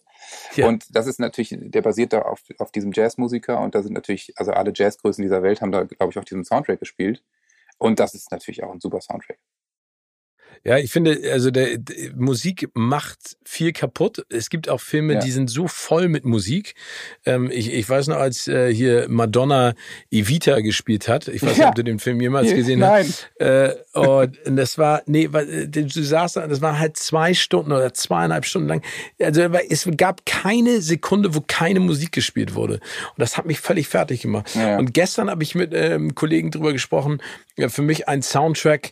Ja. 0.55 0.67
Und 0.67 0.95
das 0.95 1.07
ist 1.07 1.19
natürlich, 1.19 1.55
der 1.57 1.81
basiert 1.81 2.13
da 2.13 2.23
auf, 2.23 2.43
auf 2.59 2.71
diesem 2.71 2.91
Jazzmusiker 2.91 3.59
und 3.61 3.73
da 3.75 3.81
sind 3.81 3.93
natürlich, 3.93 4.33
also 4.35 4.51
alle 4.51 4.73
Jazzgrößen 4.75 5.21
dieser 5.21 5.41
Welt 5.41 5.61
haben 5.61 5.71
da, 5.71 5.83
glaube 5.83 6.11
ich, 6.11 6.19
auch 6.19 6.25
diesen 6.25 6.43
Soundtrack 6.43 6.79
gespielt. 6.79 7.23
Und 7.79 7.99
das 7.99 8.13
ist 8.13 8.31
natürlich 8.31 8.63
auch 8.63 8.71
ein 8.71 8.81
super 8.81 9.01
Soundtrack. 9.01 9.39
Ja, 10.63 10.77
ich 10.77 10.91
finde, 10.91 11.19
also 11.31 11.51
der, 11.51 11.77
der 11.77 12.13
Musik 12.15 12.69
macht 12.73 13.37
viel 13.43 13.71
kaputt. 13.71 14.25
Es 14.29 14.49
gibt 14.49 14.69
auch 14.69 14.81
Filme, 14.81 15.13
ja. 15.13 15.19
die 15.19 15.31
sind 15.31 15.49
so 15.49 15.67
voll 15.67 16.07
mit 16.07 16.25
Musik. 16.25 16.75
Ähm, 17.25 17.49
ich, 17.51 17.73
ich 17.73 17.89
weiß 17.89 18.07
noch, 18.07 18.17
als 18.17 18.47
äh, 18.47 18.73
hier 18.73 19.07
Madonna 19.09 19.73
Evita 20.11 20.59
gespielt 20.59 21.07
hat. 21.07 21.27
Ich 21.27 21.41
weiß 21.43 21.57
nicht, 21.57 21.67
ob 21.67 21.75
du 21.75 21.83
den 21.83 21.99
Film 21.99 22.19
jemals 22.21 22.53
gesehen 22.53 22.79
Nein. 22.79 23.05
hast. 23.07 23.29
Äh, 23.39 23.73
und 23.93 24.55
das 24.55 24.77
war, 24.77 25.01
nee, 25.05 25.27
du 25.27 25.87
saßt, 25.87 26.37
das 26.37 26.61
war 26.61 26.79
halt 26.79 26.97
zwei 26.97 27.33
Stunden 27.33 27.71
oder 27.71 27.93
zweieinhalb 27.93 28.45
Stunden 28.45 28.67
lang. 28.67 28.81
Also 29.21 29.41
es 29.41 29.87
gab 29.97 30.25
keine 30.25 30.81
Sekunde, 30.81 31.35
wo 31.35 31.43
keine 31.45 31.79
Musik 31.79 32.11
gespielt 32.11 32.55
wurde. 32.55 32.75
Und 32.75 33.19
das 33.19 33.37
hat 33.37 33.45
mich 33.45 33.59
völlig 33.59 33.87
fertig 33.87 34.21
gemacht. 34.21 34.55
Ja. 34.55 34.77
Und 34.77 34.93
gestern 34.93 35.29
habe 35.29 35.43
ich 35.43 35.55
mit 35.55 35.73
ähm, 35.73 36.15
Kollegen 36.15 36.51
drüber 36.51 36.73
gesprochen. 36.73 37.21
Ja, 37.57 37.69
für 37.69 37.81
mich 37.81 38.07
ein 38.07 38.21
Soundtrack, 38.21 38.91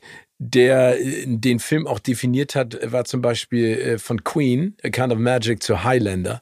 der 0.51 0.99
äh, 0.99 1.25
den 1.25 1.59
Film 1.59 1.87
auch 1.87 1.99
definiert 1.99 2.55
hat, 2.55 2.77
war 2.91 3.05
zum 3.05 3.21
Beispiel 3.21 3.77
äh, 3.77 3.97
von 3.97 4.23
Queen, 4.23 4.75
A 4.83 4.89
Kind 4.89 5.11
of 5.11 5.19
Magic 5.19 5.61
zu 5.61 5.83
Highlander. 5.83 6.41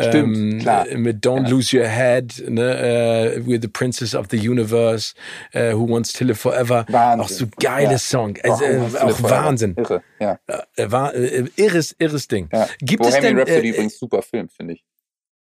Stimmt, 0.00 0.36
ähm, 0.36 0.58
klar. 0.60 0.86
Mit 0.94 1.24
Don't 1.24 1.44
ja. 1.44 1.48
Lose 1.48 1.76
Your 1.76 1.86
Head, 1.86 2.44
ne, 2.48 3.40
uh, 3.40 3.48
We're 3.48 3.60
the 3.60 3.68
Princess 3.68 4.14
of 4.14 4.26
the 4.30 4.36
Universe, 4.36 5.14
uh, 5.54 5.72
Who 5.72 5.88
Wants 5.88 6.12
to 6.12 6.24
Live 6.24 6.38
Forever. 6.38 6.86
Wahnsinn. 6.88 7.20
Auch 7.20 7.28
so 7.28 7.46
geile 7.60 7.92
ja. 7.92 7.98
Song. 7.98 8.38
Also, 8.42 8.64
äh, 8.64 8.78
auch 9.00 9.22
Wahnsinn. 9.22 9.74
Irre, 9.76 10.02
ja. 10.20 10.38
Äh, 10.46 10.90
war, 10.90 11.14
äh, 11.14 11.44
irres, 11.56 11.96
irres 11.98 12.28
Ding. 12.28 12.48
Ja. 12.52 12.68
Gibt 12.80 13.02
Bohemian 13.02 13.16
es 13.16 13.28
denn, 13.28 13.38
Rhapsody 13.38 13.68
übrigens 13.70 13.98
super 13.98 14.22
Film, 14.22 14.48
finde 14.48 14.74
ich. 14.74 14.84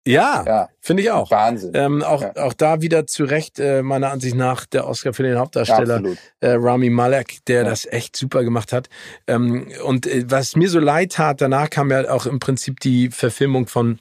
Ja, 0.07 0.45
ja. 0.47 0.69
finde 0.81 1.03
ich 1.03 1.11
auch. 1.11 1.31
Wahnsinn. 1.31 1.73
Ähm, 1.75 2.03
auch, 2.03 2.21
ja. 2.21 2.37
auch 2.37 2.53
da 2.53 2.83
wieder 2.83 3.07
zu 3.07 3.25
Recht, 3.25 3.59
äh, 3.59 3.83
meiner 3.83 4.11
Ansicht 4.11 4.35
nach, 4.35 4.67
der 4.67 4.87
Oscar 4.87 5.15
für 5.15 5.23
den 5.23 5.39
Hauptdarsteller, 5.39 6.03
äh, 6.41 6.51
Rami 6.51 6.91
Malek, 6.91 7.45
der 7.47 7.65
das 7.65 7.87
echt 7.87 8.15
super 8.15 8.45
gemacht 8.45 8.73
hat. 8.73 8.89
Ähm, 9.27 9.69
und 9.83 10.07
äh, 10.07 10.25
was 10.29 10.57
mir 10.57 10.69
so 10.69 10.79
leid 10.79 11.13
tat, 11.13 11.41
danach 11.41 11.71
kam 11.71 11.91
ja 11.91 12.11
auch 12.11 12.27
im 12.27 12.39
Prinzip 12.39 12.81
die 12.81 13.11
Verfilmung 13.11 13.67
von 13.67 13.99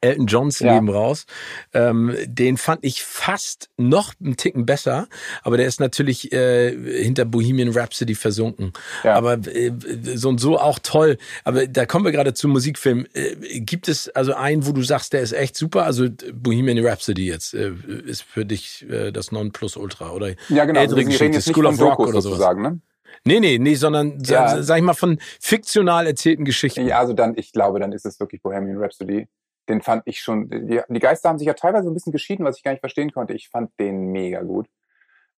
Elton 0.00 0.26
Johns 0.26 0.60
ja. 0.60 0.74
Leben 0.74 0.88
raus. 0.88 1.26
Ähm, 1.72 2.16
den 2.26 2.56
fand 2.56 2.84
ich 2.84 3.02
fast 3.02 3.70
noch 3.76 4.14
einen 4.20 4.36
Ticken 4.36 4.66
besser, 4.66 5.08
aber 5.42 5.56
der 5.56 5.66
ist 5.66 5.80
natürlich 5.80 6.32
äh, 6.32 7.02
hinter 7.02 7.24
Bohemian 7.24 7.70
Rhapsody 7.70 8.14
versunken. 8.14 8.72
Ja. 9.04 9.14
Aber 9.14 9.34
äh, 9.46 9.72
so 10.14 10.28
und 10.28 10.40
so 10.40 10.58
auch 10.58 10.78
toll. 10.78 11.18
Aber 11.44 11.66
da 11.66 11.86
kommen 11.86 12.04
wir 12.04 12.12
gerade 12.12 12.34
zum 12.34 12.52
Musikfilm. 12.52 13.06
Äh, 13.12 13.60
gibt 13.60 13.88
es 13.88 14.08
also 14.10 14.34
einen, 14.34 14.66
wo 14.66 14.72
du 14.72 14.82
sagst, 14.82 15.12
der 15.12 15.20
ist 15.20 15.32
echt 15.32 15.56
super? 15.56 15.84
Also 15.84 16.08
Bohemian 16.32 16.84
Rhapsody 16.84 17.26
jetzt 17.26 17.54
äh, 17.54 17.72
ist 18.06 18.22
für 18.22 18.44
dich 18.44 18.86
äh, 18.88 19.12
das 19.12 19.32
Nonplusultra 19.32 20.10
oder 20.10 20.34
ja, 20.48 20.64
genau. 20.64 20.80
ältere 20.80 21.00
also 21.00 21.10
Geschichte, 21.10 21.40
School 21.40 21.66
of 21.66 21.80
Rock 21.80 22.00
oder 22.00 22.20
sowas. 22.20 22.56
Ne? 22.56 22.80
Nee, 23.24 23.40
nee, 23.40 23.58
nee, 23.58 23.74
sondern 23.74 24.22
ja. 24.24 24.62
sag 24.62 24.78
ich 24.78 24.82
mal 24.82 24.94
von 24.94 25.18
fiktional 25.40 26.06
erzählten 26.06 26.44
Geschichten. 26.44 26.86
Ja, 26.86 27.00
also 27.00 27.12
dann, 27.12 27.34
ich 27.36 27.52
glaube, 27.52 27.80
dann 27.80 27.92
ist 27.92 28.06
es 28.06 28.18
wirklich 28.18 28.40
Bohemian 28.42 28.78
Rhapsody 28.78 29.28
den 29.70 29.82
fand 29.82 30.02
ich 30.06 30.20
schon, 30.20 30.50
die, 30.50 30.80
die, 30.88 30.98
Geister 30.98 31.28
haben 31.28 31.38
sich 31.38 31.46
ja 31.46 31.54
teilweise 31.54 31.88
ein 31.88 31.94
bisschen 31.94 32.12
geschieden, 32.12 32.44
was 32.44 32.56
ich 32.56 32.62
gar 32.62 32.72
nicht 32.72 32.80
verstehen 32.80 33.12
konnte. 33.12 33.32
Ich 33.34 33.48
fand 33.48 33.70
den 33.78 34.08
mega 34.12 34.42
gut. 34.42 34.68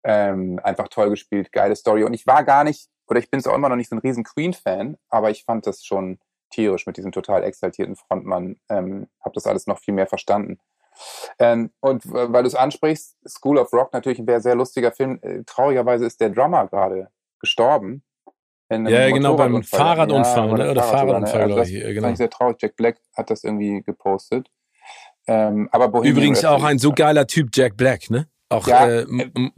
Ähm, 0.03 0.59
einfach 0.62 0.89
toll 0.89 1.11
gespielt, 1.11 1.53
geile 1.53 1.76
Story. 1.76 2.05
Und 2.05 2.14
ich 2.14 2.26
war 2.26 2.45
gar 2.45 2.64
nicht, 2.64 2.89
oder 3.09 3.18
ich 3.18 3.31
bin 3.31 3.41
es 3.41 3.47
auch 3.47 3.55
immer 3.55 3.68
noch 3.68 3.76
nicht 3.76 3.91
so 3.91 3.97
ein 3.97 4.01
riesen 4.01 4.24
Queen-Fan, 4.24 4.97
aber 5.09 5.31
ich 5.31 5.45
fand 5.45 5.66
das 5.66 5.85
schon 5.85 6.18
tierisch 6.51 6.87
mit 6.87 6.97
diesem 6.97 7.12
total 7.12 7.45
exaltierten 7.45 7.97
Frontmann. 7.97 8.57
Ähm, 8.68 9.09
hab 9.20 9.35
das 9.35 9.47
alles 9.47 9.66
noch 9.66 9.78
viel 9.78 9.95
mehr 9.95 10.07
verstanden. 10.07 10.59
Ähm, 11.39 11.70
und 11.81 12.03
weil 12.11 12.43
du 12.43 12.49
es 12.49 12.55
ansprichst, 12.55 13.16
School 13.28 13.59
of 13.59 13.72
Rock 13.72 13.93
natürlich 13.93 14.18
ein 14.18 14.41
sehr 14.41 14.55
lustiger 14.55 14.93
Film. 14.93 15.18
Äh, 15.22 15.43
traurigerweise 15.45 16.07
ist 16.07 16.20
der 16.20 16.31
Drummer 16.31 16.66
gerade 16.68 17.11
gestorben 17.41 18.03
ja, 18.71 19.11
genau, 19.11 19.37
beim 19.37 19.62
Fahrradunfall, 19.62 20.49
ja, 20.49 20.57
ne? 20.64 20.71
oder 20.71 20.83
Fahrradunfall, 20.83 21.43
also 21.43 21.55
glaube 21.55 21.68
ich. 21.68 21.83
Genau. 21.83 22.03
Fand 22.03 22.12
ich 22.12 22.18
sehr 22.18 22.31
traurig. 22.31 22.57
Jack 22.61 22.77
Black 22.77 22.99
hat 23.16 23.31
das 23.31 23.45
irgendwie 23.45 23.83
gepostet. 23.83 24.49
Ähm, 25.27 25.68
aber 25.73 25.89
Bohemian 25.89 26.16
Übrigens 26.16 26.45
auch 26.45 26.62
ein 26.62 26.79
so 26.79 26.93
geiler 26.93 27.27
Typ, 27.27 27.51
Jack 27.53 27.77
Black, 27.77 28.11
ne? 28.11 28.29
Auch 28.49 28.66
ja, 28.66 28.87
äh, 28.87 29.03
äh 29.03 29.51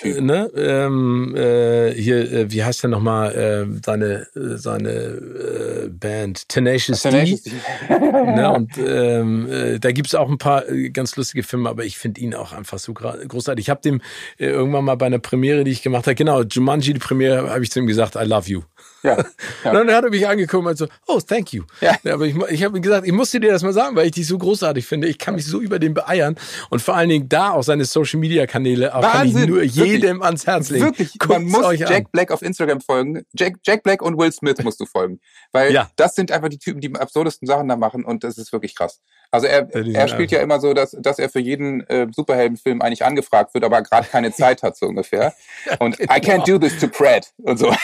Musiker, 0.00 0.20
ne? 0.20 0.50
Ähm, 0.56 1.34
äh, 1.36 1.92
hier, 1.92 2.32
äh, 2.32 2.50
wie 2.50 2.64
heißt 2.64 2.82
der 2.82 2.90
nochmal, 2.90 3.34
äh, 3.34 3.80
seine, 3.84 4.26
äh, 4.34 4.56
seine 4.56 4.90
äh, 4.90 5.88
Band? 5.88 6.48
Tenacious, 6.48 7.02
Tenacious 7.02 7.42
D. 7.42 7.52
ne? 7.88 8.52
Und 8.52 8.72
ähm, 8.78 9.50
äh, 9.50 9.78
da 9.78 9.92
gibt's 9.92 10.14
auch 10.14 10.28
ein 10.28 10.38
paar 10.38 10.68
äh, 10.68 10.90
ganz 10.90 11.16
lustige 11.16 11.42
Filme, 11.42 11.68
aber 11.68 11.84
ich 11.84 11.98
finde 11.98 12.20
ihn 12.20 12.34
auch 12.34 12.52
einfach 12.52 12.78
so 12.78 12.94
großartig. 12.94 13.64
Ich 13.64 13.70
habe 13.70 13.80
dem 13.82 14.00
äh, 14.38 14.46
irgendwann 14.46 14.84
mal 14.84 14.96
bei 14.96 15.06
einer 15.06 15.18
Premiere, 15.18 15.64
die 15.64 15.70
ich 15.70 15.82
gemacht 15.82 16.06
habe, 16.06 16.14
genau, 16.14 16.42
Jumanji, 16.42 16.94
die 16.94 17.00
Premiere, 17.00 17.50
habe 17.50 17.62
ich 17.62 17.70
zu 17.70 17.78
ihm 17.78 17.86
gesagt, 17.86 18.16
I 18.16 18.24
love 18.24 18.48
you. 18.48 18.62
Ja, 19.02 19.16
ja. 19.64 19.70
Und 19.70 19.74
dann 19.74 19.90
hat 19.90 20.04
er 20.04 20.10
mich 20.10 20.26
angeguckt 20.26 20.66
und 20.66 20.78
so, 20.78 20.86
oh, 21.06 21.20
thank 21.20 21.52
you. 21.52 21.64
Ja. 21.80 21.96
ja 22.02 22.14
aber 22.14 22.26
ich, 22.26 22.36
ich 22.50 22.62
habe 22.64 22.80
gesagt, 22.80 23.06
ich 23.06 23.12
musste 23.12 23.40
dir 23.40 23.52
das 23.52 23.62
mal 23.62 23.72
sagen, 23.72 23.96
weil 23.96 24.06
ich 24.06 24.12
dich 24.12 24.26
so 24.26 24.38
großartig 24.38 24.86
finde. 24.86 25.08
Ich 25.08 25.18
kann 25.18 25.34
mich 25.34 25.44
so 25.44 25.60
über 25.60 25.78
den 25.78 25.94
beeiern 25.94 26.36
und 26.70 26.80
vor 26.80 26.96
allen 26.96 27.08
Dingen 27.08 27.28
da 27.28 27.50
auch 27.50 27.62
seine 27.62 27.84
Social 27.84 28.20
Media 28.20 28.46
Kanäle 28.46 28.94
auch 28.94 29.02
Wahnsinn, 29.02 29.32
kann 29.32 29.42
ich 29.42 29.48
nur 29.48 29.62
jedem 29.62 29.81
wirklich, 29.90 30.22
ans 30.22 30.46
Herz 30.46 30.70
legen. 30.70 30.84
Wirklich, 30.84 31.18
Guckt's 31.18 31.28
man 31.28 31.44
muss 31.44 31.78
Jack 31.78 31.90
an. 31.90 32.06
Black 32.12 32.30
auf 32.30 32.42
Instagram 32.42 32.80
folgen. 32.80 33.22
Jack, 33.34 33.54
Jack 33.64 33.82
Black 33.82 34.02
und 34.02 34.18
Will 34.18 34.32
Smith 34.32 34.62
musst 34.62 34.80
du 34.80 34.86
folgen, 34.86 35.20
weil 35.52 35.72
ja. 35.72 35.90
das 35.96 36.14
sind 36.14 36.30
einfach 36.32 36.48
die 36.48 36.58
Typen, 36.58 36.80
die 36.80 36.94
absurdesten 36.94 37.46
Sachen 37.46 37.68
da 37.68 37.76
machen 37.76 38.04
und 38.04 38.24
das 38.24 38.38
ist 38.38 38.52
wirklich 38.52 38.74
krass. 38.74 39.00
Also 39.30 39.46
er, 39.46 39.68
er 39.74 40.08
spielt 40.08 40.30
ja 40.30 40.40
immer 40.40 40.60
so, 40.60 40.74
dass, 40.74 40.96
dass 40.98 41.18
er 41.18 41.28
für 41.28 41.40
jeden 41.40 41.86
äh, 41.88 42.06
Superheldenfilm 42.14 42.82
eigentlich 42.82 43.04
angefragt 43.04 43.54
wird, 43.54 43.64
aber 43.64 43.82
gerade 43.82 44.06
keine 44.06 44.32
Zeit 44.34 44.62
hat 44.62 44.76
so 44.76 44.86
ungefähr. 44.86 45.32
Und 45.78 45.98
genau. 45.98 46.12
I 46.12 46.18
can't 46.18 46.46
do 46.46 46.58
this 46.58 46.78
to 46.78 46.88
Pratt 46.88 47.32
und 47.38 47.58
so. 47.58 47.68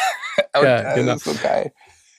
Und, 0.57 0.65
ja, 0.65 0.95
genau. 0.95 1.13
Das 1.15 1.27
ist 1.27 1.35
so 1.37 1.43
geil. 1.43 1.73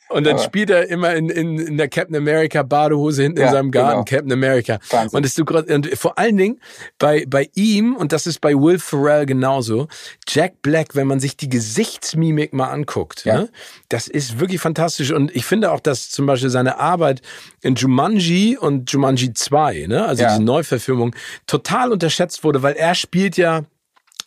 Und 0.10 0.26
dann 0.26 0.36
Aber 0.36 0.44
spielt 0.44 0.72
er 0.72 0.90
immer 0.90 1.14
in, 1.14 1.30
in, 1.30 1.60
in 1.60 1.78
der 1.78 1.88
Captain 1.88 2.16
America 2.16 2.64
Badehose 2.64 3.24
hinten 3.24 3.40
ja, 3.40 3.48
in 3.48 3.52
seinem 3.52 3.72
Garten, 3.72 4.06
genau. 4.06 4.18
Captain 4.18 4.32
America. 4.32 4.80
Wahnsinn. 4.90 5.18
Und, 5.18 5.26
ist 5.26 5.36
so, 5.36 5.44
und 5.44 5.98
vor 5.98 6.18
allen 6.18 6.36
Dingen 6.36 6.60
bei, 6.98 7.26
bei 7.28 7.48
ihm, 7.54 7.96
und 7.96 8.12
das 8.12 8.26
ist 8.26 8.42
bei 8.42 8.56
Will 8.56 8.80
Ferrell 8.80 9.28
genauso, 9.28 9.88
Jack 10.28 10.64
Black, 10.64 10.96
wenn 10.96 11.06
man 11.06 11.20
sich 11.20 11.38
die 11.38 11.48
Gesichtsmimik 11.48 12.54
mal 12.54 12.70
anguckt, 12.70 13.24
ja. 13.26 13.42
ne, 13.42 13.50
das 13.90 14.08
ist 14.08 14.40
wirklich 14.40 14.60
fantastisch. 14.60 15.12
Und 15.12 15.36
ich 15.36 15.46
finde 15.46 15.72
auch, 15.72 15.80
dass 15.80 16.10
zum 16.10 16.26
Beispiel 16.26 16.50
seine 16.50 16.80
Arbeit 16.80 17.22
in 17.62 17.76
Jumanji 17.76 18.58
und 18.58 18.92
Jumanji 18.92 19.34
2, 19.34 19.86
ne, 19.88 20.06
also 20.06 20.24
ja. 20.24 20.30
diese 20.30 20.44
Neuverfilmung, 20.44 21.16
total 21.46 21.92
unterschätzt 21.92 22.44
wurde, 22.44 22.64
weil 22.64 22.74
er 22.74 22.96
spielt 22.96 23.38
ja 23.38 23.64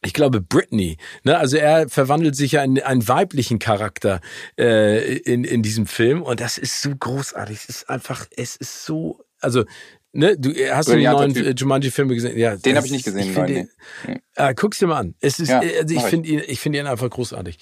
ich 0.04 0.12
glaube, 0.12 0.40
Britney. 0.40 0.96
Ne? 1.24 1.38
Also 1.38 1.56
er 1.56 1.88
verwandelt 1.88 2.36
sich 2.36 2.52
ja 2.52 2.64
in 2.64 2.82
einen 2.82 3.06
weiblichen 3.06 3.58
Charakter 3.58 4.20
äh, 4.58 5.16
in, 5.18 5.44
in 5.44 5.62
diesem 5.62 5.86
Film 5.86 6.22
und 6.22 6.40
das 6.40 6.58
ist 6.58 6.82
so 6.82 6.90
großartig. 6.94 7.56
Es 7.56 7.68
ist 7.68 7.90
einfach, 7.90 8.26
es 8.36 8.56
ist 8.56 8.84
so, 8.84 9.24
also 9.40 9.64
Ne, 10.14 10.36
du 10.36 10.52
hast 10.70 10.90
du 10.90 10.96
die 10.96 11.04
neuen 11.04 11.32
typ. 11.32 11.58
Jumanji-Filme 11.58 12.14
gesehen? 12.14 12.36
Ja, 12.36 12.54
den 12.54 12.76
habe 12.76 12.84
ich 12.84 12.92
nicht 12.92 13.06
gesehen. 13.06 13.30
Ich 13.30 13.34
neuen, 13.34 13.46
den, 13.46 13.70
nee. 14.06 14.20
äh, 14.34 14.52
guck's 14.54 14.78
dir 14.78 14.86
mal 14.86 14.98
an. 14.98 15.14
Es 15.20 15.40
ist, 15.40 15.48
ja, 15.48 15.60
also 15.60 15.94
ich 15.94 16.02
finde 16.02 16.28
ihn, 16.28 16.42
ich 16.46 16.60
finde 16.60 16.80
ihn 16.80 16.86
einfach 16.86 17.08
großartig. 17.08 17.56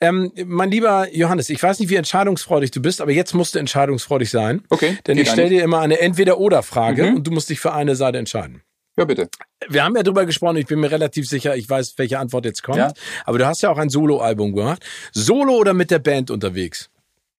Ähm, 0.00 0.32
mein 0.44 0.72
lieber 0.72 1.14
Johannes, 1.14 1.48
ich 1.48 1.62
weiß 1.62 1.78
nicht, 1.78 1.90
wie 1.90 1.94
entscheidungsfreudig 1.94 2.72
du 2.72 2.82
bist, 2.82 3.00
aber 3.00 3.12
jetzt 3.12 3.34
musst 3.34 3.54
du 3.54 3.60
entscheidungsfreudig 3.60 4.30
sein. 4.30 4.64
Okay. 4.68 4.98
Denn 5.06 5.16
ich 5.16 5.30
stelle 5.30 5.48
dir 5.48 5.62
immer 5.62 5.78
eine 5.78 6.00
Entweder-Oder-Frage 6.00 7.04
mhm. 7.04 7.16
und 7.18 7.26
du 7.28 7.30
musst 7.30 7.50
dich 7.50 7.60
für 7.60 7.72
eine 7.72 7.94
Seite 7.94 8.18
entscheiden. 8.18 8.62
Ja, 8.96 9.04
bitte. 9.04 9.28
Wir 9.68 9.84
haben 9.84 9.96
ja 9.96 10.02
drüber 10.02 10.26
gesprochen, 10.26 10.56
ich 10.56 10.66
bin 10.66 10.80
mir 10.80 10.90
relativ 10.90 11.26
sicher, 11.28 11.56
ich 11.56 11.68
weiß, 11.68 11.94
welche 11.96 12.18
Antwort 12.18 12.44
jetzt 12.44 12.62
kommt. 12.62 12.78
Ja. 12.78 12.92
Aber 13.24 13.38
du 13.38 13.46
hast 13.46 13.62
ja 13.62 13.70
auch 13.70 13.78
ein 13.78 13.88
Solo-Album 13.88 14.54
gemacht. 14.54 14.84
Solo 15.12 15.54
oder 15.54 15.72
mit 15.72 15.90
der 15.90 15.98
Band 15.98 16.30
unterwegs? 16.30 16.90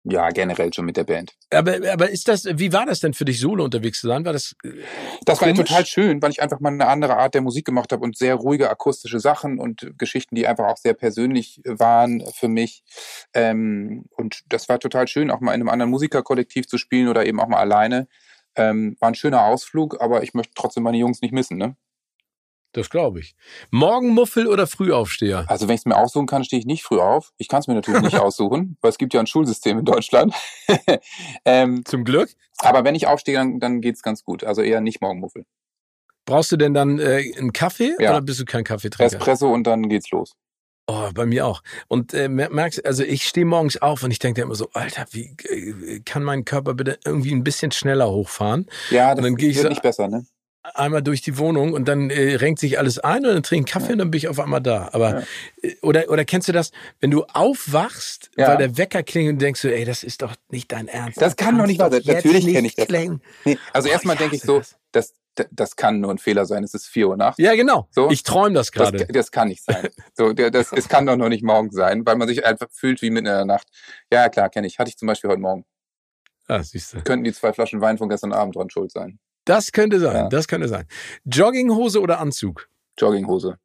Ja, 0.05 0.29
generell 0.31 0.73
schon 0.73 0.83
mit 0.85 0.97
der 0.97 1.05
Band. 1.05 1.33
Aber, 1.49 1.75
aber 1.89 2.09
ist 2.09 2.27
das, 2.27 2.45
wie 2.45 2.73
war 2.73 2.85
das 2.85 2.99
denn 2.99 3.13
für 3.13 3.23
dich, 3.23 3.39
solo 3.39 3.63
unterwegs 3.63 4.01
zu 4.01 4.07
sein? 4.07 4.25
War 4.25 4.33
das? 4.33 4.53
Äh, 4.63 4.71
das 5.23 5.39
komisch? 5.39 5.59
war 5.59 5.65
total 5.65 5.85
schön, 5.85 6.21
weil 6.21 6.31
ich 6.31 6.41
einfach 6.41 6.59
mal 6.59 6.73
eine 6.73 6.87
andere 6.87 7.15
Art 7.15 7.35
der 7.35 7.41
Musik 7.41 7.65
gemacht 7.65 7.93
habe 7.93 8.03
und 8.03 8.17
sehr 8.17 8.35
ruhige 8.35 8.69
akustische 8.69 9.21
Sachen 9.21 9.59
und 9.59 9.93
Geschichten, 9.97 10.35
die 10.35 10.45
einfach 10.45 10.65
auch 10.65 10.75
sehr 10.75 10.93
persönlich 10.93 11.61
waren 11.63 12.21
für 12.35 12.49
mich. 12.49 12.83
Ähm, 13.33 14.03
und 14.11 14.41
das 14.49 14.67
war 14.67 14.79
total 14.79 15.07
schön, 15.07 15.31
auch 15.31 15.39
mal 15.39 15.53
in 15.53 15.61
einem 15.61 15.69
anderen 15.69 15.91
Musikerkollektiv 15.91 16.67
zu 16.67 16.77
spielen 16.77 17.07
oder 17.07 17.25
eben 17.25 17.39
auch 17.39 17.47
mal 17.47 17.59
alleine. 17.59 18.09
Ähm, 18.55 18.95
war 18.99 19.09
ein 19.09 19.15
schöner 19.15 19.45
Ausflug, 19.45 20.01
aber 20.01 20.23
ich 20.23 20.33
möchte 20.33 20.53
trotzdem 20.55 20.83
meine 20.83 20.97
Jungs 20.97 21.21
nicht 21.21 21.33
missen, 21.33 21.57
ne? 21.57 21.75
Das 22.73 22.89
glaube 22.89 23.19
ich. 23.19 23.35
Morgenmuffel 23.69 24.47
oder 24.47 24.65
Frühaufsteher? 24.65 25.45
Also 25.47 25.67
wenn 25.67 25.75
ich 25.75 25.81
es 25.81 25.85
mir 25.85 25.95
aussuchen 25.95 26.25
kann, 26.25 26.43
stehe 26.43 26.59
ich 26.59 26.65
nicht 26.65 26.83
früh 26.83 26.99
auf. 26.99 27.31
Ich 27.37 27.47
kann 27.47 27.59
es 27.59 27.67
mir 27.67 27.75
natürlich 27.75 28.01
nicht 28.01 28.17
aussuchen, 28.19 28.77
weil 28.81 28.89
es 28.89 28.97
gibt 28.97 29.13
ja 29.13 29.19
ein 29.19 29.27
Schulsystem 29.27 29.77
in 29.77 29.85
Deutschland. 29.85 30.33
ähm, 31.45 31.85
Zum 31.85 32.03
Glück. 32.03 32.31
Aber 32.57 32.83
wenn 32.83 32.95
ich 32.95 33.05
aufstehe, 33.05 33.35
dann, 33.35 33.59
dann 33.59 33.83
es 33.83 34.01
ganz 34.01 34.23
gut. 34.23 34.43
Also 34.43 34.63
eher 34.63 34.81
nicht 34.81 35.01
Morgenmuffel. 35.01 35.45
Brauchst 36.25 36.51
du 36.51 36.57
denn 36.57 36.73
dann 36.73 36.99
äh, 36.99 37.31
einen 37.37 37.53
Kaffee 37.53 37.95
ja. 37.99 38.09
oder 38.09 38.21
bist 38.21 38.39
du 38.39 38.45
kein 38.45 38.63
Kaffeetrinker? 38.63 39.17
Espresso 39.17 39.53
und 39.53 39.65
dann 39.65 39.87
geht's 39.87 40.09
los. 40.09 40.35
Oh, 40.85 41.09
bei 41.13 41.25
mir 41.25 41.47
auch. 41.47 41.63
Und 41.87 42.13
äh, 42.13 42.27
merkst, 42.27 42.85
also 42.85 43.03
ich 43.03 43.23
stehe 43.23 43.45
morgens 43.45 43.81
auf 43.81 44.03
und 44.03 44.11
ich 44.11 44.19
denke 44.19 44.41
immer 44.41 44.55
so, 44.55 44.69
Alter, 44.73 45.05
wie 45.11 45.35
äh, 45.49 46.01
kann 46.01 46.23
mein 46.23 46.43
Körper 46.43 46.73
bitte 46.73 46.99
irgendwie 47.05 47.31
ein 47.31 47.43
bisschen 47.43 47.71
schneller 47.71 48.09
hochfahren? 48.09 48.67
Ja, 48.89 49.15
das 49.15 49.19
und 49.19 49.23
dann 49.23 49.41
wird 49.41 49.55
so, 49.55 49.69
nicht 49.69 49.81
besser, 49.81 50.09
ne? 50.09 50.25
einmal 50.63 51.01
durch 51.01 51.21
die 51.21 51.37
Wohnung 51.37 51.73
und 51.73 51.87
dann 51.87 52.09
äh, 52.09 52.35
renkt 52.35 52.59
sich 52.59 52.79
alles 52.79 52.97
ein 52.99 53.25
und 53.25 53.33
dann 53.33 53.43
trinke 53.43 53.67
ich 53.67 53.73
Kaffee 53.73 53.87
ja. 53.87 53.91
und 53.93 53.97
dann 53.99 54.11
bin 54.11 54.17
ich 54.17 54.27
auf 54.27 54.39
einmal 54.39 54.61
da. 54.61 54.89
Aber 54.93 55.19
ja. 55.19 55.23
Äh, 55.61 55.75
oder 55.81 56.09
oder 56.09 56.25
kennst 56.25 56.47
du 56.47 56.51
das, 56.53 56.71
wenn 57.01 57.11
du 57.11 57.25
aufwachst, 57.25 58.31
ja. 58.37 58.47
weil 58.47 58.57
der 58.57 58.77
Wecker 58.77 59.03
klingelt 59.03 59.33
und 59.33 59.41
denkst 59.41 59.61
du, 59.61 59.73
ey, 59.73 59.85
das 59.85 60.03
ist 60.03 60.21
doch 60.21 60.35
nicht 60.49 60.71
dein 60.71 60.87
Ernst. 60.87 61.17
Das, 61.17 61.35
das 61.35 61.45
kann 61.45 61.57
doch 61.57 61.65
nicht 61.65 61.79
wahr 61.79 61.91
sein. 61.91 62.01
Natürlich 62.05 62.47
kenne 62.47 62.67
ich 62.67 62.75
das. 62.75 62.87
Nee, 63.45 63.57
also 63.73 63.89
erstmal 63.89 64.15
denke 64.15 64.35
ich 64.35 64.41
so, 64.41 64.59
das. 64.59 64.75
das 64.91 65.13
das 65.51 65.75
kann 65.75 65.99
nur 65.99 66.11
ein 66.11 66.17
Fehler 66.17 66.45
sein. 66.45 66.63
Es 66.63 66.73
ist 66.73 66.87
vier 66.87 67.09
Uhr 67.09 67.17
nachts. 67.17 67.39
Ja, 67.39 67.55
genau. 67.55 67.87
So. 67.91 68.09
Ich 68.09 68.23
träume 68.23 68.55
das 68.55 68.71
gerade. 68.71 68.97
Das, 68.97 69.07
das, 69.07 69.31
kann 69.31 69.47
nicht 69.47 69.63
sein. 69.63 69.89
So, 70.15 70.33
das, 70.33 70.71
es 70.71 70.87
kann 70.87 71.05
doch 71.05 71.15
noch 71.15 71.29
nicht 71.29 71.43
morgen 71.43 71.71
sein, 71.71 72.05
weil 72.05 72.15
man 72.15 72.27
sich 72.27 72.45
einfach 72.45 72.67
fühlt 72.71 73.01
wie 73.01 73.09
mitten 73.09 73.27
in 73.27 73.33
der 73.33 73.45
Nacht. 73.45 73.67
Ja, 74.11 74.29
klar, 74.29 74.49
kenne 74.49 74.67
ich. 74.67 74.79
Hatte 74.79 74.89
ich 74.89 74.97
zum 74.97 75.07
Beispiel 75.07 75.29
heute 75.29 75.41
Morgen. 75.41 75.65
Ah, 76.47 76.61
siehst 76.61 76.93
du. 76.93 77.01
Könnten 77.01 77.23
die 77.23 77.33
zwei 77.33 77.53
Flaschen 77.53 77.81
Wein 77.81 77.97
von 77.97 78.09
gestern 78.09 78.33
Abend 78.33 78.55
dran 78.55 78.69
schuld 78.69 78.91
sein. 78.91 79.19
Das 79.45 79.71
könnte 79.71 79.99
sein, 79.99 80.15
ja. 80.15 80.29
das 80.29 80.47
könnte 80.47 80.67
sein. 80.67 80.85
Jogginghose 81.25 81.99
oder 81.99 82.19
Anzug? 82.19 82.69
Jogginghose. 82.97 83.57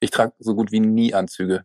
Ich 0.00 0.10
trage 0.10 0.32
so 0.38 0.54
gut 0.54 0.70
wie 0.70 0.80
nie 0.80 1.14
Anzüge. 1.14 1.64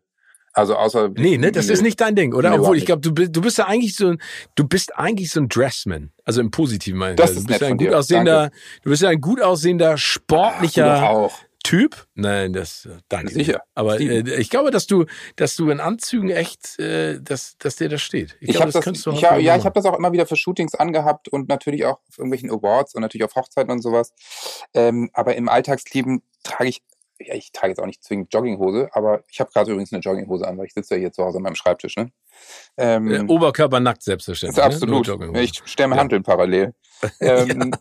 Also 0.53 0.75
außer 0.75 1.09
Nee, 1.09 1.37
ne, 1.37 1.51
das 1.51 1.69
ist 1.69 1.81
nicht 1.81 1.99
dein 2.01 2.15
Ding, 2.15 2.33
oder? 2.33 2.53
Obwohl 2.53 2.77
ich 2.77 2.85
glaube, 2.85 3.01
du 3.01 3.13
bist 3.13 3.35
du 3.35 3.41
bist 3.41 3.57
ja 3.57 3.65
eigentlich 3.65 3.95
so 3.95 4.09
ein 4.09 4.21
du 4.55 4.67
bist 4.67 4.95
eigentlich 4.97 5.31
so 5.31 5.41
ein 5.41 5.49
Dressman, 5.49 6.11
also 6.25 6.41
im 6.41 6.51
positiven 6.51 6.99
Sinne. 6.99 7.15
Das 7.15 7.31
ist 7.31 7.43
du 7.43 7.47
bist 7.47 7.61
ja 7.61 7.67
ein 7.67 7.77
gut 7.77 7.93
aussehender, 7.93 8.51
du 8.83 8.89
bist 8.89 9.01
ja 9.01 9.09
ein 9.09 9.21
gut 9.21 9.41
aussehender 9.41 9.97
sportlicher 9.97 11.09
auch. 11.09 11.39
Typ. 11.63 12.07
Nein, 12.15 12.53
das 12.53 12.87
danke. 13.09 13.33
Sicher. 13.33 13.61
Aber 13.75 13.99
äh, 13.99 14.21
ich 14.39 14.49
glaube, 14.49 14.71
dass 14.71 14.87
du 14.87 15.05
dass 15.35 15.55
du 15.55 15.69
in 15.69 15.79
Anzügen 15.79 16.29
echt 16.29 16.79
äh, 16.79 17.21
dass 17.21 17.57
dass 17.57 17.75
dir 17.75 17.89
das 17.89 18.01
steht. 18.01 18.37
Ich, 18.39 18.49
ich 18.49 18.55
glaube, 18.55 18.71
das, 18.71 18.85
das 18.85 19.05
ich, 19.07 19.21
ja, 19.21 19.37
ja, 19.37 19.57
ich 19.57 19.65
habe 19.65 19.75
das 19.75 19.85
auch 19.85 19.97
immer 19.97 20.11
wieder 20.13 20.25
für 20.25 20.37
Shootings 20.37 20.73
angehabt 20.73 21.27
und 21.27 21.49
natürlich 21.49 21.85
auch 21.85 21.99
auf 22.07 22.17
irgendwelchen 22.17 22.49
Awards 22.49 22.95
und 22.95 23.01
natürlich 23.01 23.25
auf 23.25 23.35
Hochzeiten 23.35 23.71
und 23.71 23.81
sowas. 23.81 24.13
Ähm, 24.73 25.09
aber 25.13 25.35
im 25.35 25.49
Alltagsleben 25.49 26.23
trage 26.43 26.69
ich 26.69 26.81
ja, 27.19 27.33
ich 27.33 27.51
trage 27.51 27.69
jetzt 27.69 27.79
auch 27.79 27.85
nicht 27.85 28.03
zwingend 28.03 28.33
Jogginghose, 28.33 28.89
aber 28.93 29.23
ich 29.29 29.39
habe 29.39 29.51
gerade 29.51 29.71
übrigens 29.71 29.91
eine 29.91 30.01
Jogginghose 30.01 30.47
an, 30.47 30.57
weil 30.57 30.65
ich 30.65 30.73
sitze 30.73 30.95
ja 30.95 30.99
hier 30.99 31.11
zu 31.11 31.23
Hause 31.23 31.37
an 31.37 31.43
meinem 31.43 31.55
Schreibtisch. 31.55 31.95
Ne? 31.97 32.11
Ähm, 32.77 33.11
äh, 33.11 33.21
Oberkörper 33.31 33.79
nackt 33.79 34.03
selbstverständlich. 34.03 34.57
Ist 34.57 34.63
absolut. 34.63 35.07
Ne? 35.19 35.41
Ich 35.41 35.61
stemme 35.65 35.95
ja. 35.95 36.01
Handeln 36.01 36.23
parallel. 36.23 36.73
ähm, 37.19 37.71
ja. 37.71 37.79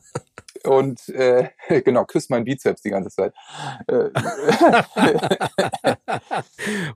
Und 0.64 1.09
äh, 1.11 1.51
genau, 1.84 2.05
küsse 2.05 2.28
meinen 2.30 2.45
Bizeps 2.45 2.82
die 2.82 2.91
ganze 2.91 3.11
Zeit. 3.11 3.32
Äh, 3.86 4.11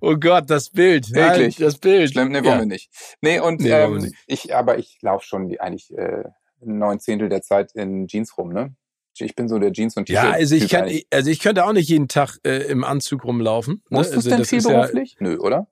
oh 0.00 0.16
Gott, 0.16 0.50
das 0.50 0.70
Bild. 0.70 1.12
Wirklich. 1.12 1.56
Das 1.56 1.78
Bild. 1.78 2.10
Schlimm, 2.10 2.32
ne, 2.32 2.42
wollen 2.42 2.54
ja. 2.54 2.58
wir 2.60 2.66
nicht. 2.66 2.90
Nee, 3.20 3.38
und 3.40 3.60
nee, 3.60 3.70
ähm, 3.70 3.98
nicht. 3.98 4.14
ich, 4.26 4.54
aber 4.54 4.78
ich 4.78 4.98
laufe 5.00 5.24
schon 5.24 5.48
die, 5.48 5.60
eigentlich 5.60 5.96
äh, 5.96 6.24
neun 6.60 6.98
Zehntel 6.98 7.28
der 7.28 7.42
Zeit 7.42 7.72
in 7.72 8.06
Jeans 8.08 8.36
rum, 8.36 8.52
ne? 8.52 8.74
Ich 9.18 9.34
bin 9.34 9.48
so 9.48 9.58
der 9.58 9.72
Jeans 9.72 9.96
und 9.96 10.06
T-Shirt. 10.06 10.24
Ja, 10.24 10.30
also 10.30 10.54
ich 10.54 10.68
kann, 10.68 10.90
also 11.12 11.30
ich 11.30 11.40
könnte 11.40 11.64
auch 11.64 11.72
nicht 11.72 11.88
jeden 11.88 12.08
Tag 12.08 12.38
äh, 12.44 12.64
im 12.64 12.84
Anzug 12.84 13.24
rumlaufen. 13.24 13.82
Ne? 13.88 13.98
Muss 13.98 14.10
ne? 14.10 14.16
also 14.16 14.30
das 14.30 14.38
denn 14.38 14.44
viel 14.46 14.62
beruflich? 14.62 15.16
Ja, 15.20 15.28
Nö, 15.28 15.36
oder? 15.38 15.68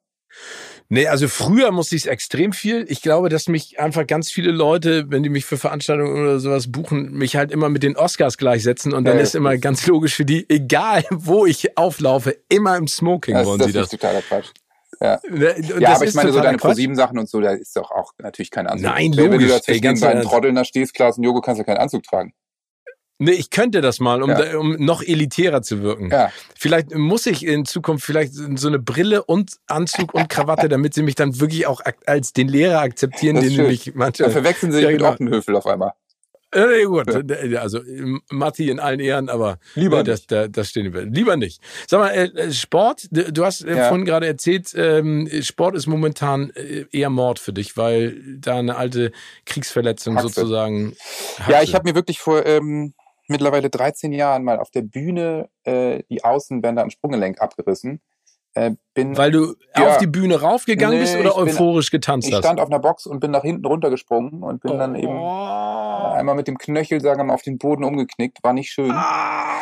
Nee, 0.93 1.07
also 1.07 1.29
früher 1.29 1.71
musste 1.71 1.95
ich 1.95 2.03
es 2.03 2.07
extrem 2.07 2.53
viel. 2.53 2.85
Ich 2.89 3.01
glaube, 3.01 3.29
dass 3.29 3.47
mich 3.47 3.79
einfach 3.79 4.07
ganz 4.07 4.29
viele 4.31 4.51
Leute, 4.51 5.09
wenn 5.09 5.23
die 5.23 5.29
mich 5.29 5.45
für 5.45 5.57
Veranstaltungen 5.57 6.21
oder 6.21 6.41
sowas 6.41 6.71
buchen, 6.71 7.13
mich 7.13 7.37
halt 7.37 7.53
immer 7.53 7.69
mit 7.69 7.85
den 7.85 7.97
Oscars 7.97 8.37
gleichsetzen 8.37 8.93
und 8.93 9.05
dann 9.05 9.17
ja, 9.17 9.23
ist 9.23 9.37
immer 9.37 9.57
ganz 9.57 9.87
logisch 9.87 10.17
für 10.17 10.25
die, 10.25 10.51
egal 10.51 11.05
wo 11.11 11.47
ich 11.47 11.79
auflaufe, 11.79 12.37
immer 12.49 12.77
im 12.77 12.89
Smoking 12.89 13.35
das, 13.35 13.47
wollen 13.47 13.61
das 13.61 13.69
sie 13.69 13.73
das. 13.73 13.83
Das 13.83 13.93
ist 13.93 14.01
totaler 14.01 14.23
Quatsch. 14.23 14.51
Ja, 15.01 15.21
ja 15.79 15.95
aber 15.95 16.05
ich 16.05 16.15
meine, 16.15 16.33
so 16.33 16.41
deine 16.41 16.59
Pro-7-Sachen 16.59 17.19
und 17.19 17.29
so, 17.29 17.41
da 17.41 17.53
ist 17.53 17.77
doch 17.77 17.93
auch 17.93 18.13
natürlich 18.19 18.51
kein 18.51 18.67
Anzug. 18.67 18.87
Nein, 18.87 19.13
logisch. 19.13 19.31
Wenn 19.31 19.39
du 19.39 19.49
da 19.49 19.63
zwischen 19.63 19.83
den 19.83 20.01
beiden 20.01 20.23
Trotteln 20.25 20.55
da 20.57 20.65
stehst, 20.65 20.93
Klaas 20.93 21.19
und 21.19 21.25
Jogo, 21.25 21.41
kannst 21.41 21.61
du 21.61 21.65
keinen 21.65 21.79
Anzug 21.79 22.03
tragen. 22.03 22.35
Nee, 23.23 23.33
ich 23.33 23.51
könnte 23.51 23.83
das 23.83 24.01
mal, 24.01 24.23
um, 24.23 24.31
ja. 24.31 24.43
da, 24.43 24.59
um 24.59 24.77
noch 24.77 25.03
elitärer 25.03 25.61
zu 25.61 25.83
wirken. 25.83 26.11
Ja. 26.11 26.33
Vielleicht 26.59 26.95
muss 26.95 27.27
ich 27.27 27.45
in 27.45 27.67
Zukunft 27.67 28.07
vielleicht 28.07 28.33
so 28.33 28.67
eine 28.67 28.79
Brille 28.79 29.23
und 29.23 29.59
Anzug 29.67 30.15
und 30.15 30.31
Krawatte, 30.31 30.69
damit 30.71 30.95
sie 30.95 31.03
mich 31.03 31.17
dann 31.17 31.39
wirklich 31.39 31.67
auch 31.67 31.83
als 32.07 32.33
den 32.33 32.49
Lehrer 32.49 32.81
akzeptieren, 32.81 33.39
den 33.39 33.53
schön. 33.53 33.67
mich 33.67 33.95
manche. 33.95 34.23
Dann 34.23 34.33
verwechseln 34.33 34.73
sie 34.73 34.79
sich 34.79 34.85
ja, 34.87 34.93
genau. 34.93 35.11
mit 35.11 35.21
Oppenhöfel 35.21 35.55
auf 35.55 35.67
einmal. 35.67 35.93
Äh, 36.53 36.85
gut, 36.85 37.07
ja. 37.45 37.61
also 37.61 37.81
Matti 38.31 38.71
in 38.71 38.81
allen 38.81 38.99
Ehren, 39.01 39.29
aber 39.29 39.59
lieber 39.75 40.01
äh, 40.01 40.05
das, 40.05 40.27
das, 40.27 40.49
das 40.51 40.71
stehen 40.71 40.93
wir. 40.93 41.03
Lieber 41.03 41.37
nicht. 41.37 41.61
Sag 41.87 42.01
mal, 42.01 42.11
äh, 42.11 42.53
Sport, 42.53 43.07
du 43.11 43.45
hast 43.45 43.65
äh, 43.65 43.77
ja. 43.77 43.89
vorhin 43.89 44.07
gerade 44.07 44.27
erzählt, 44.27 44.73
ähm, 44.75 45.29
Sport 45.43 45.77
ist 45.77 45.87
momentan 45.87 46.51
äh, 46.55 46.87
eher 46.91 47.11
Mord 47.11 47.39
für 47.39 47.53
dich, 47.53 47.77
weil 47.77 48.19
da 48.39 48.57
eine 48.57 48.77
alte 48.77 49.13
Kriegsverletzung 49.45 50.17
Haxe. 50.17 50.29
sozusagen. 50.29 50.97
Haxe. 51.39 51.53
Ja, 51.53 51.63
ich 51.63 51.75
habe 51.75 51.89
mir 51.89 51.95
wirklich 51.95 52.19
vor 52.19 52.45
ähm, 52.45 52.95
mittlerweile 53.31 53.71
13 53.71 54.13
Jahren 54.13 54.45
mal 54.45 54.59
auf 54.59 54.71
der 54.71 54.83
Bühne 54.83 55.49
äh, 55.65 56.03
die 56.11 56.25
Außenbänder 56.25 56.83
am 56.83 56.91
Sprunggelenk 56.91 57.41
abgerissen. 57.41 58.01
Äh, 58.55 58.73
bin, 58.95 59.17
Weil 59.17 59.31
du 59.31 59.55
ja, 59.77 59.91
auf 59.91 59.99
die 59.99 60.09
Bühne 60.09 60.41
raufgegangen 60.41 60.97
nee, 60.97 61.05
bist 61.05 61.17
oder 61.17 61.37
euphorisch 61.37 61.91
bin, 61.91 62.01
getanzt 62.01 62.27
hast? 62.27 62.41
Ich 62.41 62.45
stand 62.45 62.59
auf 62.61 62.69
einer 62.69 62.81
Box 62.81 63.07
und 63.07 63.21
bin 63.21 63.31
nach 63.31 63.43
hinten 63.43 63.65
runtergesprungen 63.65 64.43
und 64.43 64.61
bin 64.61 64.73
oh. 64.73 64.77
dann 64.77 64.97
eben 64.97 65.13
einmal 65.13 66.35
mit 66.35 66.49
dem 66.49 66.59
Knöchel, 66.59 67.01
sagen 67.01 67.21
wir 67.21 67.25
mal, 67.25 67.35
auf 67.35 67.43
den 67.43 67.59
Boden 67.59 67.85
umgeknickt. 67.85 68.43
War 68.43 68.53
nicht 68.53 68.71
schön. 68.71 68.91
Ah. 68.91 69.55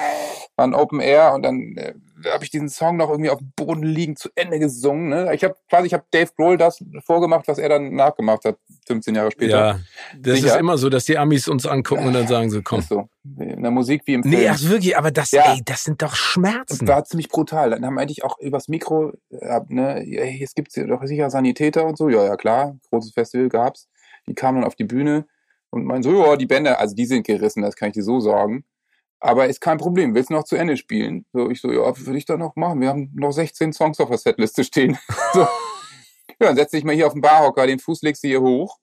War 0.57 0.67
ein 0.67 0.75
Open 0.75 1.01
Air 1.01 1.35
und 1.35 1.43
dann 1.43 1.77
äh, 1.77 1.95
habe 2.27 2.45
ich 2.45 2.51
diesen 2.51 2.69
Song 2.69 2.97
noch 2.97 3.11
irgendwie 3.11 3.31
auf 3.31 3.39
dem 3.39 3.53
Boden 3.55 3.83
liegend 3.83 4.19
zu 4.19 4.29
Ende 4.35 4.59
gesungen. 4.59 5.09
Ne? 5.09 5.35
Ich 5.35 5.45
habe 5.45 5.57
quasi, 5.69 5.87
ich 5.87 5.95
habe 5.95 6.05
Dave 6.11 6.31
Grohl 6.37 6.57
das 6.57 6.83
vorgemacht, 7.05 7.47
was 7.49 7.59
er 7.59 7.69
dann 7.69 7.95
nachgemacht 7.95 8.45
hat, 8.45 8.59
15 8.87 9.15
Jahre 9.15 9.31
später. 9.31 9.57
Ja, 9.57 9.81
das 10.17 10.37
Sicher. 10.37 10.55
ist 10.55 10.61
immer 10.61 10.79
so, 10.79 10.89
dass 10.89 11.05
die 11.05 11.19
Amis 11.19 11.49
uns 11.49 11.67
angucken 11.67 12.07
und 12.07 12.13
dann 12.13 12.27
sagen 12.27 12.51
so, 12.51 12.63
komm. 12.63 12.81
Ist 12.81 12.89
so. 12.89 13.09
In 13.39 13.63
der 13.63 13.71
Musik 13.71 14.03
wie 14.07 14.15
im 14.15 14.23
Film. 14.23 14.35
Nee, 14.35 14.49
ach 14.49 14.61
wirklich, 14.63 14.97
aber 14.97 15.11
das, 15.11 15.33
ja. 15.33 15.53
ey, 15.53 15.61
das 15.65 15.85
sind 15.85 16.01
doch 16.01 16.15
Schmerzen. 16.15 16.87
Das 16.87 16.89
war 16.89 17.05
ziemlich 17.05 17.29
brutal. 17.29 17.71
Dann 17.71 17.85
haben 17.85 17.99
eigentlich 17.99 18.25
auch 18.25 18.39
übers 18.39 18.69
Mikro, 18.69 19.13
äh, 19.31 19.61
ne, 19.69 20.41
es 20.43 20.55
gibt 20.55 20.77
doch 20.77 21.05
sicher 21.05 21.31
Sanitäter 21.31 21.85
und 21.85 21.99
so. 21.99 22.09
Ja, 22.09 22.25
ja, 22.25 22.37
klar, 22.37 22.79
großes 22.91 23.13
Festival 23.13 23.49
gab's. 23.49 23.89
Die 24.27 24.35
kamen 24.35 24.61
dann 24.61 24.67
auf 24.67 24.77
die 24.77 24.85
Bühne 24.85 25.27
und 25.71 25.85
meinen 25.85 26.03
so, 26.03 26.25
ja, 26.25 26.37
die 26.37 26.47
Bänder, 26.47 26.79
also 26.79 26.95
die 26.95 27.07
sind 27.07 27.27
gerissen, 27.27 27.63
das 27.63 27.77
kann 27.77 27.89
ich 27.89 27.95
dir 27.95 28.03
so 28.03 28.21
sagen. 28.21 28.65
Aber 29.21 29.49
ist 29.49 29.61
kein 29.61 29.79
Problem, 29.79 30.15
willst 30.15 30.31
du 30.31 30.35
noch 30.35 30.45
zu 30.45 30.57
Ende 30.57 30.77
spielen? 30.77 31.27
So, 31.33 31.51
ich 31.51 31.61
so, 31.61 31.73
ja, 31.73 31.97
würde 31.99 32.19
ich 32.19 32.25
da 32.25 32.37
noch 32.37 32.55
machen. 32.57 32.81
Wir 32.81 32.89
haben 32.89 33.11
noch 33.15 33.33
16 33.33 33.73
Songs 33.73 33.99
auf 34.01 34.09
der 34.09 34.19
Setliste 34.19 34.63
stehen. 34.65 34.99
so. 35.33 35.41
Ja, 35.41 36.47
dann 36.47 36.57
setz 36.57 36.71
dich 36.71 36.85
mal 36.85 36.95
hier 36.95 37.07
auf 37.07 37.15
den 37.15 37.23
Barhocker, 37.23 37.67
den 37.67 37.81
Fuß 37.81 38.03
legst 38.03 38.23
du 38.23 38.29
hier 38.29 38.41
hoch. 38.41 38.79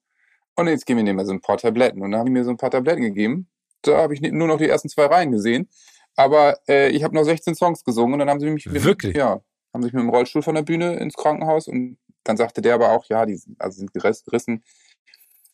Und 0.57 0.67
jetzt 0.67 0.85
geben 0.85 1.05
wir 1.05 1.13
mal 1.13 1.25
so 1.25 1.31
ein 1.31 1.41
paar 1.41 1.57
Tabletten. 1.57 2.01
Und 2.01 2.11
dann 2.11 2.19
haben 2.19 2.27
die 2.27 2.33
mir 2.33 2.43
so 2.43 2.49
ein 2.49 2.57
paar 2.57 2.71
Tabletten 2.71 3.01
gegeben. 3.01 3.49
Da 3.81 3.97
habe 3.97 4.13
ich 4.13 4.21
nur 4.21 4.47
noch 4.47 4.57
die 4.57 4.67
ersten 4.67 4.89
zwei 4.89 5.05
Reihen 5.05 5.31
gesehen. 5.31 5.69
Aber 6.15 6.57
äh, 6.67 6.89
ich 6.89 7.03
habe 7.03 7.15
noch 7.15 7.23
16 7.23 7.55
Songs 7.55 7.83
gesungen 7.83 8.13
und 8.13 8.19
dann 8.19 8.29
haben 8.29 8.39
sie 8.39 8.49
mich 8.49 8.65
mit, 8.65 8.83
Wirklich? 8.83 9.15
ja, 9.15 9.41
haben 9.73 9.83
sich 9.83 9.93
mit 9.93 10.01
dem 10.01 10.09
Rollstuhl 10.09 10.41
von 10.41 10.55
der 10.55 10.61
Bühne 10.63 10.95
ins 10.95 11.15
Krankenhaus 11.15 11.67
und 11.67 11.97
dann 12.23 12.37
sagte 12.37 12.61
der 12.61 12.75
aber 12.75 12.91
auch, 12.91 13.05
ja, 13.05 13.25
die 13.25 13.39
also 13.59 13.79
sind 13.79 13.93
gerissen, 13.93 14.63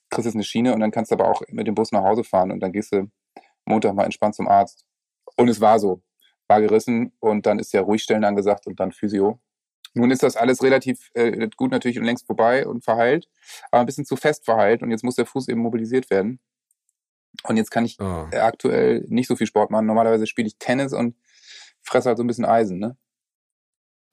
kriegst 0.10 0.26
jetzt 0.26 0.36
eine 0.36 0.44
Schiene 0.44 0.74
und 0.74 0.80
dann 0.80 0.92
kannst 0.92 1.12
du 1.12 1.16
aber 1.16 1.30
auch 1.30 1.42
mit 1.50 1.68
dem 1.68 1.76
Bus 1.76 1.92
nach 1.92 2.04
Hause 2.04 2.24
fahren 2.24 2.52
und 2.52 2.60
dann 2.60 2.72
gehst 2.72 2.94
du 2.94 3.10
Montag 3.66 3.94
mal 3.94 4.06
entspannt 4.06 4.36
zum 4.36 4.48
Arzt. 4.48 4.86
Und 5.38 5.50
es 5.50 5.62
war 5.62 5.80
so. 5.80 6.02
War 6.48 6.62
gerissen 6.62 7.14
und 7.20 7.46
dann 7.46 7.60
ist 7.60 7.74
ja 7.74 7.82
Ruhigstellen 7.82 8.26
angesagt 8.26 8.68
und 8.68 8.80
dann 8.80 8.92
Physio. 8.92 9.40
Nun 9.94 10.12
ist 10.12 10.24
das 10.24 10.38
alles 10.38 10.64
relativ 10.64 11.12
äh, 11.14 11.50
gut 11.56 11.72
natürlich 11.72 12.00
und 12.00 12.06
längst 12.06 12.26
vorbei 12.26 12.66
und 12.66 12.84
verheilt, 12.84 13.28
aber 13.72 13.82
ein 13.82 13.86
bisschen 13.86 14.06
zu 14.06 14.16
fest 14.16 14.46
verheilt 14.46 14.82
und 14.84 14.92
jetzt 14.92 15.04
muss 15.04 15.16
der 15.16 15.26
Fuß 15.26 15.50
eben 15.50 15.62
mobilisiert 15.62 16.10
werden. 16.10 16.40
Und 17.44 17.58
jetzt 17.58 17.72
kann 17.72 17.86
ich 17.86 17.98
oh. 18.00 18.28
aktuell 18.32 19.06
nicht 19.08 19.28
so 19.28 19.36
viel 19.36 19.48
Sport 19.48 19.72
machen. 19.72 19.86
Normalerweise 19.86 20.28
spiele 20.28 20.48
ich 20.48 20.58
Tennis 20.58 20.94
und 20.94 21.16
fresse 21.82 22.10
halt 22.10 22.18
so 22.18 22.24
ein 22.24 22.28
bisschen 22.28 22.46
Eisen, 22.46 22.80
ne? 22.80 22.98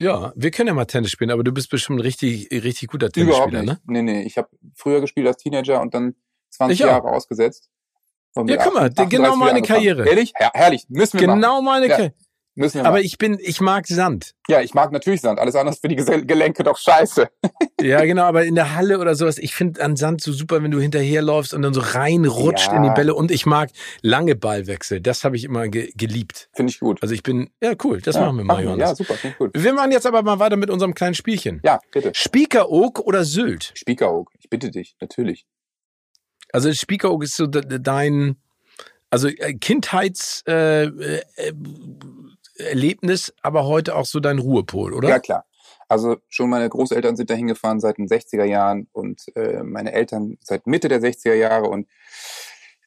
Ja, 0.01 0.31
wir 0.35 0.51
können 0.51 0.67
ja 0.67 0.73
mal 0.73 0.85
Tennis 0.85 1.11
spielen, 1.11 1.29
aber 1.29 1.43
du 1.43 1.51
bist 1.51 1.69
bestimmt 1.69 2.01
richtig, 2.01 2.49
richtig 2.51 2.87
guter 2.87 3.09
Tennisspieler, 3.11 3.47
Überhaupt 3.47 3.65
nicht. 3.65 3.87
ne? 3.87 4.01
Nee, 4.01 4.01
nee. 4.01 4.21
Ich 4.23 4.37
habe 4.37 4.49
früher 4.73 5.01
gespielt 5.01 5.27
als 5.27 5.37
Teenager 5.37 5.81
und 5.81 5.93
dann 5.93 6.15
20 6.51 6.79
Jahre 6.79 7.09
ausgesetzt. 7.09 7.69
Ja, 8.35 8.57
guck 8.63 8.73
mal, 8.73 8.89
genau 8.89 9.35
meine 9.35 9.61
Karriere. 9.61 10.07
Ehrlich? 10.07 10.33
Ja, 10.39 10.51
herrlich. 10.53 10.85
Müssen 10.89 11.19
wir 11.19 11.27
Genau 11.27 11.61
machen. 11.61 11.65
meine 11.65 11.87
ja. 11.87 11.95
Karriere. 11.95 12.13
Müssen 12.59 12.81
wir 12.81 12.85
Aber 12.85 12.99
ich 12.99 13.17
bin, 13.17 13.39
ich 13.41 13.61
mag 13.61 13.87
Sand. 13.87 14.35
Ja, 14.49 14.59
ich 14.59 14.73
mag 14.73 14.91
natürlich 14.91 15.21
Sand. 15.21 15.39
Alles 15.39 15.55
andere 15.55 15.77
für 15.77 15.87
die 15.87 15.95
Gelenke 15.95 16.63
doch 16.63 16.77
scheiße. 16.77 17.29
ja, 17.81 18.03
genau. 18.03 18.23
Aber 18.23 18.43
in 18.43 18.55
der 18.55 18.75
Halle 18.75 18.99
oder 18.99 19.15
sowas, 19.15 19.37
ich 19.37 19.55
finde 19.55 19.81
an 19.81 19.95
Sand 19.95 20.19
so 20.19 20.33
super, 20.33 20.61
wenn 20.61 20.69
du 20.69 20.81
hinterherläufst 20.81 21.53
und 21.53 21.61
dann 21.61 21.73
so 21.73 21.79
reinrutscht 21.79 22.67
ja. 22.67 22.75
in 22.75 22.83
die 22.83 22.89
Bälle. 22.89 23.15
Und 23.15 23.31
ich 23.31 23.45
mag 23.45 23.69
lange 24.01 24.35
Ballwechsel. 24.35 24.99
Das 24.99 25.23
habe 25.23 25.37
ich 25.37 25.45
immer 25.45 25.69
ge 25.69 25.93
geliebt. 25.95 26.49
Finde 26.53 26.71
ich 26.71 26.81
gut. 26.81 27.01
Also 27.01 27.13
ich 27.13 27.23
bin, 27.23 27.49
ja 27.63 27.75
cool, 27.85 28.01
das 28.01 28.15
ja, 28.15 28.21
machen 28.25 28.39
wir 28.39 28.43
mal, 28.43 28.61
Johannes. 28.61 28.89
Ja, 28.89 28.95
super, 28.95 29.13
finde 29.13 29.35
ich 29.35 29.37
gut. 29.37 29.51
Wir 29.53 29.73
machen 29.73 29.93
jetzt 29.93 30.05
aber 30.05 30.21
mal 30.21 30.39
weiter 30.39 30.57
mit 30.57 30.69
unserem 30.69 30.93
kleinen 30.93 31.15
Spielchen. 31.15 31.61
Ja, 31.63 31.79
bitte. 31.93 32.11
Spiekeroog 32.13 32.99
oder 32.99 33.23
Sylt? 33.23 33.71
Spiekeroog, 33.75 34.31
ich 34.37 34.49
bitte 34.49 34.69
dich, 34.69 34.97
natürlich. 34.99 35.45
Also 36.51 36.73
Spiekeroog 36.73 37.23
ist 37.23 37.35
so 37.35 37.47
dein, 37.47 38.37
also 39.09 39.27
äh, 39.27 39.53
Kindheits... 39.55 40.43
Äh, 40.47 40.85
äh, 40.85 41.21
Erlebnis, 42.59 43.33
aber 43.41 43.65
heute 43.65 43.95
auch 43.95 44.05
so 44.05 44.19
dein 44.19 44.39
Ruhepol, 44.39 44.93
oder? 44.93 45.09
Ja, 45.09 45.19
klar. 45.19 45.45
Also 45.87 46.17
schon 46.27 46.49
meine 46.49 46.69
Großeltern 46.69 47.15
sind 47.15 47.29
da 47.29 47.33
hingefahren 47.33 47.79
seit 47.79 47.97
den 47.97 48.07
60er 48.07 48.43
Jahren 48.43 48.87
und 48.91 49.25
äh, 49.35 49.63
meine 49.63 49.91
Eltern 49.91 50.37
seit 50.41 50.67
Mitte 50.67 50.87
der 50.87 51.01
60er 51.01 51.33
Jahre 51.33 51.67
und 51.67 51.87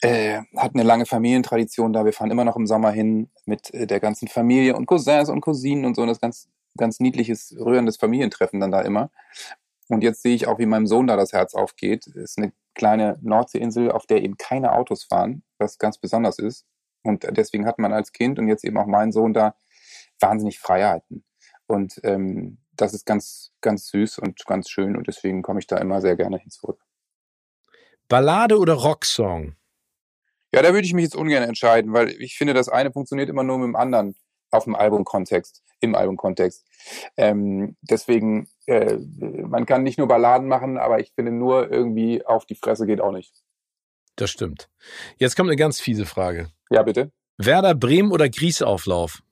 äh, 0.03 0.41
hat 0.57 0.75
eine 0.75 0.85
lange 0.85 1.05
Familientradition 1.05 1.93
da. 1.93 2.05
Wir 2.05 2.13
fahren 2.13 2.31
immer 2.31 2.45
noch 2.45 2.57
im 2.57 2.67
Sommer 2.67 2.93
hin 2.93 3.29
mit 3.45 3.75
äh, 3.75 3.87
der 3.87 3.99
ganzen 3.99 4.29
Familie 4.29 4.77
und 4.77 4.87
Cousins 4.87 5.29
und 5.29 5.41
Cousinen 5.41 5.85
und 5.85 5.97
so. 5.97 6.03
Und 6.03 6.09
das 6.09 6.21
ganz, 6.21 6.49
ganz 6.77 7.01
niedliches, 7.01 7.57
rührendes 7.59 7.97
Familientreffen 7.97 8.61
dann 8.61 8.71
da 8.71 8.83
immer. 8.83 9.11
Und 9.89 10.05
jetzt 10.05 10.23
sehe 10.23 10.35
ich 10.35 10.47
auch, 10.47 10.61
wie 10.61 10.67
meinem 10.67 10.87
Sohn 10.87 11.09
da 11.09 11.17
das 11.17 11.33
Herz 11.33 11.55
aufgeht. 11.55 12.07
Ist 12.07 12.39
eine 12.39 12.53
kleine 12.75 13.19
Nordseeinsel, 13.23 13.91
auf 13.91 14.07
der 14.07 14.23
eben 14.23 14.37
keine 14.37 14.73
Autos 14.73 15.05
fahren, 15.05 15.43
was 15.59 15.79
ganz 15.79 15.99
besonders 15.99 16.39
ist. 16.39 16.67
Und 17.03 17.27
deswegen 17.31 17.67
hat 17.67 17.79
man 17.79 17.93
als 17.93 18.13
Kind 18.13 18.39
und 18.39 18.49
jetzt 18.49 18.65
eben 18.65 18.79
auch 18.79 18.87
mein 18.87 19.13
Sohn 19.13 19.33
da 19.33 19.57
wahnsinnig 20.21 20.59
Freiheiten. 20.59 21.25
Und 21.67 22.01
ähm, 22.05 22.59
das 22.73 22.95
ist 22.95 23.07
ganz, 23.07 23.53
ganz 23.61 23.89
süß 23.89 24.19
und 24.19 24.45
ganz 24.47 24.71
schön 24.71 24.97
und 24.97 25.07
deswegen 25.07 25.43
komme 25.43 25.61
ich 25.61 25.67
da 25.67 25.77
immer 25.79 26.01
sehr 26.01 26.17
gerne 26.17 26.39
hin 26.39 26.51
zurück. 26.51 26.81
Ballade 28.09 28.59
oder 28.59 28.75
Rocksong? 28.75 29.57
Ja, 30.55 30.63
da 30.63 30.73
würde 30.75 30.87
ich 30.87 30.93
mich 30.93 31.05
jetzt 31.05 31.17
ungern 31.17 31.43
entscheiden, 31.43 31.93
weil 31.93 32.11
ich 32.11 32.37
finde, 32.37 32.53
das 32.55 32.69
eine 32.69 32.93
funktioniert 32.93 33.31
immer 33.31 33.43
nur 33.43 33.59
mit 33.59 33.69
dem 33.69 33.77
anderen 33.77 34.17
auf 34.53 34.65
dem 34.65 34.77
Albumkontext, 34.77 35.63
im 35.81 35.95
Albumkontext. 35.95 36.65
Ähm, 37.17 37.77
deswegen, 37.81 38.49
äh, 38.67 38.97
man 38.97 39.67
kann 39.67 39.83
nicht 39.83 39.99
nur 39.99 40.09
Balladen 40.09 40.47
machen, 40.47 40.79
aber 40.79 41.01
ich 41.01 41.13
finde 41.15 41.33
nur 41.33 41.71
irgendwie 41.71 42.25
auf 42.25 42.47
die 42.47 42.55
Fresse 42.55 42.87
geht 42.87 43.01
auch 43.01 43.13
nicht. 43.13 43.35
Das 44.17 44.31
stimmt. 44.31 44.69
Jetzt 45.17 45.37
kommt 45.37 45.49
eine 45.49 45.57
ganz 45.57 45.81
fiese 45.81 46.07
Frage. 46.07 46.51
Ja, 46.71 46.83
bitte. 46.83 47.11
Werder 47.39 47.75
Bremen 47.75 48.13
oder 48.13 48.29
Grießauflauf? 48.29 49.23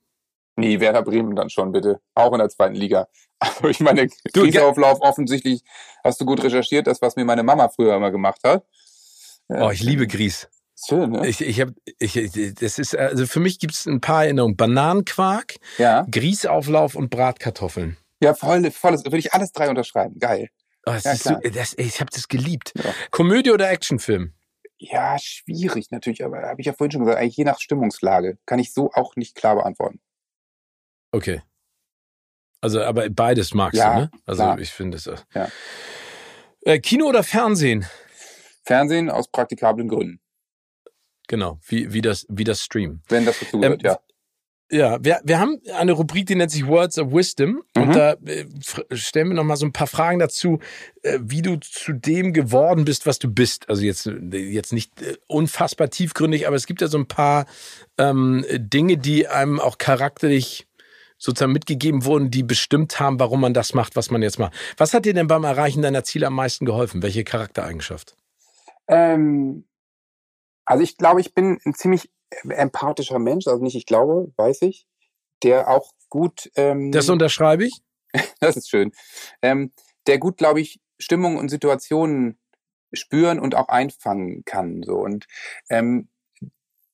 Nee, 0.57 0.81
Werder 0.81 1.03
Bremen 1.03 1.37
dann 1.37 1.51
schon, 1.51 1.73
bitte. 1.73 2.01
Auch 2.15 2.33
in 2.33 2.39
der 2.39 2.49
zweiten 2.49 2.75
Liga. 2.75 3.09
Also 3.43 3.69
ich 3.69 3.81
meine, 3.81 4.07
Grießauflauf 4.35 5.01
offensichtlich 5.01 5.63
hast 6.05 6.21
du 6.21 6.27
gut 6.27 6.45
recherchiert, 6.45 6.87
das, 6.87 7.01
was 7.01 7.17
mir 7.17 7.25
meine 7.25 7.43
Mama 7.43 7.71
früher 7.71 7.97
immer 7.97 8.11
gemacht 8.11 8.43
hat. 8.45 8.67
Oh, 9.49 9.71
ich 9.71 9.83
liebe 9.83 10.07
Grieß. 10.07 10.51
Schön, 10.87 11.11
ne? 11.11 11.27
Ich, 11.27 11.41
ich 11.41 11.61
hab, 11.61 11.71
ich, 11.99 12.15
das 12.55 12.79
ist, 12.79 12.97
also 12.97 13.27
für 13.27 13.41
mich 13.41 13.59
gibt 13.59 13.75
es 13.75 13.87
ein 13.87 14.01
paar 14.01 14.25
Erinnerungen. 14.25 14.57
Bananenquark, 14.57 15.57
ja. 15.79 16.07
Grießauflauf 16.11 16.95
und 16.95 17.11
Bratkartoffeln. 17.11 17.97
Ja, 18.23 18.35
voll, 18.35 18.71
voll, 18.71 18.95
würde 19.05 19.19
ich 19.19 19.35
alles 19.35 19.53
drei 19.53 19.69
unterschreiben. 19.69 20.19
Geil. 20.19 20.49
Oh, 20.87 20.93
ja, 20.93 21.15
so, 21.15 21.35
das, 21.55 21.75
ich 21.77 22.01
habe 22.01 22.11
das 22.13 22.29
geliebt. 22.29 22.73
Ja. 22.77 22.95
Komödie 23.11 23.51
oder 23.51 23.71
Actionfilm? 23.71 24.33
Ja, 24.79 25.19
schwierig 25.19 25.91
natürlich, 25.91 26.25
aber 26.25 26.41
habe 26.43 26.61
ich 26.61 26.67
ja 26.67 26.73
vorhin 26.73 26.93
schon 26.93 27.05
gesagt, 27.05 27.23
je 27.23 27.45
nach 27.45 27.61
Stimmungslage 27.61 28.39
kann 28.47 28.59
ich 28.59 28.73
so 28.73 28.91
auch 28.95 29.15
nicht 29.17 29.35
klar 29.35 29.57
beantworten. 29.57 30.01
Okay. 31.13 31.43
Also, 32.63 32.83
aber 32.83 33.11
beides 33.11 33.53
magst 33.53 33.79
ja, 33.79 33.93
du, 33.93 34.01
ne? 34.01 34.11
Also 34.25 34.43
klar. 34.43 34.59
ich 34.59 34.71
finde 34.71 34.97
es. 34.97 35.07
Äh, 35.07 35.17
Ja. 35.35 35.49
Äh, 36.63 36.79
Kino 36.81 37.07
oder 37.07 37.23
Fernsehen? 37.23 37.87
Fernsehen 38.65 39.11
aus 39.11 39.29
praktikablen 39.29 39.89
Gründen. 39.89 40.21
Genau, 41.31 41.61
wie, 41.69 41.93
wie, 41.93 42.01
das, 42.01 42.27
wie 42.29 42.43
das 42.43 42.61
Stream. 42.61 43.03
Wenn 43.09 43.25
das 43.25 43.39
dazu 43.39 43.61
gehört, 43.61 43.85
Ähm, 43.85 43.89
ja. 43.89 43.99
Ja, 44.73 44.99
wir, 45.05 45.21
wir 45.23 45.39
haben 45.39 45.61
eine 45.77 45.93
Rubrik, 45.93 46.27
die 46.27 46.35
nennt 46.35 46.51
sich 46.51 46.67
Words 46.67 46.99
of 46.99 47.13
Wisdom. 47.13 47.63
Mhm. 47.77 47.83
Und 47.83 47.95
da 47.95 48.13
äh, 48.25 48.47
stellen 48.93 49.29
wir 49.29 49.35
noch 49.35 49.45
mal 49.45 49.57
so 49.57 49.65
ein 49.67 49.73
paar 49.73 49.87
Fragen 49.87 50.19
dazu, 50.19 50.59
äh, 51.03 51.19
wie 51.23 51.41
du 51.43 51.57
zu 51.61 51.93
dem 51.93 52.33
geworden 52.33 52.85
bist, 52.85 53.07
was 53.07 53.21
du 53.21 53.33
bist. 53.33 53.69
Also 53.69 53.83
jetzt, 53.83 54.07
äh, 54.07 54.39
jetzt 54.39 54.73
nicht 54.73 55.03
äh, 55.03 55.17
unfassbar 55.29 55.91
tiefgründig, 55.91 56.49
aber 56.49 56.57
es 56.57 56.67
gibt 56.67 56.81
ja 56.81 56.89
so 56.89 56.99
ein 56.99 57.07
paar 57.07 57.47
ähm, 57.97 58.45
Dinge, 58.51 58.97
die 58.97 59.29
einem 59.29 59.61
auch 59.61 59.79
charakterlich 59.79 60.67
sozusagen 61.17 61.53
mitgegeben 61.53 62.05
wurden, 62.05 62.33
die 62.33 62.43
bestimmt 62.43 62.99
haben, 62.99 63.21
warum 63.21 63.41
man 63.41 63.55
das 63.55 63.73
macht, 63.73 63.95
was 63.95 64.11
man 64.11 64.23
jetzt 64.23 64.41
macht. 64.41 64.55
Was 64.77 64.95
hat 64.95 65.05
dir 65.05 65.15
denn 65.15 65.29
beim 65.29 65.45
Erreichen 65.45 65.83
deiner 65.83 66.03
Ziele 66.03 66.27
am 66.27 66.35
meisten 66.35 66.65
geholfen? 66.65 67.03
Welche 67.03 67.23
Charaktereigenschaft? 67.23 68.17
Ähm, 68.89 69.65
also 70.71 70.85
ich 70.85 70.97
glaube, 70.97 71.21
ich 71.21 71.35
bin 71.35 71.59
ein 71.67 71.75
ziemlich 71.75 72.13
empathischer 72.49 73.19
Mensch, 73.19 73.49
also 73.49 73.61
nicht 73.61 73.75
ich 73.75 73.87
glaube, 73.87 74.33
weiß 74.37 74.63
ich, 74.63 74.87
der 75.43 75.69
auch 75.69 75.91
gut, 76.09 76.49
ähm, 76.55 76.93
Das 76.93 77.09
unterschreibe 77.09 77.65
ich. 77.65 77.83
das 78.41 78.57
ist 78.57 78.71
schön, 78.71 78.93
ähm, 79.43 79.73
der 80.07 80.19
gut, 80.19 80.37
glaube 80.37 80.61
ich, 80.61 80.81
Stimmung 80.97 81.39
und 81.39 81.49
Situationen 81.49 82.39
spüren 82.93 83.41
und 83.41 83.57
auch 83.57 83.67
einfangen 83.67 84.45
kann. 84.45 84.85
So 84.85 84.99
und 84.99 85.27
ähm, 85.71 86.09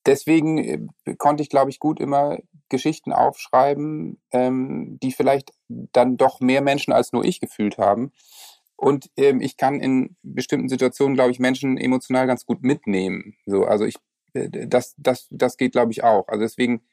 deswegen 0.07 0.57
äh, 1.05 1.15
konnte 1.15 1.43
ich, 1.43 1.49
glaube 1.49 1.69
ich, 1.69 1.77
gut 1.79 1.99
immer 1.99 2.39
Geschichten 2.69 3.13
aufschreiben, 3.13 4.19
ähm, 4.31 4.97
die 5.03 5.11
vielleicht 5.11 5.51
dann 5.67 6.17
doch 6.17 6.39
mehr 6.39 6.61
Menschen 6.61 6.93
als 6.93 7.13
nur 7.13 7.23
ich 7.23 7.39
gefühlt 7.39 7.77
haben. 7.77 8.11
Und 8.77 9.09
ähm, 9.17 9.41
ich 9.41 9.57
kann 9.57 9.81
in 9.81 10.15
bestimmten 10.21 10.69
Situationen, 10.69 11.15
glaube 11.15 11.31
ich, 11.31 11.39
Menschen 11.39 11.77
emotional 11.77 12.27
ganz 12.27 12.45
gut 12.45 12.61
mitnehmen. 12.61 13.35
So, 13.47 13.65
also 13.65 13.85
ich, 13.85 13.95
äh, 14.33 14.67
das, 14.67 14.93
das, 14.97 15.27
das 15.31 15.57
geht, 15.57 15.71
glaube 15.71 15.91
ich, 15.91 16.03
auch. 16.03 16.27
Also 16.27 16.41
deswegen, 16.41 16.83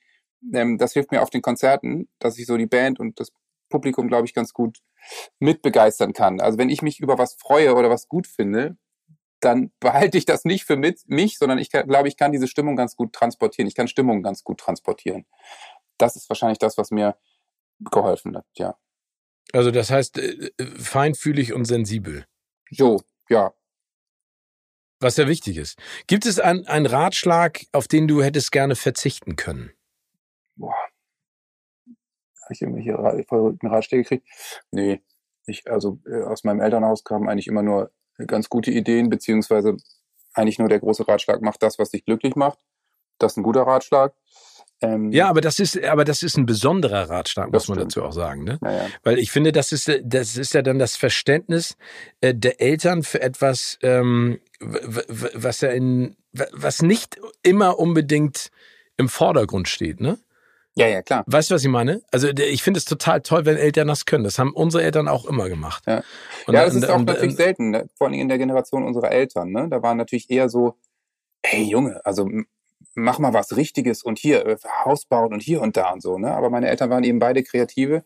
ähm, 0.52 0.78
das 0.78 0.94
hilft 0.94 1.12
mir 1.12 1.22
auf 1.22 1.30
den 1.30 1.42
Konzerten, 1.42 2.08
dass 2.18 2.38
ich 2.38 2.46
so 2.46 2.56
die 2.56 2.66
Band 2.66 2.98
und 2.98 3.20
das 3.20 3.32
Publikum, 3.68 4.08
glaube 4.08 4.26
ich, 4.26 4.32
ganz 4.32 4.54
gut 4.54 4.78
mitbegeistern 5.38 6.14
kann. 6.14 6.40
Also 6.40 6.58
wenn 6.58 6.70
ich 6.70 6.80
mich 6.80 7.00
über 7.00 7.18
was 7.18 7.34
freue 7.34 7.74
oder 7.74 7.90
was 7.90 8.08
gut 8.08 8.26
finde, 8.26 8.78
dann 9.40 9.70
behalte 9.80 10.16
ich 10.16 10.24
das 10.24 10.46
nicht 10.46 10.64
für 10.64 10.76
mit, 10.76 11.02
mich, 11.06 11.38
sondern 11.38 11.58
ich 11.58 11.70
glaube, 11.70 12.08
ich 12.08 12.16
kann 12.16 12.32
diese 12.32 12.48
Stimmung 12.48 12.76
ganz 12.76 12.96
gut 12.96 13.12
transportieren. 13.12 13.68
Ich 13.68 13.74
kann 13.74 13.88
Stimmung 13.88 14.22
ganz 14.22 14.42
gut 14.42 14.58
transportieren. 14.58 15.26
Das 15.98 16.16
ist 16.16 16.30
wahrscheinlich 16.30 16.58
das, 16.58 16.78
was 16.78 16.90
mir 16.90 17.16
geholfen 17.80 18.36
hat, 18.36 18.46
ja. 18.54 18.76
Also 19.54 19.70
das 19.70 19.90
heißt, 19.90 20.18
äh, 20.18 20.50
feinfühlig 20.76 21.52
und 21.52 21.64
sensibel. 21.64 22.26
So, 22.70 23.00
ja. 23.28 23.54
Was 25.00 25.16
ja 25.16 25.28
wichtig 25.28 25.58
ist. 25.58 25.78
Gibt 26.08 26.26
es 26.26 26.40
ein- 26.40 26.66
einen 26.66 26.86
Ratschlag, 26.86 27.60
auf 27.72 27.86
den 27.86 28.08
du 28.08 28.22
hättest 28.22 28.50
gerne 28.50 28.74
verzichten 28.74 29.36
können? 29.36 29.70
Boah. 30.56 30.74
Habe 32.42 32.52
ich 32.52 32.62
irgendwelche 32.62 33.24
verrückten 33.28 33.68
Ratschläge 33.68 34.02
gekriegt? 34.02 34.28
Nee. 34.70 35.02
Ich, 35.46 35.70
also 35.70 36.00
äh, 36.06 36.22
aus 36.22 36.42
meinem 36.44 36.60
Elternhaus 36.60 37.04
kamen 37.04 37.28
eigentlich 37.28 37.46
immer 37.46 37.62
nur 37.62 37.92
ganz 38.26 38.48
gute 38.48 38.70
Ideen, 38.70 39.08
beziehungsweise 39.08 39.76
eigentlich 40.32 40.58
nur 40.58 40.68
der 40.68 40.80
große 40.80 41.06
Ratschlag, 41.06 41.42
mach 41.42 41.56
das, 41.58 41.78
was 41.78 41.90
dich 41.90 42.04
glücklich 42.04 42.34
macht. 42.34 42.58
Das 43.18 43.32
ist 43.32 43.36
ein 43.36 43.42
guter 43.44 43.62
Ratschlag. 43.62 44.14
Ähm, 44.80 45.12
Ja, 45.12 45.28
aber 45.28 45.40
das 45.40 45.58
ist, 45.60 45.82
aber 45.82 46.04
das 46.04 46.22
ist 46.22 46.36
ein 46.36 46.46
besonderer 46.46 47.08
Ratschlag, 47.08 47.52
muss 47.52 47.68
man 47.68 47.78
dazu 47.78 48.02
auch 48.02 48.12
sagen, 48.12 48.44
ne? 48.44 48.58
Naja. 48.60 48.86
Weil 49.02 49.18
ich 49.18 49.30
finde, 49.30 49.52
das 49.52 49.72
ist, 49.72 49.90
das 50.02 50.36
ist 50.36 50.52
ja 50.54 50.62
dann 50.62 50.78
das 50.78 50.96
Verständnis 50.96 51.76
äh, 52.20 52.34
der 52.34 52.60
Eltern 52.60 53.02
für 53.02 53.20
etwas, 53.22 53.78
ähm, 53.82 54.40
was 54.60 55.60
ja 55.60 55.70
in, 55.70 56.16
was 56.32 56.82
nicht 56.82 57.18
immer 57.42 57.78
unbedingt 57.78 58.50
im 58.96 59.08
Vordergrund 59.08 59.68
steht, 59.68 60.00
ne? 60.00 60.18
ja, 60.76 60.88
ja, 60.88 61.02
klar. 61.02 61.22
Weißt 61.28 61.50
du, 61.50 61.54
was 61.54 61.62
ich 61.62 61.68
meine? 61.70 62.02
Also 62.10 62.28
ich 62.28 62.62
finde 62.64 62.78
es 62.78 62.84
total 62.84 63.20
toll, 63.20 63.46
wenn 63.46 63.56
Eltern 63.56 63.86
das 63.86 64.06
können. 64.06 64.24
Das 64.24 64.40
haben 64.40 64.52
unsere 64.52 64.82
Eltern 64.82 65.06
auch 65.06 65.24
immer 65.24 65.48
gemacht. 65.48 65.84
Ja. 65.86 66.02
Und, 66.48 66.54
ja, 66.54 66.64
das 66.64 66.74
und- 66.74 66.82
ist 66.82 66.90
auch 66.90 66.96
und- 66.96 67.04
natürlich 67.04 67.36
selten, 67.36 67.70
ne? 67.70 67.88
vor 67.96 68.08
allem 68.08 68.18
in 68.18 68.28
der 68.28 68.38
Generation 68.38 68.82
unserer 68.84 69.12
Eltern. 69.12 69.52
Ne? 69.52 69.68
Da 69.70 69.82
waren 69.82 69.96
natürlich 69.98 70.28
eher 70.30 70.48
so, 70.48 70.74
hey 71.44 71.62
Junge, 71.62 72.00
also 72.04 72.28
mach 72.94 73.18
mal 73.18 73.32
was 73.32 73.56
Richtiges 73.56 74.02
und 74.02 74.18
hier 74.18 74.46
äh, 74.46 74.56
Haus 74.84 75.06
bauen 75.06 75.32
und 75.32 75.42
hier 75.42 75.60
und 75.60 75.76
da 75.76 75.92
und 75.92 76.02
so. 76.02 76.18
Ne? 76.18 76.32
Aber 76.32 76.50
meine 76.50 76.68
Eltern 76.68 76.90
waren 76.90 77.04
eben 77.04 77.18
beide 77.18 77.42
Kreative, 77.42 78.04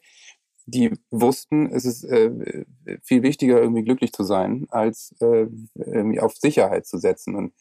die 0.67 0.93
wussten, 1.11 1.71
es 1.73 1.85
ist 1.85 2.05
äh, 2.05 2.65
viel 3.03 3.23
wichtiger, 3.23 3.61
irgendwie 3.61 3.85
glücklich 3.85 4.13
zu 4.13 4.23
sein, 4.23 4.67
als 4.71 5.15
äh, 5.21 5.47
irgendwie 5.75 6.21
auf 6.21 6.37
Sicherheit 6.37 6.87
zu 6.87 6.99
setzen. 6.99 7.35
Und 7.35 7.55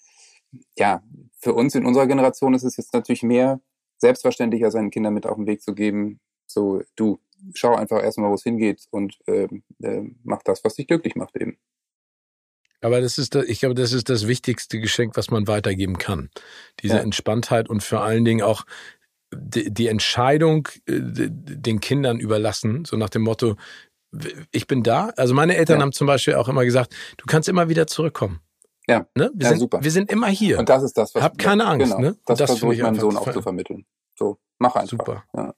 ja, 0.78 1.02
für 1.40 1.54
uns 1.54 1.76
in 1.76 1.86
unserer 1.86 2.08
Generation 2.08 2.54
ist 2.54 2.64
es 2.64 2.78
jetzt 2.78 2.94
natürlich 2.94 3.24
mehr 3.24 3.62
selbstverständlicher, 3.98 4.72
seinen 4.72 4.92
Kindern 4.92 5.14
mit 5.14 5.26
auf 5.26 5.38
den 5.38 5.48
Weg 5.48 5.62
zu 5.62 5.74
geben, 5.74 6.20
so 6.46 6.82
du, 6.96 7.20
schau 7.54 7.76
einfach 7.76 8.04
erstmal, 8.04 8.30
wo 8.30 8.36
es 8.36 8.44
hingeht 8.44 8.86
und 8.92 9.18
ähm, 9.28 9.64
äh, 9.82 10.04
mach 10.24 10.44
das, 10.44 10.64
was 10.64 10.76
dich 10.76 10.88
glücklich 10.88 11.16
macht 11.16 11.36
eben. 11.38 11.58
Aber 12.82 13.02
das 13.02 13.18
ist, 13.18 13.36
ich 13.36 13.60
glaube, 13.60 13.76
das 13.76 13.92
ist 13.92 14.10
das 14.10 14.28
wichtigste 14.28 14.80
Geschenk, 14.80 15.18
was 15.18 15.32
man 15.32 15.48
weitergeben 15.48 15.98
kann. 15.98 16.30
Diese 16.82 16.96
Ja. 16.98 17.02
Entspanntheit 17.02 17.70
und 17.70 17.84
vor 17.84 18.02
allen 18.02 18.24
Dingen 18.26 18.42
auch 18.44 18.66
die, 19.34 19.88
Entscheidung 19.88 20.68
äh, 20.86 21.00
den 21.02 21.80
Kindern 21.82 22.20
überlassen, 22.20 22.86
so 22.86 22.96
nach 22.98 23.10
dem 23.10 23.24
Motto, 23.24 23.56
ich 24.52 24.68
bin 24.68 24.84
da. 24.84 25.10
Also 25.18 25.34
meine 25.34 25.58
Eltern 25.58 25.80
Ja. 25.80 25.82
haben 25.84 25.92
zum 25.92 26.08
Beispiel 26.08 26.36
auch 26.36 26.48
immer 26.48 26.64
gesagt, 26.66 26.96
du 27.18 27.26
kannst 27.26 27.50
immer 27.50 27.68
wieder 27.68 27.88
zurückkommen. 27.88 28.42
Ja. 28.88 29.06
Ne? 29.16 29.32
Wir, 29.34 29.44
Ja, 29.44 29.50
sind, 29.50 29.60
super. 29.60 29.84
wir 29.84 29.92
sind 29.92 30.10
immer 30.10 30.28
hier. 30.28 30.60
Und 30.60 30.70
das 30.70 30.84
ist 30.84 30.98
das, 30.98 31.14
was 31.14 31.22
Hab 31.22 31.38
keine 31.38 31.66
Angst, 31.66 31.88
genau, 31.88 32.00
ne? 32.00 32.18
Das, 32.26 32.38
das 32.40 32.52
versuche 32.52 32.74
ich 32.74 32.82
meinem 32.82 33.00
Sohn 33.00 33.18
auch 33.18 33.32
zu 33.34 33.42
vermitteln. 33.42 33.86
So, 34.18 34.38
mach 34.60 34.76
einfach. 34.76 34.90
Super. 34.92 35.26
Ja. 35.36 35.54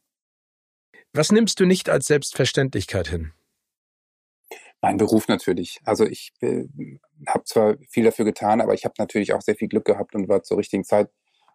Was 1.13 1.31
nimmst 1.31 1.59
du 1.59 1.65
nicht 1.65 1.89
als 1.89 2.07
Selbstverständlichkeit 2.07 3.07
hin? 3.07 3.33
Mein 4.81 4.97
Beruf 4.97 5.27
natürlich. 5.27 5.80
Also 5.84 6.06
ich 6.06 6.31
äh, 6.41 6.65
habe 7.27 7.43
zwar 7.43 7.76
viel 7.89 8.06
dafür 8.06 8.26
getan, 8.26 8.61
aber 8.61 8.73
ich 8.73 8.85
habe 8.85 8.95
natürlich 8.97 9.34
auch 9.34 9.41
sehr 9.41 9.56
viel 9.56 9.68
Glück 9.68 9.85
gehabt 9.85 10.15
und 10.15 10.30
war 10.30 10.43
zur 10.43 10.57
richtigen 10.57 10.85
Zeit 10.85 11.10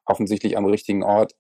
offensichtlich 0.05 0.56
am 0.59 0.66
richtigen 0.66 1.02
Ort. 1.02 1.34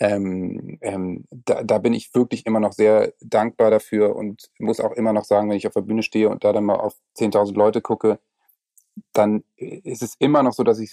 Ähm, 0.00 0.78
ähm, 0.82 1.24
da, 1.30 1.62
da 1.62 1.78
bin 1.78 1.94
ich 1.94 2.14
wirklich 2.14 2.44
immer 2.46 2.60
noch 2.60 2.72
sehr 2.72 3.14
dankbar 3.20 3.70
dafür 3.70 4.16
und 4.16 4.50
muss 4.58 4.80
auch 4.80 4.92
immer 4.92 5.12
noch 5.12 5.24
sagen, 5.24 5.48
wenn 5.48 5.56
ich 5.56 5.66
auf 5.66 5.74
der 5.74 5.80
Bühne 5.82 6.02
stehe 6.02 6.28
und 6.28 6.44
da 6.44 6.52
dann 6.52 6.64
mal 6.64 6.76
auf 6.76 6.94
10.000 7.16 7.54
Leute 7.54 7.80
gucke, 7.80 8.18
dann 9.12 9.44
ist 9.56 10.02
es 10.02 10.14
immer 10.18 10.42
noch 10.42 10.52
so, 10.52 10.64
dass 10.64 10.78
ich 10.78 10.92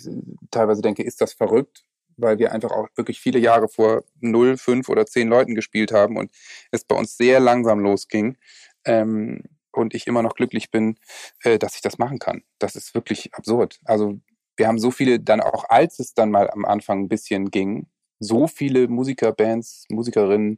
teilweise 0.52 0.82
denke, 0.82 1.04
ist 1.04 1.22
das 1.22 1.34
verrückt? 1.34 1.84
Weil 2.18 2.38
wir 2.40 2.52
einfach 2.52 2.72
auch 2.72 2.88
wirklich 2.96 3.20
viele 3.20 3.40
Jahre 3.40 3.68
vor 3.70 4.04
null, 4.20 4.58
fünf 4.58 4.90
oder 4.90 5.06
zehn 5.06 5.28
Leuten 5.28 5.56
gespielt 5.56 5.92
haben 5.92 6.18
und 6.18 6.32
es 6.72 6.84
bei 6.86 6.96
uns 6.96 7.18
sehr 7.18 7.40
langsam 7.40 7.80
losging. 7.80 8.38
Ähm, 8.86 9.44
und 9.72 9.94
ich 9.94 10.08
immer 10.08 10.24
noch 10.24 10.36
glücklich 10.36 10.72
bin, 10.72 10.98
äh, 11.44 11.60
dass 11.60 11.76
ich 11.76 11.82
das 11.82 11.98
machen 11.98 12.20
kann. 12.20 12.44
Das 12.60 12.76
ist 12.76 12.94
wirklich 12.94 13.34
absurd. 13.34 13.80
Also 13.86 14.20
wir 14.58 14.68
haben 14.68 14.80
so 14.80 14.92
viele 14.92 15.20
dann 15.20 15.42
auch, 15.42 15.66
als 15.70 16.00
es 16.00 16.14
dann 16.14 16.32
mal 16.32 16.50
am 16.50 16.66
Anfang 16.66 17.04
ein 17.04 17.10
bisschen 17.10 17.50
ging, 17.50 17.88
so 18.20 18.48
viele 18.48 18.88
Musikerbands, 18.88 19.86
Musikerinnen 19.90 20.58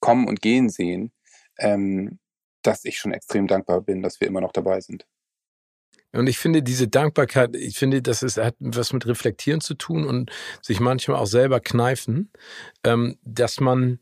kommen 0.00 0.28
und 0.28 0.40
gehen 0.40 0.68
sehen, 0.68 1.12
ähm, 1.58 2.18
dass 2.62 2.84
ich 2.84 2.98
schon 2.98 3.12
extrem 3.12 3.46
dankbar 3.46 3.80
bin, 3.80 4.02
dass 4.02 4.20
wir 4.20 4.28
immer 4.28 4.40
noch 4.40 4.52
dabei 4.52 4.80
sind. 4.80 5.06
Und 6.12 6.28
ich 6.28 6.38
finde 6.38 6.62
diese 6.62 6.88
Dankbarkeit, 6.88 7.56
ich 7.56 7.78
finde, 7.78 8.02
das 8.02 8.22
ist, 8.22 8.36
hat 8.36 8.54
was 8.58 8.92
mit 8.92 9.06
Reflektieren 9.06 9.60
zu 9.60 9.74
tun 9.74 10.04
und 10.04 10.30
sich 10.60 10.78
manchmal 10.78 11.16
auch 11.16 11.26
selber 11.26 11.58
kneifen, 11.60 12.30
ähm, 12.84 13.18
dass 13.24 13.60
man 13.60 13.98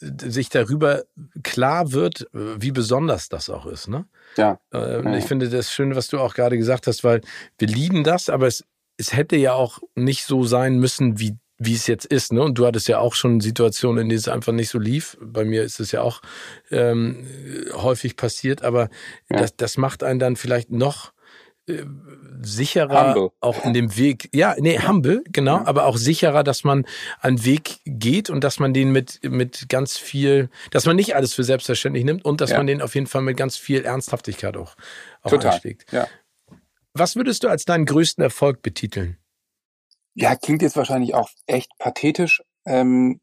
sich 0.00 0.48
darüber 0.48 1.04
klar 1.42 1.92
wird, 1.92 2.28
wie 2.32 2.72
besonders 2.72 3.28
das 3.28 3.50
auch 3.50 3.66
ist. 3.66 3.88
Ne? 3.88 4.06
Ja. 4.36 4.58
Ähm, 4.72 5.04
ja. 5.04 5.16
Ich 5.16 5.24
finde 5.24 5.48
das 5.48 5.72
schön, 5.72 5.96
was 5.96 6.08
du 6.08 6.18
auch 6.18 6.34
gerade 6.34 6.56
gesagt 6.58 6.86
hast, 6.86 7.04
weil 7.04 7.20
wir 7.58 7.68
lieben 7.68 8.04
das, 8.04 8.28
aber 8.28 8.46
es, 8.46 8.64
es 8.96 9.14
hätte 9.14 9.36
ja 9.36 9.52
auch 9.52 9.78
nicht 9.94 10.24
so 10.24 10.44
sein 10.44 10.78
müssen, 10.78 11.18
wie 11.18 11.36
wie 11.58 11.74
es 11.74 11.86
jetzt 11.86 12.04
ist. 12.04 12.32
Ne? 12.32 12.42
Und 12.42 12.58
du 12.58 12.66
hattest 12.66 12.88
ja 12.88 12.98
auch 12.98 13.14
schon 13.14 13.40
Situationen, 13.40 14.02
in 14.02 14.08
denen 14.08 14.18
es 14.18 14.28
einfach 14.28 14.52
nicht 14.52 14.68
so 14.68 14.78
lief. 14.78 15.16
Bei 15.20 15.44
mir 15.44 15.62
ist 15.62 15.80
es 15.80 15.92
ja 15.92 16.02
auch 16.02 16.20
ähm, 16.70 17.26
häufig 17.72 18.16
passiert, 18.16 18.62
aber 18.62 18.90
ja. 19.30 19.38
das, 19.38 19.56
das 19.56 19.78
macht 19.78 20.02
einen 20.02 20.18
dann 20.18 20.36
vielleicht 20.36 20.70
noch 20.70 21.12
äh, 21.68 21.84
sicherer 22.42 23.14
humble. 23.14 23.30
auch 23.40 23.64
in 23.64 23.74
dem 23.74 23.96
Weg. 23.96 24.28
Ja, 24.32 24.54
nee, 24.58 24.78
humble, 24.78 25.24
genau, 25.30 25.56
ja. 25.56 25.66
aber 25.66 25.86
auch 25.86 25.96
sicherer, 25.96 26.44
dass 26.44 26.64
man 26.64 26.86
einen 27.20 27.44
Weg 27.44 27.80
geht 27.84 28.30
und 28.30 28.44
dass 28.44 28.58
man 28.58 28.72
den 28.72 28.92
mit, 28.92 29.20
mit 29.24 29.68
ganz 29.68 29.96
viel, 29.98 30.48
dass 30.70 30.86
man 30.86 30.96
nicht 30.96 31.16
alles 31.16 31.34
für 31.34 31.44
selbstverständlich 31.44 32.04
nimmt 32.04 32.24
und 32.24 32.40
dass 32.40 32.50
ja. 32.50 32.58
man 32.58 32.66
den 32.66 32.82
auf 32.82 32.94
jeden 32.94 33.06
Fall 33.06 33.22
mit 33.22 33.36
ganz 33.36 33.56
viel 33.56 33.84
Ernsthaftigkeit 33.84 34.56
auch, 34.56 34.76
auch 35.22 35.30
Total. 35.30 35.52
einschlägt. 35.52 35.92
Ja. 35.92 36.06
Was 36.94 37.16
würdest 37.16 37.42
du 37.44 37.48
als 37.48 37.64
deinen 37.64 37.84
größten 37.84 38.22
Erfolg 38.22 38.62
betiteln? 38.62 39.16
Ja, 40.14 40.34
klingt 40.36 40.62
jetzt 40.62 40.76
wahrscheinlich 40.76 41.14
auch 41.14 41.30
echt 41.46 41.70
pathetisch, 41.78 42.42
ähm, 42.64 43.20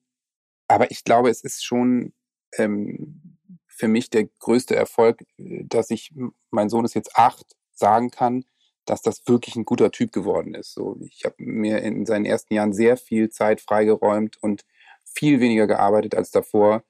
aber 0.67 0.91
ich 0.91 1.03
glaube, 1.03 1.29
es 1.29 1.41
ist 1.41 1.65
schon 1.65 2.13
ähm, 2.57 3.37
für 3.67 3.87
mich 3.87 4.09
der 4.09 4.25
größte 4.39 4.75
Erfolg, 4.75 5.23
äh, 5.37 5.63
dass 5.65 5.89
ich, 5.89 6.13
mein 6.51 6.69
Sohn 6.69 6.85
ist 6.85 6.93
jetzt 6.93 7.15
acht, 7.15 7.55
sagen 7.73 8.11
kann, 8.11 8.45
dass 8.85 9.01
das 9.01 9.21
wirklich 9.27 9.55
ein 9.55 9.65
guter 9.65 9.91
Typ 9.91 10.11
geworden 10.11 10.55
ist. 10.55 10.73
So, 10.73 10.97
ich 11.01 11.23
habe 11.25 11.35
mir 11.37 11.81
in 11.81 12.05
seinen 12.05 12.25
ersten 12.25 12.53
Jahren 12.53 12.73
sehr 12.73 12.97
viel 12.97 13.29
Zeit 13.29 13.61
freigeräumt 13.61 14.37
und 14.41 14.65
viel 15.05 15.39
weniger 15.39 15.67
gearbeitet 15.67 16.15
als 16.15 16.31
davor. 16.31 16.83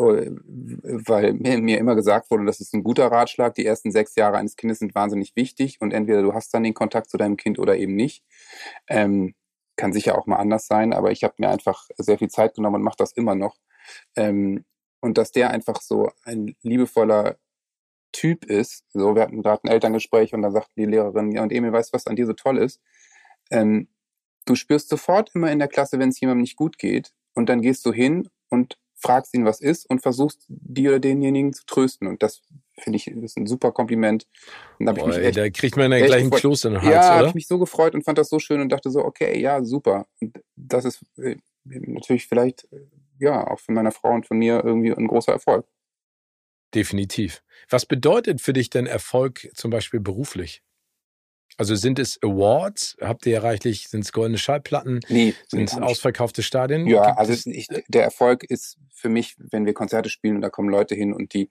Äh, 0.00 0.30
weil 0.30 1.32
mir, 1.34 1.78
immer 1.78 1.96
gesagt 1.96 2.30
wurde, 2.30 2.44
das 2.44 2.60
ist 2.60 2.72
ein 2.72 2.84
guter 2.84 3.08
Ratschlag. 3.08 3.54
Die 3.54 3.66
ersten 3.66 3.90
sechs 3.90 4.14
Jahre 4.14 4.36
eines 4.36 4.56
Kindes 4.56 4.78
sind 4.78 4.94
wahnsinnig 4.94 5.34
wichtig 5.34 5.80
und 5.80 5.92
entweder 5.92 6.22
du 6.22 6.34
hast 6.34 6.54
dann 6.54 6.62
den 6.62 6.74
Kontakt 6.74 7.10
zu 7.10 7.16
deinem 7.16 7.36
Kind 7.36 7.58
oder 7.58 7.76
eben 7.76 7.96
nicht. 7.96 8.24
Ähm, 8.88 9.34
kann 9.76 9.92
sicher 9.92 10.16
auch 10.18 10.26
mal 10.26 10.36
anders 10.36 10.66
sein, 10.66 10.92
aber 10.92 11.10
ich 11.12 11.24
habe 11.24 11.34
mir 11.38 11.48
einfach 11.50 11.86
sehr 11.98 12.18
viel 12.18 12.28
Zeit 12.28 12.54
genommen 12.54 12.76
und 12.76 12.82
mache 12.82 12.96
das 12.98 13.12
immer 13.12 13.34
noch. 13.34 13.56
Ähm, 14.16 14.64
und 15.00 15.18
dass 15.18 15.32
der 15.32 15.50
einfach 15.50 15.80
so 15.80 16.10
ein 16.24 16.56
liebevoller 16.62 17.36
Typ 18.12 18.44
ist. 18.44 18.84
So, 18.92 19.14
wir 19.14 19.22
hatten 19.22 19.42
gerade 19.42 19.64
ein 19.64 19.70
Elterngespräch 19.70 20.34
und 20.34 20.42
da 20.42 20.50
sagte 20.50 20.72
die 20.76 20.86
Lehrerin, 20.86 21.32
ja, 21.32 21.42
und 21.42 21.52
Emil, 21.52 21.72
weißt 21.72 21.92
du, 21.92 21.94
was 21.94 22.06
an 22.06 22.16
dir 22.16 22.26
so 22.26 22.32
toll 22.32 22.58
ist? 22.58 22.80
Ähm, 23.50 23.88
du 24.46 24.54
spürst 24.54 24.88
sofort 24.88 25.30
immer 25.34 25.52
in 25.52 25.58
der 25.58 25.68
Klasse, 25.68 25.98
wenn 25.98 26.08
es 26.08 26.20
jemandem 26.20 26.42
nicht 26.42 26.56
gut 26.56 26.78
geht, 26.78 27.12
und 27.34 27.48
dann 27.48 27.62
gehst 27.62 27.86
du 27.86 27.92
hin 27.92 28.28
und 28.48 28.78
fragst 28.96 29.32
ihn, 29.34 29.44
was 29.44 29.60
ist 29.60 29.88
und 29.88 30.02
versuchst, 30.02 30.44
die 30.48 30.88
oder 30.88 30.98
denjenigen 30.98 31.52
zu 31.52 31.64
trösten. 31.66 32.08
Und 32.08 32.22
das 32.22 32.42
finde 32.76 32.96
ich 32.96 33.06
ist 33.06 33.36
ein 33.36 33.46
super 33.46 33.70
Kompliment. 33.70 34.26
Und 34.78 34.86
da, 34.86 34.92
Boah, 34.92 35.16
echt, 35.16 35.36
da 35.36 35.48
kriegt 35.50 35.76
man 35.76 35.92
ja 35.92 36.04
gleich 36.04 36.22
einen 36.22 36.30
Kloß 36.30 36.64
in 36.64 36.72
den 36.72 36.82
Hals, 36.82 36.94
Ja, 36.94 37.14
habe 37.14 37.28
ich 37.28 37.34
mich 37.34 37.46
so 37.46 37.58
gefreut 37.58 37.94
und 37.94 38.04
fand 38.04 38.18
das 38.18 38.28
so 38.28 38.38
schön 38.38 38.60
und 38.60 38.70
dachte 38.70 38.90
so, 38.90 39.04
okay, 39.04 39.40
ja, 39.40 39.62
super. 39.64 40.06
Und 40.20 40.40
das 40.56 40.84
ist 40.84 41.04
äh, 41.16 41.36
natürlich 41.64 42.26
vielleicht, 42.26 42.64
äh, 42.72 42.86
ja, 43.20 43.46
auch 43.46 43.60
von 43.60 43.74
meiner 43.74 43.92
Frau 43.92 44.10
und 44.10 44.26
von 44.26 44.38
mir 44.38 44.64
irgendwie 44.64 44.92
ein 44.92 45.06
großer 45.06 45.32
Erfolg. 45.32 45.66
Definitiv. 46.74 47.42
Was 47.70 47.86
bedeutet 47.86 48.40
für 48.40 48.52
dich 48.52 48.70
denn 48.70 48.86
Erfolg 48.86 49.48
zum 49.54 49.70
Beispiel 49.70 50.00
beruflich? 50.00 50.62
Also 51.56 51.74
sind 51.74 51.98
es 51.98 52.22
Awards? 52.22 52.96
Habt 53.00 53.26
ihr 53.26 53.32
ja 53.32 53.40
reichlich, 53.40 53.88
sind 53.88 54.04
es 54.04 54.12
goldene 54.12 54.38
Schallplatten? 54.38 55.00
Nee. 55.08 55.34
Sind 55.48 55.68
es 55.68 55.76
ausverkaufte 55.76 56.42
Stadien? 56.42 56.86
Ja, 56.86 57.06
Gibt 57.06 57.18
also 57.18 57.50
ich, 57.50 57.66
der 57.88 58.04
Erfolg 58.04 58.44
ist 58.44 58.78
für 58.94 59.08
mich, 59.08 59.34
wenn 59.38 59.66
wir 59.66 59.74
Konzerte 59.74 60.08
spielen 60.08 60.36
und 60.36 60.42
da 60.42 60.50
kommen 60.50 60.68
Leute 60.68 60.94
hin 60.94 61.12
und 61.12 61.34
die 61.34 61.50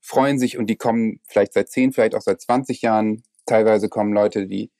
freuen 0.00 0.38
sich 0.38 0.58
und 0.58 0.68
die 0.68 0.76
kommen 0.76 1.20
vielleicht 1.24 1.54
seit 1.54 1.70
zehn, 1.70 1.92
vielleicht 1.92 2.14
auch 2.14 2.22
seit 2.22 2.40
20 2.40 2.82
Jahren. 2.82 3.24
Teilweise 3.46 3.88
kommen 3.88 4.12
Leute, 4.12 4.46
die 4.46 4.70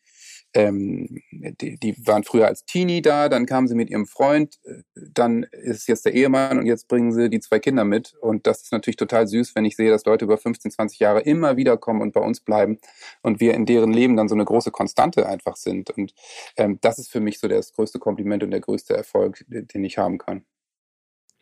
ähm, 0.55 1.21
die, 1.31 1.79
die 1.79 2.07
waren 2.07 2.25
früher 2.25 2.47
als 2.47 2.65
Teenie 2.65 3.03
da, 3.03 3.29
dann 3.29 3.47
kamen 3.47 3.69
sie 3.69 3.75
mit 3.75 3.91
ihrem 3.91 4.07
Freund, 4.07 4.59
äh, 4.65 4.83
dann 4.95 5.43
ist 5.45 5.89
jetzt 5.89 6.07
der 6.07 6.15
Ehemann 6.15 6.59
und 6.59 6.67
jetzt 6.67 6.89
bringen 6.89 7.13
sie 7.13 7.29
die 7.29 7.41
zwei 7.41 7.59
Kinder 7.59 7.85
mit. 7.85 8.15
Und 8.21 8.47
das 8.47 8.63
ist 8.63 8.73
natürlich 8.73 8.97
total 8.97 9.27
süß, 9.27 9.55
wenn 9.55 9.65
ich 9.65 9.77
sehe, 9.77 9.91
dass 9.91 10.05
Leute 10.05 10.25
über 10.25 10.39
15, 10.39 10.71
20 10.71 10.99
Jahre 10.99 11.21
immer 11.21 11.57
wieder 11.57 11.77
kommen 11.77 12.01
und 12.01 12.13
bei 12.13 12.21
uns 12.21 12.41
bleiben 12.41 12.79
und 13.23 13.41
wir 13.41 13.55
in 13.55 13.67
deren 13.67 13.93
Leben 13.93 14.17
dann 14.17 14.29
so 14.29 14.35
eine 14.35 14.45
große 14.45 14.71
Konstante 14.71 15.27
einfach 15.27 15.57
sind. 15.57 15.91
Und 15.91 16.15
ähm, 16.57 16.79
das 16.81 16.99
ist 16.99 17.11
für 17.11 17.21
mich 17.21 17.39
so 17.39 17.49
das 17.49 17.73
größte 17.73 17.99
Kompliment 17.99 18.43
und 18.43 18.51
der 18.51 18.61
größte 18.61 18.97
Erfolg, 18.97 19.45
den 19.49 19.85
ich 19.85 19.99
haben 19.99 20.19
kann. 20.19 20.45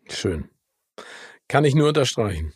Schön. 0.08 0.48
Kann 1.48 1.64
ich 1.64 1.74
nur 1.74 1.88
unterstreichen. 1.88 2.52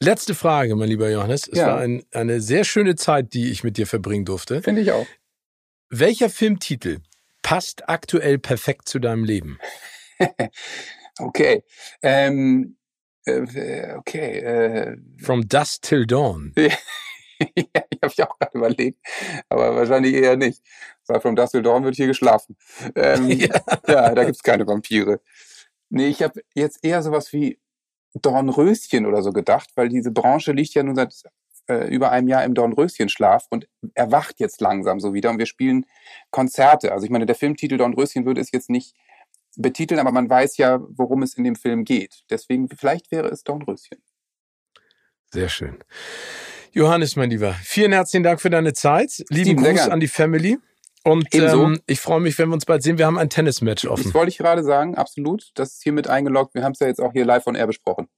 Letzte 0.00 0.34
Frage, 0.34 0.76
mein 0.76 0.88
lieber 0.88 1.10
Johannes. 1.10 1.48
Es 1.48 1.58
ja. 1.58 1.68
war 1.68 1.78
ein, 1.78 2.04
eine 2.12 2.40
sehr 2.40 2.64
schöne 2.64 2.96
Zeit, 2.96 3.32
die 3.32 3.50
ich 3.50 3.64
mit 3.64 3.78
dir 3.78 3.86
verbringen 3.86 4.24
durfte. 4.24 4.62
Finde 4.62 4.82
ich 4.82 4.92
auch. 4.92 5.06
Welcher 5.88 6.30
Filmtitel 6.30 6.98
passt 7.42 7.88
aktuell 7.88 8.38
perfekt 8.38 8.88
zu 8.88 8.98
deinem 8.98 9.24
Leben? 9.24 9.58
okay. 11.20 11.62
Ähm, 12.02 12.76
äh, 13.24 13.94
okay. 13.94 14.38
Äh, 14.40 14.96
From 15.22 15.48
Dusk 15.48 15.82
Till 15.82 16.06
Dawn. 16.06 16.52
ja, 16.56 16.68
ich 17.38 18.02
habe 18.02 18.12
ich 18.12 18.22
auch 18.22 18.38
gerade 18.38 18.58
überlegt, 18.58 18.98
aber 19.48 19.76
wahrscheinlich 19.76 20.14
eher 20.14 20.36
nicht. 20.36 20.60
Weil 21.06 21.20
From 21.20 21.36
Dusk 21.36 21.52
Till 21.52 21.62
Dawn 21.62 21.84
wird 21.84 21.94
hier 21.94 22.08
geschlafen. 22.08 22.56
Ähm, 22.96 23.30
ja. 23.30 23.60
ja, 23.86 24.14
da 24.14 24.24
gibt's 24.24 24.42
keine 24.42 24.66
Vampire. 24.66 25.20
Nee, 25.88 26.08
ich 26.08 26.20
habe 26.22 26.42
jetzt 26.54 26.84
eher 26.84 27.00
sowas 27.02 27.32
wie 27.32 27.60
Dornröschen 28.14 29.06
oder 29.06 29.22
so 29.22 29.32
gedacht, 29.32 29.70
weil 29.76 29.88
diese 29.88 30.10
Branche 30.10 30.50
liegt 30.50 30.74
ja 30.74 30.82
nun 30.82 30.96
seit 30.96 31.14
äh, 31.68 31.88
über 31.88 32.10
einem 32.10 32.28
Jahr 32.28 32.44
im 32.44 32.54
Dornröschenschlaf 32.54 33.46
und 33.50 33.68
erwacht 33.94 34.38
jetzt 34.38 34.60
langsam 34.60 35.00
so 35.00 35.14
wieder 35.14 35.30
und 35.30 35.38
wir 35.38 35.46
spielen 35.46 35.86
Konzerte. 36.30 36.92
Also 36.92 37.04
ich 37.04 37.10
meine, 37.10 37.26
der 37.26 37.34
Filmtitel 37.34 37.76
Dornröschen 37.76 38.24
würde 38.24 38.40
es 38.40 38.50
jetzt 38.52 38.70
nicht 38.70 38.94
betiteln, 39.56 40.00
aber 40.00 40.12
man 40.12 40.28
weiß 40.28 40.56
ja, 40.58 40.80
worum 40.88 41.22
es 41.22 41.34
in 41.34 41.44
dem 41.44 41.56
Film 41.56 41.84
geht. 41.84 42.22
Deswegen, 42.30 42.68
vielleicht 42.68 43.10
wäre 43.10 43.28
es 43.28 43.42
Dornröschen. 43.42 44.02
Sehr 45.32 45.48
schön. 45.48 45.78
Johannes, 46.72 47.16
mein 47.16 47.30
Lieber, 47.30 47.54
vielen 47.62 47.92
herzlichen 47.92 48.22
Dank 48.22 48.40
für 48.40 48.50
deine 48.50 48.74
Zeit. 48.74 49.24
Lieben 49.30 49.58
Steven, 49.58 49.76
Gruß 49.76 49.88
an 49.88 50.00
die 50.00 50.08
Family. 50.08 50.58
Und 51.04 51.32
ähm, 51.34 51.80
ich 51.86 52.00
freue 52.00 52.20
mich, 52.20 52.36
wenn 52.38 52.48
wir 52.48 52.54
uns 52.54 52.66
bald 52.66 52.82
sehen. 52.82 52.98
Wir 52.98 53.06
haben 53.06 53.16
ein 53.16 53.30
Tennismatch 53.30 53.86
offen. 53.86 54.04
Das 54.04 54.14
wollte 54.14 54.30
ich 54.30 54.38
gerade 54.38 54.64
sagen, 54.64 54.96
absolut. 54.96 55.52
Das 55.54 55.74
ist 55.74 55.82
hiermit 55.84 56.08
eingeloggt. 56.08 56.54
Wir 56.54 56.64
haben 56.64 56.72
es 56.72 56.80
ja 56.80 56.88
jetzt 56.88 57.00
auch 57.00 57.12
hier 57.12 57.24
live 57.24 57.46
on 57.46 57.54
air 57.54 57.68
besprochen. 57.68 58.08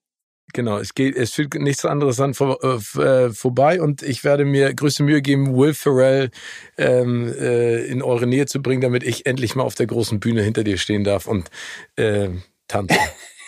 Genau, 0.54 0.78
es 0.78 0.94
geht, 0.94 1.16
es 1.16 1.32
führt 1.32 1.54
nichts 1.54 1.84
anderes 1.84 2.20
an 2.20 2.34
vor, 2.34 2.58
äh, 2.62 3.00
äh, 3.00 3.30
vorbei 3.30 3.80
und 3.80 4.02
ich 4.02 4.24
werde 4.24 4.44
mir 4.44 4.72
größte 4.74 5.02
Mühe 5.02 5.20
geben, 5.20 5.56
Will 5.56 5.74
Ferrell 5.74 6.30
ähm, 6.78 7.32
äh, 7.38 7.84
in 7.86 8.02
eure 8.02 8.26
Nähe 8.26 8.46
zu 8.46 8.62
bringen, 8.62 8.80
damit 8.80 9.02
ich 9.02 9.26
endlich 9.26 9.54
mal 9.56 9.64
auf 9.64 9.74
der 9.74 9.86
großen 9.86 10.20
Bühne 10.20 10.42
hinter 10.42 10.64
dir 10.64 10.78
stehen 10.78 11.04
darf 11.04 11.26
und 11.26 11.50
äh, 11.96 12.30
tanzen. 12.66 12.96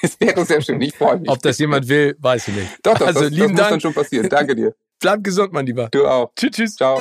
Es 0.02 0.16
wäre 0.20 0.44
sehr 0.44 0.62
schön, 0.62 0.80
ich 0.80 0.94
freue 0.94 1.18
mich. 1.18 1.28
Ob 1.28 1.40
das 1.42 1.58
jemand 1.58 1.88
will, 1.88 2.16
weiß 2.18 2.48
ich 2.48 2.54
nicht. 2.54 2.70
Doch, 2.82 2.98
doch, 2.98 3.06
also, 3.06 3.20
das, 3.20 3.30
lieben 3.30 3.54
das 3.54 3.56
Dank. 3.56 3.58
muss 3.58 3.68
dann 3.68 3.80
schon 3.80 3.94
passieren. 3.94 4.28
Danke 4.28 4.56
dir. 4.56 4.74
Bleib 4.98 5.24
gesund, 5.24 5.52
mein 5.52 5.66
Lieber. 5.66 5.88
Du 5.90 6.06
auch. 6.06 6.32
Tschüss, 6.36 6.50
tschüss. 6.52 6.76
Ciao. 6.76 7.00